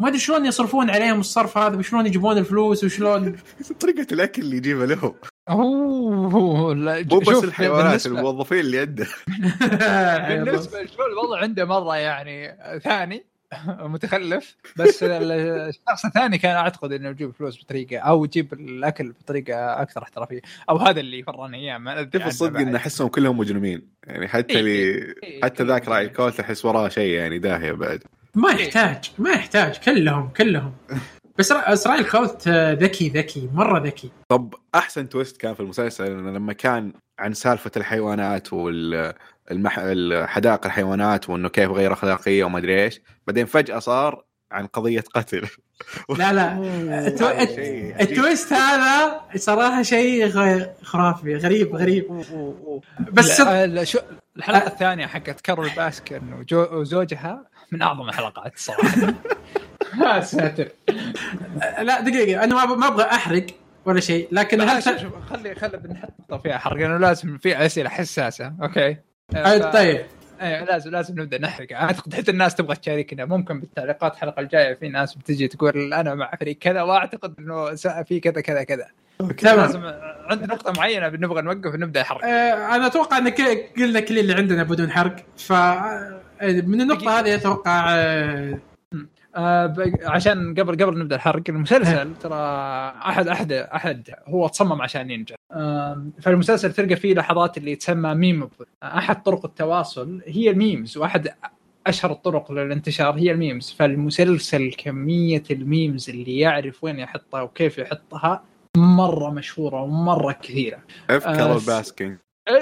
ما 0.00 0.08
أدري 0.08 0.18
شلون 0.18 0.46
يصرفون 0.46 0.90
عليهم 0.90 1.20
الصرف 1.20 1.58
هذا 1.58 1.76
وشلون 1.76 2.06
يجيبون 2.06 2.38
الفلوس 2.38 2.84
وشلون؟ 2.84 3.36
طريقة 3.80 4.06
الأكل 4.12 4.42
اللي 4.42 4.56
يجيبه 4.56 4.86
لهم. 4.86 5.14
أوه 5.50 6.74
لا 6.74 7.04
مو 7.12 7.18
بس 7.18 7.26
شوف، 7.30 7.44
الحيوانات 7.44 8.02
بالنسبة- 8.02 8.06
الموظفين 8.06 8.58
اللي 8.60 8.78
عنده. 8.78 9.06
بالنسبة 10.28 10.82
لشو 10.82 11.06
الوضع 11.12 11.38
عنده 11.42 11.64
مرة 11.64 11.96
يعني 11.96 12.56
ثاني 12.84 13.24
متخلف 13.68 14.56
بس 14.76 15.02
ال- 15.02 15.32
الشخص 15.68 16.04
الثاني 16.04 16.38
كان 16.38 16.56
أعتقد 16.56 16.92
إنه 16.92 17.08
يجيب 17.08 17.32
فلوس 17.34 17.64
بطريقة 17.64 17.98
أو 17.98 18.24
يجيب 18.24 18.52
الأكل 18.52 19.12
بطريقة 19.12 19.82
أكثر 19.82 20.02
احترافية 20.02 20.40
أو 20.70 20.76
هذا 20.76 21.00
اللي 21.00 21.22
فراني 21.22 21.56
اياه 21.58 21.78
ما 21.78 22.00
أدري 22.00 22.22
عنه 22.22 22.30
الصدق. 22.30 22.60
إن 22.60 22.74
أحسهم 22.76 23.08
كلهم 23.08 23.38
مجرمين. 23.38 23.88
يعني 24.06 24.28
حتى 24.28 24.52
إيه، 24.54 24.60
اللي 24.60 25.14
إيه، 25.22 25.42
حتى 25.42 25.54
كلهم 25.56 25.68
ذاك 25.68 25.88
راعي 25.88 26.04
مجرمين. 26.06 26.26
الكوت 26.28 26.40
أحس 26.40 26.64
وراه 26.64 26.88
شيء 26.88 27.12
يعني 27.12 27.38
داهية 27.38 27.72
بعد. 27.72 28.02
ما 28.38 28.50
يحتاج 28.50 29.10
ما 29.18 29.30
يحتاج 29.30 29.78
كلهم 29.78 30.28
كلهم. 30.36 30.72
بس 31.38 31.52
را- 31.52 31.72
إسرائيل 31.72 32.04
كوت 32.04 32.48
آه، 32.48 32.72
ذكي 32.72 33.08
ذكي 33.08 33.48
مرة 33.54 33.78
ذكي. 33.86 34.10
طب 34.28 34.54
أحسن 34.74 35.08
تويست 35.08 35.36
كان 35.36 35.54
في 35.54 35.60
المسلسل 35.60 36.04
إنه 36.06 36.30
لما 36.30 36.52
كان 36.52 36.92
عن 37.18 37.34
سالفة 37.34 37.70
الحيوانات 37.76 38.52
وال 38.52 39.12
المح... 39.50 39.80
حدائق 40.26 40.66
الحيوانات 40.66 41.30
وإنه 41.30 41.48
كيف 41.48 41.70
غير 41.70 41.92
أخلاقية 41.92 42.44
وما 42.44 42.58
أدري 42.58 42.84
إيش 42.84 43.00
بعدين 43.26 43.46
فجأة 43.46 43.78
صار 43.78 44.24
عن 44.52 44.66
قضية 44.66 45.04
قتل. 45.14 45.46
لا 46.18 46.32
لا. 46.32 46.56
التو-. 47.08 47.22
ال 48.00 48.09
twist 48.09 48.52
هذا 48.52 49.20
صراحة 49.36 49.82
شيء 49.82 50.26
غ- 50.26 50.66
خرافي 50.82 51.36
غريب 51.36 51.76
غريب. 51.76 52.24
بس 53.12 53.40
لا، 53.40 53.66
لا، 53.66 53.84
شو 53.84 53.98
الحلقة 54.36 54.66
الثانية 54.66 55.06
حقت 55.06 55.40
كارول 55.40 55.70
باسكن 55.76 56.20
وجو- 56.32 56.72
وزوجها 56.72 57.44
من 57.72 57.82
أعظم 57.82 58.08
الحلقات 58.08 58.54
الصراحه 58.54 59.14
يا 60.04 60.20
ساتر. 60.20 60.68
لا 61.82 62.00
دقيقة 62.00 62.44
أنا 62.44 62.54
ما 62.66 62.74
ما 62.76 62.86
أبغى 62.86 63.04
أحرق 63.04 63.46
ولا 63.84 64.00
شيء 64.00 64.28
لكن 64.32 64.60
هل 64.60 64.82
شوف 64.82 64.96
شوف 64.98 65.12
خلي 65.30 65.54
خلي 65.54 65.76
بنحط 65.76 66.12
نقطة 66.20 66.38
فيها 66.42 66.58
حرق 66.58 66.76
لأنه 66.76 66.96
لازم 66.96 67.38
في 67.38 67.66
أسئلة 67.66 67.88
حساسة. 67.88 68.52
أوكي. 68.62 68.96
آه، 69.36 69.58
ف- 69.58 69.64
طيب. 69.72 70.06
إيه 70.42 70.64
لازم 70.64 70.90
لازم 70.90 71.20
نبدأ 71.20 71.38
نحرق. 71.38 71.72
أعتقد 71.72 72.14
حتى 72.14 72.30
الناس 72.30 72.54
تبغى 72.54 72.76
تشاركنا. 72.76 73.24
ممكن 73.24 73.60
بالتعليقات 73.60 74.12
الحلقة 74.14 74.40
الجاية 74.40 74.74
في 74.74 74.88
ناس 74.88 75.14
بتجي 75.14 75.48
تقول 75.48 75.94
أنا 75.94 76.14
مع 76.14 76.30
فريق 76.40 76.58
كذا 76.58 76.82
وأعتقد 76.82 77.34
إنه 77.38 77.74
س- 77.74 77.86
في 77.88 78.20
كذا 78.20 78.40
كذا 78.40 78.62
كذا. 78.62 78.86
تمام 79.38 79.56
لازم 79.60 79.82
عند 80.30 80.42
نقطة 80.44 80.72
معينة 80.72 81.08
بنبغى 81.08 81.42
نوقف 81.42 81.74
ونبدأ 81.74 82.02
حرق 82.02 82.24
آه، 82.24 82.74
أنا 82.76 82.86
أتوقع 82.86 83.18
إن 83.18 83.28
ك- 83.28 83.70
قلنا 83.76 84.00
كل 84.00 84.18
اللي 84.18 84.34
عندنا 84.34 84.62
بدون 84.62 84.90
حرق 84.90 85.16
ف 85.38 85.52
من 86.42 86.80
النقطة 86.80 87.20
هذه 87.20 87.34
أتوقع 87.34 87.86
آه، 87.88 88.58
آه 89.36 89.74
عشان 90.04 90.54
قبل 90.54 90.84
قبل 90.84 90.98
نبدأ 90.98 91.16
الحرق 91.16 91.42
المسلسل 91.48 92.14
ترى 92.20 92.34
احد 93.08 93.28
احد 93.28 93.52
أحد 93.52 94.10
هو 94.26 94.48
تصمم 94.48 94.82
عشان 94.82 95.10
ينجح. 95.10 95.36
آه. 95.52 96.06
فالمسلسل 96.22 96.72
تلقى 96.72 96.96
فيه 96.96 97.14
لحظات 97.14 97.58
اللي 97.58 97.76
تسمى 97.76 98.14
ميم. 98.14 98.48
أحد 98.82 99.22
طرق 99.22 99.44
التواصل 99.44 100.20
هي 100.26 100.50
ال 100.50 100.58
memes 100.58 100.96
وأحد 100.96 101.28
أشهر 101.86 102.12
الطرق 102.12 102.52
للانتشار 102.52 103.14
هي 103.14 103.32
ال 103.32 103.38
memes. 103.38 103.74
فالمسلسل 103.78 104.72
كمية 104.78 105.42
ال 105.50 105.60
memes 105.60 106.10
اللي 106.10 106.38
يعرف 106.38 106.84
وين 106.84 106.98
يحطها 106.98 107.42
وكيف 107.42 107.78
يحطها 107.78 108.42
مرة 108.76 109.30
مشهورة 109.30 109.82
ومرة 109.82 110.32
كثيرة. 110.32 110.78
اف 111.10 111.26
آه، 111.26 111.36
كارول 111.36 111.60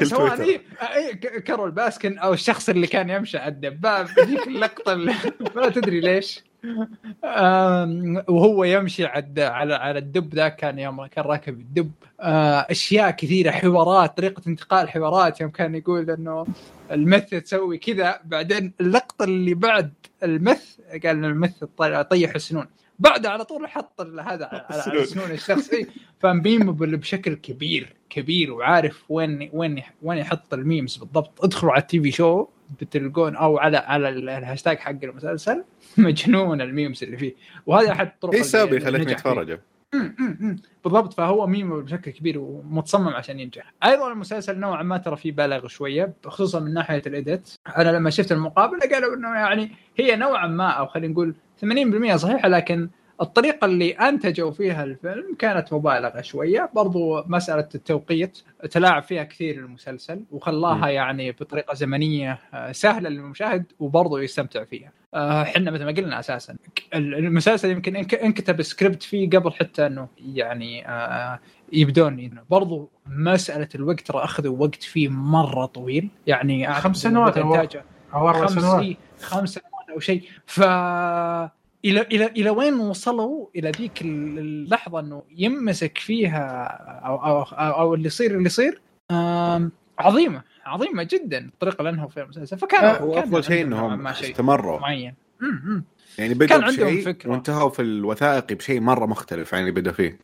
سواء. 0.02 0.42
هي 0.42 0.60
إيه، 0.96 1.14
كارول 1.40 1.70
باسكن 1.70 2.18
أو 2.18 2.32
الشخص 2.32 2.68
اللي 2.68 2.86
كان 2.86 3.10
يمشي 3.10 3.38
على 3.38 3.52
الدباب. 3.52 4.06
ذيك 4.20 4.46
اللقطة 4.46 4.92
اللي 4.92 5.14
ما 5.56 5.68
تدري 5.68 6.00
ليش. 6.00 6.44
وهو 8.28 8.64
يمشي 8.64 9.04
على 9.06 9.74
على 9.74 9.98
الدباب 9.98 10.34
ذاك 10.34 10.56
كان 10.56 10.78
يوم 10.78 11.06
كان 11.06 11.24
راكب 11.24 11.60
الدباب. 11.60 11.90
آه، 12.20 12.66
أشياء 12.70 13.10
كثيرة 13.10 13.50
حوارات 13.50 14.16
طريقة 14.16 14.42
انتقال 14.46 14.88
حوارات. 14.90 15.40
يوم 15.40 15.50
كان 15.50 15.74
يقول 15.74 16.10
إنه 16.10 16.46
ال 16.92 17.00
meth 17.00 17.30
تسوي 17.30 17.78
كذا 17.78 18.20
بعدين 18.24 18.72
اللقطة 18.80 19.24
اللي 19.24 19.54
بعد 19.54 19.92
ال 20.22 20.33
meth 20.33 20.76
قال 21.04 21.24
ال 21.24 21.32
meth 21.32 21.64
طي- 21.78 22.04
طيح 22.04 22.34
السنون. 22.34 22.66
بعد 22.98 23.26
على 23.26 23.44
طول 23.44 23.68
حط 23.68 24.00
هذا 24.00 24.46
على- 24.46 24.72
على 24.72 24.82
سنون. 24.82 25.04
سنون 25.04 25.30
الشخص. 25.30 25.70
اي 25.72 25.86
ف 26.20 26.29
memeable 26.29 26.96
بشكل 26.96 27.34
كبير 27.34 27.96
كبير 28.10 28.52
وعارف 28.52 29.04
وين 29.08 29.50
وين 29.52 29.82
وين 30.02 30.18
يحط 30.18 30.54
ال 30.54 30.61
memes 30.61 30.96
بالضبط. 30.96 31.44
ادخلوا 31.44 31.72
على 31.72 31.82
ال 31.82 32.00
TV 32.00 32.10
show 32.10 32.46
بتلقون 32.80 33.36
أو 33.36 33.58
على 33.58 33.76
على 33.76 34.08
ال- 34.08 34.28
الهاشتاج 34.28 34.78
حق 34.78 34.90
المسلسل. 35.02 35.64
مجنون 35.98 36.60
ال 36.60 36.68
memes 36.68 37.04
اللي 37.04 37.16
فيه. 37.16 37.34
وهذا 37.66 37.92
أحد 37.92 38.06
الطرق 38.06 38.32
إيه 38.32 38.40
السبب 38.40 38.74
اللي 38.74 38.76
يخليك 39.12 39.75
بالضبط 40.84 41.12
فهو 41.14 41.46
ميم 41.46 41.82
بشكل 41.82 42.10
كبير 42.10 42.38
ومتصمم 42.38 43.08
عشان 43.08 43.40
ينجح. 43.40 43.72
أيضا 43.84 44.12
المسلسل 44.12 44.58
نوعا 44.58 44.82
ما 44.82 44.96
ترى 44.98 45.16
فيه 45.16 45.32
بالغ 45.32 45.66
شوية 45.66 46.12
خصوصا 46.26 46.60
من 46.60 46.74
ناحية 46.74 47.02
الاديت 47.06 47.54
أنا 47.76 47.90
لما 47.90 48.10
شفت 48.10 48.32
المقابلة 48.32 48.80
قالوا 48.92 49.14
إنه 49.14 49.28
يعني 49.34 49.70
هي 49.96 50.16
نوعا 50.16 50.46
ما 50.46 50.68
أو 50.68 50.86
خلينا 50.86 51.12
نقول 51.12 51.34
80% 52.12 52.16
صحيحة 52.16 52.48
لكن 52.48 52.88
الطريقة 53.20 53.64
اللي 53.64 53.90
أنتجوا 53.90 54.50
فيها 54.50 54.84
الفيلم 54.84 55.36
كانت 55.38 55.72
مبالغة 55.72 56.20
شوية. 56.20 56.70
برضو 56.74 57.22
مسألة 57.26 57.68
التوقيت 57.74 58.38
تلاعب 58.70 59.02
فيها 59.02 59.24
كثير 59.24 59.56
المسلسل 59.58 60.22
وخلاها 60.30 60.74
مم. 60.74 60.84
يعني 60.84 61.32
بطريقة 61.32 61.74
زمنية 61.74 62.38
آه، 62.54 62.72
سهلة 62.72 63.08
للمشاهد 63.08 63.64
وبرضو 63.80 64.18
يستمتع 64.18 64.64
فيها. 64.64 64.92
آه، 65.14 65.42
إحنا 65.42 65.70
مثل 65.70 65.84
ما 65.84 65.90
قلنا 65.92 66.18
أساسا 66.18 66.56
المسلسل 66.94 67.70
يمكن 67.70 67.94
إنك- 68.04 68.22
انكتب 68.24 68.62
سكريبت 68.62 69.02
فيه 69.02 69.30
قبل 69.30 69.52
حتى 69.52 69.86
إنه 69.86 70.08
يعني 70.18 70.88
آه، 70.88 71.40
يبدون 71.72 72.18
إنه 72.18 72.42
برضو 72.50 72.90
مسألة 73.06 73.68
الوقت 73.74 74.00
ترى 74.00 74.24
اخذوا 74.24 74.56
وقت 74.58 74.82
فيه 74.82 75.08
مرة 75.08 75.66
طويل. 75.66 76.08
يعني 76.26 76.74
خمس 76.74 76.96
سنوات 76.96 77.38
أو 77.38 77.54
أربع 78.14 78.32
خمس 78.46 78.52
سنوات. 78.52 78.96
خمس 79.20 79.48
سنوات 79.54 79.90
أو 79.94 80.00
شيء. 80.00 80.22
ف 80.46 80.60
إلى 81.86 82.00
إلى 82.00 82.26
إلى 82.26 82.50
وين 82.50 82.74
وصلوا؟ 82.74 83.46
إلى 83.56 83.70
ذيك 83.70 84.02
اللحظة 84.02 85.00
إنه 85.00 85.22
يمسك 85.36 85.98
فيها 85.98 86.64
أو 87.04 87.16
أو 87.16 87.42
أو, 87.42 87.70
أو 87.80 87.94
اللي 87.94 88.06
يصير 88.06 88.30
اللي 88.30 88.46
يصير 88.46 88.80
عظيمة 89.98 90.42
عظيمة 90.66 91.02
جدا 91.02 91.38
الطريقة 91.38 91.78
اللي 91.78 91.90
انهوا 91.90 92.08
فيها 92.08 92.22
المسلسل. 92.22 92.58
فكان 92.58 92.84
آه، 92.84 92.98
هو 92.98 93.12
كان 93.14 93.22
افضل 93.22 93.44
شيء 93.44 93.64
عندهم 93.64 93.92
إنهم 93.92 94.06
استمروا. 94.06 94.80
معين. 94.80 95.14
يعني 96.18 96.34
كان 96.34 96.38
بدأوا 96.38 96.62
عندهم 96.64 96.88
بشيء 96.88 97.04
فكرة. 97.04 97.30
وانتهوا 97.30 97.70
في 97.70 97.82
الوثائقي 97.82 98.54
بشيء 98.54 98.80
مرة 98.80 99.06
مختلف 99.06 99.54
عن 99.54 99.60
اللي 99.60 99.72
بدأوا 99.72 99.94
فيه. 99.94 100.18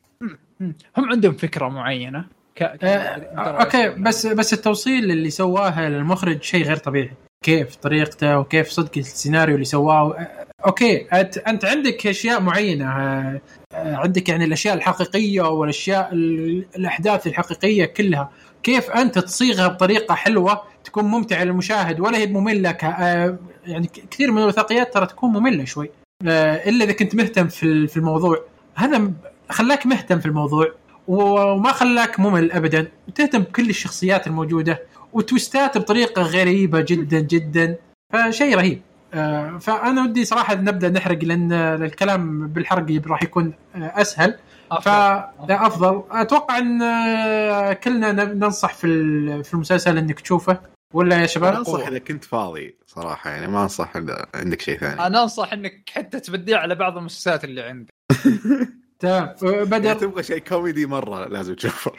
هم 0.97 1.10
عندهم 1.10 1.32
فكرة 1.32 1.68
معينة. 1.68 2.24
ك... 2.56 2.64
ك... 2.64 2.84
آه، 2.84 3.62
okay 3.62 3.89
بس 3.89 4.26
بس 4.26 4.52
التوصيل 4.52 5.10
اللي 5.10 5.30
سواه 5.30 5.89
للمخرج 5.89 6.43
شيء 6.43 6.64
غير 6.64 6.76
طبيعي. 6.76 7.10
كيف 7.43 7.77
طريقته 7.77 8.39
وكيف 8.39 8.69
صدق 8.69 8.90
السيناريو 8.97 9.55
اللي 9.55 9.64
سواه. 9.64 10.28
okay 10.66 11.06
أنت 11.47 11.64
عندك 11.64 12.06
أشياء 12.06 12.40
معينة. 12.40 12.89
آه، 12.89 13.40
آه، 13.74 13.97
عندك 13.97 14.28
يعني 14.28 14.44
الأشياء 14.44 14.74
الحقيقية 14.74 15.43
والأشياء 15.43 16.09
ال- 16.12 16.64
الأحداث 16.77 17.27
الحقيقية 17.27 17.85
كلها. 17.85 18.31
كيف 18.62 18.90
أنت 18.90 19.19
تصيغها 19.19 19.69
بطريقة 19.69 20.14
حلوة 20.14 20.62
تكون 20.85 21.05
ممتعة 21.05 21.44
للمشاهد 21.44 22.01
ولا 22.01 22.19
هي 22.19 22.27
مملة 22.27 22.70
آه، 22.70 23.36
يعني 23.66 23.90
كثير 24.10 24.31
من 24.32 24.43
الوثائقيات 24.43 24.94
ترى 24.94 25.06
تكون 25.06 25.31
مملة 25.31 25.64
شوي. 25.64 25.90
إلا 26.23 26.85
إذا 26.85 26.93
كنت 26.93 27.14
مهتم 27.14 27.48
في 27.48 27.62
ال- 27.62 27.89
في 27.89 27.97
الموضوع. 27.97 28.44
هذا 28.74 29.10
خلاك 29.51 29.86
مهتم 29.86 30.19
في 30.20 30.27
الموضوع 30.27 30.73
وما 31.09 31.73
خلاك 31.73 32.20
ممل 32.20 32.52
ابدا. 32.52 32.89
وتهتم 33.09 33.39
بكل 33.39 33.70
الشخصيات 33.70 34.27
الموجودة. 34.27 34.82
وتويستات 35.12 35.78
بطريقة 35.78 36.22
غريبة 36.22 36.80
جدا 36.80 37.20
جدا. 37.20 37.76
فشيء 38.12 38.56
رهيب. 38.56 38.82
آه، 39.14 39.59
فأنا 39.59 40.02
ودي 40.05 40.24
صراحة 40.24 40.55
نبدأ 40.55 40.89
نحرق 40.89 41.24
لأن 41.24 41.52
الكلام 41.52 42.48
بالحرق 42.48 43.02
راح 43.06 43.22
يكون 43.22 43.52
آه، 43.74 43.78
أسهل. 44.01 44.39
فافضل 44.82 46.02
أتوقع 46.10 46.59
إن 46.59 46.82
آه، 46.82 47.72
كلنا 47.72 48.12
ننصح 48.12 48.74
في 48.74 48.86
ال- 48.86 49.44
في 49.44 49.55
المسلسل 49.55 49.98
إنك 49.98 50.20
تشوفه. 50.20 50.60
ولا 50.94 51.14
يا 51.14 51.26
شباب؟ 51.26 51.55
أنصح 51.55 51.86
إذا 51.86 51.98
كنت 51.98 52.24
فاضي 52.24 52.76
صراحة 52.86 53.30
يعني 53.30 53.47
ما 53.47 53.62
أنصح 53.62 53.97
إذا 53.97 54.26
عندك 54.34 54.60
شيء 54.62 54.78
ثاني. 54.78 55.06
أنا 55.06 55.22
أنصح 55.22 55.52
إنك 55.52 55.90
حتى 55.93 56.20
تبديه 56.20 56.56
على 56.56 56.74
بعض 56.74 56.97
المسلسلات 56.98 57.44
اللي 57.44 57.62
عندك. 57.62 57.90
تمام. 59.01 59.34
بدر. 59.43 59.94
تبغى 59.94 60.22
شيء 60.22 60.39
كوميدي 60.39 60.86
مرة 60.86 61.28
لازم 61.28 61.55
تشوفه. 61.55 61.93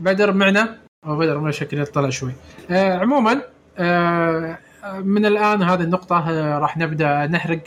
بدر 0.00 0.32
معنا؟ 0.32 0.78
أو 1.06 1.16
بدر 1.16 1.38
ما 1.38 1.50
شكله 1.50 1.84
طلع 1.84 2.10
شوي. 2.10 2.32
آه 2.70 2.98
عموما 2.98 3.42
آه 3.78 4.58
من 5.04 5.26
الآن 5.26 5.62
هذه 5.62 5.80
النقطة 5.80 6.30
آه 6.30 6.58
راح 6.58 6.76
نبدأ 6.76 7.26
نحرق 7.26 7.62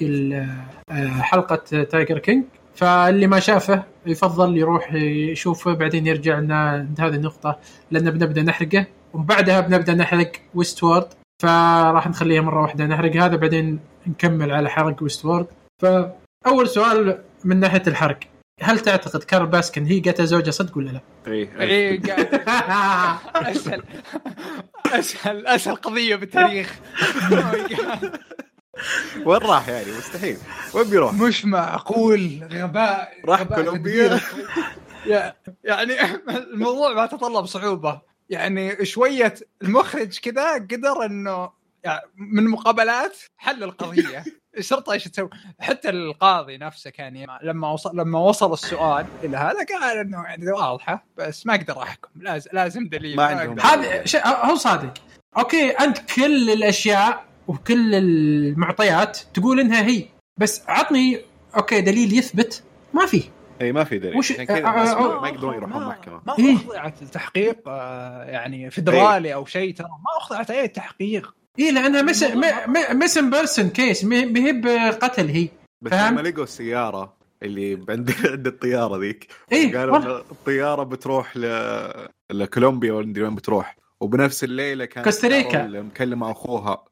آه 0.92 1.08
حلقة 1.22 1.84
تايجر 1.84 2.20
كينج 2.20 2.44
فاللي 2.76 3.28
ما 3.28 3.40
شافه 3.40 3.84
يفضل 4.06 4.58
يروح 4.58 4.94
يشوفه 4.94 5.74
بعدين 5.74 6.08
يرجع 6.08 6.40
لنا 6.40 6.70
عند 6.70 7.02
هذه 7.02 7.16
النقطة 7.16 7.58
لأن 7.92 8.12
بنبدأ 8.12 8.42
نحرقه. 8.42 8.86
وبعدها 9.14 9.60
بنبدأ 9.60 9.94
نحرق 9.94 10.32
ويست 10.56 10.84
وورد 10.84 11.08
فراح 11.40 12.08
نخليها 12.08 12.42
مرة 12.42 12.62
واحدة 12.62 12.86
نحرق 12.86 13.16
هذا 13.16 13.36
بعدين 13.36 13.80
نكمل 14.08 14.52
على 14.52 14.70
حرق 14.70 15.04
ويست 15.04 15.26
وورد 15.26 15.48
فأول 15.82 16.68
سؤال 16.68 17.20
من 17.46 17.60
ناحية 17.60 17.84
الحرق. 17.88 18.20
هل 18.62 18.80
تعتقد 18.80 19.24
كارل 19.24 19.46
باسكن 19.48 19.86
هي 19.86 20.00
قتل 20.00 20.26
زوجها 20.28 20.52
صدق 20.52 20.78
ولا 20.78 20.90
لا؟ 20.90 21.02
اي 21.28 21.50
إيه 21.60 22.02
قاعد 22.02 22.42
اسهل 23.56 23.84
اسهل 24.86 25.48
اسهل 25.48 25.76
قضية 25.76 26.16
بالتاريخ. 26.16 26.80
وين 29.26 29.38
راح 29.42 29.70
يعني؟ 29.70 29.92
مستحيل. 29.98 30.38
وين 30.74 30.90
بيروح؟ 30.90 31.14
مش 31.14 31.46
معقول. 31.46 32.48
غباء. 32.54 33.14
راح 33.26 33.44
كولومبيا. 33.44 34.20
يعني 35.64 36.02
الموضوع 36.54 36.94
ما 36.94 37.06
تطلب 37.06 37.46
صعوبة. 37.46 38.02
يعني 38.30 38.86
شوية 38.86 39.34
المخرج 39.62 40.20
كذا 40.20 40.54
قدر 40.54 41.06
إنه 41.06 41.50
يعني 41.88 42.02
من 42.16 42.48
مقابلات 42.48 43.18
حل 43.38 43.64
القضية. 43.64 44.24
الشرطة 44.58 44.94
إيش 44.94 45.04
تسوي؟ 45.04 45.30
حتى 45.60 45.90
القاضي 45.90 46.58
نفسه 46.58 46.90
كان 46.90 47.16
ي- 47.16 47.28
لما 47.44 47.72
وصل 47.72 47.98
لما 47.98 48.20
وصل 48.20 48.54
السؤال 48.54 49.06
إلى 49.24 49.38
هذا 49.38 49.66
قال 49.80 49.98
إنه 49.98 50.24
يعني 50.24 50.52
واضحة 50.52 51.06
بس 51.18 51.46
ما 51.48 51.56
أقدر 51.56 51.82
أحكم. 51.84 52.10
لازم 52.22 52.50
لازم 52.54 52.88
دليل. 52.90 53.16
ما 53.16 53.24
عندهم. 53.24 53.60
هذا 53.60 54.04
هو 54.26 54.56
صادق. 54.56 54.94
أوكي 55.38 55.70
أنت 55.70 55.98
كل 56.16 56.50
الأشياء 56.50 57.26
وكل 57.48 57.96
المعطيات 57.96 59.18
تقول 59.34 59.60
إنها 59.60 59.86
هي 59.88 60.06
بس 60.40 60.64
عطني 60.68 61.22
أوكي 61.58 61.82
دليل 61.82 62.18
يثبت 62.18 62.64
ما 62.94 63.06
في 63.06 63.24
إي 63.62 63.72
ما 63.72 63.84
في 63.84 64.00
دليل. 64.00 64.18
وش- 64.18 64.32
عشان 64.32 64.44
كذا 64.44 64.58
آه، 64.58 64.70
آه، 64.70 64.72
ما 64.74 65.18
آه، 65.18 65.22
ما 65.22 65.28
يقدرون 65.28 65.54
يروحون 65.56 65.82
ما- 65.84 65.88
محكمه 65.90 66.22
ما 66.28 66.40
إيه. 66.40 66.56
أخضعت 66.56 67.04
لتحقيق 67.04 67.58
آه، 67.68 68.24
يعني 68.24 68.70
فدرالي 68.72 69.34
أو 69.34 69.46
شيء 69.46 69.74
ترى 69.74 69.88
ما 69.88 70.18
أخضعت 70.22 70.52
أي 70.52 70.68
تحقيق. 70.68 71.36
اي 71.60 71.72
لأنها 71.72 72.02
مسن 72.94 73.30
بيرسون 73.30 73.70
كيس 73.70 74.04
ما 74.04 74.16
هي 74.16 74.52
بقتل 74.54 75.28
هي. 75.30 75.48
بس 75.82 75.92
فهمت؟ 75.92 76.20
لما 76.20 76.30
لقوا 76.30 76.44
السيارة 76.44 77.18
اللي 77.44 77.74
عند 77.90 78.12
عند 78.32 78.48
الطيارة 78.48 78.98
ذيك 78.98 79.28
إيه، 79.52 79.78
قالوا 79.78 80.18
الطيارة 80.20 80.84
بتروح 80.84 81.38
ل... 81.38 81.42
لكولومبيا 82.32 82.94
ولا 82.94 83.08
مدري 83.08 83.24
وين 83.24 83.36
بتروح. 83.36 83.78
وبنفس 84.02 84.44
الليلة 84.44 84.86
كانت 84.86 85.06
كوستاريكا. 85.06 85.64
مكلمه 85.68 86.32
أخوها 86.32 86.84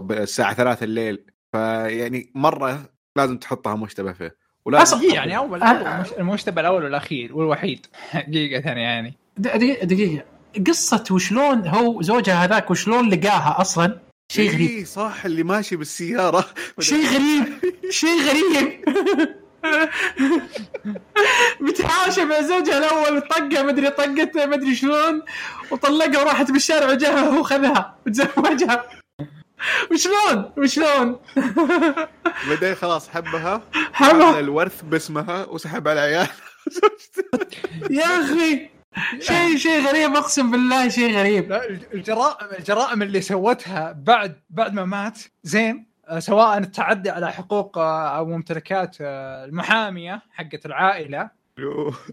ب- 0.00 0.12
الساعة 0.12 0.54
3 0.54 0.84
الليل. 0.84 1.24
فيعني 1.52 2.30
مرة 2.34 2.82
لازم 3.16 3.36
تحطها 3.38 3.74
مشتبه 3.76 4.12
فيه. 4.12 4.36
ولازم 4.64 4.96
أصلاً- 4.96 5.00
هي 5.02 5.14
يعني 5.14 5.36
اول. 5.36 5.62
أول 5.62 6.00
مش- 6.00 6.12
المشتبه 6.18 6.60
الأول 6.60 6.84
والأخير 6.84 7.36
والوحيد. 7.36 7.86
حقيقه 8.10 8.70
يعني. 8.70 9.14
دقيقة 9.38 9.84
دقيقة. 9.86 10.24
قصة 10.66 11.04
وشلون 11.10 11.66
هو 11.68 12.02
زوجها 12.02 12.44
هذاك 12.44 12.70
وشلون 12.70 13.08
لقاها 13.10 13.60
أصلا؟ 13.60 14.00
شيء 14.34 14.50
غريب. 14.54 14.70
إيه 14.70 14.84
صح 14.84 15.24
اللي 15.24 15.42
ماشي 15.42 15.76
بالسيارة. 15.76 16.44
شيء 16.80 17.06
غريب 17.14 17.44
شيء 17.90 18.22
غريب. 18.22 18.84
متحاشى 21.60 22.24
مع 22.24 22.40
زوجها 22.40 22.78
الأول 22.78 23.20
طقه 23.20 23.62
مدري 23.62 23.90
طقته 23.90 24.46
مدري 24.46 24.74
شلون 24.74 25.22
وطلقها 25.70 26.22
وراحت 26.22 26.50
بالشارع 26.50 26.88
وجاها 26.90 27.20
هو 27.28 27.42
خذها 27.42 27.98
وتزوجها 28.06 28.84
وشلون؟ 29.90 30.52
وشلون؟ 30.56 31.16
بعدين 32.48 32.74
خلاص 32.74 33.08
حبها 33.08 33.62
حبها. 33.92 34.40
الورث 34.40 34.82
باسمها 34.82 35.44
وسحب 35.46 35.88
على 35.88 36.00
عيال 36.00 36.28
يا 37.90 38.20
أخي 38.24 38.68
شيء 39.20 39.56
شيء 39.64 39.86
غريب 39.88 40.16
أقسم 40.16 40.50
بالله 40.50 40.88
شيء 40.88 41.16
غريب. 41.16 41.52
الجرائم 41.94 42.48
الجرائم 42.58 43.02
اللي 43.02 43.20
سوتها 43.20 43.92
بعد 43.92 44.40
بعد 44.50 44.74
ما 44.74 44.84
مات 44.84 45.18
زين 45.42 45.94
آه، 46.08 46.18
سواء 46.18 46.58
التعدي 46.58 47.10
على 47.10 47.32
حقوق 47.32 47.78
آه، 47.78 48.08
أو 48.16 48.26
ممتلكات 48.26 48.96
آه، 49.00 49.44
المحامية 49.44 50.22
حقت 50.32 50.66
العائلة 50.66 51.30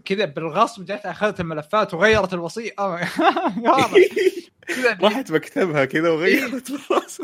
كذا 0.04 0.24
بالغصب 0.24 0.84
جت 0.84 1.06
أخذت 1.06 1.40
الملفات 1.40 1.94
وغيرت 1.94 2.34
الوصية. 2.34 2.70
واضح. 2.78 3.98
راحت 5.02 5.32
مكتبها 5.32 5.84
كذا 5.84 6.10
وغيرت 6.10 6.72
بالراس 6.72 7.22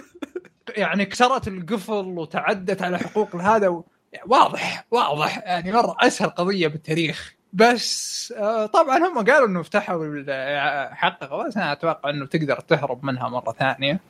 يعني 0.76 1.04
كسرت 1.06 1.48
القفل 1.48 1.92
وتعدت 1.92 2.82
على 2.82 2.98
حقوق 2.98 3.36
هذا 3.36 3.68
و... 3.68 3.84
واضح 4.26 4.86
واضح. 4.90 5.38
يعني 5.38 5.72
مرة 5.72 5.96
أسهل 6.00 6.30
قضية 6.30 6.68
بالتاريخ. 6.68 7.34
بس 7.52 8.34
آه، 8.36 8.66
طبعا 8.66 8.98
هم 8.98 9.18
قالوا 9.18 9.48
إنه 9.48 9.62
فتحوا 9.62 10.94
حققوا 10.94 11.46
بس 11.48 11.56
أنا 11.56 11.72
أتوقع 11.72 12.10
إنه 12.10 12.26
تقدر 12.26 12.60
تهرب 12.60 13.04
منها 13.04 13.28
مرة 13.28 13.52
ثانية. 13.52 14.00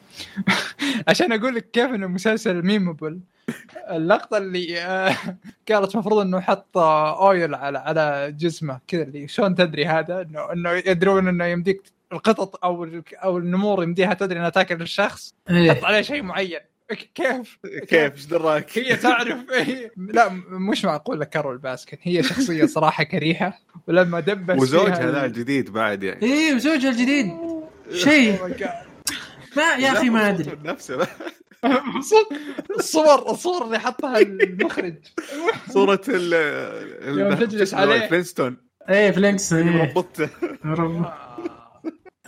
عشان 1.09 1.33
أقول 1.33 1.55
لك 1.55 1.71
كيف 1.71 1.91
انه 1.91 2.07
مسلسل 2.07 2.63
ميمبل. 2.63 3.21
اللقطة 3.91 4.39
اللي 4.39 4.81
آه، 4.81 5.17
قالت 5.69 5.95
المفروض 5.95 6.19
إنه 6.19 6.41
حط 6.41 6.79
آه، 6.79 7.29
oil 7.29 7.55
على 7.55 7.79
على 7.79 8.33
جسمه 8.33 8.81
كذا 8.87 9.03
اللي 9.03 9.29
شلون 9.29 9.55
تدري 9.55 9.87
هذا؟ 9.87 10.23
إنه 10.23 10.53
إنه 10.53 10.71
يدرون 10.71 11.29
إنه 11.29 11.45
يمديك 11.45 11.83
القطط 12.13 12.65
أو 12.65 13.01
أو 13.13 13.39
النمور 13.39 13.83
يمديها 13.83 14.15
تدري 14.15 14.39
إنها 14.39 14.49
تاكل 14.49 14.83
الشخص. 14.83 15.35
إيه. 15.51 15.73
حط 15.73 15.85
عليه 15.85 16.03
شيء 16.03 16.23
معين. 16.23 16.61
كيف؟ 17.15 17.59
كيف؟ 17.89 18.13
إيش 18.13 18.27
دراك؟ 18.27 18.79
هي 18.79 18.97
تعرف؟ 18.97 19.39
هي 19.53 19.91
لا 19.97 20.29
مش 20.49 20.85
معقول 20.85 21.21
لك 21.21 21.29
كارول 21.29 21.59
باسكن 21.59 21.97
هي 22.03 22.23
شخصية 22.23 22.67
صراحة 22.67 23.05
كريهة 23.05 23.55
ولما 23.89 24.21
دبس 24.21 24.63
وزوجها 24.63 24.95
ذا 25.11 25.21
ال- 25.21 25.25
الجديد 25.25 25.71
بعد 25.71 26.03
يعني. 26.03 26.23
إيه 26.23 26.55
وزوجها 26.55 26.91
الجديد. 26.91 27.33
شيء. 27.93 28.37
Oh. 28.37 28.65
ما 29.57 29.63
يا 29.79 29.93
أخي 29.93 30.11
ما 30.11 30.29
أدري. 30.29 30.59
نفسه 30.65 31.07
الصور 32.79 33.31
الصور 33.31 33.65
اللي 33.65 33.79
حطها 33.81 34.19
المخرج. 34.19 34.95
صورة 35.71 36.01
ال 36.09 37.19
يوم 37.19 37.35
تجلس 37.35 37.75
عليه. 37.75 38.07
فلينستون. 38.07 38.57
إيه 38.89 39.11
فلينستون 39.11 39.53
إيه. 39.53 39.65
مربطته 39.65 40.29
رب. 40.65 41.13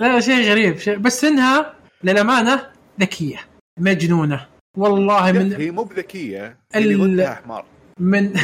لا 0.01 0.20
شيء 0.20 0.51
غريب. 0.51 0.78
شيء 0.78 0.97
بس 0.99 1.24
إنها 1.24 1.74
للأمانة 2.05 2.66
ذكية 3.01 3.41
مجنونة. 3.78 4.47
والله 4.76 5.32
من 5.32 5.52
هي 5.55 5.70
مو 5.70 5.82
بذكية. 5.84 6.56
ال- 6.74 6.82
اللي 6.82 6.94
ضدها 6.94 7.34
حمار 7.44 7.64
من 7.98 8.32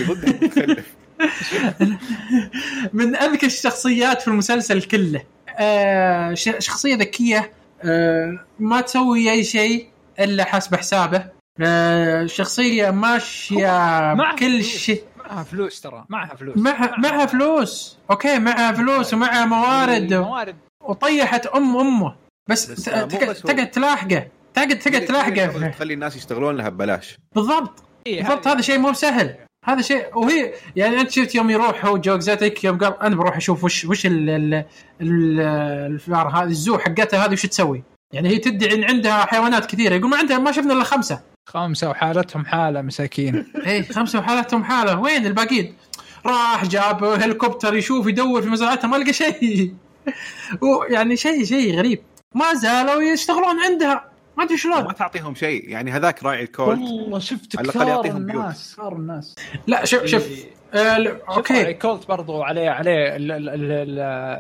من 2.93 3.17
اذكى 3.17 3.47
الشخصيات 3.47 4.23
في 4.23 4.29
المسلسل 4.29 4.83
كله. 4.83 5.23
آه 5.59 6.35
ش- 6.35 6.55
شخصية 6.59 6.95
ذكية. 6.97 7.53
آه 7.83 8.39
ما 8.59 8.81
تسوي 8.81 9.31
أي 9.31 9.45
شيء 9.45 9.87
إلا 10.21 10.45
حسب 10.45 10.75
حسابه. 10.75 11.27
آه 11.61 12.27
شخصية 12.27 12.91
ماشية 12.91 14.15
بكل 14.15 14.37
فلوس. 14.63 14.67
شيء. 14.77 15.03
معها 15.27 15.43
فلوس 15.43 15.81
ترى 15.81 16.05
معها 16.09 16.35
فلوس. 16.35 16.57
معها 16.57 16.95
معها 16.99 17.27
فلوس. 17.27 17.99
أوكي 18.11 18.39
معها 18.39 18.73
فلوس 18.73 19.15
ومعها 19.15 19.45
موارد. 19.47 20.15
موارد. 20.15 20.57
وطيحت 20.85 21.47
أم 21.47 21.77
أمه. 21.77 22.15
بس, 22.49 22.71
بس 22.71 22.89
هو. 22.89 23.07
تقعد 23.07 23.71
تلاحقه. 23.71 24.27
تقعد 24.57 24.79
تقعد 24.79 25.05
تلاحقه. 25.05 25.69
تخلي 25.69 25.95
الناس 25.95 26.17
يشتغلون 26.17 26.57
لها 26.57 26.69
ببلاش. 26.69 27.19
بالضبط. 27.35 27.85
إيه، 28.07 28.23
بالضبط 28.23 28.49
هذا 28.49 28.61
شيء 28.61 28.79
مو 28.79 28.93
سهل. 28.93 29.35
هذا 29.65 29.83
شيء 29.83 30.19
وهي 30.19 30.53
يعني 30.77 31.01
أنت 31.01 31.11
شفت 31.11 31.35
يوم 31.35 31.51
يروح 31.51 31.87
هو 31.87 31.99
جو 31.99 32.15
إكزوتيك 32.15 32.65
يوم 32.65 32.79
قال 32.79 33.03
أنا 33.03 33.17
بروح 33.17 33.37
أشوف 33.37 33.65
وش 33.65 33.85
وش 33.85 34.07
ال 34.07 34.31
ال 34.31 34.65
ال 35.01 35.41
الفار 35.93 36.29
هذه 36.29 36.49
الزو 36.49 36.79
حقتها 36.79 37.27
هذه 37.27 37.33
وش 37.33 37.47
تسوي؟ 37.47 37.83
يعني 38.13 38.29
هي 38.29 38.39
تدعي 38.39 38.75
إن 38.75 38.85
عندها 38.85 39.27
حيوانات 39.27 39.67
كثيرة. 39.67 39.95
يقول 39.95 40.11
ما 40.11 40.17
عندها 40.17 40.39
ما 40.39 40.53
شفنا 40.53 40.73
إلا 40.73 40.85
خمسة. 40.85 41.21
خمسة 41.49 41.91
وحالتهم 41.91 42.45
حالة 42.45 42.83
مساكين. 42.83 43.47
اي 43.67 43.83
خمسة 43.83 44.19
وحالتهم 44.19 44.65
حالة. 44.65 45.01
وين 45.01 45.27
الباقيين؟ 45.27 45.75
راح 46.27 46.65
جاب 46.65 47.05
هليكوبتر 47.05 47.77
يشوف 47.77 48.07
يدور 48.07 48.43
في 48.43 48.49
مزرعتها 48.49 48.89
ما 48.89 48.97
لقى 48.97 49.13
شيء. 49.13 49.75
ويعني 50.63 51.17
شيء 51.17 51.45
شيء 51.45 51.77
غريب. 51.79 52.03
ما 52.35 52.55
زالوا 52.55 53.03
يشتغلون 53.03 53.61
عندها. 53.61 54.16
ما 54.37 54.45
أدري 54.45 54.57
شلون. 54.57 54.85
ما 54.85 54.93
تعطيهم 54.93 55.35
شيء. 55.35 55.69
يعني 55.69 55.91
هذاك 55.91 56.23
راعي 56.23 56.43
الكولت 56.43 56.81
والله 56.81 57.19
شفت 57.19 57.57
كثار. 57.57 58.05
الناس 58.07 58.75
كثار 58.75 58.97
الناس. 58.97 59.35
لا 59.67 59.85
شوف 59.85 60.05
شوف 60.05 60.29
آه 60.75 60.99
ل- 60.99 61.21
أوكي. 61.29 61.75
كولت 61.75 62.09
برضو 62.09 62.43
عليه 62.43 62.71
عليه 62.71 63.17
ال 63.17 63.33
ال 63.33 63.49
ال 63.49 63.73
ال 63.73 63.99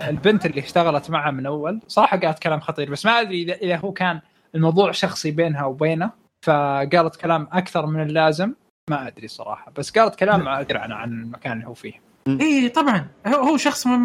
البنت 0.08 0.46
اللي 0.46 0.60
اشتغلت 0.60 1.10
معه 1.10 1.30
من 1.30 1.46
أول. 1.46 1.80
صراحة 1.88 2.16
قالت 2.20 2.38
كلام 2.38 2.60
خطير 2.60 2.90
بس 2.90 3.06
ما 3.06 3.20
أدري 3.20 3.52
اذا 3.52 3.76
هو 3.76 3.92
كان 3.92 4.20
الموضوع 4.54 4.92
شخصي 4.92 5.30
بينها 5.30 5.64
وبينه 5.64 6.10
فقالت 6.46 7.16
كلام 7.16 7.48
أكثر 7.52 7.86
من 7.86 8.02
اللازم. 8.02 8.52
ما 8.90 9.06
أدري 9.08 9.28
صراحة 9.28 9.72
بس 9.76 9.90
قالت 9.90 10.14
كلام 10.14 10.48
أدري 10.48 10.78
عن 10.78 10.92
عن 10.92 11.12
المكان 11.12 11.52
اللي 11.52 11.66
هو 11.66 11.74
فيه. 11.74 11.92
اي 12.28 12.68
طبعا. 12.68 13.06
هو 13.26 13.34
هو 13.42 13.56
شخص 13.56 13.86
من 13.86 14.02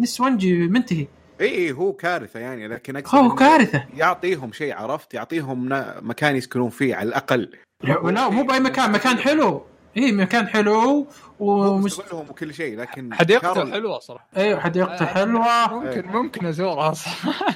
نسوانجي 0.00 0.54
منتهي. 0.68 1.06
اي 1.40 1.48
إي، 1.48 1.72
هو 1.72 1.92
كارثة 1.92 2.40
يعني 2.40 2.68
لكن 2.68 3.02
هو 3.06 3.34
كارثة. 3.34 3.84
يعطيهم 3.96 4.52
شيء 4.52 4.74
عرفت؟ 4.74 5.14
يعطيهم 5.14 5.68
مكان 6.08 6.36
يسكنون 6.36 6.70
فيه 6.70 6.94
على 6.94 7.08
الأقل. 7.08 7.50
لا 7.82 8.28
مو 8.28 8.42
بأي 8.42 8.60
مكان. 8.60 8.92
مكان 8.92 9.18
حلو. 9.18 9.64
اي 9.96 10.12
مكان 10.12 10.48
حلو. 10.48 11.06
مستغلهم 11.40 12.26
وكل 12.30 12.54
شيء 12.54 12.78
لكن 12.78 13.14
حديقته 13.14 13.54
كارول- 13.54 13.72
حلوة 13.72 13.98
صراحة. 13.98 14.28
أيوه 14.36 14.60
حديقته 14.60 15.06
حلوة 15.06 15.74
ممكن 15.74 16.06
ممكن 16.06 16.46
أزورها 16.46 16.92
صراحة. 16.92 17.46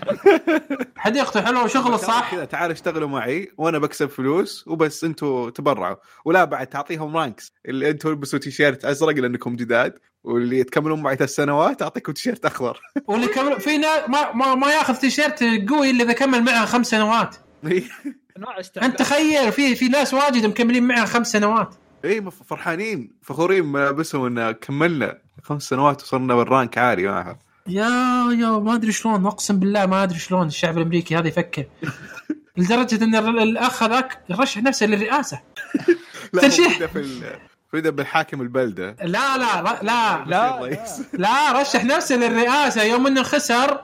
حديقته 0.96 1.42
حلوة 1.42 1.64
وشغله 1.64 1.96
صح؟ 1.96 2.30
كذا 2.30 2.44
تعال 2.44 2.70
اشتغلوا 2.70 3.08
معي 3.08 3.52
وأنا 3.58 3.78
بكسب 3.78 4.08
فلوس 4.08 4.64
وبس 4.68 5.04
أنتم 5.04 5.48
تبرعوا. 5.50 5.96
ولا 6.24 6.44
بعد 6.44 6.66
تعطيهم 6.66 7.16
ranks 7.16 7.52
اللي 7.68 7.90
أنتم 7.90 8.08
البسوا 8.08 8.38
تيشيرت 8.38 8.84
أزرق 8.84 9.14
لأنكم 9.14 9.56
جداد 9.56 9.94
واللي 10.24 10.64
تكملون 10.64 11.02
معي 11.02 11.16
ثلاث 11.16 11.30
سنوات 11.34 11.82
أعطيكم 11.82 12.12
تيشيرت 12.12 12.44
أخضر. 12.44 12.80
واللي 13.08 13.26
كمل 13.26 13.60
في 13.60 13.78
ناس 13.78 14.08
ما, 14.08 14.32
ما, 14.32 14.54
ما 14.54 14.72
ياخذ 14.72 14.94
تيشيرت 14.94 15.42
قوي 15.68 15.90
إلا 15.90 16.04
إذا 16.04 16.12
كمل 16.12 16.42
معها 16.44 16.66
خمس 16.66 16.86
سنوات. 16.90 17.36
أنت 18.82 18.98
تخيل 18.98 19.52
في 19.52 19.74
في 19.74 19.88
ناس 19.88 20.14
واجد 20.14 20.46
مكملين 20.46 20.82
معها 20.88 21.04
خمس 21.04 21.32
سنوات. 21.32 21.74
اي 22.04 22.24
فرحانين 22.50 23.12
فخورين 23.22 23.64
ملابسهم 23.64 24.38
إن 24.38 24.50
كملنا 24.52 25.18
خمس 25.42 25.62
سنوات 25.62 26.02
وصلنا 26.02 26.34
بالرانك 26.34 26.78
عالي 26.78 27.06
معها 27.06 27.38
يا 27.66 27.88
يا 28.40 28.50
ما 28.58 28.74
أدري 28.74 28.92
شلون 28.92 29.26
أقسم 29.26 29.58
بالله 29.58 29.86
ما 29.86 30.02
أدري 30.02 30.18
شلون 30.18 30.46
الشعب 30.46 30.78
الأمريكي 30.78 31.16
هذا 31.16 31.28
يفكر. 31.28 31.64
لدرجة 32.56 33.04
إن 33.04 33.14
ال- 33.14 33.38
الأخ 33.42 33.82
هذاك 33.82 34.18
يرشح 34.30 34.62
نفسه 34.62 34.86
للرئاسة. 34.86 35.40
ترشيح. 36.32 36.78
بدا 37.72 37.90
بالحاكم 37.90 38.40
البلدة. 38.40 38.96
لا 39.02 39.36
لا 39.38 39.62
لا 39.62 39.78
لا, 39.82 40.24
لا. 40.26 40.76
لا 41.12 41.60
رشح 41.60 41.84
نفسه 41.84 42.16
للرئاسة. 42.16 42.82
يوم 42.82 43.06
إنه 43.06 43.22
خسر 43.22 43.80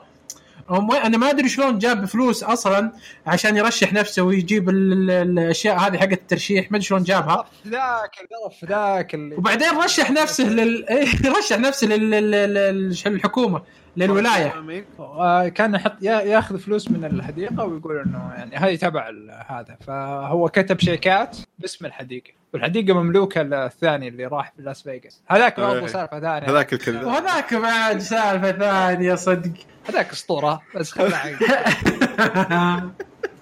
هم 0.69 0.91
أنا 0.91 1.17
ما 1.17 1.29
أدري 1.29 1.49
شلون 1.49 1.77
جاب 1.79 2.05
فلوس 2.05 2.43
أصلا 2.43 2.91
عشان 3.27 3.57
يرشح 3.57 3.93
نفسه 3.93 4.21
ويجيب 4.23 4.69
ال- 4.69 4.93
ال- 5.11 5.39
الأشياء 5.39 5.77
هذه 5.77 5.97
حقت 5.97 6.11
الترشيح 6.13 6.71
ما 6.71 6.77
أدري 6.77 6.85
شلون 6.87 7.03
جابها. 7.03 7.45
ذاك 7.67 8.11
القرف 8.21 8.65
ذاك 8.69 9.13
وبعدين 9.37 9.69
رشح 9.77 10.11
نفسه 10.11 10.43
لل 10.43 10.85
رشح 11.39 11.59
نفسه 11.59 11.87
لل... 11.87 12.11
لل... 12.11 12.31
لل... 12.31 12.95
للحكومة. 13.05 13.61
للولاية. 13.97 14.53
آه، 14.99 15.47
كان 15.47 15.75
يحط 15.75 15.95
يا- 16.01 16.21
ياخذ 16.21 16.57
فلوس 16.59 16.91
من 16.91 17.05
الحديقة 17.05 17.63
ويقول 17.65 17.97
إنه 17.99 18.31
يعني 18.37 18.55
هذه 18.55 18.75
تبع 18.75 19.09
ال- 19.09 19.43
هذا. 19.47 19.77
فهو 19.87 20.49
كتب 20.49 20.79
شيكات 20.79 21.37
باسم 21.59 21.85
الحديقة. 21.85 22.31
والحديقة 22.53 22.93
مملوكة 22.93 23.41
للثاني 23.41 24.07
اللي 24.07 24.25
راح 24.25 24.53
في 24.55 24.61
لاس 24.61 24.81
فيغاس. 24.83 25.21
هذاك 25.27 25.59
برضه 25.59 25.79
إيه. 25.79 25.87
سالفة 25.87 26.19
ثانية. 26.19 26.49
هذاك 26.49 26.73
الكذاب 26.73 27.03
وهذاك 27.05 27.53
بعد 27.53 27.97
سالفة 27.99 28.51
ثانية 28.51 29.15
صدق. 29.15 29.51
هذاك 29.89 30.11
أسطورة 30.11 30.61
بس 30.75 30.91
خلنا 30.91 31.17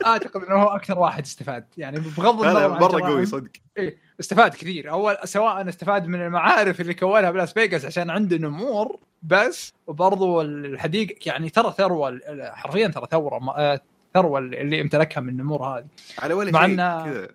أعتقد 0.05 0.43
إنه 0.43 0.55
هو 0.55 0.67
أكثر 0.67 0.99
واحد 0.99 1.23
استفاد. 1.23 1.65
يعني 1.77 1.99
بغض 1.99 2.43
النظر 2.43 2.69
مرة 2.80 3.01
قوي 3.07 3.25
صدق. 3.25 3.49
إيه 3.77 3.97
استفاد 4.19 4.51
كثير. 4.53 4.91
اول 4.91 5.17
سواء 5.23 5.69
استفاد 5.69 6.07
من 6.07 6.21
المعارف 6.21 6.81
اللي 6.81 6.93
كونها 6.93 7.31
بلاس 7.31 7.53
فيغاس 7.53 7.85
عشان 7.85 8.09
عنده 8.09 8.38
نمور 8.38 8.99
بس 9.23 9.73
وبرضو 9.88 10.41
الحديقه 10.41 11.15
يعني 11.25 11.49
ترى 11.49 11.73
ثروة 11.77 12.19
حرفيا 12.53 12.88
ترى 12.88 13.07
ثروة 13.11 13.39
ما- 13.39 13.57
آه، 13.73 13.81
ثروة 14.13 14.39
اللي 14.39 14.81
امتلكها 14.81 15.21
من 15.21 15.30
النمور 15.30 15.63
هذه. 15.63 15.85
على 16.19 16.34
ولا 16.34 16.51
مع 16.51 16.67
شيء 16.67 16.75
كذا. 16.75 17.27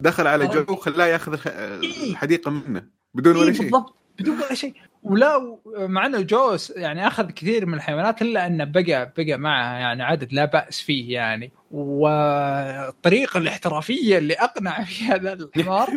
دخل 0.00 0.26
على 0.26 0.46
جو 0.46 0.64
وخلاه 0.68 1.06
ياخذ 1.06 1.38
الحديقة 1.46 2.50
منه 2.50 2.84
بدون 3.14 3.36
ولا 3.36 3.46
إيه 3.46 3.52
شيء. 3.52 3.62
بالضبط. 3.62 3.94
بدون 4.18 4.36
ولا 4.40 4.54
شيء. 4.54 4.74
ولا 5.10 5.56
مع 5.76 6.06
إنه 6.06 6.20
جوس 6.20 6.70
يعني 6.70 7.06
أخذ 7.06 7.30
كثير 7.30 7.66
من 7.66 7.74
الحيوانات 7.74 8.22
إلا 8.22 8.46
إنه 8.46 8.64
بقى 8.64 9.12
بقى 9.18 9.36
معه 9.38 9.74
يعني 9.78 10.02
عدد 10.02 10.32
لا 10.32 10.44
بأس 10.44 10.80
فيه 10.80 11.14
يعني. 11.14 11.50
والطريقة 11.70 13.38
الاحترافية 13.38 14.18
اللي 14.18 14.34
أقنع 14.34 14.84
فيها 14.84 15.16
ذا 15.16 15.32
الحمار 15.32 15.88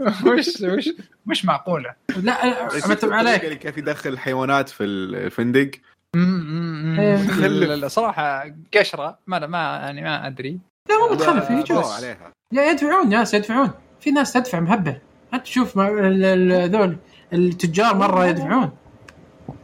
مش 0.00 0.62
مش 0.62 0.90
مش 1.26 1.44
معقولة؟ 1.44 1.94
لا 2.22 2.32
امتب 2.74 2.90
الطريقة 2.90 3.16
عليك 3.16 3.44
كيف 3.58 3.78
يدخل 3.78 4.10
الحيوانات 4.10 4.68
في 4.68 4.84
الفندق؟ 4.84 5.70
إيه. 6.14 7.16
مخلف 7.22 7.84
صراحة 7.84 8.44
قشرة. 8.78 9.18
ما 9.26 9.46
ما 9.46 9.58
يعني 9.58 10.02
ما 10.02 10.26
أدري. 10.26 10.58
لا 10.88 10.98
مو 10.98 11.14
متخلف 11.14 11.50
لا، 11.50 11.58
يجوز 11.60 11.92
عليها. 11.92 12.32
يا 12.52 12.62
يدفعون 12.70 13.08
ناس 13.08 13.34
يدفعون. 13.34 13.70
في 14.00 14.10
ناس 14.10 14.32
تدفع 14.32 14.60
مهبل. 14.60 14.96
انت 15.34 15.42
تشوف 15.44 15.76
ما- 15.76 15.88
ال- 15.88 16.24
ال- 16.24 16.70
ذول. 16.70 16.96
التجار 17.34 17.96
مرة 17.96 18.26
يدفعون. 18.26 18.70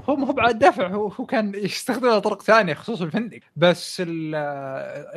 هو 0.09 0.17
ما 0.17 0.27
هو 0.29 0.33
بعد 0.33 0.59
دفع 0.59 0.87
هو 0.89 1.09
هو 1.09 1.27
كان 1.27 1.53
يستخدمها 1.55 2.19
طرق 2.19 2.43
ثانية 2.43 2.75
خصوصا 2.75 3.05
الفندق. 3.05 3.41
بس 3.57 4.01
ال- 4.01 4.35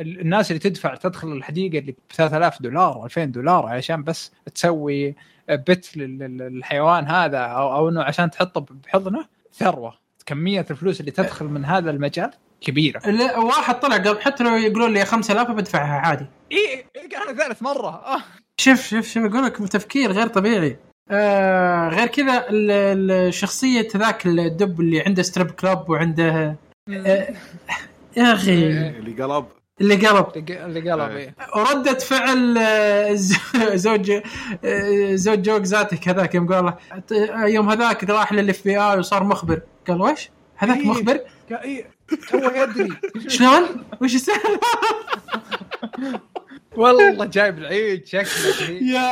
ال- 0.00 0.20
الناس 0.20 0.50
اللي 0.50 0.58
تدفع 0.60 0.94
تدخل 0.94 1.32
الحديقة 1.32 1.78
اللي 1.78 1.92
ب 1.92 1.96
3000 2.14 2.62
دولار 2.62 3.04
2000 3.04 3.24
دولار 3.24 3.66
عشان 3.66 4.02
بس 4.04 4.32
تسوي 4.54 5.14
بت 5.48 5.96
لل- 5.96 6.18
لل- 6.18 6.38
للحيوان 6.38 7.06
هذا 7.06 7.38
أو 7.38 7.74
أو 7.76 7.88
إنه 7.88 8.02
عشان 8.02 8.30
تحطه 8.30 8.66
بحضنه. 8.84 9.24
ثروة. 9.54 9.94
كمية 10.26 10.66
الفلوس 10.70 11.00
اللي 11.00 11.10
تدخل 11.10 11.44
من 11.46 11.64
هذا 11.64 11.90
المجال 11.90 12.30
كبيرة. 12.60 13.10
لا، 13.10 13.38
واحد 13.38 13.74
طلع 13.80 13.96
قبل 13.96 14.20
حتى 14.20 14.44
لو 14.44 14.56
يقولون 14.56 14.92
لي 14.92 15.04
5000 15.04 15.50
بدفعها 15.50 16.00
عادي. 16.00 16.26
اي 16.52 16.84
قال 17.16 17.36
ثالث 17.36 17.62
مرة. 17.62 17.88
آه. 17.88 18.20
شوف 18.56 18.82
شوف 18.86 19.06
شوف 19.08 19.24
أقول 19.24 19.44
لك 19.44 19.56
تفكير 19.56 20.12
غير 20.12 20.26
طبيعي. 20.26 20.76
آه 21.10 21.88
غير 21.88 22.06
كذا 22.06 22.48
ال- 22.50 22.70
ال- 22.70 23.10
الشخصية 23.10 23.88
ذاك 23.96 24.26
الدب 24.26 24.80
اللي 24.80 25.00
عنده 25.00 25.22
strip 25.22 25.50
club 25.50 25.90
وعنده 25.90 26.56
آه 26.90 27.34
يا 28.16 28.32
أخي 28.32 28.66
اللي 28.88 29.22
قلب 29.22 29.44
اللي 29.80 29.94
قلب 30.06 30.26
اللي 30.48 30.90
قلب 30.90 31.10
إيه. 31.16 31.34
وردة 31.56 31.94
فعل 31.98 32.58
آه، 32.58 33.12
زوج 33.84 34.12
زوج 35.14 35.42
جو 35.42 35.62
إكزوتيك 35.62 36.08
هذاك 36.08 36.34
يوم 36.34 36.52
قال 36.52 36.64
له 36.64 36.74
يوم 37.46 37.70
هذاك 37.70 38.04
راح 38.04 38.32
لل 38.32 38.64
FBI 38.64 38.98
وصار 38.98 39.24
مخبر 39.24 39.60
قال 39.88 40.00
وش؟ 40.02 40.30
هذاك 40.56 40.76
إيه. 40.76 40.86
مخبر؟ 40.88 41.20
قال 41.50 41.58
إيه، 41.62 41.90
تو 42.30 42.38
يدري 42.38 42.88
شلون؟ 43.36 43.84
وش 44.02 44.14
السالفة؟ 44.14 44.60
والله 46.76 47.24
جايب 47.24 47.58
العيد 47.58 48.06
شكله 48.06 48.70
يا 48.70 49.10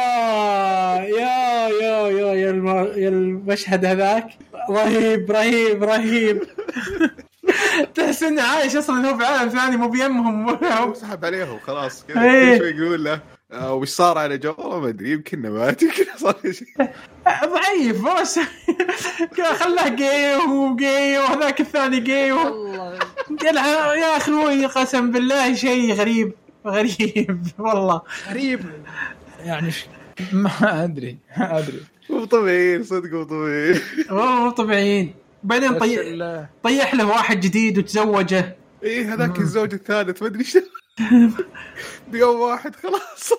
يا 1.03 1.69
يا 1.69 2.09
يا 2.09 2.35
يا, 2.35 2.51
الم... 2.51 2.67
يا 2.97 3.09
المشهد 3.09 3.85
هذاك. 3.85 4.29
رهيب 4.71 5.31
رهيب 5.31 5.85
رهيب. 5.85 6.43
تحس 7.95 8.23
إنه 8.23 8.43
عايش 8.43 8.77
أصلا 8.77 9.11
هو 9.11 9.19
في 9.19 9.25
عالم 9.25 9.49
ثاني 9.49 9.77
مو 9.77 9.89
بيمهم. 9.89 10.49
هو 10.65 10.95
سحب 10.95 11.25
عليهم 11.25 11.59
خلاص 11.59 12.05
كذا 12.07 12.23
إيه. 12.23 12.59
كل 12.59 12.59
شوي 12.59 12.87
يقول 12.87 13.05
له 13.05 13.21
آه، 13.53 13.75
وش 13.75 13.89
صار 13.89 14.19
على 14.19 14.39
جو؟ 14.39 14.55
والله 14.59 14.81
ما 14.81 14.89
أدري 14.89 15.11
يمكن 15.11 15.39
مات 15.39 15.83
يمكن 15.83 16.05
صار 16.17 16.37
شيء. 16.51 16.69
ضعيف 17.55 18.05
بس 18.21 18.39
خلاه 19.61 19.89
جاي 19.89 20.37
وهو 20.37 20.77
جاي 20.77 21.19
وهذاك 21.19 21.61
الثاني 21.61 22.01
جاي 22.01 22.29
يا 23.45 24.17
أخوي 24.17 24.67
قسم 24.67 25.11
بالله 25.11 25.55
شيء 25.55 25.95
غريب. 25.95 26.33
غريب 26.67 27.47
والله. 27.59 28.03
غريب. 28.29 28.61
يعني 29.41 29.71
ش- 29.71 29.87
ما 30.33 30.85
أدري 30.85 31.19
ما 31.39 31.59
أدري. 31.59 31.81
مو 32.11 32.25
طبيعيين 32.25 32.83
صدق 32.85 33.11
مو 33.13 33.23
طبيعيين. 33.25 33.81
والله 34.11 34.45
مو 34.45 34.51
طبيعيين. 34.51 35.15
بعدين 35.43 35.73
بس 35.73 35.79
طي... 35.81 36.01
ال- 36.01 36.47
طيح 36.63 36.95
له 36.95 37.07
واحد 37.07 37.41
جديد 37.41 37.79
وتزوجه. 37.79 38.57
إيه 38.83 39.15
هذاك 39.15 39.39
الزوج 39.39 39.75
الثالث 39.75 40.23
ما 40.23 40.29
أدري 40.29 40.41
إيش 40.41 40.59
بيوم 42.13 42.41
واحد 42.41 42.77
خلاص. 42.77 43.33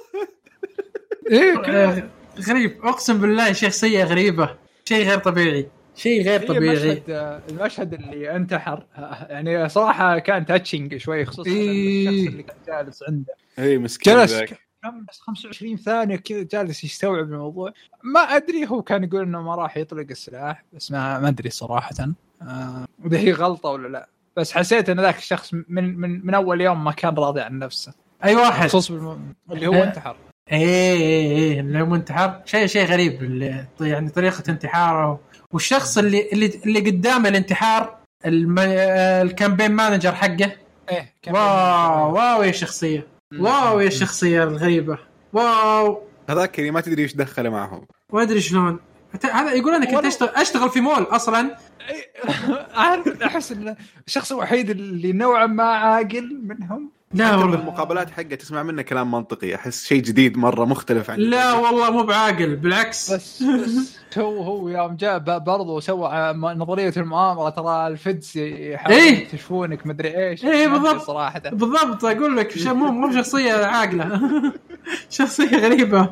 إيه. 1.31 1.59
آه، 1.65 2.09
غريب. 2.47 2.85
أقسم 2.85 3.17
بالله 3.17 3.53
شخصيه 3.53 4.03
غريبة 4.03 4.55
شيء 4.85 5.07
غير 5.09 5.17
طبيعي. 5.17 5.67
شيء 5.95 6.23
غير 6.23 6.47
طبيعي. 6.47 6.73
المشهد 6.73 7.03
المشهد 7.49 7.93
اللي 7.93 8.35
انتحر 8.35 8.85
يعني 9.29 9.69
صراحة 9.69 10.19
كان 10.19 10.45
touching 10.45 10.97
شوي 10.97 11.25
خصوصا 11.25 11.49
إيه. 11.49 12.09
الشخص 12.09 12.27
اللي 12.31 12.43
كان 12.43 12.55
جالس 12.67 13.03
عنده. 13.07 13.33
اي 13.59 13.77
مسكين 13.77 14.13
جلس 14.15 14.31
ذاك. 14.31 14.59
كم 14.83 15.05
بس 15.09 15.19
25 15.19 15.77
ثانية 15.77 16.15
كذا 16.15 16.43
جالس 16.43 16.83
يستوعب 16.83 17.23
الموضوع. 17.23 17.73
ما 18.03 18.19
أدري 18.19 18.67
هو 18.67 18.81
كان 18.81 19.03
يقول 19.03 19.21
إنه 19.21 19.41
ما 19.41 19.55
راح 19.55 19.77
يطلق 19.77 20.05
السلاح 20.11 20.63
بس 20.73 20.91
ما 20.91 21.19
ما 21.19 21.27
أدري 21.29 21.49
صراحة. 21.49 21.95
آه 22.41 22.85
واذا 23.03 23.17
هي 23.17 23.31
غلطة 23.31 23.69
ولا 23.69 23.87
لا. 23.87 24.09
بس 24.37 24.51
حسيت 24.51 24.89
إن 24.89 24.99
ذاك 24.99 25.17
الشخص 25.17 25.53
من 25.53 25.99
من 25.99 26.25
من 26.25 26.33
أول 26.33 26.61
يوم 26.61 26.83
ما 26.83 26.91
كان 26.91 27.15
راضي 27.15 27.41
عن 27.41 27.59
نفسه. 27.59 27.93
أي 28.23 28.35
واحد؟ 28.35 28.67
خصوص 28.67 28.91
بالم... 28.91 29.33
اللي 29.51 29.67
هو 29.67 29.73
آه. 29.73 29.83
انتحر. 29.83 30.15
إيه 30.51 30.59
إيه 30.93 31.31
إيه 31.37 31.59
اللي 31.59 31.81
هو 31.81 31.95
انتحر. 31.95 32.41
شيء 32.45 32.65
شيء 32.65 32.85
غريب 32.85 33.23
اللي- 33.23 33.65
يعني 33.81 34.09
طريقة 34.09 34.43
انتحاره. 34.49 35.19
والشخص 35.53 35.97
اللي 35.97 36.29
اللي 36.33 36.61
اللي 36.65 36.79
قدام 36.79 37.25
الانتحار 37.25 37.97
الم... 38.25 38.59
ال 38.59 38.72
campaign 38.72 39.71
manager 39.71 40.11
حقه. 40.11 40.51
إيه 40.89 41.13
wow 41.27 42.13
wow 42.15 42.43
يا 42.43 42.51
شخصية. 42.51 43.07
wow 43.39 43.79
يا 43.79 43.87
الشخصيه 43.87 44.43
الغريبة. 44.43 44.97
wow. 45.33 46.01
هذاك 46.29 46.59
اللي 46.59 46.71
ما 46.71 46.81
تدري 46.81 47.03
إيش 47.03 47.15
دخله 47.15 47.49
معهم. 47.49 47.85
ما 48.13 48.21
أدري 48.21 48.41
شلون. 48.41 48.79
هذا 49.23 49.53
يقول 49.53 49.73
أنا 49.73 49.85
كنت 49.85 50.05
اشتغل 50.05 50.29
أشتغل 50.29 50.69
في 50.69 50.81
مول 50.81 51.03
أصلا. 51.03 51.57
إيه، 51.89 52.11
عارف 52.81 53.23
أحس 53.23 53.51
إن 53.51 53.75
الشخص 54.07 54.31
الوحيد 54.31 54.69
اللي 54.69 55.11
نوعا 55.11 55.45
ما 55.45 55.63
عاقل 55.63 56.41
منهم. 56.43 56.91
لا 57.13 57.35
والله. 57.35 57.57
بالمقابلات 57.57 58.09
حقه 58.11 58.23
تسمع 58.35 58.63
منه 58.63 58.81
كلام 58.81 59.11
منطقي 59.11 59.55
أحس 59.55 59.85
شيء 59.87 60.01
جديد 60.01 60.37
مرة 60.37 60.65
مختلف 60.65 61.09
عن 61.09 61.19
لا 61.19 61.53
والله 61.53 61.91
مو 61.91 62.03
بعاقل 62.03 62.55
بالعكس. 62.55 63.11
بس 63.13 63.43
بس. 63.43 63.97
هو 64.17 64.43
هو 64.43 64.69
يوم 64.69 64.95
جاء 64.95 65.17
ب- 65.17 65.43
برضه 65.43 65.79
سوى 65.79 66.33
م- 66.33 66.45
نظرية 66.45 66.93
المؤامرة 66.97 67.49
ترى 67.49 67.87
الفدس 67.87 68.35
يحاولون 68.35 69.01
إيه. 69.01 69.11
يكتشفونك 69.21 69.87
مدري 69.87 70.29
إيش. 70.29 70.45
أدري 70.45 70.67
بالضبط. 70.67 71.01
صراحة. 71.01 71.39
بالضبط 71.39 72.05
أقول 72.05 72.37
لك 72.37 72.53
مو 72.67 72.91
مو 72.91 73.11
شخصية 73.15 73.53
عاقلة. 73.65 74.21
شخصية 75.09 75.57
غريبة. 75.57 76.09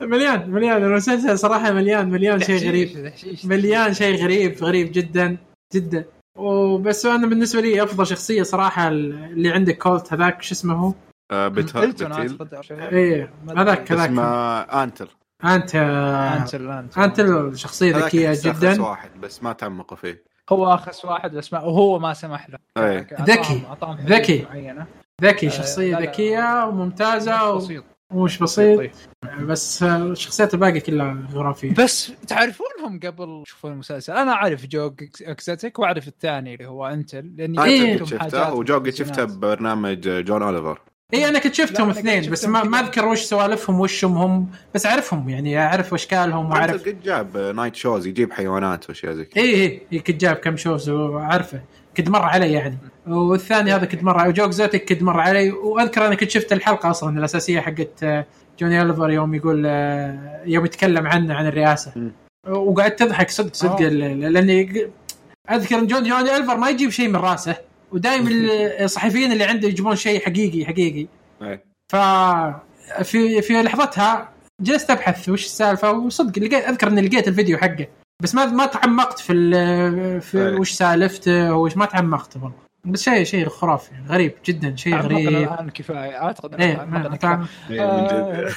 مليان 0.00 0.50
مليان. 0.50 0.84
المسلسل 0.84 1.38
صراحة 1.38 1.72
مليان 1.72 2.10
مليان 2.10 2.40
شيء 2.40 2.68
غريب. 2.68 3.12
مليان 3.44 3.94
شيء 3.94 4.22
غريب 4.24 4.64
غريب 4.64 4.92
جدا 4.92 5.36
جدا. 5.74 6.04
وبس 6.36 7.06
أنا 7.06 7.26
بالنسبة 7.26 7.60
لي 7.60 7.82
أفضل 7.82 8.06
شخصية 8.06 8.42
صراحة 8.42 8.88
اللي 8.88 9.50
عندك 9.50 9.78
كولت 9.78 10.12
هذاك 10.12 10.42
شو 10.42 10.52
اسمه 10.52 10.74
هو؟ 10.74 10.92
آه 11.30 11.48
شيء. 12.60 12.82
إيه 12.82 13.30
هذاك 13.48 13.92
هذاك 13.92 14.10
اسمه 14.10 14.24
أنتل 14.60 15.08
انت 15.44 15.74
أنتل 15.74 16.70
أنتل 16.70 17.00
انت 17.02 17.56
شخصية 17.56 17.96
ذكية 17.96 18.38
جدا 18.42 18.82
واحد 18.82 19.10
بس 19.20 19.42
ما 19.42 19.52
تعمقوا 19.52 19.96
فيه 19.96 20.22
هو 20.50 20.74
أخس 20.74 21.04
واحد 21.04 21.32
بس 21.36 21.52
ما 21.52 21.60
وهو 21.60 21.98
ما 21.98 22.14
سمح 22.14 22.50
له 22.50 22.58
إيه. 22.76 23.06
ذكي. 23.22 23.62
ذكي. 24.06 24.46
ذكي 25.22 25.46
آه، 25.46 25.50
شخصية. 25.50 25.98
ذكية 25.98 26.66
وممتازة 26.66 27.56
بسيط 27.56 27.84
ومش 28.14 28.38
بسيط 28.38 28.78
طيب. 28.78 28.90
بس 29.40 29.82
آه، 29.82 29.96
الشخصيات 29.96 30.54
الباقية 30.54 30.80
كلها 30.80 31.28
خرافية. 31.34 31.74
بس 31.74 32.12
تعرفونهم 32.26 33.00
قبل 33.00 33.42
تشوفون 33.46 33.72
المسلسل؟ 33.72 34.12
أنا 34.12 34.32
أعرف 34.32 34.66
جو 34.66 34.94
إكزوتيك 35.22 35.78
وأعرف 35.78 36.08
الثاني 36.08 36.54
اللي 36.54 36.66
هو 36.66 36.86
انتل 36.86 37.32
لأني 37.36 37.64
إيه. 37.64 37.92
انت 37.92 38.02
قد 38.02 38.08
شفته 38.08 38.54
وجو 38.54 38.78
قد 38.78 38.90
شفته 38.90 39.24
ببرنامج 39.24 40.08
جون 40.08 40.42
أوليفر. 40.42 40.80
اي 41.14 41.28
أنا 41.28 41.38
كنت 41.38 41.54
شفتهم 41.54 41.90
اثنين 41.90 42.30
بس 42.30 42.40
شفتهم 42.40 42.52
ما. 42.52 42.64
ما 42.64 42.80
أذكر 42.80 43.06
وش 43.06 43.20
سوالفهم 43.20 43.80
وشهم 43.80 44.18
هم 44.18 44.50
بس 44.74 44.86
أعرفهم 44.86 45.28
يعني 45.28 45.58
أعرف 45.58 45.94
اشكالهم 45.94 46.50
وأعرف 46.50 46.74
انتل 46.74 46.90
قد 46.90 47.02
جاب 47.02 47.36
night 47.36 47.76
shows 47.76 48.06
يجيب 48.06 48.32
حيوانات 48.32 48.88
وأشياء 48.88 49.14
زي 49.14 49.24
كذا. 49.24 49.44
اي 49.44 49.82
اي 49.92 49.98
كنت 49.98 50.20
جاب 50.20 50.36
كم 50.36 50.56
shows 50.56 50.88
وأعرفه. 50.88 51.60
كنت 51.96 52.08
مر 52.08 52.22
علي 52.22 52.52
يعني. 52.52 52.78
والثاني 53.06 53.72
هذا 53.74 53.84
كنت 53.84 54.04
مر 54.04 54.28
وجو 54.28 54.50
اكزوتيك 54.50 54.84
كنت 54.88 55.02
مر 55.02 55.20
علي. 55.20 55.50
وأذكر 55.50 56.06
أنا 56.06 56.14
كنت 56.14 56.30
شفت 56.30 56.52
الحلقة 56.52 56.90
أصلا 56.90 57.18
الأساسية 57.18 57.60
حقت 57.60 58.02
آه، 58.02 58.26
جوني 58.60 58.80
أوليفر 58.80 59.10
يوم 59.10 59.34
يقول 59.34 59.62
آه، 59.66 60.42
يوم 60.46 60.64
يتكلم 60.64 61.06
عنه 61.06 61.34
عن 61.34 61.46
الرئاسة. 61.46 62.10
وقعدت 62.48 62.98
تضحك 62.98 63.30
صدق 63.30 63.54
صدق 63.54 63.80
آه. 63.82 63.88
ال- 63.88 64.32
لأني 64.32 64.90
أذكر 65.50 65.78
إن 65.78 65.86
جون 65.86 66.02
جوني 66.02 66.34
أوليفر 66.34 66.56
ما 66.56 66.68
يجيب 66.70 66.90
شيء 66.90 67.08
من 67.08 67.16
راسه. 67.16 67.56
ودائما 67.92 68.30
الصحفيين 68.84 69.32
اللي 69.32 69.44
عنده 69.44 69.68
يجيبون 69.68 69.96
شيء 69.96 70.20
حقيقي 70.20 70.64
حقيقي. 70.64 71.06
إيه. 71.42 71.64
ف 71.92 71.96
في 73.02 73.42
في 73.42 73.62
لحظتها 73.62 74.28
جلست 74.60 74.90
أبحث 74.90 75.28
وش 75.28 75.44
السالفة 75.44 75.92
وصدق 75.92 76.38
لقيت 76.38 76.64
أذكر 76.68 76.88
إني 76.88 77.00
لقيت 77.00 77.28
الفيديو 77.28 77.58
حقه. 77.58 77.86
بس 78.22 78.34
ما 78.34 78.46
ما 78.46 78.66
تعمقت 78.66 79.18
في 79.18 79.32
ال- 79.32 80.20
في 80.20 80.48
أي. 80.48 80.54
وش 80.54 80.70
سالفته 80.72 81.54
وش 81.54 81.76
ما 81.76 81.84
تعمقت 81.86 82.36
والله 82.36 82.52
بس 82.84 83.02
شيء 83.02 83.24
شيء 83.24 83.48
خرافي 83.48 83.90
غريب 84.08 84.32
جدا 84.44 84.76
شيء 84.76 84.96
غريب 84.96 85.28
الآن 85.28 85.70
كفاية 85.70 86.22
أعتقد 86.22 86.60
إيه 86.60 86.82
إيه، 87.70 87.82
آه، 87.82 88.50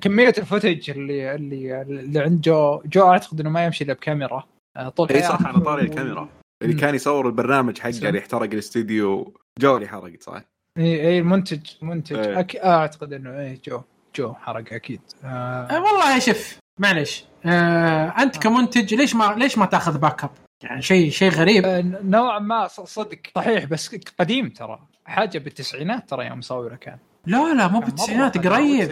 كمية 0.00 0.34
ال 0.38 0.44
footage 0.44 0.90
اللي 0.90 1.34
اللي 1.34 1.82
اللي 1.82 2.20
عند 2.20 2.40
جو 2.40 2.82
جو 2.86 3.02
أعتقد 3.10 3.40
إنه 3.40 3.50
ما 3.50 3.64
يمشي 3.64 3.84
إلا 3.84 3.92
بكاميرا 3.92 4.44
آه، 4.76 4.88
طول 4.88 5.08
اي 5.08 5.22
صح. 5.22 5.46
على 5.46 5.60
طاري 5.60 5.82
الكاميرا 5.82 6.28
اللي. 6.62 6.74
كان 6.74 6.94
يصور 6.94 7.26
البرنامج 7.26 7.78
حقه. 7.78 7.88
اللي 8.08 8.18
احترق 8.18 8.42
الاستديو 8.52 9.34
جو 9.60 9.76
اللي 9.76 9.88
حرق 9.88 10.12
صح؟ 10.20 10.42
اي 10.78 11.00
اي 11.08 11.18
المنتج 11.18 11.60
منتج 11.82 12.16
إيه. 12.16 12.40
أك... 12.40 12.56
أعتقد 12.56 13.12
إنه 13.12 13.40
إيه 13.40 13.60
جو 13.68 13.80
جو 14.16 14.34
حرق 14.34 14.72
أكيد 14.72 15.00
آه 15.24 15.26
آه 15.66 15.82
والله 15.82 16.18
شوف 16.18 16.58
معلش 16.78 17.24
آه 17.46 18.14
أنت 18.18 18.36
آه. 18.36 18.40
كمنتج 18.40 18.94
ليش 18.94 19.14
ما 19.14 19.34
ليش 19.38 19.58
ما 19.58 19.66
تأخذ 19.66 19.98
backup؟ 19.98 20.30
يعني 20.62 20.82
شيء 20.82 21.10
شيء 21.10 21.30
غريب. 21.30 21.64
آه، 21.64 21.80
نوعا 22.04 22.38
ما 22.38 22.66
ص- 22.68 22.80
صدق. 22.80 23.18
صحيح 23.36 23.64
بس 23.64 23.96
قديم 24.20 24.48
ترى. 24.48 24.78
حاجة 25.04 25.38
بالتسعينات 25.38 26.10
ترى 26.10 26.26
يوم 26.26 26.38
مصوره 26.38 26.74
كان. 26.74 26.98
لا 27.26 27.54
لا 27.54 27.68
مو 27.68 27.80
بالتسعينات. 27.80 28.46
قريب. 28.46 28.90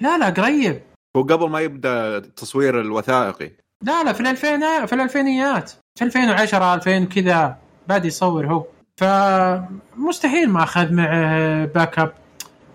لا 0.00 0.18
لا 0.18 0.28
قريب. 0.30 0.80
هو 1.16 1.22
قبل 1.22 1.50
ما 1.50 1.60
يبدأ 1.60 2.18
تصوير 2.18 2.80
الوثائقي. 2.80 3.50
لا 3.82 4.04
لا 4.04 4.12
في 4.12 4.20
الالفين 4.20 4.86
في 4.86 4.92
الألفينيات. 4.94 5.70
في 5.98 6.04
2010 6.04 6.74
2000 6.74 7.04
كذا. 7.04 7.56
بادي 7.88 8.08
يصور 8.08 8.46
هو. 8.46 8.64
فمستحيل 8.96 10.50
ما 10.50 10.62
أخذ 10.62 10.92
معه 10.92 11.64
backup 11.64 12.12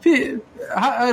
في 0.03 0.39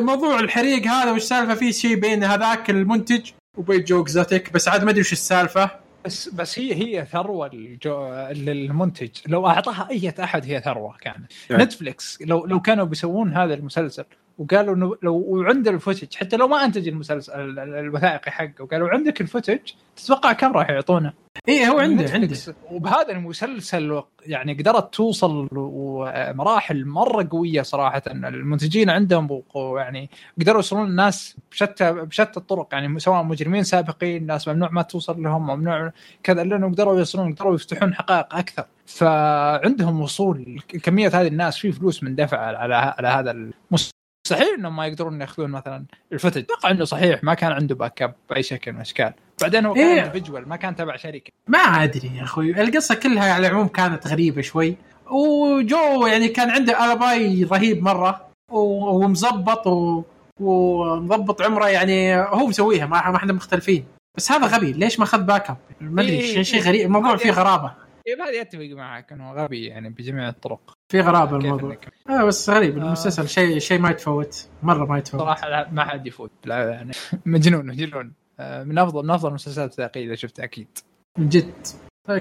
موضوع 0.00 0.40
الحريق 0.40 0.86
هذا 0.86 1.12
وش 1.12 1.22
السالفه 1.22 1.54
في 1.54 1.72
شيء 1.72 1.94
بين 1.94 2.24
هذاك 2.24 2.70
المنتج 2.70 3.30
وبين 3.56 3.84
جو 3.84 4.02
اكزوتيك 4.02 4.52
بس 4.52 4.68
عاد 4.68 4.84
ما 4.84 4.90
أدري 4.90 5.00
وش 5.00 5.12
السالفة 5.12 5.70
بس 6.04 6.28
بس 6.28 6.58
هي 6.58 6.74
هي 6.74 7.06
ثروة 7.06 7.46
الجو 7.46 8.28
للمنتج 8.30 9.10
لو 9.26 9.46
أعطاها 9.46 9.88
أي 9.90 10.14
أحد 10.20 10.44
هي 10.46 10.60
ثروة 10.60 10.96
كانت 11.00 11.32
يعني. 11.50 11.62
نتفلكس 11.62 12.18
لو 12.22 12.46
لو 12.46 12.60
كانوا 12.60 12.84
بيسوون 12.84 13.36
هذا 13.36 13.54
المسلسل 13.54 14.04
وقالوا 14.40 14.74
إنه 14.74 14.96
لو 15.02 15.16
وعنده 15.16 15.70
ال 15.70 15.76
footage 15.76 16.14
حتى 16.14 16.36
لو 16.36 16.48
ما 16.48 16.64
أنتج 16.64 16.88
المسلسل 16.88 17.32
ال- 17.32 17.58
ال- 17.58 17.74
الوثائقي 17.74 18.30
حقه 18.30 18.54
وقالوا 18.60 18.88
عندك 18.88 19.20
ال 19.20 19.25
footage 19.25 19.59
تتوقع 19.96 20.32
كم 20.32 20.52
راح 20.52 20.70
يعطونه؟ 20.70 21.12
اي 21.48 21.68
هو 21.68 21.78
عنده 21.78 22.04
عنده 22.04 22.16
نتفلكس. 22.26 22.50
وبهذا 22.70 23.10
المسلسل 23.12 24.02
يعني 24.26 24.54
قدرت 24.54 24.94
توصل 24.94 25.48
ومراحل 25.52 26.84
مرة 26.86 27.28
قوية 27.30 27.62
صراحة. 27.62 28.02
المنتجين 28.06 28.90
عندهم 28.90 29.42
يعني 29.76 30.10
قدروا 30.40 30.56
يوصلون 30.56 30.86
الناس 30.86 31.36
بشتى 31.50 31.92
بشتى 31.92 32.40
الطرق. 32.40 32.68
يعني 32.72 32.98
سواء 32.98 33.22
مجرمين 33.22 33.62
سابقين 33.62 34.26
ناس 34.26 34.48
ممنوع 34.48 34.70
ما 34.70 34.82
توصل 34.82 35.22
لهم 35.22 35.46
ممنوع 35.46 35.92
كذا 36.22 36.44
لأنه 36.44 36.68
قدروا 36.70 36.98
يوصلون 36.98 37.34
قدروا 37.34 37.54
يفتحون 37.54 37.94
حقائق 37.94 38.34
أكثر. 38.34 38.64
فعندهم 38.86 40.00
وصول 40.00 40.60
كميه 40.82 41.08
هذه 41.08 41.26
الناس 41.26 41.58
في 41.58 41.72
فلوس 41.72 42.02
مندفعه 42.02 42.56
على 42.56 42.74
على 42.74 43.08
هذا 43.08 43.30
المس- 43.30 43.90
مستحيل 44.26 44.55
إنهم 44.59 44.76
ما 44.76 44.86
يقدرون 44.86 45.20
يأخذون 45.20 45.51
مثلا 45.51 45.84
ال 46.12 46.16
footage 46.16 46.43
أتوقع 46.42 46.70
إنه 46.70 46.84
صحيح 46.84 47.24
ما 47.24 47.34
كان 47.34 47.52
عنده 47.52 47.74
backup 47.74 48.14
بأي 48.30 48.42
شكل 48.42 48.72
من 48.72 48.76
الأشكال. 48.76 49.12
بعدين 49.40 49.66
هو 49.66 49.74
كان 49.74 49.84
إيه. 49.84 50.05
individual 50.05 50.48
ما 50.48 50.56
كان 50.56 50.76
تبع 50.76 50.97
شركة. 50.97 51.32
ما 51.48 51.59
أدري 51.59 52.16
يا 52.16 52.22
أخوي. 52.22 52.62
القصة 52.62 52.94
كلها 52.94 53.32
على 53.32 53.47
العموم 53.47 53.68
كانت 53.68 54.06
غريبة 54.06 54.42
شوي. 54.42 54.76
وجو 55.10 56.06
يعني 56.06 56.28
كان 56.28 56.51
عنده 56.51 56.84
ال 56.85 56.94
alibi 56.94 57.44
رهيب 57.44 57.82
مرة 57.82 58.30
ومظبط 58.51 59.66
و... 59.66 60.02
ومضبط 60.40 61.42
عمره 61.42 61.68
يعني 61.68 62.16
هو 62.16 62.47
مسويها 62.47 62.86
ما 62.86 63.10
ما 63.10 63.16
إحنا 63.16 63.32
مختلفين. 63.32 63.84
بس 64.16 64.32
هذا 64.32 64.47
غبي. 64.47 64.72
ليش 64.72 64.98
ما 64.98 65.05
أخذ 65.05 65.22
backup؟ 65.22 65.56
ما 65.80 66.02
أدري 66.02 66.20
إيه. 66.20 66.32
شيء 66.32 66.42
شيء 66.42 66.60
غريب. 66.60 66.86
الموضوع 66.86 67.16
فيه 67.16 67.30
غرابة. 67.30 67.74
إيه 68.06 68.14
هذه 68.24 68.40
أتفق 68.40 68.68
معك 68.72 69.12
إنه 69.12 69.32
غبي 69.32 69.66
يعني 69.66 69.88
بجميع 69.88 70.28
الطرق. 70.28 70.80
في 70.90 71.00
غرابة 71.00 71.36
الموضوع. 71.36 71.76
آه 72.10 72.24
بس 72.24 72.50
غريب 72.50 72.78
آه. 72.78 72.82
المسلسل 72.82 73.28
شيء 73.28 73.58
شيء 73.58 73.78
ما 73.80 73.90
يتفوت 73.90 74.46
مرة 74.62 74.84
ما 74.84 74.98
يتفوت. 74.98 75.20
صراحة 75.20 75.48
لا- 75.48 75.68
ما 75.72 75.84
حد 75.84 76.06
يفوت. 76.06 76.30
لا 76.44 76.70
يعني 76.70 76.90
مجنون 77.26 77.66
مجنون. 77.66 78.12
آه، 78.40 78.64
من 78.64 78.78
افضل 78.78 79.04
من 79.04 79.10
أفضل 79.10 79.28
المسلسلات 79.28 79.68
الوثائقيه 79.68 80.04
اللي 80.04 80.16
شفتها 80.16 80.44
أكيد. 80.44 80.78
من 81.18 81.28
جد. 81.28 81.66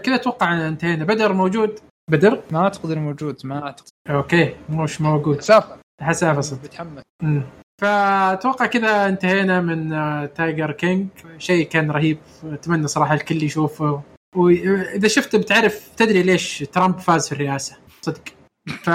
كذا 0.04 0.16
أتوقع 0.16 0.68
انتهينا. 0.68 1.06
بدر 1.06 1.34
موجود؟ 1.34 1.80
بدر؟ 2.12 2.42
ما 2.52 2.60
أعتقد 2.60 2.92
إنه 2.92 3.02
موجود 3.02 3.38
ما 3.44 3.64
أعتقد. 3.64 3.88
okay 4.10 4.56
مش 4.70 5.02
موجود. 5.02 5.42
سافر. 5.42 5.78
حسافة 6.02 6.42
صدق. 6.42 6.64
بتحمس 6.64 7.02
مم. 7.24 7.44
فأتوقع 7.82 8.66
كذا 8.66 9.06
انتهينا 9.08 9.62
من 9.62 9.94
آه، 9.94 10.26
تايجر 10.26 10.72
كينج 10.72 11.08
شيء 11.38 11.68
كان 11.68 11.92
رهيب. 11.92 12.18
أتمنى 12.44 12.88
صراحة 12.88 13.14
الكل 13.14 13.44
يشوفه. 13.44 14.02
واذا 14.36 15.08
شفته 15.08 15.38
بتعرف 15.38 15.90
تدري 15.98 16.24
ليش 16.24 16.60
ترامب 16.60 17.00
فاز 17.00 17.28
في 17.28 17.32
الرئاسة. 17.36 17.78
صدق. 18.02 18.22
ف 18.68 18.90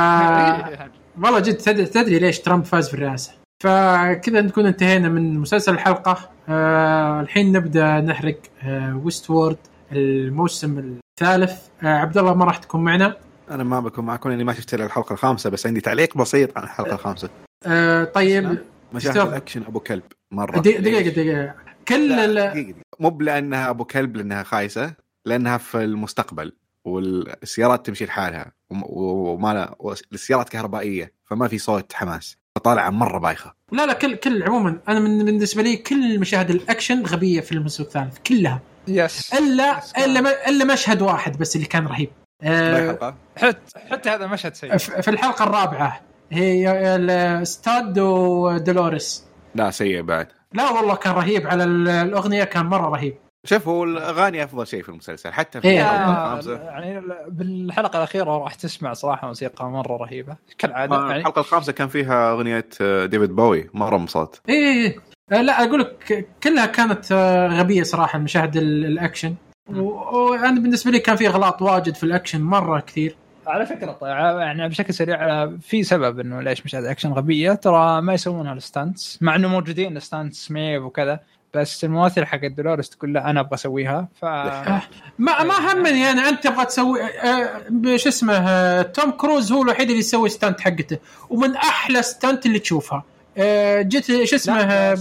والله 1.23 1.41
جد 1.41 1.57
تدري, 1.87 2.19
ليش 2.19 2.39
ترامب 2.41 2.65
فاز 2.65 2.89
في 2.89 2.95
الرئاسة. 2.95 3.33
فكذا 3.63 4.41
نكون 4.41 4.67
انتهينا 4.67 5.09
من 5.09 5.39
مسلسل 5.39 5.73
الحلقة. 5.75 6.31
آه 6.49 7.21
الحين 7.21 7.53
نبدأ 7.53 8.01
نحرق 8.01 8.39
آه 8.63 9.01
ويست 9.05 9.31
وورد 9.31 9.57
الموسم 9.93 10.99
الثالث. 11.21 11.53
آه 11.83 11.87
عبد 11.87 12.19
الله 12.19 12.35
ما 12.35 12.45
راح 12.45 12.57
تكون 12.59 12.85
معنا؟ 12.85 13.17
أنا 13.51 13.65
ما 13.65 13.81
بكون 13.81 14.05
معكم 14.05 14.31
لأني 14.31 14.45
ما 14.45 14.53
شفت 14.53 14.75
إلا 14.75 14.85
الحلقة 14.87 15.13
الخامسة 15.13 15.51
بس 15.51 15.67
عندي 15.67 15.81
تعليق 15.81 16.17
بسيط 16.19 16.59
عن 16.59 16.65
الحلقة 16.65 16.95
الخامسة. 16.95 17.29
آه 17.67 18.05
طيب 18.05 18.59
مشاهد. 18.93 19.17
الأكشن 19.17 19.63
أبو 19.63 19.81
كلب 19.81 20.03
مرة. 20.33 20.59
دقيقة 20.61 20.81
دقيقة 20.81 21.11
دقيقة. 21.11 21.55
كل 21.89 22.09
لا، 22.09 22.25
ال- 22.25 22.35
دقيقة 22.35 22.53
دقيقة. 22.53 22.79
مو 23.01 23.11
بلأنها 23.11 23.71
أبو 23.71 23.85
كلب 23.85 24.17
لأنها 24.17 24.43
خايسة 24.43 24.95
لأنها 25.27 25.59
في 25.59 25.85
المستقبل. 25.85 26.53
والسيارات 26.85 27.87
تمشي 27.87 28.05
لحالها 28.05 28.53
وم- 28.71 28.83
وما 28.87 29.55
لا 29.55 29.75
والسيارات 29.79 30.49
كهربائية 30.49 31.13
فما 31.31 31.49
في 31.49 31.59
صوت 31.59 31.93
حماس 31.93 32.37
فطالعة 32.57 32.91
مرة 32.91 33.19
بايخة. 33.19 33.55
لا 33.73 33.87
لا 33.87 33.93
كل 33.93 34.17
كل 34.17 34.43
عموما 34.43 34.79
أنا 34.89 35.01
من 35.01 35.25
بالنسبة 35.25 35.63
لي 35.63 35.77
كل 35.77 36.19
مشاهد 36.21 36.51
الأكشن 36.51 37.03
غبية 37.07 37.41
في 37.41 37.53
الموسم 37.53 37.83
الثالث 37.83 38.19
كلها. 38.27 38.61
yes 38.89 39.35
إلا 39.35 39.79
yes. 39.79 39.93
إلا 39.99 40.21
ما- 40.21 40.49
إلا 40.49 40.65
مشهد 40.65 41.03
واحد 41.03 41.39
بس 41.39 41.57
اللي 41.57 41.67
كان 41.67 41.87
رهيب. 41.87 42.11
آه 42.43 42.89
حلقه 42.89 43.15
حتى 43.37 43.79
حتى 43.91 44.11
هذا 44.11 44.27
مشهد 44.27 44.55
سيء. 44.55 44.77
في 44.77 45.09
الحلقة 45.11 45.43
الرابعة 45.45 46.01
هي 46.31 47.41
ستابز 47.45 47.99
ودولوريس 47.99 49.25
لا 49.55 49.71
سيء 49.71 50.03
بعد. 50.03 50.29
لا 50.53 50.71
والله 50.71 50.95
كان 50.95 51.15
رهيب 51.15 51.47
على 51.47 51.65
ال- 51.65 51.89
الأغنية 51.89 52.45
كان 52.45 52.67
مرة 52.67 52.89
رهيب. 52.89 53.15
شوف 53.45 53.69
هو 53.69 53.85
الأغاني 53.85 54.45
أفضل 54.45 54.67
شيء 54.67 54.83
في 54.83 54.89
المسلسل 54.89 55.33
حتى 55.33 55.61
في 55.61 55.69
إيه. 55.69 55.81
الحلقة 55.81 56.57
آه، 56.57 56.65
يعني 56.65 57.03
بالحلقة 57.29 57.97
الأخيرة 57.97 58.39
راح 58.39 58.55
تسمع 58.55 58.93
صراحة 58.93 59.27
موسيقى 59.29 59.71
مرة 59.71 59.97
رهيبة. 59.97 60.37
كالعادة 60.59 60.97
يعني 60.97 61.17
الحلقة 61.17 61.41
الخامسة 61.41 61.73
كان 61.73 61.89
فيها 61.89 62.33
أغنية 62.33 62.69
آه، 62.81 63.07
ديفيد 63.07 63.31
بوي 63.37 63.71
مرة 63.75 63.97
انبسطت. 63.97 64.41
اي 64.49 64.55
إيه. 64.55 64.97
آه 65.33 65.43
لا 65.43 65.65
أقول 65.65 65.81
لك 65.81 66.27
كلها 66.43 66.67
كانت 66.67 67.13
غبية 67.61 67.83
صراحة 67.83 68.17
المشاهد 68.17 68.57
ال- 68.57 68.85
الأكشن. 68.87 69.35
وأنا 69.71 70.61
بالنسبة 70.61 70.91
لي 70.91 70.99
كان 70.99 71.17
في 71.17 71.29
اغلاط 71.29 71.63
واجد 71.63 71.95
في 71.95 72.05
الأكشن 72.05 72.41
مرة 72.43 72.81
كثير. 72.81 73.17
على 73.47 73.67
فكرة 73.67 73.93
طيب 73.93 74.11
يعني 74.39 74.69
بشكل 74.69 74.95
سريع 74.95 75.47
في 75.57 75.83
سبب 75.83 76.21
إنه 76.21 76.41
ليش 76.41 76.65
مشاهد 76.65 76.85
اكشن 76.85 77.13
غبية؟ 77.13 77.53
ترى 77.53 78.01
ما 78.03 78.15
يسوونها 78.15 78.53
ال 78.53 78.62
stunts 78.62 79.19
مع 79.23 79.35
إنه 79.37 79.49
موجودين 79.49 80.01
stunts 80.01 80.51
ميف 80.51 80.83
وكذا 80.83 81.21
بس 81.55 81.85
الممثل 81.85 82.25
حق 82.27 82.47
دولوريس 82.47 82.91
تقول 82.91 83.13
لا 83.13 83.31
أنا 83.31 83.41
أبغى 83.41 83.55
أسويها. 83.55 84.09
ف 84.21 84.25
ما 85.19 85.43
ما 85.43 85.73
همني 85.73 86.11
أنا 86.11 86.29
أنت 86.29 86.45
تبغى 86.45 86.65
تسوي 86.65 87.03
آه، 87.03 87.97
شو 87.97 88.09
اسمه 88.09 88.35
آه، 88.49 88.83
توم 88.83 89.11
كروز 89.11 89.53
هو 89.53 89.63
الوحيد 89.63 89.87
اللي 89.89 89.99
يسوي 89.99 90.29
stunt 90.29 90.61
حقته. 90.61 90.99
ومن 91.31 91.57
أحلى 91.57 92.03
stunt 92.03 92.47
اللي 92.47 92.59
تشوفها. 92.59 93.03
آه، 93.39 93.83
جيت 93.83 94.07
شو 94.25 94.37
اسمه 94.37 94.95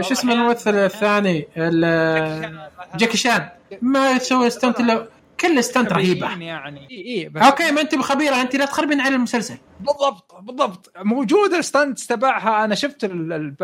شو 0.00 0.12
اسمه 0.12 0.32
الممثل 0.32 0.74
الثاني 0.74 1.48
ال- 1.56 2.62
جاكي 2.96 3.16
شان. 3.16 3.48
ما 3.82 4.10
يسوي 4.10 4.50
stunt 4.50 4.80
الا 4.80 5.06
كل 5.42 5.64
stunt 5.64 5.92
رهيبه 5.92 6.38
يعني. 6.40 6.80
إي 6.90 7.30
إي 7.36 7.46
okay 7.46 7.70
ما 7.70 7.80
انت 7.80 7.94
بخبيره 7.94 8.40
انت 8.40 8.56
لا 8.56 8.64
تخربين 8.64 9.00
على 9.00 9.14
المسلسل. 9.14 9.56
بالضبط 9.80 10.34
بالضبط. 10.40 10.92
موجوده 10.98 11.58
ال 11.58 11.65
stunts 11.65 12.06
تبعها 12.06 12.64
أنا 12.64 12.74
شفت 12.74 13.04
ال- 13.04 13.54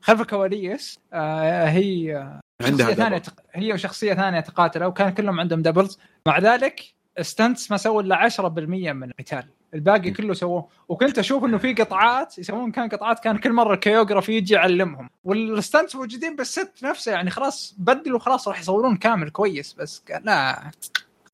خلف 0.00 0.20
الكواليس. 0.20 0.98
آه، 1.12 1.64
هي 1.68 2.30
عندها 2.62 2.86
شخصية 2.86 2.94
ثانية. 3.04 3.18
تق- 3.18 3.40
هي 3.54 3.72
وشخصية 3.72 4.14
ثانية 4.14 4.40
تقاتلوا. 4.40 4.86
وكان 4.88 5.10
كلهم 5.10 5.40
عندهم 5.40 5.62
doubles 5.62 5.98
مع 6.26 6.38
ذلك 6.38 6.80
stunts 7.20 7.70
ما 7.70 7.76
سووا 7.76 8.02
إلا 8.02 8.16
10% 8.16 8.92
من 8.92 9.10
القتال. 9.10 9.44
الباقي 9.74 10.10
كله 10.10 10.34
سووه 10.34 10.68
وكنت 10.88 11.18
أشوف 11.18 11.44
إنه 11.44 11.58
في 11.58 11.74
قطعات 11.74 12.38
يسوون 12.38 12.72
كان 12.72 12.88
قطعات 12.88 13.18
كان 13.18 13.38
كل 13.38 13.52
مرة 13.52 13.74
ال 13.74 13.78
choreography 13.78 14.32
يجي 14.32 14.54
يعلمهم. 14.54 15.10
وال 15.24 15.42
stunts 15.42 15.96
موجودين 15.96 16.36
بال 16.36 16.50
set 16.50 16.72
نفسه 16.82 17.12
يعني 17.12 17.30
خلاص 17.30 17.74
بدلوا 17.78 18.18
خلاص 18.18 18.48
راح 18.48 18.60
يصورون 18.60 18.96
كامل 18.96 19.30
كويس 19.30 19.72
بس 19.72 20.02
لا 20.24 20.62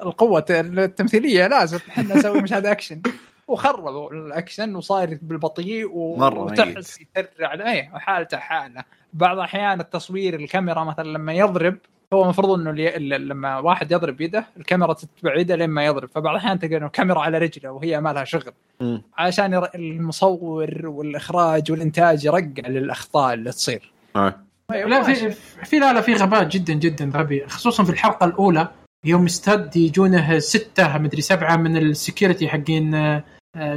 القوة 0.00 0.44
التمثيلية 0.50 1.46
لازم 1.46 1.78
إحنا 1.88 2.14
نسوي 2.16 2.40
مشاهد 2.42 2.66
أكشن. 2.66 3.02
وخربوا 3.48 4.10
الأكشن 4.12 4.74
وصاير 4.76 5.18
بالبطيء 5.22 5.90
و- 5.92 6.16
مرة 6.16 6.40
وتحس 6.40 7.00
يترع 7.00 7.54
إيه 7.72 7.90
حالته 7.94 8.36
حالة. 8.36 8.84
بعض 9.12 9.36
الأحيان 9.36 9.80
التصوير 9.80 10.34
الكاميرا 10.34 10.84
مثلا 10.84 11.08
لما 11.08 11.32
يضرب 11.32 11.78
هو 12.12 12.22
المفروض 12.22 12.58
إنه 12.60 12.70
اللي 12.70 12.96
ال- 12.96 13.28
لما 13.28 13.58
واحد 13.58 13.92
يضرب 13.92 14.20
يده 14.20 14.46
الكاميرا 14.56 14.92
تتبع 14.92 15.36
يده 15.38 15.56
لين 15.56 15.70
ما 15.70 15.84
يضرب. 15.86 16.08
فبعض 16.14 16.34
الأحيان 16.34 16.58
تلقى 16.58 16.76
إنه 16.76 16.86
الكاميرا 16.86 17.20
على 17.20 17.38
رجله 17.38 17.70
وهي 17.70 18.00
ما 18.00 18.12
لها 18.12 18.24
شغل. 18.24 18.52
مم. 18.80 19.02
عشان 19.18 19.52
ير- 19.52 19.70
المصور 19.74 20.86
والإخراج 20.86 21.72
والإنتاج 21.72 22.24
يرقع 22.24 22.68
للأخطاء 22.68 23.34
اللي 23.34 23.50
تصير. 23.52 23.92
آه. 24.16 24.34
لا 24.70 25.02
في 25.02 25.30
في 25.64 25.78
لا 25.78 25.92
لا 25.92 26.00
في 26.00 26.14
غباء 26.14 26.44
جدا 26.44 26.72
جدا 26.72 27.10
غبي. 27.14 27.46
خصوصا 27.46 27.84
في 27.84 27.90
الحلقة 27.90 28.24
الأولى 28.26 28.68
يوم 29.04 29.24
استد 29.24 29.76
يجونه 29.76 30.38
ستة 30.38 30.98
مدري 30.98 31.20
سبعة 31.22 31.56
من 31.56 31.76
ال 31.76 31.84
security 31.84 32.48
حقين 32.48 32.94
آه، 32.94 33.22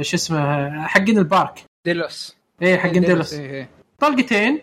شو 0.00 0.16
اسمه 0.16 0.70
حقين 0.86 1.18
ال 1.18 1.26
park. 1.26 1.64
ديلوس. 1.86 2.36
إيه 2.62 2.76
حقين 2.76 3.02
ديلوس 3.02 3.32
إيه 3.34 3.50
إيه. 3.50 3.68
طلقتين 3.98 4.58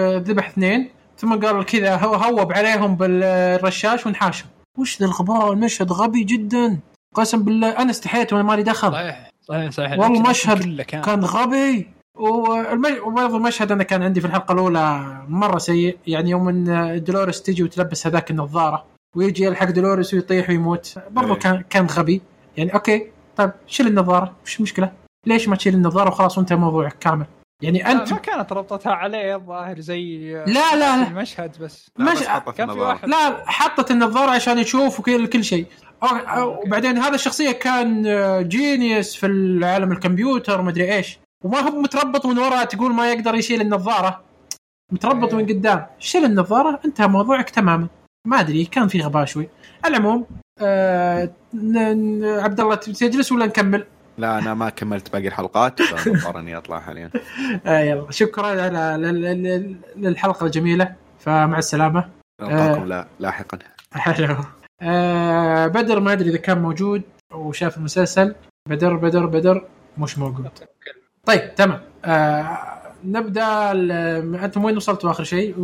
ذبح 0.00 0.48
اثنين. 0.48 0.88
ثم 1.18 1.40
قال 1.40 1.64
كذا 1.64 1.96
هو 1.96 2.14
هوب 2.14 2.52
عليهم 2.52 2.96
بالرشاش 2.96 4.06
وانحاشوا 4.06 4.46
وش 4.78 5.00
ذا 5.00 5.06
الغباء؟ 5.06 5.52
المشهد 5.52 5.92
غبي 5.92 6.24
جدا. 6.24 6.80
قسم 7.14 7.42
بالله 7.42 7.68
أنا 7.68 7.90
استحيت 7.90 8.32
وأنا 8.32 8.44
مالي 8.44 8.62
دخل. 8.62 8.92
صحيح 8.92 9.30
صحيح 9.42 9.70
صحيح. 9.70 9.98
والله 9.98 10.30
مشهد 10.30 10.80
كان 10.82 11.02
كان 11.02 11.24
غبي. 11.24 11.88
وبرضه 12.18 13.36
المشهد 13.36 13.72
أنا 13.72 13.82
كان 13.84 14.02
عندي 14.02 14.20
في 14.20 14.26
الحلقة 14.26 14.52
الأولى 14.52 15.16
مرة 15.28 15.58
سيء. 15.58 15.98
يعني 16.06 16.30
يوم 16.30 16.48
إن 16.48 17.04
دولوريس 17.04 17.42
تجي 17.42 17.62
وتلبس 17.62 18.06
هذاك 18.06 18.30
النظارة 18.30 18.84
ويجي 19.16 19.44
يلحق 19.44 19.70
دولوريس 19.70 20.14
ويطيح 20.14 20.48
ويموت. 20.50 20.98
برضه 21.10 21.34
إيه. 21.34 21.38
كان 21.38 21.62
كان 21.70 21.86
غبي. 21.86 22.22
يعني 22.56 22.74
أوكي 22.74 23.06
طيب 23.36 23.52
شيل 23.66 23.86
النظارة. 23.86 24.32
وش 24.44 24.56
المشكلة؟ 24.56 24.92
ليش 25.26 25.48
ما 25.48 25.56
تشيل 25.56 25.74
النظارة 25.74 26.08
وخلاص 26.08 26.38
وانت 26.38 26.52
موضوعك 26.52 26.96
كامل. 27.00 27.26
يعني 27.62 27.92
انت 27.92 28.12
ما 28.12 28.18
كانت 28.18 28.52
ربطتها 28.52 28.92
عليه 28.92 29.36
الظاهر 29.36 29.80
زي 29.80 30.32
لا 30.32 30.44
لا 30.46 30.76
لا. 30.76 31.08
المشهد 31.08 31.56
بس. 31.60 31.90
لا، 31.98 32.12
مش- 32.12 32.20
بس 32.20 32.26
حطت 32.26 32.56
كان 32.56 32.66
في 32.66 32.72
النظارة. 32.72 32.88
واحد 32.88 33.08
لا 33.08 33.50
حطت 33.50 33.90
النظارة 33.90 34.30
عشان 34.30 34.58
يشوف 34.58 35.00
وكل 35.00 35.26
كل 35.26 35.44
شيء. 35.44 35.66
وبعدين 36.38 36.98
هذا 36.98 37.14
الشخصية 37.14 37.52
كان 37.52 38.06
آه، 38.06 38.40
جينيوس 38.40 39.14
في 39.16 39.26
العالم 39.26 39.92
الكمبيوتر 39.92 40.62
مدري 40.62 40.94
إيش. 40.96 41.18
وما 41.44 41.58
هو 41.60 41.80
متربط 41.80 42.26
من 42.26 42.38
وراء 42.38 42.64
تقول 42.64 42.94
ما 42.94 43.12
يقدر 43.12 43.34
يشيل 43.34 43.60
النظارة. 43.60 44.20
متربط 44.92 45.34
إيه. 45.34 45.40
من 45.42 45.46
قدام. 45.46 45.86
شيل 45.98 46.24
النظارة 46.24 46.80
انتهى 46.84 47.06
موضوعك 47.08 47.50
تماما. 47.50 47.86
ما 48.26 48.40
أدري 48.40 48.64
كان 48.64 48.88
في 48.88 49.00
غباء 49.00 49.24
شوي. 49.24 49.48
على 49.84 49.96
العموم 49.96 50.26
آه 50.60 51.30
عبد 52.22 52.60
الله 52.60 52.74
تجلس 52.74 53.32
ولا 53.32 53.46
نكمل؟ 53.46 53.84
لا 54.18 54.38
أنا 54.38 54.54
ما 54.54 54.68
كملت 54.70 55.12
باقي 55.12 55.28
الحلقات 55.28 55.82
فمضطر 55.82 56.38
اني 56.38 56.56
أطلع 56.56 56.80
حاليا. 56.80 57.10
آه 57.66 57.78
يلا. 57.80 58.10
شكرا 58.10 58.46
على 58.46 58.96
لل- 59.02 59.42
لل- 59.42 59.76
للحلقة 59.96 60.46
الجميلة 60.46 60.94
فمع 61.18 61.58
السلامة. 61.58 62.08
نلقاكم 62.40 62.84
لا 62.84 63.06
لاحقا. 63.20 63.58
حلو. 63.92 64.36
آه 64.82 65.66
بدر 65.66 66.00
ما 66.00 66.12
أدري 66.12 66.30
إذا 66.30 66.36
كان 66.38 66.62
موجود 66.62 67.02
وشاف 67.34 67.76
المسلسل. 67.78 68.34
بدر 68.68 68.96
بدر 68.96 69.26
بدر 69.26 69.64
مش 69.98 70.18
موجود. 70.18 70.48
طيب 71.26 71.54
تمام. 71.54 71.80
آه 72.04 72.58
نبدأ 73.04 73.72
ال- 73.72 74.36
أنتم 74.36 74.64
وين 74.64 74.76
وصلتوا 74.76 75.10
اخر 75.10 75.24
شيء؟ 75.24 75.54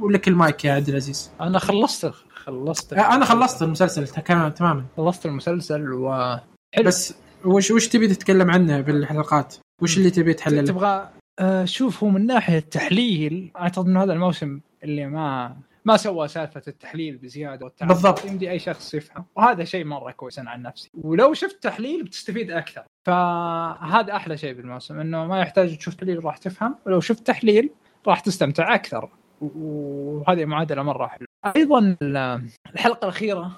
ولك 0.00 0.28
المايك 0.28 0.64
يا 0.64 0.72
عبد 0.72 0.88
العزيز. 0.88 1.30
أنا 1.40 1.58
خلصت 1.58 2.12
خلصت. 2.34 2.92
آه 2.92 3.14
أنا 3.14 3.24
خلصت 3.24 3.62
المسلسل 3.62 4.06
تمام 4.08 4.50
تماما. 4.50 4.84
خلصت 4.96 5.26
المسلسل 5.26 5.92
و 5.92 6.36
حلو. 6.74 6.84
بس 6.84 7.14
وش 7.44 7.70
وش 7.70 7.88
تبي 7.88 8.08
تتكلم 8.08 8.50
عنه 8.50 8.80
بالحلقات؟ 8.80 9.54
وش 9.82 9.98
اللي 9.98 10.10
تبي 10.10 10.34
تحلله؟ 10.34 10.62
تبغى 10.62 11.08
آه، 11.38 11.64
شوف 11.64 12.04
هو 12.04 12.10
من 12.10 12.26
ناحية 12.26 12.58
التحليل 12.58 13.50
أعتقد 13.56 13.86
إنه 13.86 14.02
هذا 14.02 14.12
الموسم 14.12 14.60
اللي 14.84 15.06
ما 15.06 15.56
ما 15.84 15.96
سوى 15.96 16.28
سالفة 16.28 16.62
التحليل 16.68 17.16
بزيادة 17.16 17.64
والتعب. 17.64 17.88
بالضبط. 17.88 18.24
يمدي 18.24 18.50
أي 18.50 18.58
شخص 18.58 18.94
يفهم 18.94 19.24
وهذا 19.36 19.64
شيء 19.64 19.84
مرة 19.84 20.12
كويس 20.12 20.38
أنا 20.38 20.50
عن 20.50 20.62
نفسي 20.62 20.90
ولو 20.94 21.34
شفت 21.34 21.62
تحليل 21.62 22.04
بتستفيد 22.04 22.50
أكثر 22.50 22.84
فهذا 23.06 24.16
أحلى 24.16 24.36
شيء 24.36 24.54
بالموسم 24.54 25.00
إنه 25.00 25.26
ما 25.26 25.40
يحتاج 25.40 25.76
تشوف 25.76 25.94
تحليل 25.94 26.24
راح 26.24 26.36
تفهم 26.36 26.74
ولو 26.86 27.00
شفت 27.00 27.26
تحليل 27.26 27.70
راح 28.06 28.20
تستمتع 28.20 28.74
أكثر 28.74 29.08
وهذه 29.40 30.44
معادلة 30.44 30.82
مرة 30.82 31.06
حلوة 31.06 31.27
أيضا 31.46 31.96
ال- 32.02 32.42
الحلقة 32.74 33.04
الأخيرة 33.04 33.50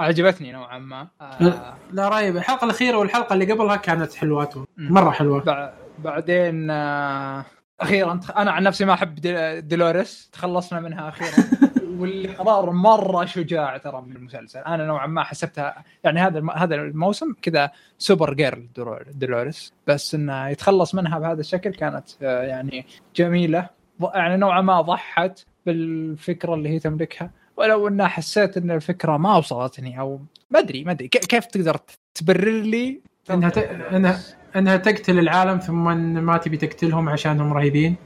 أعجبتني 0.00 0.52
نوعا 0.52 0.78
ما. 0.78 1.08
آه، 1.20 1.76
لا 1.92 2.08
رايب. 2.08 2.36
الحلقة 2.36 2.64
الأخيرة 2.64 2.96
والحلقة 2.96 3.32
اللي 3.32 3.52
قبلها 3.52 3.76
كانت 3.76 4.14
حلوات 4.14 4.56
مم. 4.56 4.64
مرة 4.76 5.10
حلوة. 5.10 5.40
بع- 5.44 6.00
بعدين 6.04 6.70
آه، 6.70 7.44
أخيرا 7.80 8.20
أنا 8.36 8.50
عن 8.52 8.62
نفسي 8.62 8.84
ما 8.84 8.92
أحب 8.92 9.14
دي- 9.14 9.60
ديلوريس 9.60 10.30
تخلصنا 10.32 10.80
منها 10.80 11.08
أخيرا. 11.08 11.30
واللي 11.98 12.28
قرار 12.28 12.70
مرة 12.70 13.24
شجاع 13.24 13.76
ترى 13.76 14.00
من 14.02 14.16
المسلسل. 14.16 14.58
أنا 14.58 14.86
نوعا 14.86 15.06
ما 15.06 15.22
حسبتها 15.24 15.84
يعني 16.04 16.20
هذا 16.20 16.38
الم- 16.38 16.50
هذا 16.50 16.74
الموسم 16.74 17.34
كذا 17.42 17.70
super 17.98 18.34
girl 18.34 18.68
دولور- 18.76 19.02
ديلوريس. 19.12 19.72
بس 19.86 20.14
إنه 20.14 20.48
يتخلص 20.48 20.94
منها 20.94 21.18
بهذا 21.18 21.40
الشكل 21.40 21.70
كانت 21.70 22.08
آه، 22.22 22.42
يعني 22.42 22.86
جميلة. 23.16 23.68
يعني 24.14 24.36
نوعا 24.36 24.60
ما 24.60 24.80
ضحت. 24.80 25.44
بالفكرة 25.66 26.54
اللي 26.54 26.68
هي 26.68 26.78
تملكها 26.78 27.30
ولو 27.56 27.88
إنها 27.88 28.06
حسيت 28.06 28.56
إن 28.56 28.70
الفكرة 28.70 29.16
ما 29.16 29.36
وصلتني 29.36 30.00
أو 30.00 30.20
ما 30.50 30.58
أدري 30.58 30.84
ما 30.84 30.92
أدري 30.92 31.08
كيف 31.08 31.46
تقدر 31.46 31.76
تبرر 32.14 32.60
لي؟ 32.60 33.00
إنها 33.30 33.50
ت... 33.50 33.58
إنها 33.58 34.20
إنها 34.56 34.76
تقتل 34.76 35.18
العالم 35.18 35.58
ثم 35.58 35.96
ما 36.24 36.36
تبي 36.36 36.56
تقتلهم 36.56 37.08
عشانهم 37.08 37.52
رهيبين؟ 37.52 37.96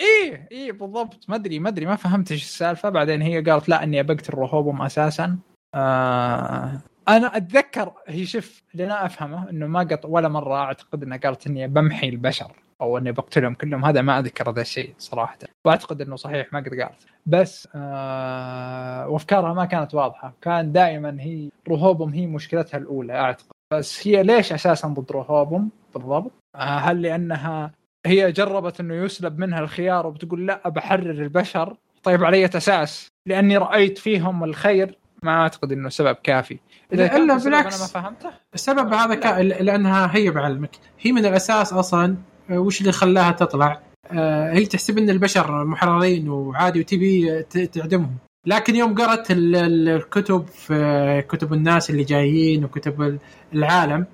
إيه 0.00 0.48
إيه 0.52 0.72
بالضبط. 0.72 1.24
ما 1.28 1.36
أدري 1.36 1.58
ما 1.58 1.68
أدري 1.68 1.86
ما 1.86 1.96
فهمت 1.96 2.32
إيش 2.32 2.42
السالفة. 2.42 2.88
بعدين 2.88 3.22
هي 3.22 3.40
قالت 3.40 3.68
لا 3.68 3.82
إني 3.84 4.02
بقتل 4.02 4.34
رهوبهم 4.34 4.82
أساسا. 4.82 5.38
آه 5.74 6.80
أنا 7.08 7.36
أتذكر 7.36 7.92
هي 8.06 8.26
شوف 8.26 8.62
اللي 8.72 8.84
أنا 8.84 9.06
أفهمه 9.06 9.50
إنه 9.50 9.66
ما 9.66 9.80
قط 9.80 10.04
ولا 10.04 10.28
مرة 10.28 10.54
أعتقد 10.54 11.02
إنها 11.02 11.18
قالت 11.18 11.46
إني 11.46 11.68
بمحي 11.68 12.08
البشر. 12.08 12.52
أو 12.80 12.98
أني 12.98 13.12
بقتلهم 13.12 13.54
كلهم 13.54 13.84
هذا 13.84 14.02
ما 14.02 14.18
أذكر 14.18 14.50
هذا 14.50 14.60
الشيء 14.60 14.94
صراحة. 14.98 15.38
وأعتقد 15.64 16.00
إنه 16.00 16.16
صحيح 16.16 16.52
ما 16.52 16.58
قد 16.58 16.68
قالت. 16.68 17.06
بس 17.26 17.68
آه 17.74 19.08
وأفكارها 19.08 19.54
ما 19.54 19.64
كانت 19.64 19.94
واضحة. 19.94 20.32
كان 20.42 20.72
دائما 20.72 21.16
هي 21.20 21.48
رهوبهم 21.68 22.12
هي 22.12 22.26
مشكلتها 22.26 22.78
الأولى 22.78 23.12
أعتقد. 23.12 23.46
بس 23.72 24.08
هي 24.08 24.22
ليش 24.22 24.52
أساسا 24.52 24.88
ضد 24.88 25.12
رهوبهم 25.12 25.70
بالضبط؟ 25.94 26.32
آه 26.56 26.58
هل 26.58 27.02
لأنها 27.02 27.72
هي 28.06 28.32
جربت 28.32 28.80
إنه 28.80 28.94
يسلب 28.94 29.38
منها 29.38 29.60
الخيار 29.60 30.06
وبتقول 30.06 30.46
لا 30.46 30.68
بحرر 30.68 31.10
البشر؟ 31.10 31.76
طيب 32.02 32.24
على 32.24 32.36
أي 32.36 32.44
أساس؟ 32.44 33.08
لأني 33.26 33.56
رأيت 33.56 33.98
فيهم 33.98 34.44
الخير. 34.44 34.98
ما 35.22 35.42
أعتقد 35.42 35.72
إنه 35.72 35.88
سبب 35.88 36.14
كافي. 36.14 36.58
إذا 36.92 37.08
سبب 37.08 37.44
بالعكس. 37.44 37.74
أنا 37.76 38.02
ما 38.02 38.08
فهمته. 38.08 38.30
السبب 38.54 38.92
هذا 38.92 39.14
ك... 39.14 39.26
لأنها 39.40 40.16
هي 40.16 40.30
بعلمك. 40.30 40.70
هي 41.00 41.12
من 41.12 41.26
الأساس 41.26 41.72
أصلا 41.72 42.16
وش 42.50 42.80
اللي 42.80 42.92
خلاها 42.92 43.30
تطلع؟ 43.32 43.80
آه، 44.12 44.52
هي 44.52 44.66
تحسب 44.66 44.98
إن 44.98 45.10
البشر 45.10 45.64
محررين 45.64 46.28
وعادي 46.28 46.80
وتبي 46.80 47.42
تعدمهم؟ 47.42 48.16
لكن 48.46 48.76
يوم 48.76 48.94
قرأت 48.94 49.30
ال- 49.30 49.56
ال- 49.56 49.88
الكتب 49.88 50.46
في 50.46 51.24
كتب 51.28 51.52
الناس 51.52 51.90
اللي 51.90 52.04
جايين 52.04 52.64
وكتب 52.64 53.02
ال- 53.02 53.18
العالم 53.54 54.06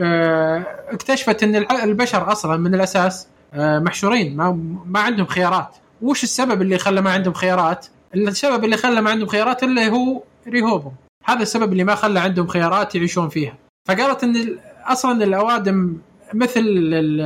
آه، 0.00 0.66
اكتشفت 0.88 1.42
إن 1.42 1.56
البشر 1.84 2.32
أصلا 2.32 2.56
من 2.56 2.74
الأساس 2.74 3.28
آه، 3.54 3.78
محشورين 3.78 4.36
ما 4.36 4.50
ما 4.86 5.00
عندهم 5.00 5.26
خيارات. 5.26 5.76
وش 6.02 6.24
السبب 6.24 6.62
اللي 6.62 6.78
خلى 6.78 7.00
ما 7.00 7.10
عندهم 7.10 7.34
خيارات؟ 7.34 7.86
السبب 8.14 8.64
اللي 8.64 8.76
خلى 8.76 9.00
ما 9.00 9.10
عندهم 9.10 9.28
خيارات 9.28 9.62
اللي 9.62 9.88
هو 9.90 10.22
ريهوبهم. 10.48 10.92
هذا 11.24 11.42
السبب 11.42 11.72
اللي 11.72 11.84
ما 11.84 11.94
خلى 11.94 12.20
عندهم 12.20 12.46
خيارات 12.46 12.94
يعيشون 12.94 13.28
فيها. 13.28 13.54
فقالت 13.88 14.24
إن 14.24 14.56
أصلا 14.86 15.24
الأوادم 15.24 15.96
مثل 16.34 16.60
ال- 16.60 17.20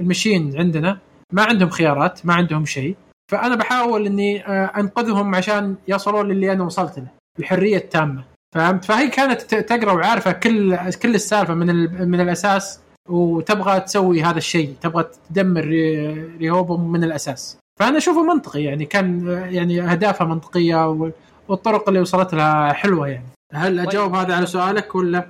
المشين 0.00 0.58
عندنا 0.58 0.98
ما 1.32 1.42
عندهم 1.42 1.68
خيارات 1.70 2.26
ما 2.26 2.34
عندهم 2.34 2.64
شيء. 2.64 2.96
فأنا 3.32 3.56
بحاول 3.56 4.06
إني 4.06 4.46
آه، 4.46 4.72
أنقذهم 4.80 5.34
عشان 5.34 5.74
يصلون 5.88 6.28
للي 6.28 6.52
أنا 6.52 6.64
وصلت 6.64 6.98
له 6.98 7.06
الحرية 7.38 7.76
التامة. 7.76 8.24
فهمت؟ 8.54 8.84
فهي 8.84 9.08
كانت 9.08 9.40
تقرأ 9.54 9.92
وعارفة 9.92 10.32
كل 10.32 10.76
كل 11.02 11.14
السالفة 11.14 11.54
من 11.54 11.66
من 12.10 12.20
الأساس 12.20 12.80
وتبغى 13.08 13.80
تسوي 13.80 14.22
هذا 14.22 14.38
الشيء 14.38 14.74
تبغى 14.80 15.04
تدمر 15.30 15.60
ري- 15.60 16.36
ريهوبهم 16.38 16.92
من 16.92 17.04
الأساس. 17.04 17.58
فأنا 17.80 17.96
أشوفه 17.98 18.22
منطقي 18.34 18.62
يعني 18.62 18.84
كان 18.84 19.28
آه، 19.28 19.46
يعني 19.46 19.82
اهدافها 19.82 20.26
منطقية 20.26 20.88
وال- 20.90 21.12
والطرق 21.48 21.88
اللي 21.88 22.00
وصلت 22.00 22.34
لها 22.34 22.72
حلوة 22.72 23.08
يعني. 23.08 23.26
هل 23.52 23.78
طيب. 23.78 23.88
اجاوب 23.88 24.14
هذا 24.14 24.34
على 24.36 24.46
سؤالك 24.46 24.94
ولا؟ 24.94 25.26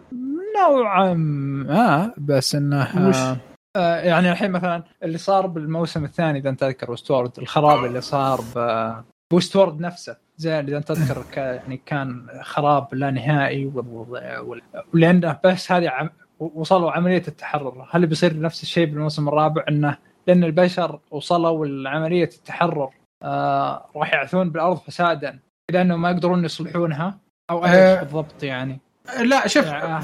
نوعا 0.61 1.15
ما 1.15 2.15
بس 2.19 2.55
إنه 2.55 3.09
وش؟ 3.09 3.17
آه، 3.77 4.01
يعني 4.01 4.33
الحين 4.33 4.51
مثلا 4.51 4.83
اللي 5.03 5.19
صار 5.19 5.47
بالموسم 5.47 6.05
الثاني 6.05 6.39
إذا 6.39 6.51
انت 6.51 6.61
تذكر 6.61 6.91
وستورد 6.91 7.39
الخراب 7.39 7.85
اللي 7.85 8.01
صار 8.01 8.41
بوستورد 9.33 9.81
نفسه. 9.81 10.17
زين 10.37 10.67
إذا 10.69 10.77
انت 10.77 10.89
تذكر 10.89 11.25
يعني 11.41 11.81
كان 11.87 12.27
خراب 12.43 12.95
لا 12.95 13.11
نهائي 13.11 13.73
ولأنه 14.95 15.39
بس 15.45 15.73
هذه 15.73 15.89
عم 15.89 16.11
وصلوا 16.39 16.91
عملية 16.91 17.23
التحرر. 17.29 17.89
هل 17.91 18.07
بيصير 18.07 18.41
نفس 18.41 18.63
الشيء 18.63 18.87
بالموسم 18.87 19.29
الرابع؟ 19.29 19.65
إنه 19.69 19.99
لأن 20.27 20.45
البشر 20.45 21.01
وصلوا 21.11 21.67
لعملية 21.67 22.31
التحرر. 22.39 22.91
آه 23.23 23.87
راح 23.97 24.13
يعثون 24.15 24.51
بالأرض 24.51 24.77
فسادا 24.77 25.39
لأنه 25.71 25.97
ما 25.97 26.11
يقدرون 26.11 26.45
يصلحونها 26.45 27.19
أو 27.51 27.65
إيش. 27.65 27.99
بالضبط 27.99 28.43
يعني. 28.43 28.81
لا 29.25 29.47
شوف 29.47 29.65
آه. 29.67 30.01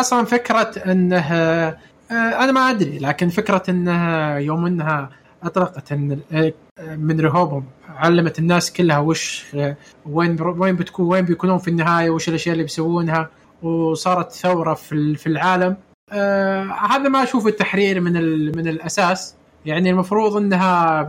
أصلا 0.00 0.24
فكرة 0.24 0.70
إنه 0.86 1.18
آه، 1.32 1.76
أنا 2.10 2.52
ما 2.52 2.70
أدري 2.70 2.98
لكن 2.98 3.28
فكرة 3.28 3.62
إنها 3.68 4.36
يوم 4.38 4.66
إنها 4.66 5.10
أطلقت 5.42 5.92
إن 5.92 6.20
آه، 6.32 6.52
من 6.96 7.20
رهوبهم 7.20 7.64
علمت 7.88 8.38
الناس 8.38 8.72
كلها 8.72 8.98
وش 8.98 9.46
آه، 9.54 9.76
وين 10.06 10.36
وين 10.42 10.76
بتكون 10.76 11.06
وين 11.06 11.24
بيكونون 11.24 11.58
في 11.58 11.68
النهاية 11.68 12.10
وش 12.10 12.28
الأشياء 12.28 12.52
اللي 12.52 12.62
بيسوونها 12.62 13.28
وصارت 13.62 14.32
ثورة 14.32 14.74
في 14.74 14.92
ال- 14.92 15.16
في 15.16 15.26
العالم 15.26 15.76
آه 16.12 16.64
هذا 16.90 17.08
ما 17.08 17.22
أشوفه 17.22 17.48
التحرير 17.48 18.00
من. 18.00 18.12
من 18.56 18.68
الأساس 18.68 19.34
يعني 19.66 19.90
المفروض 19.90 20.36
إنها 20.36 21.02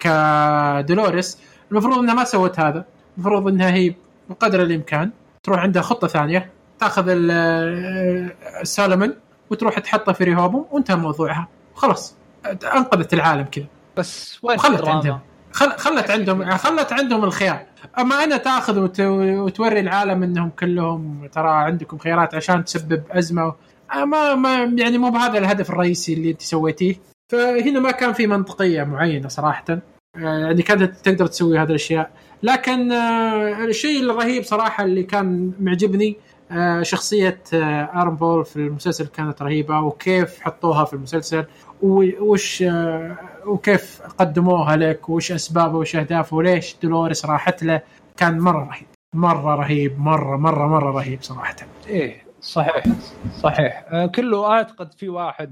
كدولوريس 0.00 1.38
المفروض 1.72 1.98
إنها 1.98 2.14
ما 2.14 2.24
سوت 2.24 2.60
هذا 2.60 2.84
المفروض 3.16 3.48
إنها 3.48 3.70
هي 3.70 3.94
بقدر 4.30 4.62
الإمكان 4.62 5.10
تروح 5.42 5.58
عندها 5.60 5.82
خطة 5.82 6.06
ثانية 6.08 6.50
تاخذ 6.82 7.04
ال- 7.08 8.32
السولomon 8.62 9.10
وتروح 9.50 9.78
تحطه 9.78 10.12
في 10.12 10.24
ريهوبهم 10.24 10.64
وانتهى 10.70 10.96
موضوعها. 10.96 11.48
خلاص. 11.74 12.16
انقذت 12.76 13.14
العالم 13.14 13.44
كذا. 13.44 13.64
بس 13.96 14.38
وين 14.42 14.58
الدراما؟ 14.64 14.92
عندهم. 14.92 15.20
خل 15.52 15.70
خلت 15.70 16.10
عندهم 16.10 16.50
خلت 16.50 16.92
عندهم 16.92 17.24
الخيار. 17.24 17.62
أما 17.98 18.24
أنا 18.24 18.36
تاخذ 18.36 18.78
وت... 18.78 19.00
وتوري 19.00 19.80
العالم 19.80 20.22
إنهم 20.22 20.50
كلهم 20.50 21.28
ترى 21.32 21.48
عندكم 21.50 21.98
خيارات 21.98 22.34
عشان 22.34 22.64
تسبب 22.64 23.02
أزمة. 23.10 23.54
ما 23.94 24.34
ما 24.34 24.54
يعني 24.78 24.98
مو 24.98 25.10
بهذا 25.10 25.38
الهدف 25.38 25.70
الرئيسي 25.70 26.14
اللي 26.14 26.30
أنت 26.30 26.42
سويتيه. 26.42 26.94
فهنا 27.32 27.80
ما 27.80 27.90
كان 27.90 28.12
في 28.12 28.26
منطقية 28.26 28.82
معينة 28.82 29.28
صراحة. 29.28 29.64
يعني 30.16 30.62
كانت 30.62 30.94
تقدر 31.08 31.26
تسوي 31.26 31.58
هذه 31.58 31.68
الأشياء. 31.68 32.10
لكن 32.42 32.92
آه، 32.92 33.64
الشيء 33.64 34.10
الرهيب 34.10 34.42
صراحة 34.44 34.84
اللي 34.84 35.02
كان 35.02 35.52
معجبني 35.60 36.16
آه، 36.52 36.82
شخصية 36.82 37.40
آه، 37.54 37.90
ارن 38.02 38.16
بول 38.16 38.44
في 38.44 38.56
المسلسل 38.56 39.06
كانت 39.06 39.42
رهيبة 39.42 39.80
وكيف 39.80 40.40
حطوها 40.40 40.84
في 40.84 40.92
المسلسل 40.92 41.44
وش 41.82 42.62
آه، 42.62 43.16
وكيف 43.46 44.02
قدموها 44.18 44.76
لك 44.76 45.08
وش 45.08 45.32
أسبابه 45.32 45.78
وش 45.78 45.96
أهدافه 45.96 46.36
وليش 46.36 46.76
دولوريس 46.82 47.26
راحت 47.26 47.62
له. 47.62 47.80
كان 48.16 48.38
مرة 48.38 48.64
رهيب 48.68 48.86
مرة 49.14 49.54
رهيب 49.54 49.98
مرة 50.00 50.36
مرة 50.36 50.66
مرة 50.66 50.90
رهيب 50.90 51.22
صراحة. 51.22 51.56
إيه 51.88 52.22
صحيح 52.40 52.82
صحيح. 53.40 53.84
كله 54.14 54.46
أعتقد 54.52 54.92
في 54.92 55.08
واحد 55.08 55.50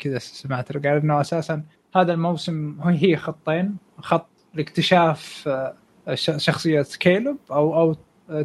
كذا 0.00 0.18
سمعت 0.18 0.72
قال 0.72 0.86
انه 0.86 1.20
أساسا 1.20 1.62
هذا 1.96 2.12
الموسم 2.12 2.76
هي 2.84 3.16
خطين 3.16 3.76
خط 4.00 4.26
لاكتشاف 4.54 5.48
ش- 6.14 6.30
شخصية 6.44 6.82
كيلب 7.00 7.36
أو 7.50 7.74
أو 7.74 7.96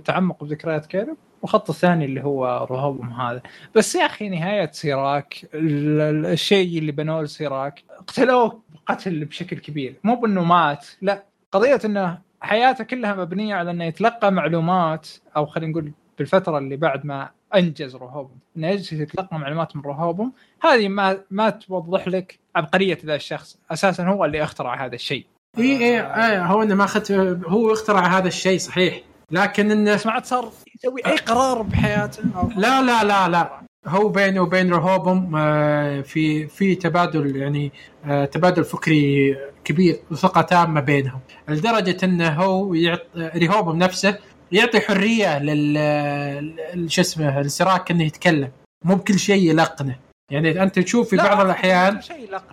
تعمق 0.05 0.43
بذكريات 0.43 0.85
كيلب 0.85 1.17
والخط 1.41 1.69
الثاني 1.69 2.05
اللي 2.05 2.23
هو 2.23 2.67
رهوبهم 2.71 3.13
هذا. 3.13 3.41
بس 3.75 3.95
يا 3.95 4.05
أخي 4.05 4.29
نهاية 4.29 4.71
سيراك 4.71 5.45
ال- 5.53 6.01
ال- 6.01 6.25
الشيء 6.25 6.79
اللي 6.79 6.91
بنوه 6.91 7.21
لسيراك 7.21 7.83
قتلوه 8.07 8.61
قتل 8.85 9.25
بشكل 9.25 9.57
كبير. 9.57 9.95
مو 10.03 10.15
بأنه 10.15 10.43
مات 10.43 10.85
لا. 11.01 11.23
قضية 11.51 11.79
إنه 11.85 12.17
حياته 12.41 12.83
كلها 12.83 13.13
مبنية 13.15 13.55
على 13.55 13.71
إنه 13.71 13.83
يتلقى 13.85 14.31
معلومات 14.31 15.07
أو 15.37 15.45
خلينا 15.45 15.71
نقول 15.71 15.91
بالفترة 16.17 16.57
اللي 16.57 16.75
بعد 16.75 17.05
ما 17.05 17.29
أنجز 17.55 17.95
رهوبهم. 17.95 18.37
إنه 18.57 18.67
يجلس 18.67 18.93
يتلقى 18.93 19.39
معلومات 19.39 19.75
من 19.75 19.81
رهوبهم. 19.81 20.33
هذه 20.61 20.87
ما 20.87 21.19
ما 21.31 21.49
توضح 21.49 22.07
لك 22.07 22.39
عبقرية 22.55 22.97
ذا 23.05 23.15
الشخص. 23.15 23.59
أساسا 23.71 24.03
هو 24.03 24.25
اللي 24.25 24.43
اخترع 24.43 24.85
هذا 24.85 24.95
الشيء. 24.95 25.25
اي 25.57 25.77
اي 25.77 25.99
اي 26.01 26.37
هو 26.37 26.63
إنه 26.63 26.75
ما 26.75 26.83
اخذ 26.83 27.11
هو 27.47 27.73
اخترع 27.73 28.07
هذا 28.17 28.27
الشيء 28.27 28.57
صحيح. 28.59 29.01
لكن 29.31 29.71
إنه 29.71 29.99
عاد 30.05 30.25
صار 30.25 30.51
يسوي 30.75 31.01
أي 31.05 31.15
قرار 31.15 31.61
بحياته. 31.61 32.23
لا 32.57 32.81
لا 32.81 33.03
لا 33.03 33.27
لا. 33.29 33.61
هو 33.87 34.09
بينه 34.09 34.41
وبين 34.41 34.73
رهوبهم 34.73 35.35
آه، 35.35 36.01
في 36.01 36.47
في 36.47 36.75
تبادل 36.75 37.35
يعني 37.35 37.71
آه، 38.05 38.25
تبادل 38.25 38.63
فكري 38.63 39.35
كبير 39.63 39.99
وثقة 40.11 40.41
تامة 40.41 40.81
بينهم. 40.81 41.19
لدرجة 41.49 41.97
إنه 42.05 42.29
هو 42.29 42.75
رهوبهم 43.17 43.77
نفسه 43.77 44.17
يعطي 44.51 44.79
حرية 44.79 45.39
لل 45.39 46.91
شو 46.91 47.01
اسمه 47.01 47.39
السراك 47.39 47.91
إنه 47.91 48.03
يتكلم. 48.03 48.51
مو 48.85 48.95
بكل 48.95 49.19
شيء 49.19 49.49
يلقنه. 49.49 49.95
يعني 50.31 50.63
أنت 50.63 50.79
تشوف 50.79 51.09
في 51.09 51.15
لا، 51.15 51.23
بعض 51.23 51.45
الأحيان 51.45 51.99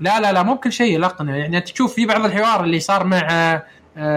لا 0.01 0.20
لا 0.20 0.32
لا 0.32 0.42
مو 0.42 0.55
بكل 0.55 0.72
شيء 0.72 0.94
يلقنه. 0.94 1.36
يعني 1.36 1.59
أنت 1.59 1.68
تشوف 1.68 1.94
في 1.94 2.06
بعض 2.06 2.24
الحوار 2.24 2.64
اللي 2.64 2.80
صار 2.80 3.05
مع 3.05 3.62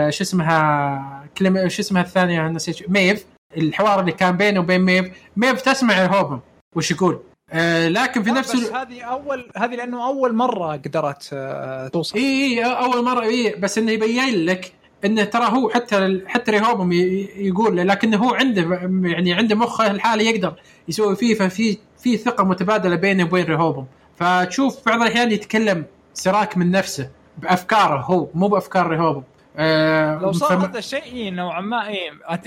شو 0.09 0.23
اسمها 0.23 1.27
كلمة 1.38 1.68
شو 1.68 1.81
اسمها 1.81 2.01
الثانية؟ 2.01 2.47
نسيت 2.47 2.89
ميف. 2.89 3.26
الحوار 3.57 3.99
اللي 3.99 4.11
كان 4.11 4.38
بينه 4.38 4.59
وبين 4.59 4.81
ميف. 4.81 5.11
ميف 5.38 5.61
تسمع 5.61 6.05
ريهوبوم 6.06 6.39
وش 6.76 6.91
يقول؟ 6.91 7.19
آه 7.51 7.88
لكن 7.88 8.23
في 8.23 8.31
نفس 8.31 8.55
بس 8.55 8.72
هذه 8.72 9.01
أول 9.01 9.51
هذه 9.57 9.76
لأنه 9.76 10.07
أول 10.07 10.34
مرة 10.35 10.72
قدرت 10.72 11.30
آه، 11.34 11.88
توصل. 11.88 12.18
إي 12.18 12.23
إي 12.59 12.65
أول 12.65 13.03
مرة 13.05 13.23
إي. 13.23 13.55
بس 13.55 13.77
إنه 13.77 13.91
يبين 13.91 14.45
لك 14.45 14.72
إنه 15.05 15.23
ترى 15.23 15.45
هو 15.45 15.69
حتى 15.69 16.22
حتى 16.27 16.51
ريهوبوم 16.52 16.91
ي- 16.91 17.30
يقول 17.38 17.77
له 17.77 17.84
لكنه 17.84 18.18
هو 18.18 18.34
عنده 18.34 18.61
يعني 19.09 19.34
عنده 19.34 19.55
مخه 19.55 19.91
الحالي 19.91 20.26
يقدر 20.26 20.53
يسوي 20.88 21.15
فيه 21.15 21.34
ففي 21.35 21.77
في 21.99 22.18
ثقة 22.18 22.43
متبادلة 22.43 22.95
بينه 22.95 23.23
وبين 23.23 23.45
رهوبهم 23.45 23.85
فتشوف 24.15 24.85
بعض 24.85 25.01
الأحيان 25.01 25.31
يتكلم 25.31 25.85
سراك 26.14 26.57
من 26.57 26.72
نفسه 26.72 27.09
بأفكاره 27.38 28.01
هو 28.01 28.27
مو 28.34 28.47
بأفكار 28.47 28.88
رهوبهم 28.88 29.23
آه 29.57 30.19
لو 30.19 30.31
صار 30.31 30.65
هذا 30.65 30.77
الشيء 30.79 31.34
نوعا 31.34 31.61
ما 31.61 31.88
اي 31.88 31.97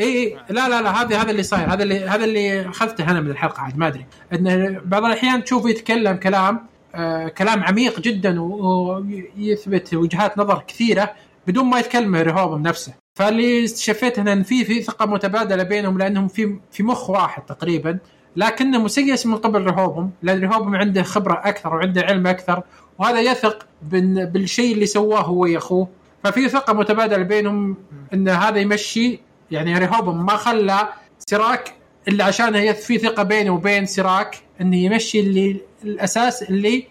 اي 0.01 0.35
معك. 0.35 0.51
لا 0.51 0.69
لا 0.69 0.83
لا 0.83 1.03
هذا 1.03 1.17
هذا 1.23 1.31
اللي 1.31 1.43
صاير 1.43 1.73
هذا 1.73 1.83
اللي 1.83 2.01
هذا 2.05 2.25
اللي 2.25 2.69
اخذته 2.69 3.11
أنا 3.11 3.21
من 3.21 3.31
الحلقة 3.31 3.61
عاد 3.63 3.79
ما 3.79 3.87
أدري. 3.87 4.07
انه 4.33 4.81
بعض 4.85 5.05
الأحيان 5.05 5.45
تشوفه 5.45 5.69
يتكلم 5.69 6.17
كلام 6.17 6.67
آه 6.95 7.29
كلام 7.29 7.65
عميق 7.65 8.01
جدا 8.01 8.41
ويثبت 8.43 9.95
وجهات 9.95 10.39
نظر 10.39 10.63
كثيرة 10.69 11.11
بدون 11.47 11.65
ما 11.65 11.79
يتكلم 11.79 12.17
رهوبهم 12.17 12.63
نفسه 12.63 12.93
فاللي 13.15 13.69
شفيت 13.69 14.19
هنا 14.19 14.33
إن 14.33 14.43
في 14.43 14.65
في 14.65 14.83
ثقة 14.83 15.07
متبادلة 15.07 15.63
بينهم 15.63 15.99
لأنهم 15.99 16.29
في 16.29 16.57
في 16.73 16.83
مخ 16.83 17.11
واحد 17.11 17.43
تقريبا 17.43 17.99
لكنه 18.37 18.79
مسيس 18.83 19.27
من 19.27 19.37
قبل 19.37 19.63
رهوبهم 19.65 20.11
لأن 20.23 20.45
رهوبهم 20.45 20.75
عنده 20.75 21.03
خبرة 21.03 21.41
أكثر 21.45 21.75
وعنده 21.75 22.03
علم 22.03 22.27
أكثر 22.27 22.63
وهذا 22.99 23.21
يثق 23.21 23.67
بال- 23.83 24.27
بالشيء 24.27 24.75
اللي 24.75 24.87
سواه 24.87 25.21
هو 25.21 25.47
يا 25.47 25.59
أخوه. 25.59 25.89
ففي 26.25 26.49
ثقة 26.49 26.73
متبادلة 26.73 27.23
بينهم 27.23 27.77
إن 28.15 28.29
هذا 28.29 28.59
يمشي 28.59 29.21
يعني 29.51 29.79
رهوبهم 29.79 30.27
ما 30.27 30.37
خلى 30.37 30.89
سراك 31.19 31.75
إلا 32.09 32.25
عشان 32.25 32.55
هي 32.55 32.75
في 32.75 32.99
ثقة 32.99 33.23
بينه 33.23 33.51
وبين 33.51 33.87
سراك 33.87 34.37
انه 34.61 34.77
يمشي 34.77 35.21
اللي 35.21 35.61
الأساس 35.85 36.43
اللي 36.43 36.85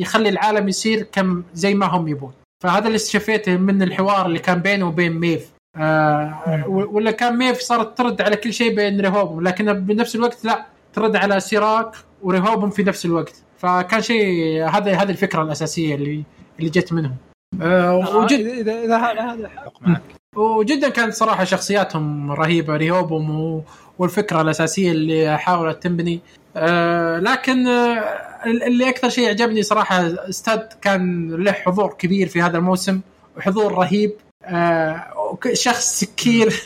يخلي 0.00 0.28
العالم 0.28 0.68
يصير 0.68 1.02
كم 1.02 1.42
زي 1.54 1.74
ما 1.74 1.86
هم 1.86 2.08
يبون. 2.08 2.32
فهذا 2.62 2.86
اللي 2.86 2.96
استشفيته 2.96 3.56
من 3.56 3.82
الحوار 3.82 4.26
اللي 4.26 4.38
كان 4.38 4.58
بينه 4.58 4.88
وبين 4.88 5.12
ميف. 5.12 5.50
آه 5.76 6.64
ولا 6.68 7.10
كان 7.10 7.38
ميف 7.38 7.58
صارت 7.58 7.98
ترد 7.98 8.22
على 8.22 8.36
كل 8.36 8.52
شيء 8.52 8.74
بين 8.74 9.00
رهوبهم 9.00 9.42
لكن 9.42 9.72
بنفس 9.72 10.16
الوقت 10.16 10.44
لا 10.44 10.66
ترد 10.92 11.16
على 11.16 11.40
سراك 11.40 11.92
ورهوبهم 12.22 12.70
في 12.70 12.82
نفس 12.82 13.04
الوقت. 13.04 13.42
فكان 13.58 14.02
شيء 14.02 14.64
هذا 14.68 14.94
هذه 14.94 15.10
الفكرة 15.10 15.42
الأساسية 15.42 15.94
اللي 15.94 16.22
اللي 16.58 16.70
جت 16.70 16.92
منهم. 16.92 17.16
آه 17.62 18.02
آه، 18.04 18.16
وجد 18.16 18.46
اذا 18.46 18.72
اذا 18.72 18.96
هذا 18.96 19.20
هذا 19.20 19.48
حق. 19.48 19.72
معك. 19.82 20.02
وجدا 20.36 20.88
كانت 20.88 21.14
صراحة 21.14 21.44
شخصياتهم 21.44 22.32
رهيبة 22.32 22.76
ريوبهم 22.76 23.40
و... 23.40 23.62
والفكرة 23.98 24.40
الأساسية 24.40 24.92
اللي 24.92 25.38
حاولت 25.38 25.82
تنبني. 25.82 26.20
آه 26.56 27.18
لكن 27.18 27.66
آه 27.66 28.04
اللي 28.46 28.88
أكثر 28.88 29.08
شيء 29.08 29.28
عجبني 29.28 29.62
صراحة 29.62 30.06
استاد 30.28 30.68
كان 30.82 31.30
له 31.30 31.52
حضور 31.52 31.94
كبير 31.98 32.28
في 32.28 32.42
هذا 32.42 32.58
الموسم. 32.58 33.00
وحضور 33.36 33.72
رهيب. 33.74 34.12
آه 34.44 35.38
شخص 35.52 36.00
سكير. 36.00 36.54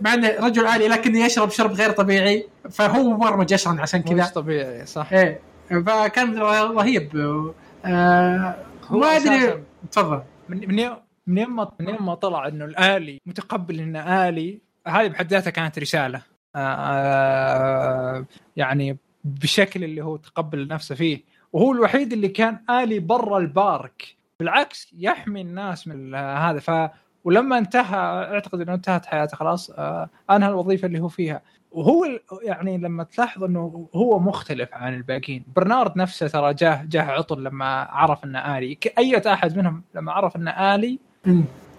مع 0.00 0.14
إنه 0.14 0.28
رجل 0.40 0.66
عالي 0.66 0.88
لكنه 0.88 1.24
يشرب 1.24 1.50
شرب 1.50 1.72
غير 1.72 1.90
طبيعي. 1.90 2.46
فهو 2.70 3.10
مبرمج 3.10 3.52
يشرب 3.52 3.80
عشان 3.80 4.00
مش 4.00 4.10
كذا. 4.10 4.24
طبيعي 4.24 4.86
صح. 4.86 5.12
إيه. 5.12 5.40
فكان 5.70 6.38
رهيب. 6.38 7.16
آه 7.84 8.54
ما 9.00 9.06
أدري. 9.06 9.62
تفضل. 9.90 10.22
من 10.48 10.68
من 10.68 10.78
يوم 10.78 10.96
من 11.26 11.38
يوم 11.38 11.56
ما 11.56 11.72
من 11.80 11.88
يوم 11.88 12.06
ما 12.06 12.14
طلع 12.14 12.48
إنه 12.48 12.64
الآلي 12.64 13.20
متقبل 13.26 13.80
انه 13.80 14.28
آلي 14.28 14.60
هذه 14.86 15.08
بحد 15.08 15.26
ذاتها 15.30 15.50
كانت 15.50 15.78
رسالة. 15.78 16.22
آه 16.56 18.24
يعني 18.56 18.96
بشكل 19.24 19.84
اللي 19.84 20.04
هو 20.04 20.16
تقبل 20.16 20.68
نفسه 20.68 20.94
فيه. 20.94 21.24
وهو 21.52 21.72
الوحيد 21.72 22.12
اللي 22.12 22.28
كان 22.28 22.58
آلي 22.70 22.98
برا 22.98 23.38
البارك. 23.38 24.16
بالعكس 24.40 24.94
يحمي 24.98 25.40
الناس 25.40 25.88
من 25.88 26.14
هذا. 26.14 26.58
ف 26.58 26.90
ولما 27.24 27.58
انتهى 27.58 27.96
أعتقد 28.34 28.60
إنه 28.60 28.74
انتهت 28.74 29.06
حياته 29.06 29.36
خلاص. 29.36 29.70
آه 29.70 30.10
أنهى 30.30 30.48
الوظيفة 30.48 30.86
اللي 30.86 31.00
هو 31.00 31.08
فيها. 31.08 31.42
وهو 31.74 32.06
يعني 32.42 32.78
لما 32.78 33.04
تلاحظ 33.04 33.44
إنه 33.44 33.88
هو 33.94 34.18
مختلف 34.18 34.68
عن 34.72 34.94
الباقيين. 34.94 35.44
برنارد 35.56 35.96
نفسه 35.96 36.28
ترى 36.28 36.54
جاه 36.54 36.84
جاه 36.84 37.02
عطل 37.02 37.44
لما 37.44 37.64
عرف 37.82 38.24
انه 38.24 38.58
آلي. 38.58 38.78
أي 38.98 39.22
أحد 39.26 39.56
منهم 39.56 39.82
لما 39.94 40.12
عرف 40.12 40.36
انه 40.36 40.74
آلي. 40.74 40.98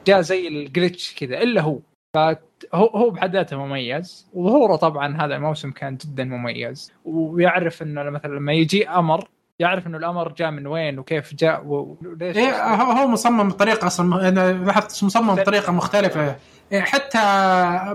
جاء 0.07 0.21
زي 0.21 0.47
الجلتش 0.47 1.15
كذا 1.15 1.41
إلا 1.41 1.61
هو. 1.61 1.79
فهو 2.15 2.87
هو 2.87 3.09
بحد 3.09 3.35
ذاته 3.35 3.57
مميز. 3.57 4.29
وظهوره 4.33 4.75
طبعا 4.75 5.25
هذا 5.25 5.35
الموسم 5.35 5.71
كان 5.71 5.97
جدا 5.97 6.23
مميز. 6.23 6.93
ويعرف 7.05 7.81
إنه 7.81 8.09
مثلا 8.09 8.35
لما 8.35 8.53
يجي 8.53 8.89
أمر 8.89 9.27
يعرف 9.59 9.87
إنه 9.87 9.97
الأمر 9.97 10.31
جاء 10.31 10.51
من 10.51 10.67
وين 10.67 10.99
وكيف 10.99 11.33
جاء 11.35 11.65
وليش 11.65 12.37
إيه 12.37 12.73
هو 12.75 12.91
هو 12.91 13.07
مصمم 13.07 13.49
بطريقة 13.49 13.87
أصلا 13.87 14.27
أنا 14.29 14.53
لاحظت 14.53 15.03
مصمم 15.03 15.35
بطريقة 15.35 15.71
مختلفة. 15.71 16.35
إيه 16.71 16.81
حتى 16.81 17.19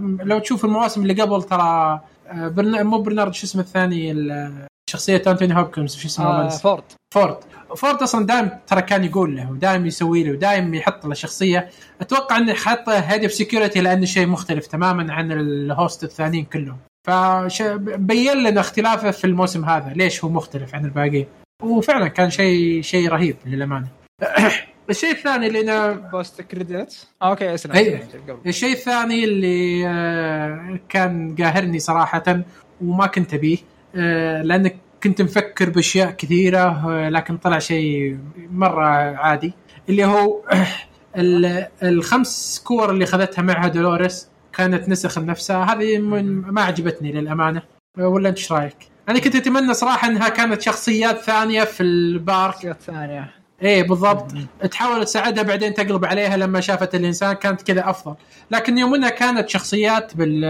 لو 0.00 0.38
تشوف 0.38 0.64
المواسم 0.64 1.02
اللي 1.02 1.22
قبل 1.22 1.42
ترى 1.42 2.00
آه، 2.28 2.48
برنا... 2.48 2.82
مو 2.82 2.98
برنارد 3.02 3.34
شو 3.34 3.46
اسمه 3.46 3.62
الثاني 3.62 4.10
ال- 4.12 4.66
شخصية 4.90 5.22
أنتوني 5.26 5.56
هوبكنز 5.58 5.96
شو 5.96 6.06
اسمه 6.08 6.26
آه 6.26 6.48
فورد. 6.48 6.82
فورد. 7.14 7.36
فورد 7.76 8.02
أصلا 8.02 8.26
دائم 8.26 8.50
ترى 8.66 8.82
كان 8.82 9.04
يقول 9.04 9.36
له 9.36 9.50
ودائم 9.50 9.86
يسوي 9.86 10.24
له 10.24 10.30
ودائم 10.32 10.74
يحط 10.74 11.06
له 11.06 11.14
شخصية. 11.14 11.68
أتوقع 12.00 12.36
إنه 12.36 12.54
حط 12.54 12.88
head 12.88 13.22
of 13.22 13.32
security 13.32 13.80
لأنه 13.80 14.04
شيء 14.06 14.26
مختلف 14.26 14.66
تماما 14.66 15.12
عن 15.12 15.32
ال 15.32 15.44
hosts 15.44 16.04
الثانيين 16.04 16.44
كلهم. 16.44 16.76
فبين 17.06 18.36
لنا 18.42 18.60
اختلافه 18.60 19.10
في 19.10 19.26
الموسم 19.26 19.64
هذا 19.64 19.92
ليش 19.96 20.24
هو 20.24 20.30
مختلف 20.30 20.74
عن 20.74 20.84
الباقيين؟ 20.84 21.26
وفعلا 21.62 22.08
كان 22.08 22.30
شيء 22.30 22.82
شيء 22.82 23.08
رهيب 23.08 23.36
للأمانة 23.46 23.88
الشيء 24.90 25.10
الثاني 25.10 25.46
اللي 25.46 25.60
أنا 25.60 25.92
post 25.92 26.42
credit 26.42 27.08
okay 27.22 27.54
اسلم 27.54 27.72
أي. 27.72 27.94
قبل. 28.28 28.38
الشيء 28.46 28.72
الثاني 28.72 29.24
اللي 29.24 29.86
آه، 29.88 30.78
كان 30.88 31.34
قاهرني 31.38 31.78
صراحة 31.78 32.42
وما 32.80 33.06
كنت 33.06 33.34
أبيه 33.34 33.58
آه، 33.96 34.42
لانك 34.42 34.76
كنت 35.02 35.22
مفكر 35.22 35.70
بأشياء 35.70 36.10
كثيرة 36.10 36.90
آه، 36.90 37.08
لكن 37.08 37.36
طلع 37.36 37.58
شيء 37.58 38.18
مرة 38.50 38.86
عادي 39.16 39.52
اللي 39.88 40.04
هو 40.04 40.40
ال- 41.16 41.66
الخمس 41.82 42.62
كور 42.66 42.90
اللي 42.90 43.04
اخذتها 43.04 43.42
معها 43.42 43.68
دولوريس 43.68 44.28
كانت 44.52 44.88
نسخ 44.88 45.18
نفسها 45.18 45.64
هذه 45.64 45.98
ما 45.98 46.62
عجبتني 46.62 47.12
للأمانة 47.12 47.62
ولا 47.98 48.28
أنت 48.28 48.38
إيش 48.38 48.52
رأيك؟ 48.52 48.76
أنا 49.08 49.18
كنت 49.18 49.34
أتمنى 49.34 49.74
صراحة 49.74 50.08
أنها 50.08 50.28
كانت 50.28 50.62
شخصيات 50.62 51.18
ثانية 51.20 51.64
في 51.64 51.82
البارك. 51.82 52.54
شخصيات 52.54 52.82
ثانية. 52.82 53.30
إيه 53.62 53.82
بالضبط. 53.82 54.32
تحاول 54.70 55.04
تساعدها 55.04 55.42
بعدين 55.42 55.74
تقلب 55.74 56.04
عليها 56.04 56.36
لما 56.36 56.60
شافت 56.60 56.94
الإنسان 56.94 57.32
كانت 57.32 57.62
كذا 57.62 57.90
أفضل. 57.90 58.14
لكن 58.50 58.78
يوم 58.78 58.94
أنها 58.94 59.08
كانت 59.08 59.48
شخصيات 59.48 60.16
بال 60.16 60.40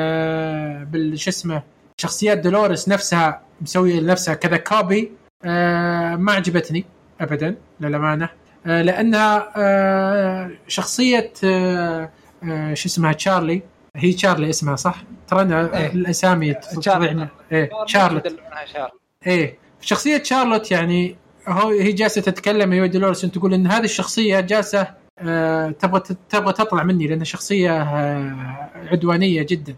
بال 0.84 1.18
شو 1.18 1.30
اسمه 1.30 1.62
شخصيات 1.96 2.38
دولوريس 2.38 2.88
نفسها 2.88 3.40
مسوية 3.60 4.00
لنفسها 4.00 4.34
كذا 4.34 4.56
كوبي 4.56 5.12
آه 5.44 6.16
ما 6.16 6.32
عجبتني 6.32 6.84
ابدا 7.20 7.54
للأمانة. 7.80 8.28
آه 8.66 8.82
لأنها 8.82 9.52
آه 9.56 10.50
شخصية 10.68 11.32
آه 11.44 12.10
آه 12.44 12.74
شو 12.74 12.88
اسمها 12.88 13.12
تشارلي. 13.12 13.62
هي 13.96 14.12
تشارلي 14.12 14.50
اسمها 14.50 14.76
صح؟ 14.76 15.02
ترى 15.28 15.42
أنا 15.42 15.78
إيه. 15.78 15.92
الأسامي 15.92 16.54
تشارلي. 16.54 17.28
إيه 17.52 17.70
شارلوت 17.86 18.36
إيه 19.26 19.58
شخصية 19.80 20.22
شارلوت 20.22 20.70
يعني 20.70 21.16
هو 21.48 21.68
هي 21.68 21.92
جالسة 21.92 22.20
تتكلم 22.20 22.72
هي 22.72 22.88
دولوريس 22.88 23.20
تقول 23.20 23.54
إن 23.54 23.66
هذه 23.66 23.84
الشخصية 23.84 24.40
جالسة 24.40 24.86
آه 25.18 25.70
تبغى 25.70 26.00
تبغى 26.28 26.52
تطلع 26.52 26.82
مني 26.82 27.06
لانها 27.06 27.24
شخصية 27.24 27.82
آه 27.82 28.70
عدوانية 28.92 29.42
جدا. 29.42 29.76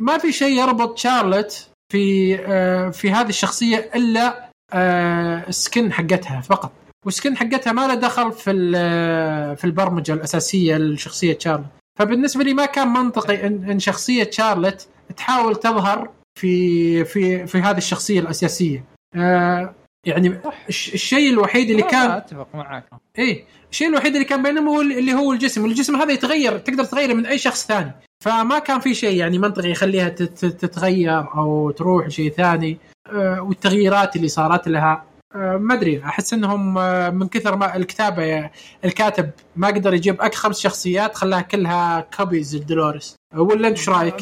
ما 0.00 0.18
في 0.18 0.32
شيء 0.32 0.58
يربط 0.62 0.98
شارلوت 0.98 1.68
في 1.92 2.34
آه 2.46 2.90
في 2.90 3.10
هذه 3.10 3.28
الشخصية 3.28 3.90
إلا 3.94 4.50
آه 4.72 5.44
السكن 5.48 5.92
حقتها 5.92 6.40
فقط. 6.40 6.72
والسكن 7.06 7.36
حقتها 7.36 7.72
ما 7.72 7.86
له 7.86 7.94
دخل 7.94 8.32
في 8.32 8.50
ال- 8.50 9.56
في 9.56 9.64
البرمجة 9.64 10.12
الأساسية 10.12 10.76
لشخصية 10.76 11.38
شارلوت. 11.40 11.66
فبالنسبة 11.98 12.44
لي 12.44 12.54
ما 12.54 12.66
كان 12.66 12.88
منطقي 12.88 13.46
ان 13.46 13.70
إن 13.70 13.78
شخصية 13.78 14.30
شارلوت 14.30 14.86
تحاول 15.16 15.56
تظهر 15.56 16.10
في 16.40 17.04
في 17.04 17.46
في 17.46 17.58
هذه 17.58 17.76
الشخصية 17.78 18.20
الأساسية. 18.20 18.84
آه 19.16 19.74
يعني 20.06 20.40
الش- 20.68 20.94
الشيء 20.94 21.32
الوحيد 21.32 21.70
اللي 21.70 21.82
كان 21.82 22.10
أتفق 22.10 22.48
معك. 22.54 22.84
إيه 23.18 23.44
الشيء 23.70 23.88
الوحيد 23.88 24.12
اللي 24.14 24.24
كان 24.24 24.42
بينهم 24.42 24.68
هو 24.68 24.80
اللي 24.80 25.14
هو 25.14 25.32
الجسم. 25.32 25.64
الجسم 25.64 25.96
هذا 25.96 26.12
يتغير 26.12 26.58
تقدر 26.58 26.84
تغيره 26.84 27.12
من 27.14 27.26
أي 27.26 27.38
شخص 27.38 27.66
ثاني. 27.66 27.92
فما 28.24 28.58
كان 28.58 28.80
في 28.80 28.94
شيء 28.94 29.16
يعني 29.16 29.38
منطقي 29.38 29.70
يخليها 29.70 30.08
تت- 30.08 30.44
تتغير 30.46 31.34
أو 31.36 31.70
تروح 31.70 32.08
شيء 32.08 32.30
ثاني. 32.32 32.78
آه 33.06 33.40
والتغييرات 33.42 34.16
اللي 34.16 34.28
صارت 34.28 34.68
لها. 34.68 35.04
ما 35.34 35.74
أدري. 35.74 36.04
أحس 36.04 36.32
إنهم 36.32 36.78
آه 36.78 37.10
من 37.10 37.28
كثر 37.28 37.56
ما 37.56 37.76
الكتابة 37.76 38.50
الكاتب 38.84 39.30
ما 39.56 39.66
قدر 39.68 39.94
يجيب 39.94 40.20
اك 40.20 40.34
خمس 40.34 40.58
شخصيات 40.60 41.14
خلاها 41.14 41.40
كلها 41.40 42.00
كوبيز 42.16 42.56
لدولوريس 42.56 43.16
ولا 43.34 43.68
أنت 43.68 43.78
إيش 43.78 43.88
رأيك؟ 43.88 44.14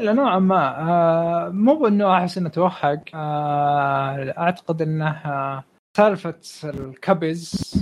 لا 0.00 0.12
نوعا 0.12 0.38
ما. 0.38 0.78
آه 0.80 1.48
مو 1.48 1.86
انه 1.86 2.16
أحس 2.18 2.38
إنه 2.38 2.48
توهق. 2.48 3.00
آه 3.14 4.34
أعتقد 4.38 4.82
إنه 4.82 5.08
آه 5.10 5.64
سالفة 5.96 6.34
الكبز 6.64 7.74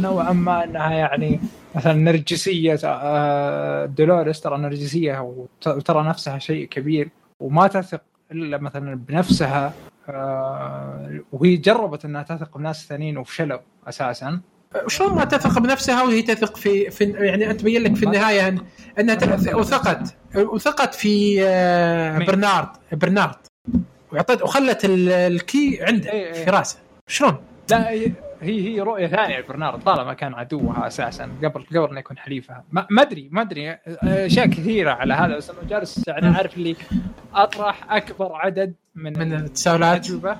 نوعا 0.00 0.32
ما 0.32 0.64
إنها 0.64 0.94
يعني 0.94 1.40
مثلا 1.74 1.92
نرجسية. 1.92 2.78
آه 2.84 3.86
دولوريس 3.86 4.40
ترى 4.40 4.58
نرجسية 4.58 5.18
وت- 5.20 5.66
وترى 5.68 6.02
نفسها 6.08 6.38
شيء 6.38 6.66
كبير 6.68 7.08
وما 7.42 7.66
تثق 7.66 8.00
إلا 8.32 8.58
مثلا 8.58 8.94
بنفسها. 8.94 9.66
آه 9.66 9.72
وهي 11.32 11.56
جربت 11.56 12.04
إنها 12.04 12.22
تثق 12.22 12.58
بناس 12.58 12.86
ثانيين 12.86 13.18
وفشلوا 13.18 13.58
أساسا 13.88 14.40
شلون 14.86 15.14
ما 15.14 15.24
تثق 15.24 15.58
بنفسها 15.58 16.02
وهي 16.02 16.22
تثق 16.22 16.56
في, 16.56 16.90
في 16.90 17.04
يعني 17.04 17.50
أنت 17.50 17.60
تبين 17.60 17.82
لك 17.82 17.94
في 17.96 18.02
النهاية 18.02 18.56
أن- 18.56 18.60
إنها 18.98 19.54
وثقت 19.54 20.14
وثقت 20.36 20.94
في 20.94 21.44
آه،؟ 21.44 22.18
برنارد 22.18 22.68
برنارد 22.92 23.36
وعطت 24.12 24.42
وخلت 24.42 24.84
ال- 24.84 25.08
الكي 25.08 25.78
عنده 25.82 26.12
إيه، 26.12 26.34
إيه. 26.34 26.44
في 26.44 26.50
راسه 26.50 26.78
شلون؟ 27.08 27.36
لا 27.70 27.90
هي 28.42 28.60
هي 28.60 28.80
رؤية 28.80 29.06
ثانية 29.06 29.38
لبرنارد 29.38 29.82
طالما 29.82 30.14
كان 30.14 30.34
عدوها 30.34 30.86
أساسا 30.86 31.24
قبل 31.24 31.62
قبل 31.62 31.90
انه 31.90 31.98
يكون 31.98 32.18
حليفها 32.18 32.64
ما 32.70 33.02
ادري 33.02 33.28
ما 33.32 33.40
أدري 33.40 33.78
أشياء 34.02 34.46
كثيرة 34.46 34.90
على 34.90 35.14
هذا. 35.14 35.36
بس 35.36 35.50
إنه 35.50 35.58
جالس 35.68 36.08
يعني 36.08 36.36
عارف 36.36 36.56
اللي 36.56 36.76
أطرح 37.34 37.92
أكبر 37.92 38.32
عدد 38.34 38.74
من 38.94 39.18
من 39.18 39.32
التساؤلات. 39.32 40.06
اجوبه 40.06 40.36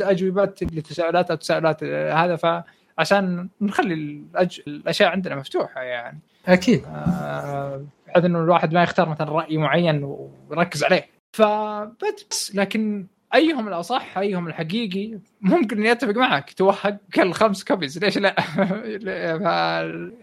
اجوبات 0.00 0.62
لتساؤلات 0.62 1.30
أو 1.30 1.36
تساؤلات 1.36 1.82
آه، 1.82 2.12
هذا. 2.14 2.36
فعشان 2.36 3.48
نخلي 3.60 3.94
الأج... 3.94 4.60
الأشياء 4.66 5.10
عندنا 5.10 5.36
مفتوحة 5.36 5.82
يعني. 5.82 6.18
أكيد. 6.46 6.84
آه، 6.84 7.84
بحيث 8.06 8.24
إنه 8.24 8.38
الواحد 8.38 8.74
ما 8.74 8.82
يختار 8.82 9.08
مثلا 9.08 9.30
رأي 9.30 9.56
معين 9.56 10.04
ويركز 10.50 10.84
عليه. 10.84 11.06
فبس 11.32 12.52
لكن 12.54 13.06
أيهم 13.34 13.68
الأصح 13.68 14.18
أيهم 14.18 14.46
الحقيقي 14.46 15.18
ممكن 15.40 15.78
إني 15.78 15.92
أتفق 15.92 16.14
معك. 16.16 16.52
توهق 16.52 16.98
الخمس 17.18 17.64
كوبيز 17.64 17.98
ليش 17.98 18.18
لا؟ 18.24 18.34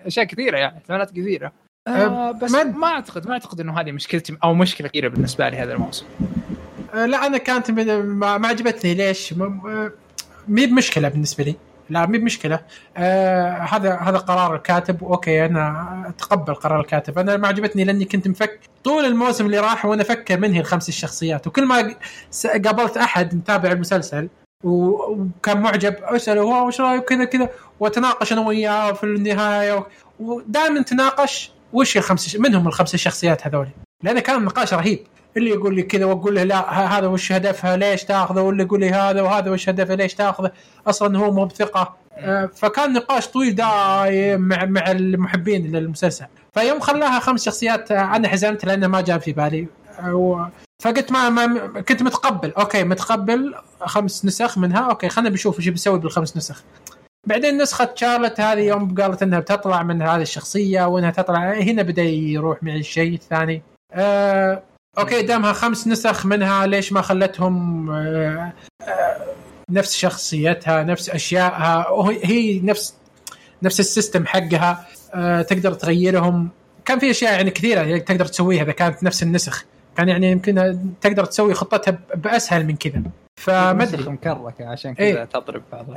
أشياء 0.08 0.26
كثيرة 0.26 0.58
يعني 0.58 0.78
احتمالات 0.78 1.12
كثيرة. 1.12 1.52
آه 1.88 2.32
بس 2.32 2.52
ما- 2.52 2.64
ما 2.64 2.88
أعتقد 2.88 3.28
ما 3.28 3.34
أعتقد 3.34 3.60
إنه 3.60 3.80
هذه 3.80 3.92
مشكلتي 3.92 4.38
أو 4.44 4.54
مشكلة 4.54 4.88
كبيرة 4.88 5.08
بالنسبة 5.08 5.50
لي 5.50 5.58
هذا 5.58 5.74
الموسم. 5.74 6.06
آه، 6.94 7.06
لا 7.06 7.26
أنا 7.28 7.38
كانت 7.38 7.72
من 7.72 8.02
ما, 8.02 8.48
عجبتني. 8.48 8.94
ليش؟ 8.94 9.34
مي 10.48 10.66
بمشكلة 10.68 11.10
بالنسبة 11.10 11.44
لي. 11.44 11.56
لا 11.90 12.06
مي 12.06 12.18
بمشكلة. 12.18 12.60
آه 12.98 13.52
هذا 13.52 13.96
هذا 13.96 14.18
قرار 14.18 14.56
الكاتب. 14.56 15.04
okay 15.04 15.46
أنا 15.46 16.06
أتقبل 16.08 16.54
قرار 16.54 16.80
الكاتب. 16.82 17.20
أنا 17.20 17.38
ما 17.38 17.48
عجبتني 17.48 17.84
لأني 17.84 18.06
كنت 18.06 18.28
مفك 18.28 18.60
طول 18.84 19.06
الموسم 19.06 19.46
اللي 19.46 19.60
راح 19.60 19.86
وأنا 19.86 20.02
أفكر 20.02 20.40
منهي 20.40 20.60
الخمس 20.60 20.90
الشخصيات. 20.90 21.48
وكل 21.48 21.66
ما 21.66 21.96
قابلت 22.66 22.98
أحد 22.98 23.36
متابع 23.36 23.72
المسلسل 23.72 24.30
وكان 24.64 25.62
معجب 25.62 25.96
أسأله 26.02 26.42
هو 26.42 26.68
وش 26.68 26.82
رأيك؟ 26.82 27.04
كذا 27.04 27.26
كذا. 27.26 27.50
وأتناقش 27.80 28.34
أنا 28.34 28.48
وياه 28.48 28.92
في 28.92 29.04
النهاية. 29.04 29.88
ودائما 30.20 30.82
تناقش 30.82 31.52
وش 31.74 31.98
الخمس 31.98 32.36
منهم 32.36 32.68
الخمس 32.68 32.94
الشخصيات 32.94 33.48
هذول؟ 33.48 33.68
لأنه 34.04 34.20
كان 34.20 34.46
نقاش 34.46 34.74
رهيب. 34.74 35.00
اللي 35.38 35.50
يقول 35.50 35.76
لي 35.76 35.84
كذا 35.84 36.06
وأقول 36.06 36.36
له 36.36 36.44
لا 36.44 36.98
هذا 36.98 37.08
وش 37.08 37.32
هدفها 37.32 37.78
ليش 37.78 38.04
تاخذه؟ 38.04 38.42
واللي 38.42 38.64
يقول 38.64 38.80
لي 38.80 38.90
هذا 38.90 39.22
وهذا 39.22 39.52
وش 39.52 39.70
هدفه؟ 39.70 39.96
ليش 39.96 40.14
تاخذه؟ 40.14 40.52
أصلا 40.88 41.20
هو 41.20 41.32
مو 41.32 41.46
بثقة. 41.46 41.96
آه، 42.14 42.50
فكان 42.56 42.94
نقاش 42.94 43.28
طويل 43.28 43.56
دايم 43.56 44.42
مع 44.42 44.66
مع 44.66 44.92
المحبين 44.92 45.76
للمسلسل. 45.76 46.26
فيوم 46.54 46.80
خلاها 46.80 47.20
خمس 47.20 47.46
شخصيات 47.46 47.92
آه، 47.92 48.16
أنا 48.16 48.28
حزنت 48.28 48.66
لأنه 48.66 48.88
ما 48.88 49.02
جاء 49.02 49.18
في 49.18 49.32
بالي. 49.32 49.68
آه، 50.00 50.52
فقلت 50.84 51.12
ما, 51.12 51.30
ما 51.30 51.82
كنت 51.82 52.04
متقبل. 52.04 52.52
أوكي 52.52 52.84
متقبل. 52.84 53.56
خمس 53.82 54.26
نسخ 54.26 54.58
منها. 54.58 54.80
okay 54.80 55.10
خلينا 55.10 55.30
بنشوف 55.30 55.60
إيش 55.60 55.68
بيسوي 55.68 56.00
بالخمس 56.00 56.38
نسخ. 56.38 56.64
بعدين 57.28 57.62
نسخة 57.62 57.90
شارلت 57.96 58.40
هذه 58.40 58.60
يوم 58.60 58.96
قالت 58.96 59.24
إنها 59.24 59.40
بتطلع 59.40 59.84
من 59.84 60.02
هذه 60.02 60.22
الشخصية 60.22 60.88
وإنها 60.88 61.12
تطلع 61.12 61.54
هنا 61.54 61.82
بدأ 61.82 62.04
يروح 62.04 62.64
معي 62.64 62.80
الشيء 62.80 63.14
الثاني. 63.14 63.62
آه 63.94 64.64
okay 64.98 65.22
دامها 65.22 65.54
خمس 65.54 65.88
نسخ 65.88 66.26
منها 66.26 66.68
ليش 66.68 66.94
ما 66.94 67.02
خلتهم 67.02 67.90
آه 67.90 68.54
آه 68.82 69.18
نفس 69.70 69.96
شخصيتها 69.96 70.84
نفس 70.84 71.10
أشيائها 71.10 71.86
هي 72.24 72.60
نفس 72.60 72.96
نفس 73.64 73.80
ال 73.80 73.86
system 73.86 74.26
حقها 74.26 74.86
آه 75.14 75.42
تقدر 75.42 75.74
تغيرهم. 75.74 76.50
كان 76.86 77.00
في 77.00 77.12
أشياء 77.12 77.34
يعني 77.34 77.52
كثيرة 77.52 77.82
يعني 77.82 78.00
تقدر 78.00 78.26
تسويها 78.26 78.64
إذا 78.64 78.72
كانت 78.72 79.04
نفس 79.04 79.24
النسخ. 79.24 79.66
كان 79.98 80.10
يعني 80.10 80.32
يمكن 80.32 80.80
تقدر 81.02 81.26
تسوي 81.26 81.54
خطتها 81.54 82.00
بأسهل 82.16 82.66
من 82.66 82.76
كذا. 82.76 83.02
فما 83.36 83.84
أدري. 83.84 84.12
مكركة 84.12 84.66
عشان 84.66 84.96
إيه. 85.00 85.14
كذا 85.14 85.26
تضرب 85.26 85.64
بعضها. 85.72 85.96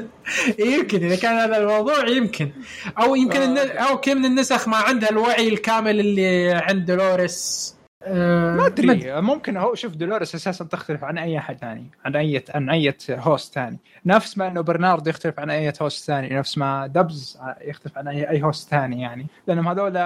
يمكن 0.74 1.04
إذا 1.04 1.16
كان 1.16 1.38
هذا 1.38 1.56
الموضوع 1.56 2.08
يمكن. 2.08 2.50
أو 2.98 3.14
يمكن 3.14 3.58
آه. 3.58 3.68
أو 3.68 4.00
كم 4.00 4.16
من 4.16 4.24
النسخ 4.24 4.68
ما 4.68 4.76
عندها 4.76 5.10
الوعي 5.10 5.48
الكامل 5.48 6.00
اللي 6.00 6.52
عند 6.52 6.86
دولوريس. 6.86 7.73
آه 8.06 8.56
ما 8.56 8.66
أدري. 8.66 9.20
ممكن 9.20 9.56
هو 9.56 9.74
شوف 9.74 9.96
دولوريس 9.96 10.34
أساسا 10.34 10.64
تختلف 10.64 11.04
عن 11.04 11.18
أي 11.18 11.38
أحد 11.38 11.58
ثاني 11.58 11.86
عن 12.04 12.16
أي 12.16 12.44
عن 12.54 12.70
أي 12.70 12.94
host 13.10 13.54
ثاني. 13.54 13.78
نفس 14.06 14.38
ما 14.38 14.48
إنه 14.48 14.60
برنارد 14.60 15.06
يختلف 15.06 15.40
عن 15.40 15.50
أي 15.50 15.72
host 15.82 16.06
ثاني 16.06 16.38
نفس 16.38 16.58
ما 16.58 16.86
ستبز 16.86 17.38
يختلف 17.60 17.98
عن 17.98 18.08
اي 18.08 18.30
أي 18.30 18.42
host 18.42 18.70
ثاني 18.70 19.02
يعني. 19.02 19.26
لأنهم 19.46 19.68
هذول 19.68 19.96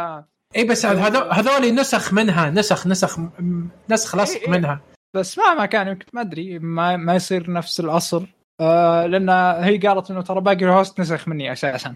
اي 0.57 0.65
بس 0.65 0.87
هذول 0.87 1.33
هذول 1.33 1.75
نسخ 1.75 2.13
منها 2.13 2.51
نسخ 2.51 2.87
نسخ 2.87 3.19
نسخ 3.91 4.17
لصق 4.17 4.41
إيه، 4.41 4.47
إيه. 4.47 4.51
منها. 4.51 4.81
بس 5.17 5.39
مهما 5.39 5.67
كان 5.67 5.89
يمكن 5.89 6.07
ما 6.13 6.21
أدري 6.21 6.59
ما, 6.59 6.97
ما 6.97 7.15
يصير 7.15 7.51
نفس 7.51 7.81
الأصل. 7.81 8.27
آه 8.61 9.07
لأن 9.07 9.31
هي 9.65 9.79
قالت 9.79 10.11
إنه 10.11 10.23
ترى 10.23 10.41
باقي 10.41 10.65
ال 10.65 10.71
hosts 10.71 11.01
نسخ 11.01 11.29
مني 11.29 11.53
أساسا. 11.53 11.95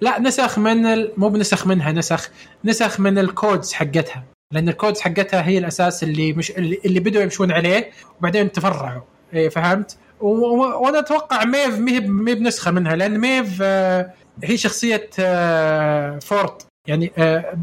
لا 0.00 0.20
نسخ 0.20 0.58
من 0.58 0.86
ال... 0.86 1.12
مو 1.16 1.28
بنسخ 1.28 1.66
منها 1.66 1.92
نسخ 1.92 2.30
نسخ 2.64 3.00
من 3.00 3.18
ال 3.18 3.27
codes 3.27 3.72
حقتها. 3.72 4.24
لأن 4.52 4.68
ال 4.68 4.73
codes 4.73 5.00
حقتها 5.00 5.46
هي 5.46 5.58
الأساس 5.58 6.02
اللي 6.02 6.32
مش 6.32 6.50
اللي, 6.50 7.00
بدوا 7.00 7.22
يمشون 7.22 7.52
عليه 7.52 7.90
وبعدين 8.18 8.52
تفرعوا. 8.52 9.02
إيه 9.34 9.48
فهمت؟ 9.48 9.96
وأنا 10.20 10.98
أتوقع 10.98 11.44
ميف 11.44 11.78
ما 11.78 11.92
هي 11.92 12.00
بنسخة 12.34 12.70
منها 12.70 12.96
لأن 12.96 13.18
ميف 13.18 13.58
آه، 13.62 14.10
هي 14.44 14.56
شخصية 14.56 15.10
آه، 15.18 16.18
فورد 16.18 16.52
يعني 16.88 17.12
آه، 17.18 17.58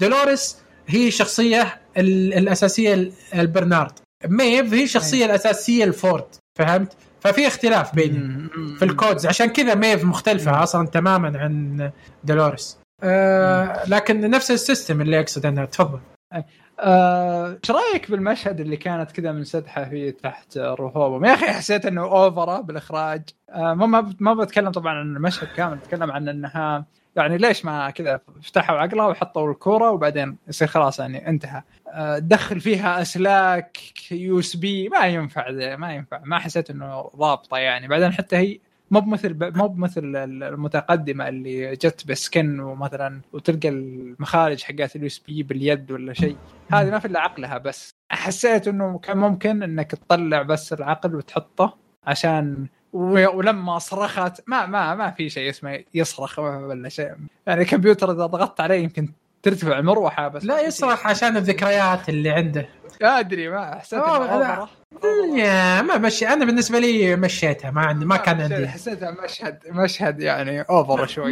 دولوريس 0.00 0.56
هي 0.88 1.08
الشخصيه 1.08 1.80
ال- 1.96 2.34
الأساسية 2.34 3.10
البرنارد. 3.34 3.92
ميف 4.28 4.72
هي 4.74 4.84
الشخصيه 4.84 5.24
الأساسية 5.26 5.84
الفورد 5.84 6.24
فهمت؟ 6.58 6.92
ففي 7.20 7.46
اختلاف 7.46 7.94
بينهم 7.94 8.48
في 8.78 8.84
ال 8.84 8.90
codes. 8.90 9.26
عشان 9.26 9.46
كذا 9.46 9.74
ميف 9.74 10.04
مختلفة 10.04 10.62
أصلا 10.62 10.86
تماما 10.86 11.38
عن 11.38 11.90
دولوريس. 12.24 12.78
آه 13.02 13.82
لكن 13.88 14.30
نفس 14.30 14.50
ال 14.50 14.57
system 14.57 15.00
اللي 15.00 15.20
اقصد 15.20 15.46
أنا 15.46 15.64
تفضل. 15.64 15.98
إيش 16.80 17.70
رأيك 17.70 18.10
بالمشهد 18.10 18.60
اللي 18.60 18.76
كانت 18.76 19.12
كذا 19.12 19.32
منسدحه 19.32 19.84
فيه 19.84 20.10
تحت 20.10 20.58
ريهوبوم؟ 20.58 21.24
يا 21.24 21.34
أخي 21.34 21.46
حسيت 21.46 21.86
إنه 21.86 22.02
over 22.02 22.60
بالإخراج. 22.60 23.22
آه، 23.50 23.74
ما 23.74 24.14
ما 24.20 24.34
بتكلم 24.34 24.70
طبعا 24.70 24.94
عن 24.94 25.16
المشهد 25.16 25.48
كامل 25.56 25.76
بتكلم 25.76 26.12
عن 26.12 26.28
إنها 26.28 26.84
يعني 27.16 27.38
ليش 27.38 27.64
ما 27.64 27.90
كذا 27.90 28.20
فتحوا 28.42 28.78
عقلها 28.78 29.06
وحطوا 29.06 29.50
الكورة 29.50 29.90
وبعدين 29.90 30.36
يصير 30.48 30.68
خلاص 30.68 30.98
يعني 30.98 31.28
انتهى. 31.28 31.62
آه، 31.92 32.18
دخل 32.18 32.60
فيها 32.60 33.02
أسلاك 33.02 33.78
USB 34.12 34.88
ما 34.88 35.06
ينفع 35.06 35.50
ما 35.76 35.94
ينفع. 35.94 36.20
ما 36.24 36.38
حسيت 36.38 36.70
إنه 36.70 37.10
ضابطة 37.16 37.56
يعني. 37.56 37.88
بعدين 37.88 38.12
حتى 38.12 38.36
هي 38.36 38.58
مو 38.90 39.00
بمثل 39.00 39.36
مو 39.56 39.68
بمثل 39.68 40.16
المتقدمة 40.16 41.28
اللي 41.28 41.72
جت 41.72 42.06
ب 42.08 42.18
skin 42.18 42.60
ومثلا 42.60 43.20
وتلقى 43.32 43.68
المخارج 43.68 44.62
حقت 44.62 44.96
ال 44.96 45.06
USB 45.06 45.42
باليد 45.42 45.90
ولا 45.92 46.12
شيء. 46.12 46.36
هذه 46.72 46.90
ما 46.90 46.98
في 46.98 47.04
إلا 47.08 47.20
عقلها 47.20 47.58
بس. 47.58 47.90
حسيت 48.10 48.68
إنه 48.68 48.98
كان 48.98 49.16
ممكن 49.16 49.62
إنك 49.62 49.90
تطلع 49.90 50.42
بس 50.42 50.72
العقل 50.72 51.14
وتحطه 51.14 51.76
عشان 52.06 52.66
و- 52.92 53.36
ولما 53.36 53.78
صرخت 53.78 54.42
ما 54.46 54.66
ما 54.66 54.94
ما 54.94 55.10
في 55.10 55.28
شيء 55.28 55.50
اسمه 55.50 55.84
يصرخ 55.94 56.38
ولا 56.38 56.88
شيء. 56.88 57.12
يعني 57.46 57.62
الكمبيوتر 57.62 58.12
إذا 58.12 58.26
ضغطت 58.26 58.60
عليه 58.60 58.74
يمكن 58.82 59.08
ترتفع 59.42 59.78
المروحه 59.78 60.28
بس. 60.28 60.44
لا 60.44 60.60
يصرخ 60.60 61.06
عشان 61.06 61.36
الذكريات 61.36 62.08
اللي 62.08 62.30
عنده. 62.30 62.68
أدري 63.02 63.48
ما 63.48 63.74
حسيت 63.78 64.00
ما 65.82 65.98
مشي. 65.98 66.28
أنا 66.28 66.44
بالنسبة 66.44 66.78
لي 66.78 67.16
مشيتها 67.16 67.70
ما 67.70 67.80
عندي 67.80 68.04
ما 68.04 68.16
كان 68.16 68.40
عندي 68.40 68.68
حسيتها 68.68 69.16
مشهد 69.24 69.58
مشهد 69.70 70.20
يعني 70.20 70.60
اوفر 70.60 71.06
شوي. 71.06 71.30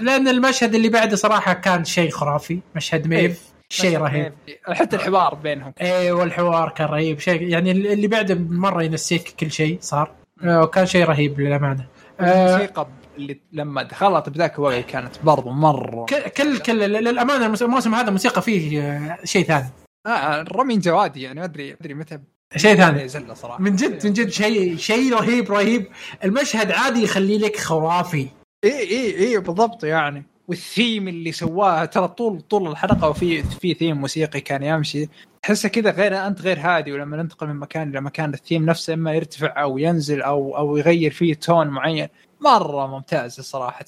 لأن 0.00 0.28
المشهد 0.28 0.74
اللي 0.74 0.88
بعده 0.88 1.16
صراحة 1.16 1.52
كان 1.52 1.84
شيء 1.84 2.10
خرافي. 2.10 2.60
مشهد 2.76 3.06
ميف 3.06 3.42
شيء 3.68 3.98
رهيب. 3.98 4.32
حتى 4.68 4.96
الحوار 4.96 5.34
بينهم. 5.34 5.72
إيه 5.80 6.12
والحوار 6.12 6.68
كان 6.68 6.86
رهيب. 6.88 7.18
شيء 7.18 7.42
يعني 7.42 7.70
اللي 7.70 8.06
بعده 8.06 8.34
مرة 8.34 8.82
ينسيك 8.82 9.34
كل 9.40 9.50
شيء 9.50 9.78
صار. 9.80 10.10
آه، 10.44 10.62
وكان 10.62 10.86
شيء 10.86 11.04
رهيب 11.04 11.40
للأمانة. 11.40 11.86
آه، 12.20 12.56
الموسيقى 12.56 12.88
اللي 13.16 13.40
لما 13.52 13.82
دخلت 13.82 14.28
بذاك 14.28 14.58
الوقت 14.58 14.84
كانت 14.84 15.18
برضو 15.22 15.50
مره 15.50 16.06
كل 16.36 16.58
كل 16.58 16.78
للأمانة 16.78 17.46
الموسم 17.46 17.94
هذا 17.94 18.08
الموسيقى 18.08 18.42
فيه 18.42 18.82
آه، 18.82 19.18
شيء 19.24 19.44
ثاني. 19.44 19.68
آه 20.06 20.42
رامين 20.42 20.80
جوادي 20.80 21.22
يعني 21.22 21.40
ما 21.40 21.44
ادري 21.44 21.70
ما 21.70 21.76
أدري 21.80 21.94
متى 21.94 22.18
شيء 22.56 22.76
ثاني. 22.76 23.08
زلة 23.08 23.34
صراحة. 23.34 23.62
من 23.62 23.76
جد 23.76 24.06
من 24.06 24.12
جد 24.12 24.28
شيء 24.28 24.76
شيء 24.76 25.14
رهيب 25.14 25.52
رهيب. 25.52 25.86
المشهد 26.24 26.70
عادي 26.72 27.02
يخلي 27.02 27.38
لك 27.38 27.56
خرافي. 27.56 28.28
إي 28.64 28.80
إي 28.80 29.18
إي 29.18 29.38
بالضبط 29.38 29.84
يعني. 29.84 30.24
والثيم 30.48 31.08
اللي 31.08 31.32
سواه 31.32 31.84
ترى 31.84 32.08
طول 32.08 32.40
طول 32.40 32.70
الحلقة 32.70 33.08
وفي 33.08 33.42
في 33.42 33.74
ثيم 33.74 33.96
موسيقي 33.96 34.40
كان 34.40 34.62
يمشي. 34.62 35.08
تحسه 35.42 35.68
كذا 35.68 35.90
غير 35.90 36.26
أنت 36.26 36.42
غير 36.42 36.58
هادي 36.58 36.92
ولما 36.92 37.16
ننتقل 37.16 37.46
من 37.46 37.56
مكان 37.56 37.90
إلى 37.90 38.00
مكان 38.00 38.34
الثيم 38.34 38.66
نفسه 38.66 38.94
إما 38.94 39.14
يرتفع 39.14 39.62
أو 39.62 39.78
ينزل 39.78 40.22
أو 40.22 40.56
أو 40.56 40.76
يغير 40.76 41.10
فيه 41.10 41.34
tone 41.34 41.66
معين. 41.66 42.08
مرة 42.40 42.86
ممتاز 42.86 43.40
صراحة. 43.40 43.84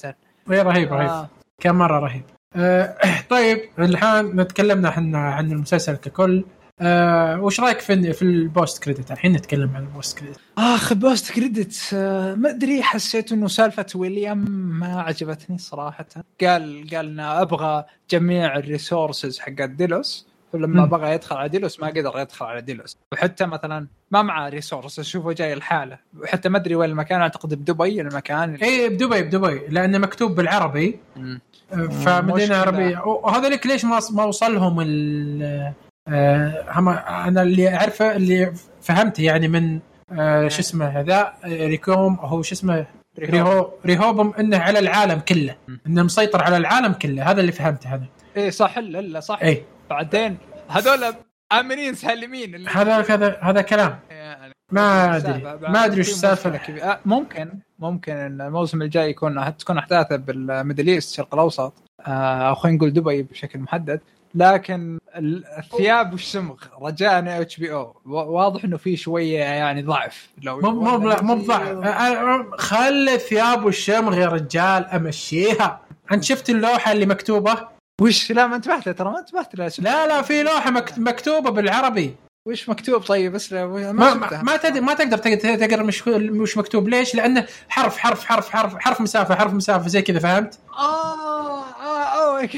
رهيب 0.49 0.67
رهيب 0.67 0.93
آه. 0.93 1.29
كان 1.61 1.75
مرة 1.75 1.99
رهيب. 1.99 2.23
آه، 2.55 2.95
طيب 3.29 3.59
الحين 3.79 4.25
نتكلمنا 4.25 4.89
إحنا 4.89 5.19
عن 5.19 5.51
المسلسل 5.51 5.95
ككل. 5.95 6.43
آه، 6.81 7.41
وش 7.41 7.59
رأيك 7.59 7.79
في 7.79 8.13
في 8.13 8.21
ال 8.21 8.33
post 8.33 8.83
credit؟ 8.83 9.11
الحين 9.11 9.33
نتكلم 9.33 9.71
عن 9.75 9.83
ال 9.83 9.90
post 9.90 10.19
credit. 10.19 10.39
آخ 10.57 10.93
post 10.93 11.31
credit 11.31 11.89
آه، 11.93 12.35
ما 12.35 12.49
أدري 12.49 12.83
حسيت 12.83 13.31
إنه 13.31 13.47
سالفة 13.47 13.85
ويليام 13.95 14.51
ما 14.79 15.01
عجبتني 15.01 15.57
صراحة. 15.57 16.05
قال 16.41 16.87
قال 16.93 17.05
إنه 17.05 17.41
أبغى 17.41 17.85
جميع 18.09 18.55
ال 18.55 18.63
resources 18.63 19.39
حقت 19.39 19.69
ديلوس 19.69 20.27
ولما 20.53 20.81
مم. 20.81 20.89
بغى 20.89 21.13
يدخل 21.13 21.35
على 21.35 21.49
ديلوس 21.49 21.79
ما 21.79 21.87
قدر 21.87 22.13
يدخل 22.19 22.45
على 22.45 22.61
ديلوس. 22.61 22.97
وحتى 23.11 23.45
مثلا 23.45 23.87
ما 24.11 24.21
معه 24.21 24.49
resource 24.49 24.99
أشوفه 24.99 25.31
جاي 25.33 25.53
الحاله 25.53 25.99
وحتى 26.19 26.49
ما 26.49 26.57
أدري 26.57 26.75
وين 26.75 26.89
المكان 26.89 27.21
أعتقد 27.21 27.53
بدبي 27.53 28.01
المكان. 28.01 28.53
اللي... 28.53 28.65
اي 28.65 28.89
بدبي 28.89 29.21
بدبي 29.21 29.61
لأنه 29.69 29.97
مكتوب 29.97 30.35
بالعربي. 30.35 30.99
مم. 31.15 31.41
آه، 31.73 31.87
فمدينة. 31.87 32.55
عربية. 32.55 32.99
وهذا 33.05 33.49
لك 33.49 33.67
ليش 33.67 33.85
ما 33.85 33.99
ما 34.11 34.23
وصلهم 34.23 34.81
ال 34.81 35.73
أنا 36.09 37.41
اللي 37.41 37.75
أعرفه 37.75 38.15
اللي 38.15 38.53
فهمته 38.81 39.23
يعني 39.23 39.47
من 39.47 39.79
آه، 40.11 40.47
شو 40.47 40.59
اسمه 40.59 40.85
هذا 40.85 41.33
آه، 41.43 41.67
ريكوم 41.67 42.15
هو 42.15 42.41
شو 42.41 42.55
اسمه؟ 42.55 42.85
ريهو 43.19 43.71
ريهوبم 43.85 44.33
إنه 44.39 44.57
على 44.57 44.79
العالم 44.79 45.19
كله. 45.19 45.55
إنه 45.87 46.03
مسيطر 46.03 46.43
على 46.43 46.57
العالم 46.57 46.93
كله. 46.93 47.31
هذا 47.31 47.41
اللي 47.41 47.51
فهمته 47.51 47.95
أنا. 47.95 48.05
إيه 48.37 48.49
صح 48.49 48.77
لا 48.77 49.01
لا 49.01 49.19
صح. 49.19 49.39
اي 49.43 49.63
بعدين 49.89 50.37
هذول 50.69 51.13
آمنين 51.51 51.93
سالمين. 51.93 52.67
هذا 52.67 53.01
هذا 53.09 53.37
هذا 53.41 53.61
كلام. 53.61 53.99
يعني 54.09 54.53
ما 54.71 55.15
أدري. 55.17 55.43
ما 55.43 55.85
أدري 55.85 55.99
وش 55.99 56.09
السالفة. 56.09 56.49
آه، 56.49 56.99
ممكن 57.05 57.49
ممكن 57.79 58.13
إن 58.13 58.41
الموسم 58.41 58.81
الجاي 58.81 59.09
يكون 59.09 59.57
تكون 59.57 59.77
أحداثه 59.77 60.15
بال 60.15 60.33
Middle 60.33 60.87
East 60.87 61.11
الشرق 61.11 61.33
الأوسط. 61.33 61.73
آه، 62.07 62.49
أو 62.49 62.55
خلينا 62.55 62.77
نقول 62.77 62.93
دبي 62.93 63.23
بشكل 63.23 63.59
محدد. 63.59 64.01
لكن 64.35 64.99
ال- 65.15 65.43
الثياب 65.57 66.11
والشمغ 66.13 66.55
رجاء 66.81 67.41
HBO 67.41 67.95
واضح 68.05 68.63
إنه 68.63 68.77
في 68.77 68.97
شوية 68.97 69.39
يعني 69.39 69.81
ضعف. 69.81 70.29
لو 70.43 70.59
مو 70.59 70.97
مو 71.21 71.51
أه، 71.53 72.45
خلي 72.57 73.15
الثياب 73.15 73.65
والشمغ 73.65 74.17
يا 74.17 74.27
رجال 74.27 74.85
أمشيها. 74.85 75.81
أنت 76.11 76.23
شفت 76.23 76.49
اللوحة 76.49 76.91
اللي 76.91 77.05
مكتوبة؟ 77.05 77.67
وش؟ 78.01 78.31
لا 78.31 78.47
ما 78.47 78.55
انتبهت 78.55 78.87
له 78.87 78.93
ترى 78.93 79.09
ما 79.11 79.19
انتبهت 79.19 79.55
له. 79.55 79.71
لا 79.79 80.07
لا 80.07 80.21
في 80.21 80.43
لوحة 80.43 80.71
مكت- 80.71 80.99
مكتوبة 80.99 81.49
بالعربي. 81.49 82.15
وش 82.47 82.69
مكتوب؟ 82.69 83.01
طيب 83.01 83.31
بس 83.31 83.53
ما, 83.53 83.91
ما. 83.91 84.41
ما, 84.43 84.57
تقدر 84.57 84.81
ما 84.81 84.93
تقدر 84.93 85.17
تقدر 85.17 85.67
تقرأ 85.67 85.83
مش 85.83 86.07
مش 86.07 86.57
مكتوب. 86.57 86.87
ليش؟ 86.87 87.15
لأنه 87.15 87.45
حرف 87.69 87.97
حرف 87.97 88.25
حرف 88.25 88.49
حرف 88.49 88.75
حرف 88.79 89.01
مسافة 89.01 89.35
حرف 89.35 89.53
مسافة 89.53 89.87
زي 89.87 90.01
كذا 90.01 90.19
فهمت؟ 90.19 90.59
آه 90.79 91.59
آه 91.63 92.03
أوه 92.03 92.49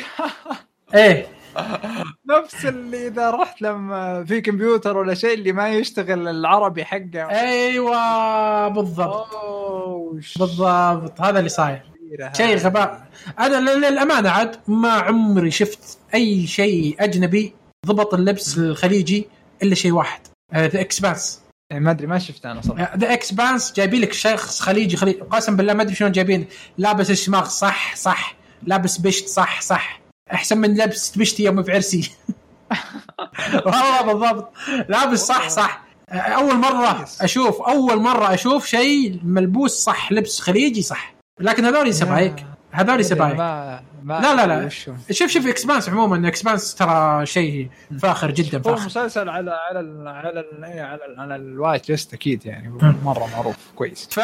إيه. 0.95 1.27
نفس 2.30 2.65
اللي 2.65 3.07
إذا 3.07 3.30
رحت 3.30 3.61
لما 3.61 4.23
في 4.26 4.41
كمبيوتر 4.41 4.98
ولا 4.98 5.14
شيء 5.14 5.34
اللي 5.34 5.52
ما 5.52 5.69
يشتغل 5.69 6.28
العربي 6.28 6.86
حقه. 6.86 7.30
أيوه 7.30 8.68
بالضبط. 8.68 9.28
بالضبط 10.40 11.22
هذا 11.22 11.40
اللي 11.40 11.49
صاير. 11.49 11.82
شيء. 12.34 12.57
غباء 12.57 13.07
أنا 13.40 13.69
لل- 13.69 13.82
للأمانة 13.82 14.30
عاد 14.30 14.56
ما 14.68 14.91
عمري 14.91 15.52
شفت 15.52 15.98
أي 16.14 16.48
شيء 16.48 16.95
أجنبي 16.99 17.53
ضبط 17.86 18.14
اللبس 18.14 18.57
الخليجي 18.57 19.28
إلا 19.64 19.76
شيء 19.76 19.91
واحد. 19.91 20.22
The 20.56 20.82
Expanse 20.82 21.41
يعني 21.72 21.84
ما 21.86 21.91
أدري 21.91 22.07
ما 22.07 22.19
شفت 22.19 22.45
أنا 22.45 22.61
صراحة. 22.61 22.98
The 22.98 23.14
Expanse 23.14 23.73
جايبين 23.73 24.02
لك 24.02 24.14
شخص 24.14 24.60
خليجي 24.60 24.98
خليجي 24.98 25.19
قسم 25.19 25.56
بالله 25.56 25.73
ما 25.73 25.82
أدري 25.84 25.95
شلون 25.95 26.11
جايبين. 26.11 26.45
لابس 26.78 27.11
الشماغ 27.11 27.45
صح 27.48 27.95
صح. 27.95 28.36
لابس 28.64 28.98
بشت 28.98 29.28
صح 29.28 29.61
صح. 29.61 30.01
أحسن 30.34 30.58
من 30.58 30.78
لبس 30.78 31.18
بشتي 31.18 31.44
يوم 31.44 31.64
في 31.64 31.72
عرسي 31.72 32.12
والله 33.66 34.02
بالضبط. 34.02 34.52
لابس 34.90 35.20
صح 35.20 35.49
صح. 35.49 35.82
أول 36.12 36.56
مرة 36.56 37.06
أشوف 37.22 37.62
أول 37.62 37.98
مرة 38.02 38.34
أشوف 38.34 38.66
شيء 38.66 39.20
ملبوس 39.24 39.72
صح 39.72 40.12
لبس 40.12 40.40
خليجي 40.40 40.82
صح. 40.82 41.14
لكن 41.40 41.66
هذول 41.66 41.94
سبايك. 41.94 42.45
هذول 42.72 43.06
سبايك. 43.06 43.36
ما 43.38 43.82
ما 44.03 44.20
لا، 44.20 44.36
لا، 44.36 44.48
لا. 44.48 44.70
شوف 44.70 45.30
شوف 45.32 45.48
Expanse 45.48 45.90
عموما. 45.90 46.28
Expanse 46.28 46.76
ترى 46.76 47.26
شيء 47.26 47.70
فاخر 48.02 48.32
جدا 48.32 48.58
هو 48.58 48.62
فاخر. 48.76 48.86
مسلسل 48.86 49.30
على 49.30 49.52
على 49.70 49.80
ال 49.80 50.08
على 50.08 50.40
ال 50.40 50.64
إيه، 50.64 50.82
على 50.82 50.99
ال 51.06 51.20
على 51.20 51.36
ال 51.36 51.44
watch 51.44 51.90
list 51.90 52.14
أكيد 52.14 52.45
يعني. 52.45 52.70
مرة 53.03 53.30
معروف 53.38 53.56
كويس. 53.76 54.08
ف 54.12 54.20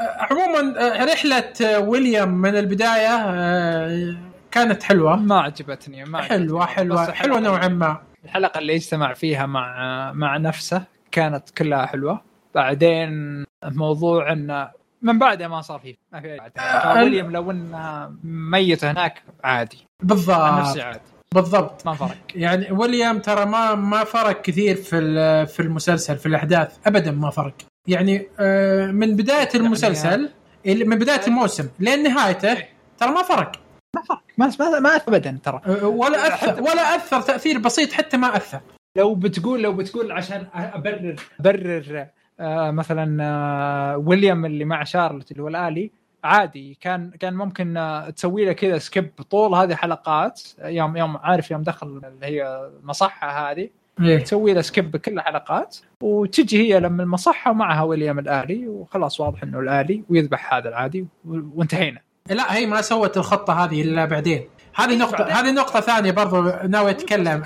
عموما 0.00 0.74
رحلة 1.04 1.78
ويليام 1.78 2.34
من 2.42 2.56
البداية 2.56 3.08
آه، 3.16 4.16
كانت 4.50 4.82
حلوة. 4.82 5.16
ما 5.16 5.40
عجبتني 5.40 6.04
ما 6.04 6.22
حلوة 6.22 6.62
عجبتني. 6.64 6.76
حلوة 6.76 7.12
حلوة 7.12 7.36
الحلقة- 7.36 7.42
نوعا 7.42 7.68
ما. 7.68 7.96
الحلقة 8.24 8.58
اللي 8.58 8.74
اجتمع 8.76 9.12
فيها 9.14 9.46
مع 9.46 10.12
مع 10.12 10.36
نفسه 10.36 10.82
كانت 11.12 11.50
كلها 11.50 11.86
حلوة. 11.86 12.20
بعدين 12.54 13.44
موضوع 13.64 14.32
انه 14.32 14.70
من 15.02 15.18
بعدها 15.18 15.48
ما 15.48 15.60
صار 15.60 15.78
فيه. 15.78 15.96
ما 16.12 16.20
في. 16.20 16.38
آه، 16.58 16.94
ويليام 17.02 17.30
لو 17.30 17.50
انه 17.50 18.10
ميت 18.24 18.84
هناك 18.84 19.22
عادي. 19.44 19.86
بالضبط. 20.02 20.38
نفسي 20.52 20.82
عادي. 20.82 21.00
بالضبط. 21.34 21.86
ما 21.86 21.92
فرق. 21.94 22.16
يعني 22.34 22.72
ويليام 22.72 23.18
ترى 23.18 23.44
ما 23.46 23.74
ما 23.74 24.04
فرق 24.04 24.42
كثير 24.42 24.74
في 24.76 25.46
في 25.46 25.60
المسلسل 25.60 26.16
في 26.16 26.26
الأحداث. 26.26 26.78
ابدا 26.86 27.10
ما 27.10 27.30
فرق. 27.30 27.54
يعني 27.86 28.26
آه، 28.40 28.86
من 28.86 29.16
بداية 29.16 29.48
المسلسل 29.54 30.28
إلى- 30.68 30.86
من 30.86 30.98
بداية 30.98 31.26
الموسم 31.26 31.68
لين 31.78 32.02
نهايته 32.02 32.56
ترى 32.98 33.10
ما 33.10 33.22
فرق. 33.22 33.52
ما 33.96 34.02
فرق. 34.02 34.22
ما 34.40 34.70
ما, 34.70 34.80
ما 34.80 34.96
ابدا 34.96 35.38
ترى. 35.42 35.60
آه، 35.66 35.86
ولا 35.86 36.34
اثر 36.34 36.62
ولا 36.62 36.96
أثر 36.96 37.20
تأثير 37.20 37.58
بسيط 37.58 37.92
حتى 37.92 38.16
ما 38.16 38.36
أثر. 38.36 38.60
لو 38.96 39.14
بتقول 39.14 39.62
لو 39.62 39.72
بتقول 39.72 40.12
عشان 40.12 40.46
ابرر 40.54 41.16
أبرر 41.40 42.06
آه 42.40 42.70
مثلا 42.70 43.24
آه 43.24 43.96
ويليام 43.96 44.46
اللي 44.46 44.64
مع 44.64 44.84
شارلوت 44.84 45.30
اللي 45.30 45.42
هو 45.42 45.48
الآلي 45.48 45.90
عادي 46.24 46.78
كان 46.80 47.10
كان 47.10 47.34
ممكن 47.34 47.76
آه 47.76 48.10
تسوي 48.10 48.44
له 48.44 48.52
كذا 48.52 48.78
skip 48.78 49.10
طول. 49.30 49.54
هذه 49.54 49.72
الحلقات 49.72 50.42
يوم 50.64 50.96
يوم 50.96 51.16
عارف 51.16 51.50
يوم 51.50 51.62
دخل 51.62 51.86
اللي 51.86 52.26
هي 52.26 52.70
المصحة 52.82 53.50
هذه 53.50 53.68
إيه. 54.00 54.18
تسوي 54.18 54.54
له 54.54 54.60
skip 54.60 54.90
بكل 54.90 55.12
الحلقات 55.12 55.76
وتجي 56.02 56.58
هي 56.74 56.80
لما 56.80 57.02
المصحة 57.02 57.50
ومعها 57.50 57.82
ويليام 57.82 58.18
الآلي 58.18 58.68
وخلاص 58.68 59.20
واضح 59.20 59.42
إنه 59.42 59.60
الآلي 59.60 60.04
ويذبح 60.08 60.54
هذا 60.54 60.68
العادي 60.68 61.06
وانتهينا. 61.54 62.00
لا 62.30 62.56
هي 62.56 62.66
ما 62.66 62.80
سوت 62.80 63.16
الخطة 63.16 63.64
هذه 63.64 63.82
إلا 63.82 64.04
بعدين. 64.04 64.48
هذه 64.74 64.96
نقطه 64.96 65.18
بعدين. 65.18 65.34
هذه 65.36 65.50
نقطة 65.50 65.80
ثانية 65.80 66.10
برضو 66.10 66.42
ناوي 66.68 66.90
أتكلم. 66.90 67.42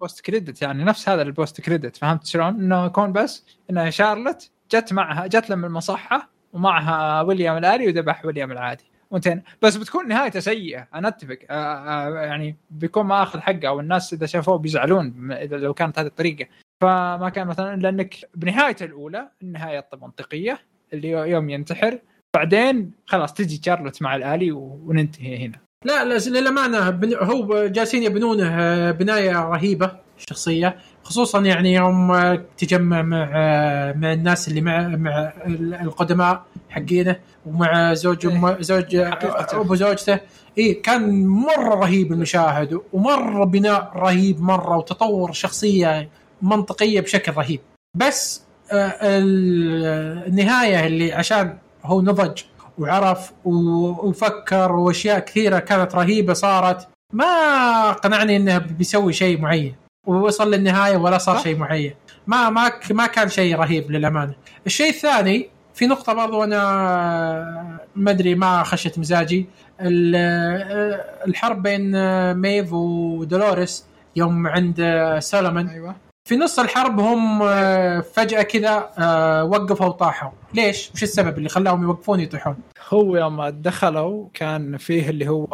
post 0.00 0.20
credit 0.20 0.62
يعني 0.62 0.84
نفس 0.84 1.08
هذا 1.08 1.22
ال 1.22 1.30
post 1.30 1.60
credit 1.60 1.96
فهمت 1.96 2.26
شلون؟ 2.26 2.48
إنه 2.48 2.86
يكون 2.86 3.12
بس 3.12 3.44
انها 3.70 3.90
شارلوت 3.90 4.50
جت 4.70 4.92
معها 4.92 5.26
جت 5.26 5.50
لما 5.50 5.66
المصحة 5.66 6.28
ومعها 6.52 7.20
ويليام 7.22 7.56
الالي 7.56 7.86
وذبح 7.86 8.24
ويليام 8.24 8.52
العادي. 8.52 8.84
وانتهينا 9.10 9.42
بس 9.62 9.76
بتكون 9.76 10.08
نهايته 10.08 10.40
سيئة 10.40 10.88
أنا 10.94 11.08
أتفق. 11.08 11.38
آه 11.50 11.54
آه 11.54 12.20
يعني 12.20 12.56
بيكون 12.70 13.06
ما 13.06 13.22
أخذ 13.22 13.40
حقه 13.40 13.72
والناس 13.72 14.12
إذا 14.12 14.26
شافوه 14.26 14.58
بيزعلون 14.58 15.32
اذا 15.32 15.56
لو 15.56 15.74
كانت 15.74 15.98
هذه 15.98 16.06
الطريقة. 16.06 16.46
فما 16.80 17.28
كان 17.28 17.46
مثلا 17.46 17.76
لانك 17.76 18.16
بنهايته 18.34 18.84
الأولى 18.84 19.28
النهاية 19.42 19.88
منطقية 20.02 20.58
اللي 20.92 21.08
يوم 21.08 21.50
ينتحر 21.50 21.98
بعدين 22.36 22.90
خلاص 23.06 23.34
تجي 23.34 23.60
شارلوت 23.64 24.02
مع 24.02 24.16
الآلي 24.16 24.52
وننتهي 24.52 25.46
هنا. 25.46 25.58
لا 25.84 26.04
لا 26.04 26.18
للأمانة 26.38 26.90
بن- 26.90 27.14
هو 27.14 27.66
جالسين 27.66 28.02
يبنونه 28.02 28.48
آه، 28.60 28.90
بناية 28.90 29.32
رهيبة 29.32 29.92
الشخصيه 30.18 30.76
خصوصا 31.02 31.40
يعني 31.40 31.74
يوم 31.74 32.10
آه، 32.12 32.44
تجمع 32.58 33.02
مع 33.02 33.30
آه، 33.34 33.92
مع 33.92 34.12
الناس 34.12 34.48
اللي 34.48 34.60
مع 34.60 34.88
مع 34.88 35.32
ال- 35.46 35.74
القدماء 35.74 36.44
حقينه 36.70 37.16
ومع 37.46 37.94
زوج 37.94 38.26
أم 38.26 38.62
زوج. 38.62 38.96
أبو 38.96 39.74
زوجته. 39.74 40.20
إي 40.58 40.74
كان 40.74 41.26
مرة 41.26 41.74
رهيب 41.74 42.12
المشاهد 42.12 42.80
ومرة 42.92 43.44
بناء 43.44 43.92
رهيب 43.96 44.40
مرة 44.42 44.76
وتطور 44.76 45.32
شخصية 45.32 46.08
منطقية 46.42 47.00
بشكل 47.00 47.32
رهيب. 47.32 47.60
بس 47.96 48.42
ال- 48.72 50.24
النهاية 50.26 50.86
اللي 50.86 51.12
عشان 51.12 51.58
هو 51.84 52.02
نضج 52.02 52.42
وعرف 52.78 53.32
وفكر 53.44 54.72
وأشياء 54.72 55.18
كثيرة 55.18 55.58
كانت 55.58 55.94
رهيبة 55.94 56.32
صارت. 56.32 56.88
ما 57.12 57.92
قنعني 57.92 58.36
إنه 58.36 58.58
بيسوي 58.58 59.12
شيء 59.12 59.40
معين. 59.40 59.74
ووصل 60.06 60.50
للنهاية 60.50 60.96
ولا 60.96 61.18
صار. 61.18 61.38
شيء 61.38 61.56
معين. 61.56 61.94
ما 62.26 62.50
ما 62.50 62.70
ما 62.90 63.06
كان 63.06 63.28
شيء 63.28 63.56
رهيب 63.56 63.90
للأمانة. 63.90 64.34
الشيء 64.66 64.88
الثاني 64.88 65.48
في 65.74 65.86
نقطة 65.86 66.12
برضو 66.12 66.44
أنا 66.44 67.78
ما 67.96 68.10
أدري 68.10 68.34
ما 68.34 68.62
خشت 68.62 68.98
مزاجي. 68.98 69.46
ال- 69.80 71.00
الحرب 71.28 71.62
بين 71.62 71.92
ميف 72.34 72.72
ودولوريس 72.72 73.84
يوم 74.16 74.46
عند 74.46 74.76
سولومون 75.18 75.68
أيوه. 75.68 75.94
في 76.28 76.36
نص 76.36 76.58
الحرب 76.58 77.00
هم 77.00 77.42
آه، 77.42 78.00
فجأة 78.00 78.42
كذا 78.42 78.90
آه، 78.98 79.44
وقفوا 79.44 79.86
وطاحوا. 79.86 80.30
ليش؟ 80.54 80.90
وش 80.94 81.02
السبب 81.02 81.38
اللي 81.38 81.48
خلاهم 81.48 81.82
يوقفون 81.82 82.20
يطيحون؟ 82.20 82.56
هو 82.88 83.16
يوم 83.16 83.48
دخلوا 83.48 84.28
كان 84.34 84.76
فيه 84.76 85.10
اللي 85.10 85.28
هو 85.28 85.46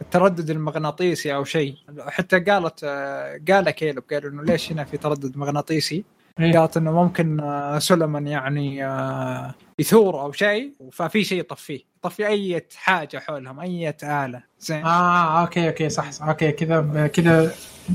التردد 0.00 0.50
المغناطيسي 0.50 1.34
أو 1.34 1.44
شيء. 1.44 1.74
حتى 2.06 2.40
قالت 2.40 2.84
قال 3.50 3.70
كيلب 3.70 4.02
قالوا 4.12 4.30
إنه 4.30 4.42
ليش 4.42 4.72
هنا 4.72 4.84
في 4.84 4.96
تردد 4.96 5.36
مغناطيسي؟ 5.36 6.04
إيه. 6.40 6.58
قالت 6.58 6.76
إنه 6.76 6.92
ممكن 6.92 7.40
آه، 7.40 7.78
سليمان 7.78 8.26
يعني 8.26 8.86
آه، 8.86 9.54
يثور 9.78 10.20
أو 10.20 10.32
شيء 10.32 10.72
ففي 10.92 11.24
شيء 11.24 11.40
يطفيه. 11.40 11.91
يطفي 12.04 12.26
أي 12.26 12.66
حاجة 12.76 13.18
حولهم 13.18 13.60
أي 13.60 13.94
آلة. 14.02 14.42
زين. 14.60 14.84
آه 14.84 15.40
أوكي 15.40 15.68
أوكي 15.68 15.88
صح, 15.88 16.10
صح 16.10 16.28
أوكي 16.28 16.52
كذا 16.52 17.06
كذا. 17.06 17.52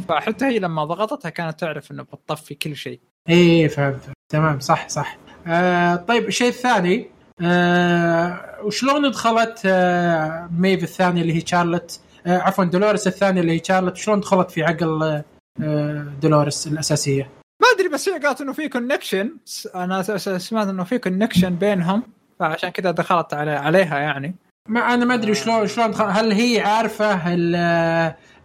فحتى 0.10 0.46
هي 0.46 0.60
لما 0.60 0.86
ضغطتها 0.86 1.30
كانت 1.30 1.60
تعرف 1.60 1.92
إنه 1.92 2.04
بتطفي 2.04 2.56
كل 2.56 2.76
شيء. 2.76 3.00
إيه 3.30 3.68
فهمت. 3.68 4.10
تمام 4.30 4.60
صح 4.60 4.90
صح. 4.90 5.18
آه 5.48 5.96
طيب 5.96 6.28
الشيء 6.28 6.48
الثاني 6.48 7.10
آه 7.42 8.40
وشلون 8.64 9.12
دخلت 9.12 9.62
آه 9.66 10.50
ميف 10.58 10.84
الثانية 10.84 11.22
اللي 11.22 11.34
هي 11.36 11.42
شارلت 11.46 12.02
آه 12.28 12.38
عفوا 12.38 12.64
دولوريس 12.66 13.08
الثانية 13.08 13.42
اللي 13.42 13.52
هي 13.52 13.62
شارلت 13.64 13.96
شلون 13.98 14.20
دخلت 14.20 14.52
في 14.52 14.64
عقل 14.64 15.24
آه 15.62 16.14
دولوريس 16.22 16.68
الأساسية؟ 16.68 17.30
ما 17.62 17.68
أدري 17.76 17.90
بس 17.90 18.10
هي 18.10 18.20
قالت 18.20 18.42
إنه 18.42 18.54
في 18.54 18.70
كونكشن 18.70 19.38
أنا 19.76 20.02
سمعت 20.18 20.68
إنه 20.68 20.84
في 20.84 20.98
connection 20.98 21.56
بينهم. 21.56 22.04
فعشان 22.40 22.70
كذا 22.70 22.92
دخلت 22.92 23.34
علي 23.34 23.52
عليها 23.52 24.00
يعني. 24.00 24.36
ما 24.70 24.94
أنا 24.94 25.06
ما 25.06 25.14
أدري 25.14 25.36
شلون 25.36 25.68
شلون 25.68 25.94
هل 25.96 26.32
هي 26.32 26.60
عارفة 26.62 27.16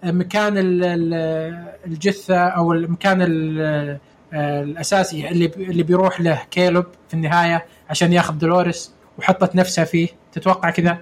مكان 0.04 0.58
ال- 0.58 0.84
ال- 0.84 1.72
الجثة 1.86 2.36
أو 2.38 2.72
المكان 2.72 3.22
ال- 3.22 3.98
الأساسي 4.34 5.28
اللي 5.28 5.46
اللي 5.56 5.82
بيروح 5.82 6.20
له 6.20 6.42
كيلب 6.50 6.84
في 7.08 7.14
النهاية 7.14 7.64
عشان 7.90 8.12
ياخذ 8.12 8.34
دولوريس 8.38 8.92
وحطت 9.18 9.56
نفسها 9.56 9.84
فيه. 9.84 10.08
تتوقع 10.32 10.70
كذا؟ 10.70 10.98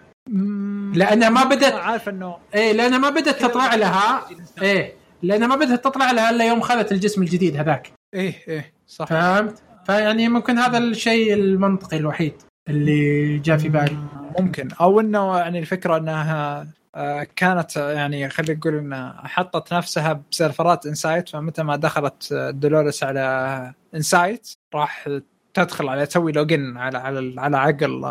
لأنها 0.95 1.29
ما 1.29 1.45
بدت 1.45 1.73
عارف 1.73 2.09
انه 2.09 2.37
إيه 2.55 2.73
لأنها 2.73 2.99
ما 2.99 3.11
بدت 3.11 3.29
تطلع 3.43 3.75
لها 3.75 4.27
إيه 4.63 4.95
لأنها 5.23 5.47
ما 5.49 5.57
بدت 5.57 5.85
تطلع 5.85 6.11
لها 6.11 6.31
إلا 6.31 6.49
يوم 6.49 6.61
خذت 6.61 6.93
الجسم 6.93 7.23
الجديد 7.23 7.57
هذاك. 7.57 7.93
إيه 8.15 8.35
إيه 8.49 8.73
صح. 8.87 9.07
فهمت؟ 9.07 9.63
فيعني 9.87 10.29
ممكن 10.29 10.59
هذا 10.59 10.79
الشيء 10.79 11.35
المنطقي 11.35 11.97
الوحيد. 11.97 12.35
اللي 12.71 13.39
جاء 13.39 13.57
في 13.57 13.69
بالي. 13.69 13.97
ممكن. 14.39 14.69
أو 14.81 15.01
إنه 15.01 15.39
يعني 15.39 15.59
الفكرة 15.59 15.97
إنها 15.97 16.67
آه، 16.95 17.27
كانت 17.37 17.77
يعني 17.77 18.29
خلينا 18.31 18.59
نقول 18.59 18.75
إنها 18.79 19.23
حطت 19.25 19.75
نفسها 19.75 20.21
بسيرفرات 20.31 20.87
Incite 20.87 21.29
فمتى 21.29 21.63
ما 21.63 21.77
دخلت 21.77 22.33
آه، 22.33 22.51
دولوريس 22.51 23.03
على 23.05 23.73
Incite 23.95 24.49
راح 24.75 25.09
تدخل 25.55 25.89
على 25.89 26.07
تسوي 26.07 26.33
login 26.33 26.77
على 26.77 26.99
على 26.99 27.41
على 27.41 27.57
عقل 27.57 28.05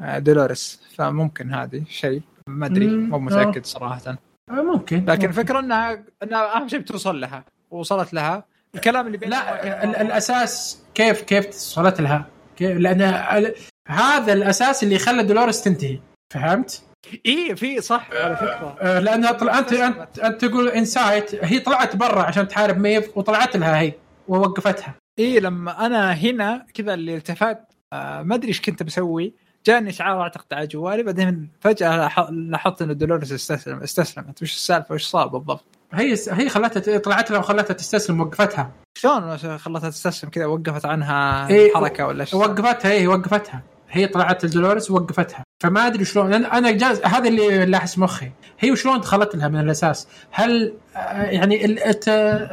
آه، 0.00 0.18
دولوريس. 0.18 0.80
فممكن 0.94 1.54
هذه 1.54 1.82
شيء. 1.88 2.22
ما 2.46 2.66
أدري 2.66 2.86
مو 2.86 3.18
متأكد 3.18 3.66
صراحة. 3.66 4.16
ممكن 4.50 5.04
لكن 5.04 5.28
الفكرة 5.28 5.60
إنها 5.60 6.04
إنها 6.22 6.56
أهم 6.56 6.68
شيء 6.68 6.78
بتوصل 6.80 7.20
لها. 7.20 7.44
وصلت 7.70 8.14
لها. 8.14 8.44
الكلام 8.74 9.06
اللي 9.06 9.18
بينهم 9.18 9.38
لا 9.40 9.84
ال- 9.84 9.96
الأساس 9.96 10.82
كيف 10.94 11.22
كيف 11.22 11.46
وصلت 11.48 12.00
لها؟ 12.00 12.24
كيف؟ 12.56 12.78
لأن 12.78 13.02
هذا 13.86 14.32
الأساس 14.32 14.82
اللي 14.82 14.98
خلى 14.98 15.22
دولوريس 15.22 15.62
تنتهي. 15.62 15.98
فهمت؟ 16.34 16.82
اي 17.26 17.56
في 17.56 17.80
صح 17.80 18.08
على 18.12 18.36
فكرة. 18.36 18.76
آه، 18.80 18.98
لانها 18.98 19.32
طلع 19.32 19.58
أنت 19.58 19.72
أنت 19.72 20.18
أنت 20.18 20.44
تقول 20.44 20.68
Incite 20.68 21.44
هي 21.44 21.58
طلعت 21.58 21.96
برا 21.96 22.22
عشان 22.22 22.48
تحارب 22.48 22.78
ميف 22.78 23.18
وطلعت 23.18 23.56
لها 23.56 23.80
هي 23.80 23.92
ووقفتها. 24.28 24.94
اي 25.18 25.40
لما 25.40 25.86
أنا 25.86 26.12
هنا 26.12 26.66
كذا 26.74 26.94
اللي 26.94 27.16
التفت 27.16 27.58
آه 27.92 28.22
ما 28.22 28.34
أدري 28.34 28.48
إيش 28.48 28.60
كنت 28.60 28.82
بسوي. 28.82 29.34
جاني 29.66 29.90
اشعار 29.90 30.22
أعتقد 30.22 30.46
على 30.52 30.66
جوالي 30.66 31.02
بعدين 31.02 31.48
فجأة 31.60 31.96
لاح- 31.96 32.30
لاحظت 32.30 32.82
إن 32.82 32.96
دولوريس 32.96 33.32
استسلم 33.32 33.78
استسلمت. 33.82 34.42
وش 34.42 34.54
السالفة؟ 34.54 34.94
وش 34.94 35.04
صار 35.04 35.26
بالضبط؟ 35.26 35.64
هي 35.92 36.14
هي 36.30 36.48
خلتها 36.48 36.98
طلعت 36.98 37.30
لها 37.30 37.38
وخلتها 37.38 37.74
تستسلم 37.74 38.20
وقفتها. 38.20 38.70
شلون 38.98 39.38
خلتها 39.58 39.90
تستسلم 39.90 40.30
كذا؟ 40.30 40.46
وقفت 40.46 40.84
عنها 40.86 41.48
إيه، 41.48 41.74
حركة 41.74 42.06
ولا 42.06 42.24
شيء؟ 42.24 42.40
وقفتها 42.40 42.90
هي 42.92 43.06
وقفتها. 43.06 43.62
هي 43.90 44.06
طلعت 44.06 44.44
الدولوريس 44.44 44.90
ووقفتها. 44.90 45.44
فما 45.62 45.86
أدري 45.86 46.04
شلون 46.04 46.32
أنا 46.34 46.58
أنا 46.58 46.70
جاز 46.70 47.00
هذا 47.04 47.28
اللي 47.28 47.66
لاحس 47.66 47.98
مخي. 47.98 48.30
هي 48.60 48.70
وشلون 48.70 49.00
دخلت 49.00 49.36
لها 49.36 49.48
من 49.48 49.60
الأساس؟ 49.60 50.08
هل 50.30 50.72
آه، 50.96 51.22
يعني 51.22 51.64
ال- 51.64 51.82
الت- 51.82 52.08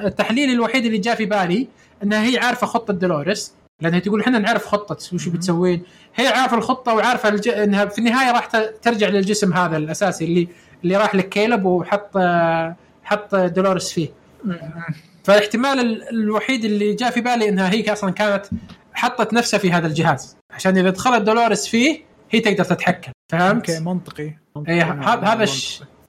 التحليل 0.06 0.50
الوحيد 0.50 0.86
اللي 0.86 0.98
جاء 0.98 1.16
في 1.16 1.26
بالي 1.26 1.68
إنها 2.04 2.24
هي 2.24 2.38
عارفة 2.38 2.68
خطة 2.68 2.94
دولوريس 2.94 3.54
لانها 3.82 4.00
تقول 4.00 4.22
إحنا 4.22 4.40
نعرف 4.40 4.66
خطة 4.66 4.98
وش 5.14 5.28
بتسوين. 5.28 5.84
هي 6.16 6.28
عارفة 6.28 6.58
الخطة 6.58 6.94
وعارفة 6.94 7.30
الج... 7.30 7.48
إنها 7.48 7.86
في 7.86 7.98
النهاية 8.00 8.32
راح 8.32 8.46
ترجع 8.82 9.08
للجسم 9.08 9.54
هذا 9.54 9.78
الأساسي 9.78 10.26
اللي 10.26 10.48
اللي 10.84 10.98
راح 10.98 11.16
لكيلب 11.16 11.66
وحط 11.66 12.10
آه، 12.18 12.76
حط 13.04 13.36
دولوريس 13.36 13.92
فيه. 13.92 14.10
فالاحتمال 15.24 15.80
ال- 15.80 16.10
الوحيد 16.10 16.66
اللي 16.66 16.94
جاء 16.94 17.12
في 17.12 17.22
بالي 17.22 17.50
إنها 17.50 17.72
هي 17.74 17.94
أصلا 17.94 18.12
كانت 18.12 18.46
حطت 18.94 19.34
نفسها 19.34 19.58
في 19.58 19.72
هذا 19.72 19.88
الجهاز. 19.88 20.38
عشان 20.54 20.78
إذا 20.78 20.90
دخلت 20.90 21.22
دولوريس 21.22 21.68
فيه 21.68 22.02
هي 22.32 22.40
تقدر 22.40 22.64
تتحكم 22.64 23.12
فهمت؟ 23.32 23.70
أوكي 23.70 23.84
منطقي 23.84 24.34
اي 24.70 24.82
ه- 24.82 24.94
هذا 24.94 25.28
هذا. 25.28 25.46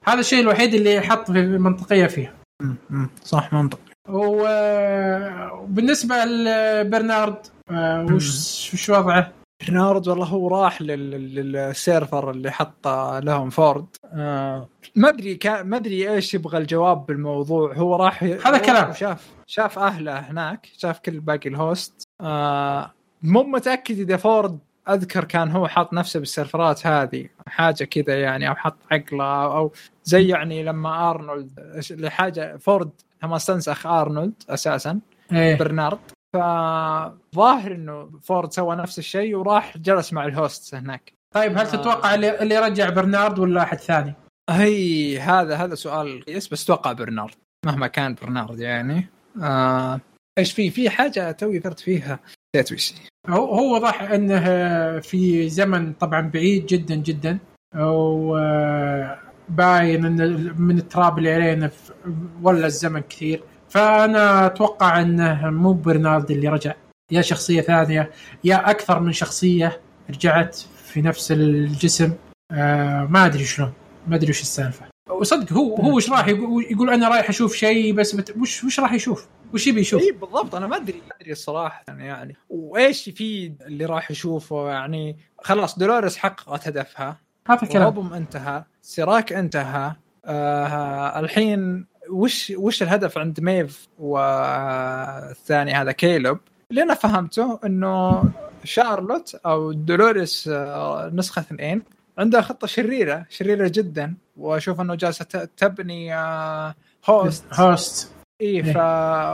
هذا 0.07 0.19
الشيء 0.19 0.39
الوحيد 0.39 0.73
اللي 0.73 1.01
حط 1.01 1.31
في 1.31 1.41
منطقية 1.47 2.07
فيها 2.07 2.33
مم، 2.61 2.75
مم، 2.89 3.09
صح 3.23 3.53
منطق 3.53 3.79
و- 4.09 5.49
وبالنسبة 5.63 6.25
لبرنارد 6.25 7.35
آه، 7.71 8.05
وش 8.05 8.73
وش 8.73 8.89
وضعه؟ 8.89 9.31
برنارد 9.67 10.07
والله 10.07 10.25
هو 10.25 10.47
راح 10.47 10.81
لل- 10.81 11.11
لل- 11.11 11.51
لل 11.51 11.71
server 11.71 12.31
اللي 12.31 12.51
حط 12.51 12.87
لهم 13.23 13.49
فورد 13.49 13.85
آه 14.13 14.67
ما 14.95 15.09
أدري 15.09 15.39
ما 15.45 15.77
أدري 15.77 16.09
إيش 16.13 16.33
يبغى 16.33 16.57
الجواب 16.57 17.05
بالموضوع 17.05 17.73
هو 17.73 17.95
راح 17.95 18.23
هذا 18.23 18.57
كلام. 18.57 18.93
شاف 18.93 19.27
شاف 19.47 19.79
أهله 19.79 20.19
هناك 20.19 20.69
شاف 20.77 20.99
كل 20.99 21.19
باقي 21.19 21.49
ال 21.49 21.60
host 21.60 22.03
آه 22.21 22.91
مو 23.25 23.43
متأكد 23.43 23.99
إذا 23.99 24.17
فورد 24.17 24.59
أذكر 24.89 25.23
كان 25.23 25.51
هو 25.51 25.67
حاط 25.67 25.93
نفسه 25.93 26.19
بالسيرفرات 26.19 26.87
هذه 26.87 27.29
حاجة 27.47 27.83
كذا 27.83 28.21
يعني 28.21 28.49
أو 28.49 28.55
حط 28.55 28.77
عقله 28.91 29.43
أو 29.57 29.71
زي 30.03 30.27
يعني 30.27 30.63
لما 30.63 31.09
أرنولد 31.09 31.59
لحاجة 31.91 32.57
فورد 32.57 32.89
لما 33.23 33.35
استنسخ 33.35 33.87
أرنولد 33.87 34.43
أساسا 34.49 34.99
إيه. 35.31 35.57
برنارد. 35.57 35.99
فظاهر 36.35 37.71
إنه 37.71 38.19
فورد 38.23 38.51
سوى 38.51 38.75
نفس 38.75 38.99
الشيء 38.99 39.35
وراح 39.35 39.77
جلس 39.77 40.13
مع 40.13 40.25
ال 40.25 40.35
host 40.35 40.75
هناك. 40.75 41.13
طيب 41.35 41.51
هل 41.51 41.65
آه. 41.65 41.69
تتوقع 41.69 42.15
اللي, 42.15 42.39
اللي 42.39 42.59
رجع 42.59 42.89
برنارد 42.89 43.39
ولا 43.39 43.63
أحد 43.63 43.77
ثاني؟ 43.77 44.13
هي 44.49 45.19
هذا 45.19 45.55
هذا 45.55 45.75
سؤال 45.75 46.25
كويس 46.25 46.47
بس 46.47 46.63
أتوقع 46.63 46.91
برنارد 46.91 47.35
مهما 47.65 47.87
كان 47.87 48.15
برنارد 48.21 48.59
يعني. 48.59 49.07
آه 49.41 49.99
إيش 50.37 50.53
في 50.53 50.69
في 50.69 50.89
حاجة 50.89 51.31
توي 51.31 51.57
ذكرت 51.57 51.79
فيها. 51.79 52.19
نسيت. 52.55 52.97
هو 53.29 53.73
واضح 53.73 54.01
أنه 54.01 54.39
في 54.99 55.49
زمن 55.49 55.93
طبعا 55.93 56.21
بعيد 56.21 56.65
جدا 56.65 56.95
جدا 56.95 57.37
وباين 57.75 58.85
أن 60.05 60.53
من 60.57 60.77
التراب 60.77 61.17
اللي 61.17 61.33
علينا 61.33 61.69
ولا 62.41 62.65
الزمن 62.65 63.01
كثير. 63.01 63.43
فأنا 63.69 64.45
أتوقع 64.45 65.01
أنه 65.01 65.49
مو 65.49 65.73
برنارد 65.73 66.31
اللي 66.31 66.47
رجع 66.47 66.73
يا 67.11 67.21
شخصية 67.21 67.61
ثانية 67.61 68.11
يا 68.43 68.69
أكثر 68.69 68.99
من 68.99 69.11
شخصية 69.11 69.81
رجعت 70.09 70.55
في 70.85 71.01
نفس 71.01 71.31
الجسم. 71.31 72.13
آه 72.51 73.07
ما 73.09 73.25
أدري 73.25 73.45
شلون 73.45 73.73
ما 74.07 74.15
أدري 74.15 74.29
وش 74.29 74.41
السالفة. 74.41 74.85
وصدق 75.09 75.53
هو 75.53 75.75
هو 75.75 75.95
وش 75.95 76.09
راح 76.09 76.27
يقول, 76.27 76.63
يقول 76.63 76.89
أنا 76.89 77.09
رايح 77.09 77.29
أشوف 77.29 77.55
شيء 77.55 77.93
بس 77.93 78.15
بت... 78.15 78.37
وش 78.37 78.63
وش 78.63 78.79
راح 78.79 78.93
يشوف؟ 78.93 79.27
وش 79.53 79.67
يبي 79.67 79.81
يشوف؟ 79.81 80.01
اي 80.01 80.11
بالضبط 80.11 80.55
أنا 80.55 80.67
ما 80.67 80.75
أدري 80.75 80.97
ما 80.97 81.15
أدري 81.21 81.31
الصراحة 81.31 81.83
يعني. 81.87 82.35
وإيش 82.49 83.07
يفيد 83.07 83.61
اللي 83.61 83.85
راح 83.85 84.11
يشوفه؟ 84.11 84.69
يعني 84.69 85.17
خلاص 85.41 85.79
دولوريس 85.79 86.17
حققت 86.17 86.67
هدفها 86.67 87.17
هذا 87.47 87.67
كلام 87.67 87.83
روبوم 87.83 88.13
انتهى 88.13 88.63
سيراك 88.81 89.33
انتهى 89.33 89.91
آه 90.25 91.19
الحين 91.19 91.85
وش 92.09 92.53
وش 92.55 92.83
الهدف 92.83 93.17
عند 93.17 93.39
ميف 93.39 93.87
والثاني 93.99 95.73
هذا 95.73 95.91
كيلب؟ 95.91 96.37
اللي 96.71 96.83
أنا 96.83 96.93
فهمته 96.93 97.59
إنه 97.65 98.23
شارلوت 98.63 99.35
أو 99.35 99.71
دولوريس 99.71 100.47
آه، 100.47 101.11
نسخة 101.13 101.39
اثنين 101.39 101.83
عندها 102.17 102.41
خطة 102.41 102.67
شريرة 102.67 103.25
شريرة 103.29 103.67
جدا. 103.73 104.15
واشوف 104.37 104.81
انه 104.81 104.95
جالسة 104.95 105.25
تبني 105.57 106.13
host 107.09 107.45
host 107.53 108.11
اي 108.41 108.63
ف 108.63 108.77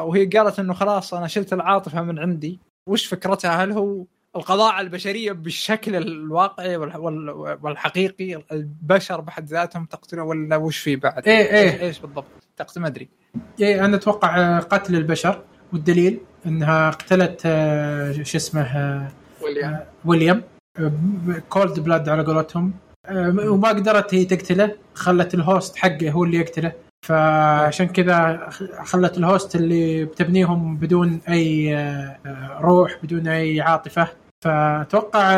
وهي 0.08 0.26
قالت 0.26 0.60
إنه 0.60 0.74
خلاص 0.74 1.14
أنا 1.14 1.28
شلت 1.28 1.54
العاطفة 1.54 2.02
من 2.02 2.20
عندي. 2.20 2.60
وش 2.88 3.06
فكرتها؟ 3.06 3.64
هل 3.64 3.72
هو 3.72 4.04
القضاء 4.36 4.74
على 4.74 4.86
البشرية 4.86 5.32
بالشكل 5.32 5.96
الواقعي 5.96 6.78
والح- 6.78 6.96
وال- 6.96 7.30
والحقيقي 7.62 8.44
البشر 8.52 9.22
بحد 9.22 9.46
ذاتهم 9.46 9.86
تقتلهم 9.86 10.28
ولا 10.28 10.56
وش 10.56 10.78
في 10.78 10.96
بعد؟ 10.96 11.28
إيه، 11.28 11.38
إيه. 11.38 11.72
إيش, 11.74 11.82
إيش 11.82 12.00
بالضبط؟ 12.00 12.26
تقتل 12.58 12.82
ما 12.82 12.88
أدري. 12.88 13.10
إيه 13.62 13.86
أنا 13.86 13.96
أتوقع 13.96 14.40
آه، 14.40 14.60
قتل 14.60 14.96
البشر 14.96 15.42
والدليل 15.74 16.20
إنها 16.46 16.90
قتلت 16.90 17.42
آه، 17.46 18.12
شو 18.12 18.38
اسمه 18.38 19.12
ولا 19.42 19.84
ويليام. 20.06 20.44
cold 21.50 21.80
blood 21.80 22.10
على 22.10 22.24
قولتهم. 22.24 22.74
وما 23.10 23.70
قدرت 23.70 24.14
هي 24.14 24.26
تقتله. 24.26 24.76
خلت 24.94 25.34
ال 25.34 25.42
host 25.42 25.76
حقه 25.76 26.12
هو 26.12 26.24
اللي 26.24 26.38
يقتله. 26.38 26.72
فعشان 27.06 27.88
كذا 27.88 28.48
خلت 28.84 29.18
ال 29.18 29.25
host 29.25 29.56
اللي 29.56 30.06
بتبنيهم 30.06 30.78
بدون 30.78 31.22
أي 31.30 31.76
آه، 31.78 32.18
آه، 32.26 32.58
روح 32.62 32.98
بدون 33.04 33.28
أي 33.28 33.62
عاطفة. 33.62 34.08
فأتوقع 34.46 35.32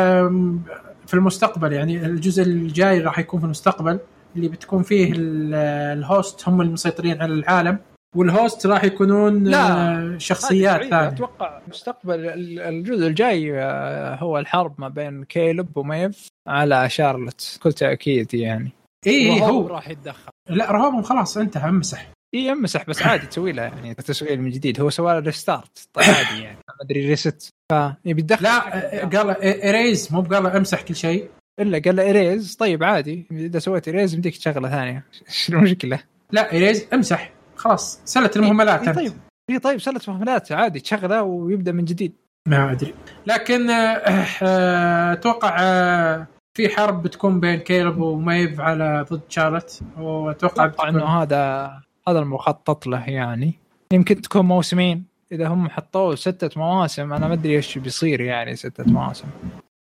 في 1.06 1.14
المستقبل 1.14 1.72
يعني 1.72 2.06
الجزء 2.06 2.42
الجاي 2.42 3.00
راح 3.00 3.18
يكون 3.18 3.40
في 3.40 3.46
المستقبل. 3.46 3.98
اللي 4.36 4.48
بتكون 4.48 4.82
فيه 4.82 5.12
ال- 5.12 5.54
ال 5.98 6.08
host 6.08 6.48
هم 6.48 6.60
المسيطرين 6.60 7.22
على 7.22 7.34
العالم. 7.34 7.78
وال 8.14 8.31
host 8.31 8.66
راح 8.66 8.84
يكونون 8.84 9.44
لا، 9.44 9.92
آه، 10.14 10.18
شخصيات. 10.18 10.80
ثانية. 10.80 11.08
أتوقع 11.08 11.60
مستقبل 11.68 12.14
ال- 12.26 12.60
الجزء 12.60 13.06
الجاي 13.06 13.52
آه، 13.62 14.14
هو 14.14 14.38
الحرب 14.38 14.74
ما 14.80 14.88
بين 14.88 15.24
كيلب 15.24 15.76
وميف 15.76 16.26
على 16.48 16.88
شارلوت 16.90 17.56
بكل 17.60 17.72
تاكيد 17.72 18.34
يعني. 18.34 18.70
اي 19.06 19.40
هو. 19.42 19.66
راح 19.66 19.88
يتدخل. 19.88 20.30
لا 20.50 20.70
رهوبوم 20.72 21.02
خلاص 21.02 21.36
انتهى 21.36 21.68
امسح. 21.68 22.08
اي 22.34 22.40
يمسح 22.40 22.84
بس 22.86 23.02
عادي 23.02 23.26
تسوي 23.26 23.52
له 23.52 23.62
يعني 23.62 23.94
تشغيل 23.94 24.40
من 24.42 24.50
جديد. 24.50 24.80
هو 24.80 24.90
سوى 24.90 25.12
له 25.12 25.18
restart 25.18 25.88
طيب 25.92 26.04
عادي 26.06 26.42
يعني. 26.42 26.56
ما 26.68 26.74
أدري 26.84 27.08
reset 27.08 27.48
فيبي 27.72 28.20
يتدخل؟ 28.20 28.42
لا 28.44 28.76
آه، 29.02 29.04
قال 29.06 29.30
erase 29.64 30.08
مو 30.12 30.20
بقال 30.20 30.46
امسح 30.46 30.82
كل 30.82 30.96
شيء. 30.96 31.28
إلا 31.60 31.78
قال 31.84 31.96
له 31.96 32.02
erase 32.02 32.56
طيب 32.56 32.84
عادي. 32.84 33.26
إذا 33.32 33.58
سويت 33.58 33.88
erase 33.88 34.14
يمديك 34.14 34.34
شغله 34.34 34.68
ثانية. 34.68 35.04
شو 35.28 35.52
المشكلة؟ 35.52 36.00
لا 36.32 36.56
erase 36.56 36.86
امسح. 36.92 37.30
خلاص 37.56 38.00
سلت 38.04 38.36
المهملات 38.36 38.80
إيه 38.80 38.88
أنت. 38.88 38.98
طيب. 38.98 39.12
اي 39.50 39.58
طيب 39.58 39.80
سله 39.80 40.00
مهملات 40.08 40.52
عادي 40.52 40.80
تشغله 40.80 41.22
ويبدأ 41.22 41.72
من 41.72 41.84
جديد. 41.84 42.12
ما 42.48 42.72
أدري. 42.72 42.94
لكن 43.26 43.70
آه، 43.70 44.26
آه، 44.42 45.12
أتوقع 45.12 45.56
آه، 45.60 46.26
في 46.56 46.68
حرب 46.68 47.02
بتكون 47.02 47.40
بين 47.40 47.60
كيلب 47.60 48.00
وميف 48.00 48.60
على 48.60 49.06
ضد 49.10 49.20
شارلوت. 49.28 49.80
وأتوقع 49.98 50.64
أتوقع 50.64 50.88
إنه 50.88 51.04
هذا 51.04 51.72
هذا 52.08 52.18
المخطط 52.18 52.86
له 52.86 53.10
يعني. 53.10 53.54
يمكن 53.92 54.20
تكون 54.20 54.46
موسمين. 54.46 55.04
إذا 55.32 55.48
هم 55.48 55.68
حطوه 55.68 56.14
ستة 56.14 56.60
مواسم 56.60 57.12
أنا 57.12 57.28
ما 57.28 57.34
أدري 57.34 57.56
إيش 57.56 57.78
بيصير 57.78 58.20
يعني 58.20 58.56
ستة 58.56 58.84
مواسم. 58.86 59.26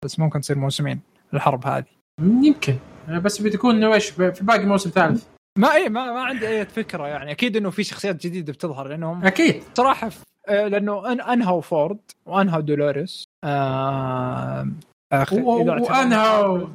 بس 0.05 0.19
ممكن 0.19 0.41
تصير 0.41 0.57
موسمين 0.57 0.99
الحرب 1.33 1.67
هذه. 1.67 1.85
يمكن. 2.21 2.75
بس 3.09 3.41
بتكون 3.41 3.83
إيش 3.83 4.09
في 4.09 4.33
باقي 4.41 4.65
موسم 4.65 4.89
ثالث. 4.89 5.25
ما 5.57 5.73
اي 5.73 5.89
ما, 5.89 6.11
ما 6.13 6.21
عندي 6.21 6.47
أي 6.47 6.65
فكرة 6.65 7.07
يعني. 7.07 7.31
أكيد 7.31 7.57
إنه 7.57 7.69
في 7.69 7.83
شخصيات 7.83 8.23
جديدة 8.27 8.53
بتظهر 8.53 8.87
لأنهم 8.87 9.25
أكيد. 9.25 9.63
صراحة 9.73 10.09
آه، 10.47 10.67
لأنه 10.67 11.01
أن- 11.15 11.29
انهوا 11.29 11.61
فورد 11.61 11.97
وانهوا 12.25 12.61
دولوريس. 12.61 13.23
آه 13.43 14.67
آخ- 15.13 15.33
و- 15.33 15.61
إذا 15.61 15.71
و- 15.71 15.73
اعتبرنا- 15.73 15.97
وانهى 15.97 16.67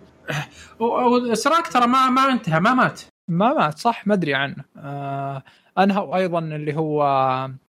و- 0.80 1.30
وسراك 1.30 1.68
ترى 1.68 1.86
ما 1.86 2.10
ما 2.10 2.32
انتهى 2.32 2.60
ما 2.60 2.74
مات. 2.74 3.00
ما 3.30 3.54
مات 3.54 3.78
صح 3.78 4.06
ما 4.06 4.14
أدري 4.14 4.34
عنه. 4.34 4.64
آه 4.78 5.42
انهوا 5.78 6.16
أيضا 6.16 6.38
اللي 6.38 6.76
هو 6.76 7.02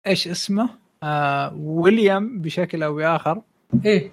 إيش 0.07 0.29
اسمه؟ 0.29 0.69
آه 1.03 1.55
ويليام 1.57 2.39
بشكل 2.41 2.83
أو 2.83 2.95
بآخر. 2.95 3.43
إيه. 3.85 4.11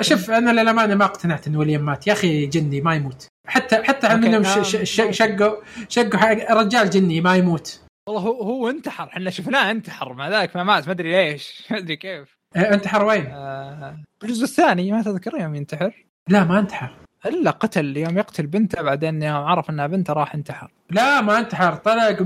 شوف 0.00 0.30
أنا 0.30 0.50
للامانه 0.50 0.94
ما 0.94 1.04
اقتنعت 1.04 1.46
ان 1.46 1.56
ويليام 1.56 1.84
مات. 1.84 2.06
يا 2.06 2.12
أخي 2.12 2.46
جني 2.46 2.80
ما 2.80 2.94
يموت. 2.94 3.26
حتى 3.46 3.82
حتى 3.82 4.16
منهم 4.16 4.42
شقوا 4.84 5.56
شقوا 5.88 6.54
رجال 6.60 6.90
جني 6.90 7.20
ما 7.20 7.36
يموت. 7.36 7.80
والله 8.08 8.22
هو 8.22 8.42
هو 8.42 8.70
انتحر. 8.70 9.04
إحنا 9.04 9.30
شفناه 9.30 9.70
انتحر 9.70 10.12
مع 10.12 10.28
ذلك 10.28 10.56
ما 10.56 10.64
مات. 10.64 10.86
ما 10.86 10.92
أدري 10.92 11.12
ليش. 11.12 11.62
ما 11.70 11.78
أدري 11.78 11.96
كيف. 11.96 12.36
إيه، 12.56 12.74
انتحر 12.74 13.04
وين؟ 13.04 13.26
آه 13.26 13.96
الجزء 14.24 14.44
الثاني 14.44 14.92
ما 14.92 15.02
تذكر 15.02 15.40
يوم 15.40 15.54
ينتحر؟ 15.54 16.04
لا 16.28 16.44
ما 16.44 16.58
انتحر. 16.58 16.90
إلا 17.26 17.50
قتل 17.50 17.96
يوم 17.96 18.18
يقتل 18.18 18.46
بنته 18.46 18.82
بعدين 18.82 19.22
يوم 19.22 19.36
عرف 19.36 19.70
إنها 19.70 19.86
بنته 19.86 20.12
راح 20.12 20.34
انتحر. 20.34 20.70
لا 20.90 21.20
ما 21.20 21.38
انتحر. 21.38 21.74
طلق 21.74 22.22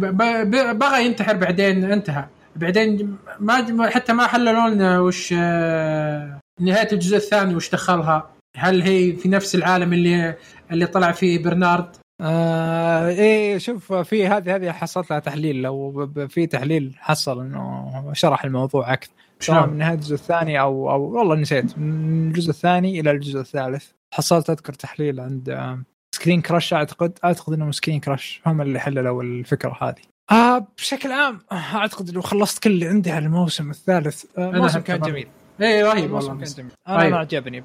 بغى 0.73 1.05
ينتحر 1.07 1.37
بعدين 1.37 1.93
انتهى. 1.93 2.25
بعدين 2.57 3.17
ما 3.41 3.61
ما- 3.61 3.91
حتى 3.91 4.13
ما 4.13 4.27
حللوا 4.27 4.69
لنا 4.69 5.01
وش 5.01 5.35
آه، 5.39 6.39
نهاية 6.61 6.93
الجزء 6.93 7.17
الثاني 7.17 7.55
وش 7.55 7.71
دخلها؟ 7.71 8.31
هل 8.57 8.83
هي 8.83 9.13
في 9.13 9.29
نفس 9.29 9.55
العالم 9.55 9.93
اللي 9.93 10.35
اللي 10.71 10.87
طلع 10.87 11.13
فيه 11.13 11.43
برنارد؟ 11.43 11.97
آه 12.21 13.09
إيه 13.09 13.59
شوف 13.59 13.93
في 13.93 14.27
هذه 14.27 14.55
هذه 14.57 14.73
حصلت 14.73 15.11
لها 15.11 15.19
تحليل 15.19 15.63
لو 15.63 16.11
في 16.29 16.47
تحليل 16.47 16.95
حصل 16.99 17.41
إنه 17.41 18.13
شرح 18.13 18.45
الموضوع 18.45 18.93
أكثر. 18.93 19.13
سواء؟ 19.41 19.67
من 19.67 19.79
نهاية 19.79 19.95
الجزء 19.95 20.15
الثاني 20.15 20.61
أو 20.61 20.91
أو 20.91 21.03
والله 21.03 21.35
نسيت. 21.35 21.79
من 21.79 22.29
الجزء 22.29 22.51
الثاني 22.51 23.01
إلى 23.01 23.11
الجزء 23.11 23.41
الثالث 23.41 23.87
حصلت 24.15 24.51
أذكر 24.51 24.73
تحليل 24.73 25.21
عند 25.21 25.77
Screen 26.15 26.41
Crush 26.41 26.75
أعتقد. 26.75 27.19
أعتقد 27.25 27.53
إنهم 27.53 27.73
Screen 27.73 28.01
Crush 28.01 28.41
هم 28.47 28.61
اللي 28.61 28.81
حللوا 28.81 29.23
الفكرة 29.23 29.79
هذه. 29.81 30.03
آه 30.31 30.67
بشكل 30.79 31.13
عام 31.13 31.41
أعتقد 31.53 32.11
لو 32.11 32.21
خلصت 32.21 32.63
كل 32.63 32.71
اللي 32.71 32.87
عندي 32.87 33.11
على 33.11 33.27
الموسم 33.27 33.71
الثالث. 33.71 34.25
آه 34.39 34.51
الموسم 34.51 34.81
كان. 34.81 35.01
جميل. 35.01 35.29
إيه 35.61 35.85
رهيب 35.85 36.05
الموسم 36.05 36.29
والله 36.29 36.45
كان 36.45 36.55
جميل. 36.55 36.73
أنا. 36.89 37.07
أنا 37.07 37.19
عجبني. 37.19 37.65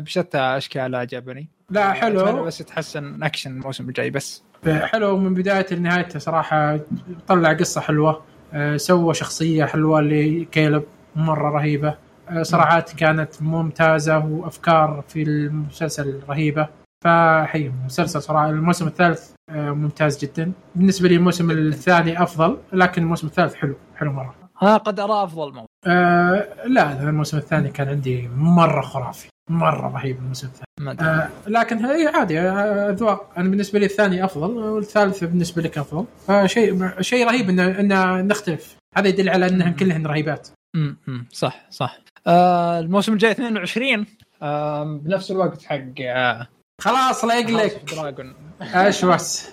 بشتى 0.00 0.38
اشكال 0.38 0.94
عجبني. 0.94 1.48
لا 1.70 1.90
أتمنى 1.92 2.26
حلو. 2.26 2.44
بس 2.44 2.60
يتحسن 2.60 3.22
أكشن 3.22 3.50
الموسم 3.50 3.88
الجاي 3.88 4.10
بس. 4.10 4.42
حلو. 4.66 5.18
من 5.18 5.34
بداية 5.34 5.66
لنهايته 5.70 6.18
صراحة 6.18 6.80
طلع 7.28 7.52
قصة 7.52 7.80
حلوة. 7.80 8.22
آه، 8.52 8.76
سوى 8.76 9.14
شخصية 9.14 9.64
حلوة 9.64 10.00
لكيلب 10.00 10.84
مرة 11.16 11.50
رهيبة. 11.50 11.94
صراعات 12.42 12.92
كانت 12.94 13.42
ممتازة 13.42 14.18
وأفكار 14.18 15.04
في 15.08 15.22
المسلسل 15.22 16.20
رهيبة. 16.28 16.68
فحي 17.04 17.66
المسلسل 17.66 18.22
صراحة 18.22 18.50
الموسم 18.50 18.86
الثالث 18.86 19.30
ممتاز 19.52 20.24
جدا. 20.24 20.52
بالنسبة 20.74 21.08
لي 21.08 21.16
الموسم 21.16 21.50
الثاني 21.50 22.22
أفضل 22.22 22.56
لكن 22.72 23.02
الموسم 23.02 23.26
الثالث 23.26 23.54
حلو 23.54 23.74
حلو 23.96 24.12
مرة. 24.12 24.34
ها 24.58 24.76
قد 24.76 25.00
أرى 25.00 25.24
أفضل 25.24 25.46
موضوع. 25.52 25.66
آه 25.86 26.48
لا 26.66 27.02
الموسم 27.02 27.36
الثاني 27.36 27.70
كان 27.70 27.88
عندي 27.88 28.28
مرة 28.28 28.80
خرافي 28.80 29.28
مرة 29.50 29.88
رهيب 29.88 30.18
الموسم 30.18 30.46
الثاني. 30.46 31.00
آه 31.00 31.28
لكن 31.46 31.84
هي 31.84 32.06
عادي 32.06 32.40
آه، 32.40 32.90
أذواق. 32.90 33.30
أنا 33.36 33.48
بالنسبة 33.48 33.78
لي 33.78 33.86
الثاني 33.86 34.24
أفضل 34.24 34.50
والثالث 34.56 35.24
بالنسبة 35.24 35.62
لك 35.62 35.78
أفضل. 35.78 36.04
فشيء 36.26 37.00
شيء 37.00 37.26
رهيب 37.26 37.48
إن 37.48 37.60
إن 37.92 38.28
نختلف. 38.28 38.76
هذا 38.96 39.08
يدل 39.08 39.28
على 39.28 39.46
انهن 39.46 39.74
كلهن 39.74 40.06
رهيبات. 40.06 40.48
امم 40.76 41.26
صح 41.32 41.66
صح. 41.70 41.98
آه 42.26 42.78
الموسم 42.78 43.12
الجاي 43.12 43.30
22 43.30 44.06
آه 44.42 44.84
بنفس 44.84 45.30
الوقت 45.30 45.62
حق 45.62 45.84
آه 46.00 46.48
خلاص 46.80 47.24
لا 47.24 47.38
يقلق 47.38 47.94
دراجون 47.94 48.34
إيش 48.60 49.04
بس 49.04 49.50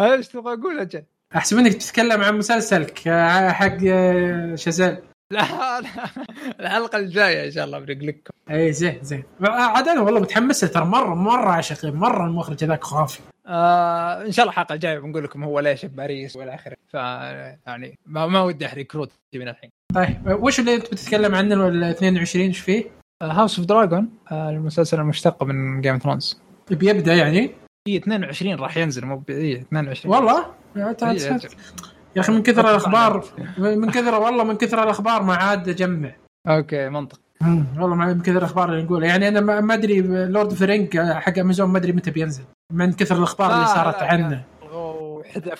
إيش 0.00 0.28
تبغى 0.28 0.54
أقول 0.54 0.78
أجل؟ 0.80 1.04
أحسب 1.36 1.58
إنك 1.58 1.74
تتكلم 1.74 2.20
عن 2.22 2.38
مسلسلك 2.38 3.08
آه، 3.08 3.48
حق 3.50 3.76
آه، 3.88 4.54
شازال. 4.54 4.98
لا 5.30 5.40
لا 5.80 5.88
الحلقة 6.60 6.98
الجاية 6.98 7.46
إن 7.46 7.50
شاء 7.50 7.64
الله 7.64 7.78
بنقول 7.78 8.06
لكم 8.06 8.34
إي 8.50 8.72
زين 8.72 8.98
زين. 9.02 9.22
عاد 9.42 9.88
أنا 9.88 10.00
والله 10.00 10.20
متحمس 10.20 10.60
ترى 10.60 10.84
مرة 10.84 11.14
مرة 11.14 11.50
عشق 11.50 11.84
مرة 11.84 12.26
المخرج 12.26 12.64
هذاك 12.64 12.84
خرافي. 12.84 13.20
آه 13.46 14.22
إن 14.26 14.32
شاء 14.32 14.42
الله 14.44 14.52
الحلقة 14.52 14.74
الجاية 14.74 14.98
بنقول 14.98 15.24
لكم 15.24 15.44
هو 15.44 15.60
ليش 15.60 15.84
باريس 15.84 16.36
وإلى 16.36 16.54
آخره. 16.54 16.76
ف 16.88 16.94
يعني 17.66 17.98
ما, 18.06 18.26
ما 18.26 18.40
ودي 18.40 18.66
أحرق 18.66 18.86
كروتي 18.86 19.14
من 19.34 19.48
الحين. 19.48 19.70
طيب 19.94 20.16
وش 20.26 20.60
اللي 20.60 20.74
أنت 20.74 20.86
بتتكلم 20.92 21.34
عنه 21.34 21.68
ال 21.68 21.84
22 21.84 22.46
إيش 22.46 22.58
فيه؟ 22.58 22.84
House 23.22 23.58
of 23.58 23.68
Dragon 23.68 24.08
المسلسل 24.32 25.00
المشتق 25.00 25.42
من 25.42 25.80
Game 25.80 25.98
Thrones 25.98 26.40
بيبدأ 26.70 27.14
يعني؟ 27.14 27.50
إي 27.88 27.96
22 27.96 28.54
راح 28.54 28.76
ينزل 28.76 29.06
مو 29.06 29.16
ب- 29.16 29.30
إي 29.30 29.52
22 29.60 30.14
والله؟ 30.14 30.46
يا 30.76 30.92
تعال 30.92 31.12
إي، 31.12 31.18
ساتر. 31.18 31.48
أجل. 31.48 31.56
يا 32.16 32.20
أخي 32.20 32.32
من 32.32 32.42
كثر 32.42 32.70
الأخبار 32.70 33.24
من 33.58 33.90
كثر 33.90 34.14
والله 34.14 34.44
من 34.44 34.56
كثر 34.56 34.82
الأخبار 34.82 35.22
ما 35.22 35.34
عاد 35.34 35.68
أجمع. 35.68 36.10
okay 36.48 36.88
منطق. 36.88 37.20
والله 37.78 37.94
من 37.94 38.20
كثر 38.20 38.38
الأخبار 38.38 38.72
اللي 38.72 38.82
نقولها. 38.82 39.08
يعني 39.08 39.28
أنا 39.28 39.60
ما 39.60 39.74
أدري 39.74 40.00
Lord 40.00 40.52
of 40.52 40.65
Rings 40.65 40.98
حق 40.98 41.38
امازون 41.38 41.68
ما 41.68 41.78
أدري 41.78 41.92
متى 41.92 42.10
بينزل. 42.10 42.44
من 42.72 42.92
كثر 42.92 43.16
الأخبار 43.16 43.54
اللي 43.54 43.66
صارت 43.66 44.02
عنه. 44.02 44.42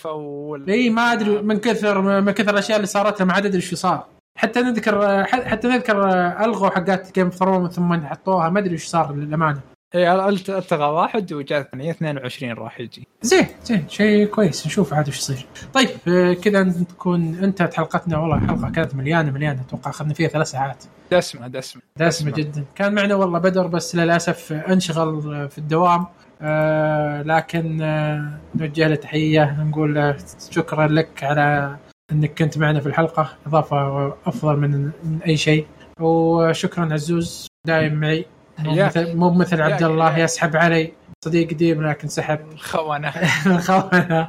وال... 0.05 0.71
إي 0.71 0.91
ما 0.91 1.13
أدري 1.13 1.43
من 1.43 1.57
كثر 1.59 2.21
من 2.21 2.33
كثر 2.33 2.51
الأشياء 2.51 2.77
اللي 2.77 2.87
صارت 2.87 3.23
ما 3.23 3.33
عاد 3.33 3.47
أدري 3.47 3.57
إيش 3.57 3.75
صار. 3.75 4.07
حتى 4.39 4.61
نذكر 4.61 5.25
حتى 5.25 5.69
نذكر 5.69 6.09
الغوا 6.45 6.71
حقات 6.71 7.15
Game 7.15 7.27
of 7.27 7.35
Throne 7.35 7.69
ثم 7.69 8.07
حطوها 8.07 8.49
ما 8.49 8.61
أدري 8.61 8.73
إيش 8.73 8.87
صار 8.87 9.15
للأمانة. 9.15 9.61
اي 9.95 10.29
ألتغى 10.29 10.85
واحد 10.85 11.33
وجاء 11.33 11.61
الثاني 11.61 11.91
22 11.91 12.53
راح 12.53 12.81
يجي. 12.81 13.09
زين 13.23 13.47
زين 13.65 13.89
شيء 13.89 14.27
كويس. 14.27 14.67
نشوف 14.67 14.95
عاد 14.95 15.07
إيش 15.07 15.19
يصير. 15.19 15.47
طيب 15.75 15.89
آه، 16.09 16.33
كذا 16.33 16.73
تكون 16.89 17.35
انتهت 17.35 17.75
حلقتنا. 17.75 18.19
والله 18.19 18.37
الحلقة 18.37 18.71
كانت 18.71 18.95
مليانة 18.95 19.33
مليانة. 19.33 19.61
أتوقع 19.61 19.91
أخذنا 19.91 20.15
فيها 20.15 20.29
ثلاث 20.29 20.51
ساعات. 20.51 20.85
دسمة 21.13 21.49
دسمة. 21.49 21.83
دسمة 21.97 22.31
جدا. 22.31 22.65
كان 22.75 22.95
معنا 22.95 23.15
والله 23.15 23.39
بدر 23.39 23.67
بس 23.67 23.97
للأسف 23.97 24.53
انشغل 24.53 25.23
في 25.51 25.59
الدوام. 25.59 26.07
آه 26.43 27.23
لكن 27.23 27.83
آه 27.83 28.39
نوجه 28.55 28.89
له 28.89 28.95
تحية 28.95 29.63
نقول 29.63 30.15
شكرا 30.51 30.87
لك 30.87 31.25
على 31.25 31.77
إنك 32.13 32.39
كنت 32.39 32.59
معنا 32.59 32.81
في 32.81 32.87
الحلقة. 32.87 33.31
إضافة 33.47 34.09
أفضل 34.27 34.57
من, 34.57 34.71
من 35.05 35.19
أي 35.27 35.37
شيء. 35.37 35.67
وشكرا 36.01 36.93
عزوز 36.93 37.47
دايم 37.67 37.95
معي. 37.95 38.27
مثل 38.59 39.17
مو 39.17 39.31
مثل 39.31 39.63
عبد 39.63 39.83
الله. 39.83 40.19
يسحب 40.19 40.57
علي. 40.57 40.93
صديق 41.25 41.51
قديم 41.51 41.87
لكن 41.87 42.09
سحب. 42.09 42.39
الخونه 42.53 43.13
الخونة 43.47 44.29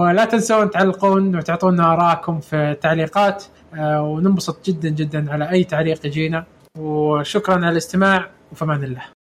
ولا 0.00 0.24
تنسون 0.24 0.70
تعلقون 0.70 1.36
وتعطونا 1.36 1.92
آراءكم 1.92 2.40
في 2.40 2.56
التعليقات 2.56 3.44
آه، 3.74 4.02
وننبسط 4.02 4.66
جدا 4.66 4.88
جدا 4.88 5.32
على 5.32 5.50
أي 5.50 5.64
تعليق 5.64 6.06
يجينا. 6.06 6.44
وشكرا 6.78 7.54
على 7.54 7.68
الاستماع 7.68 8.26
وفمان 8.52 8.84
الله. 8.84 9.17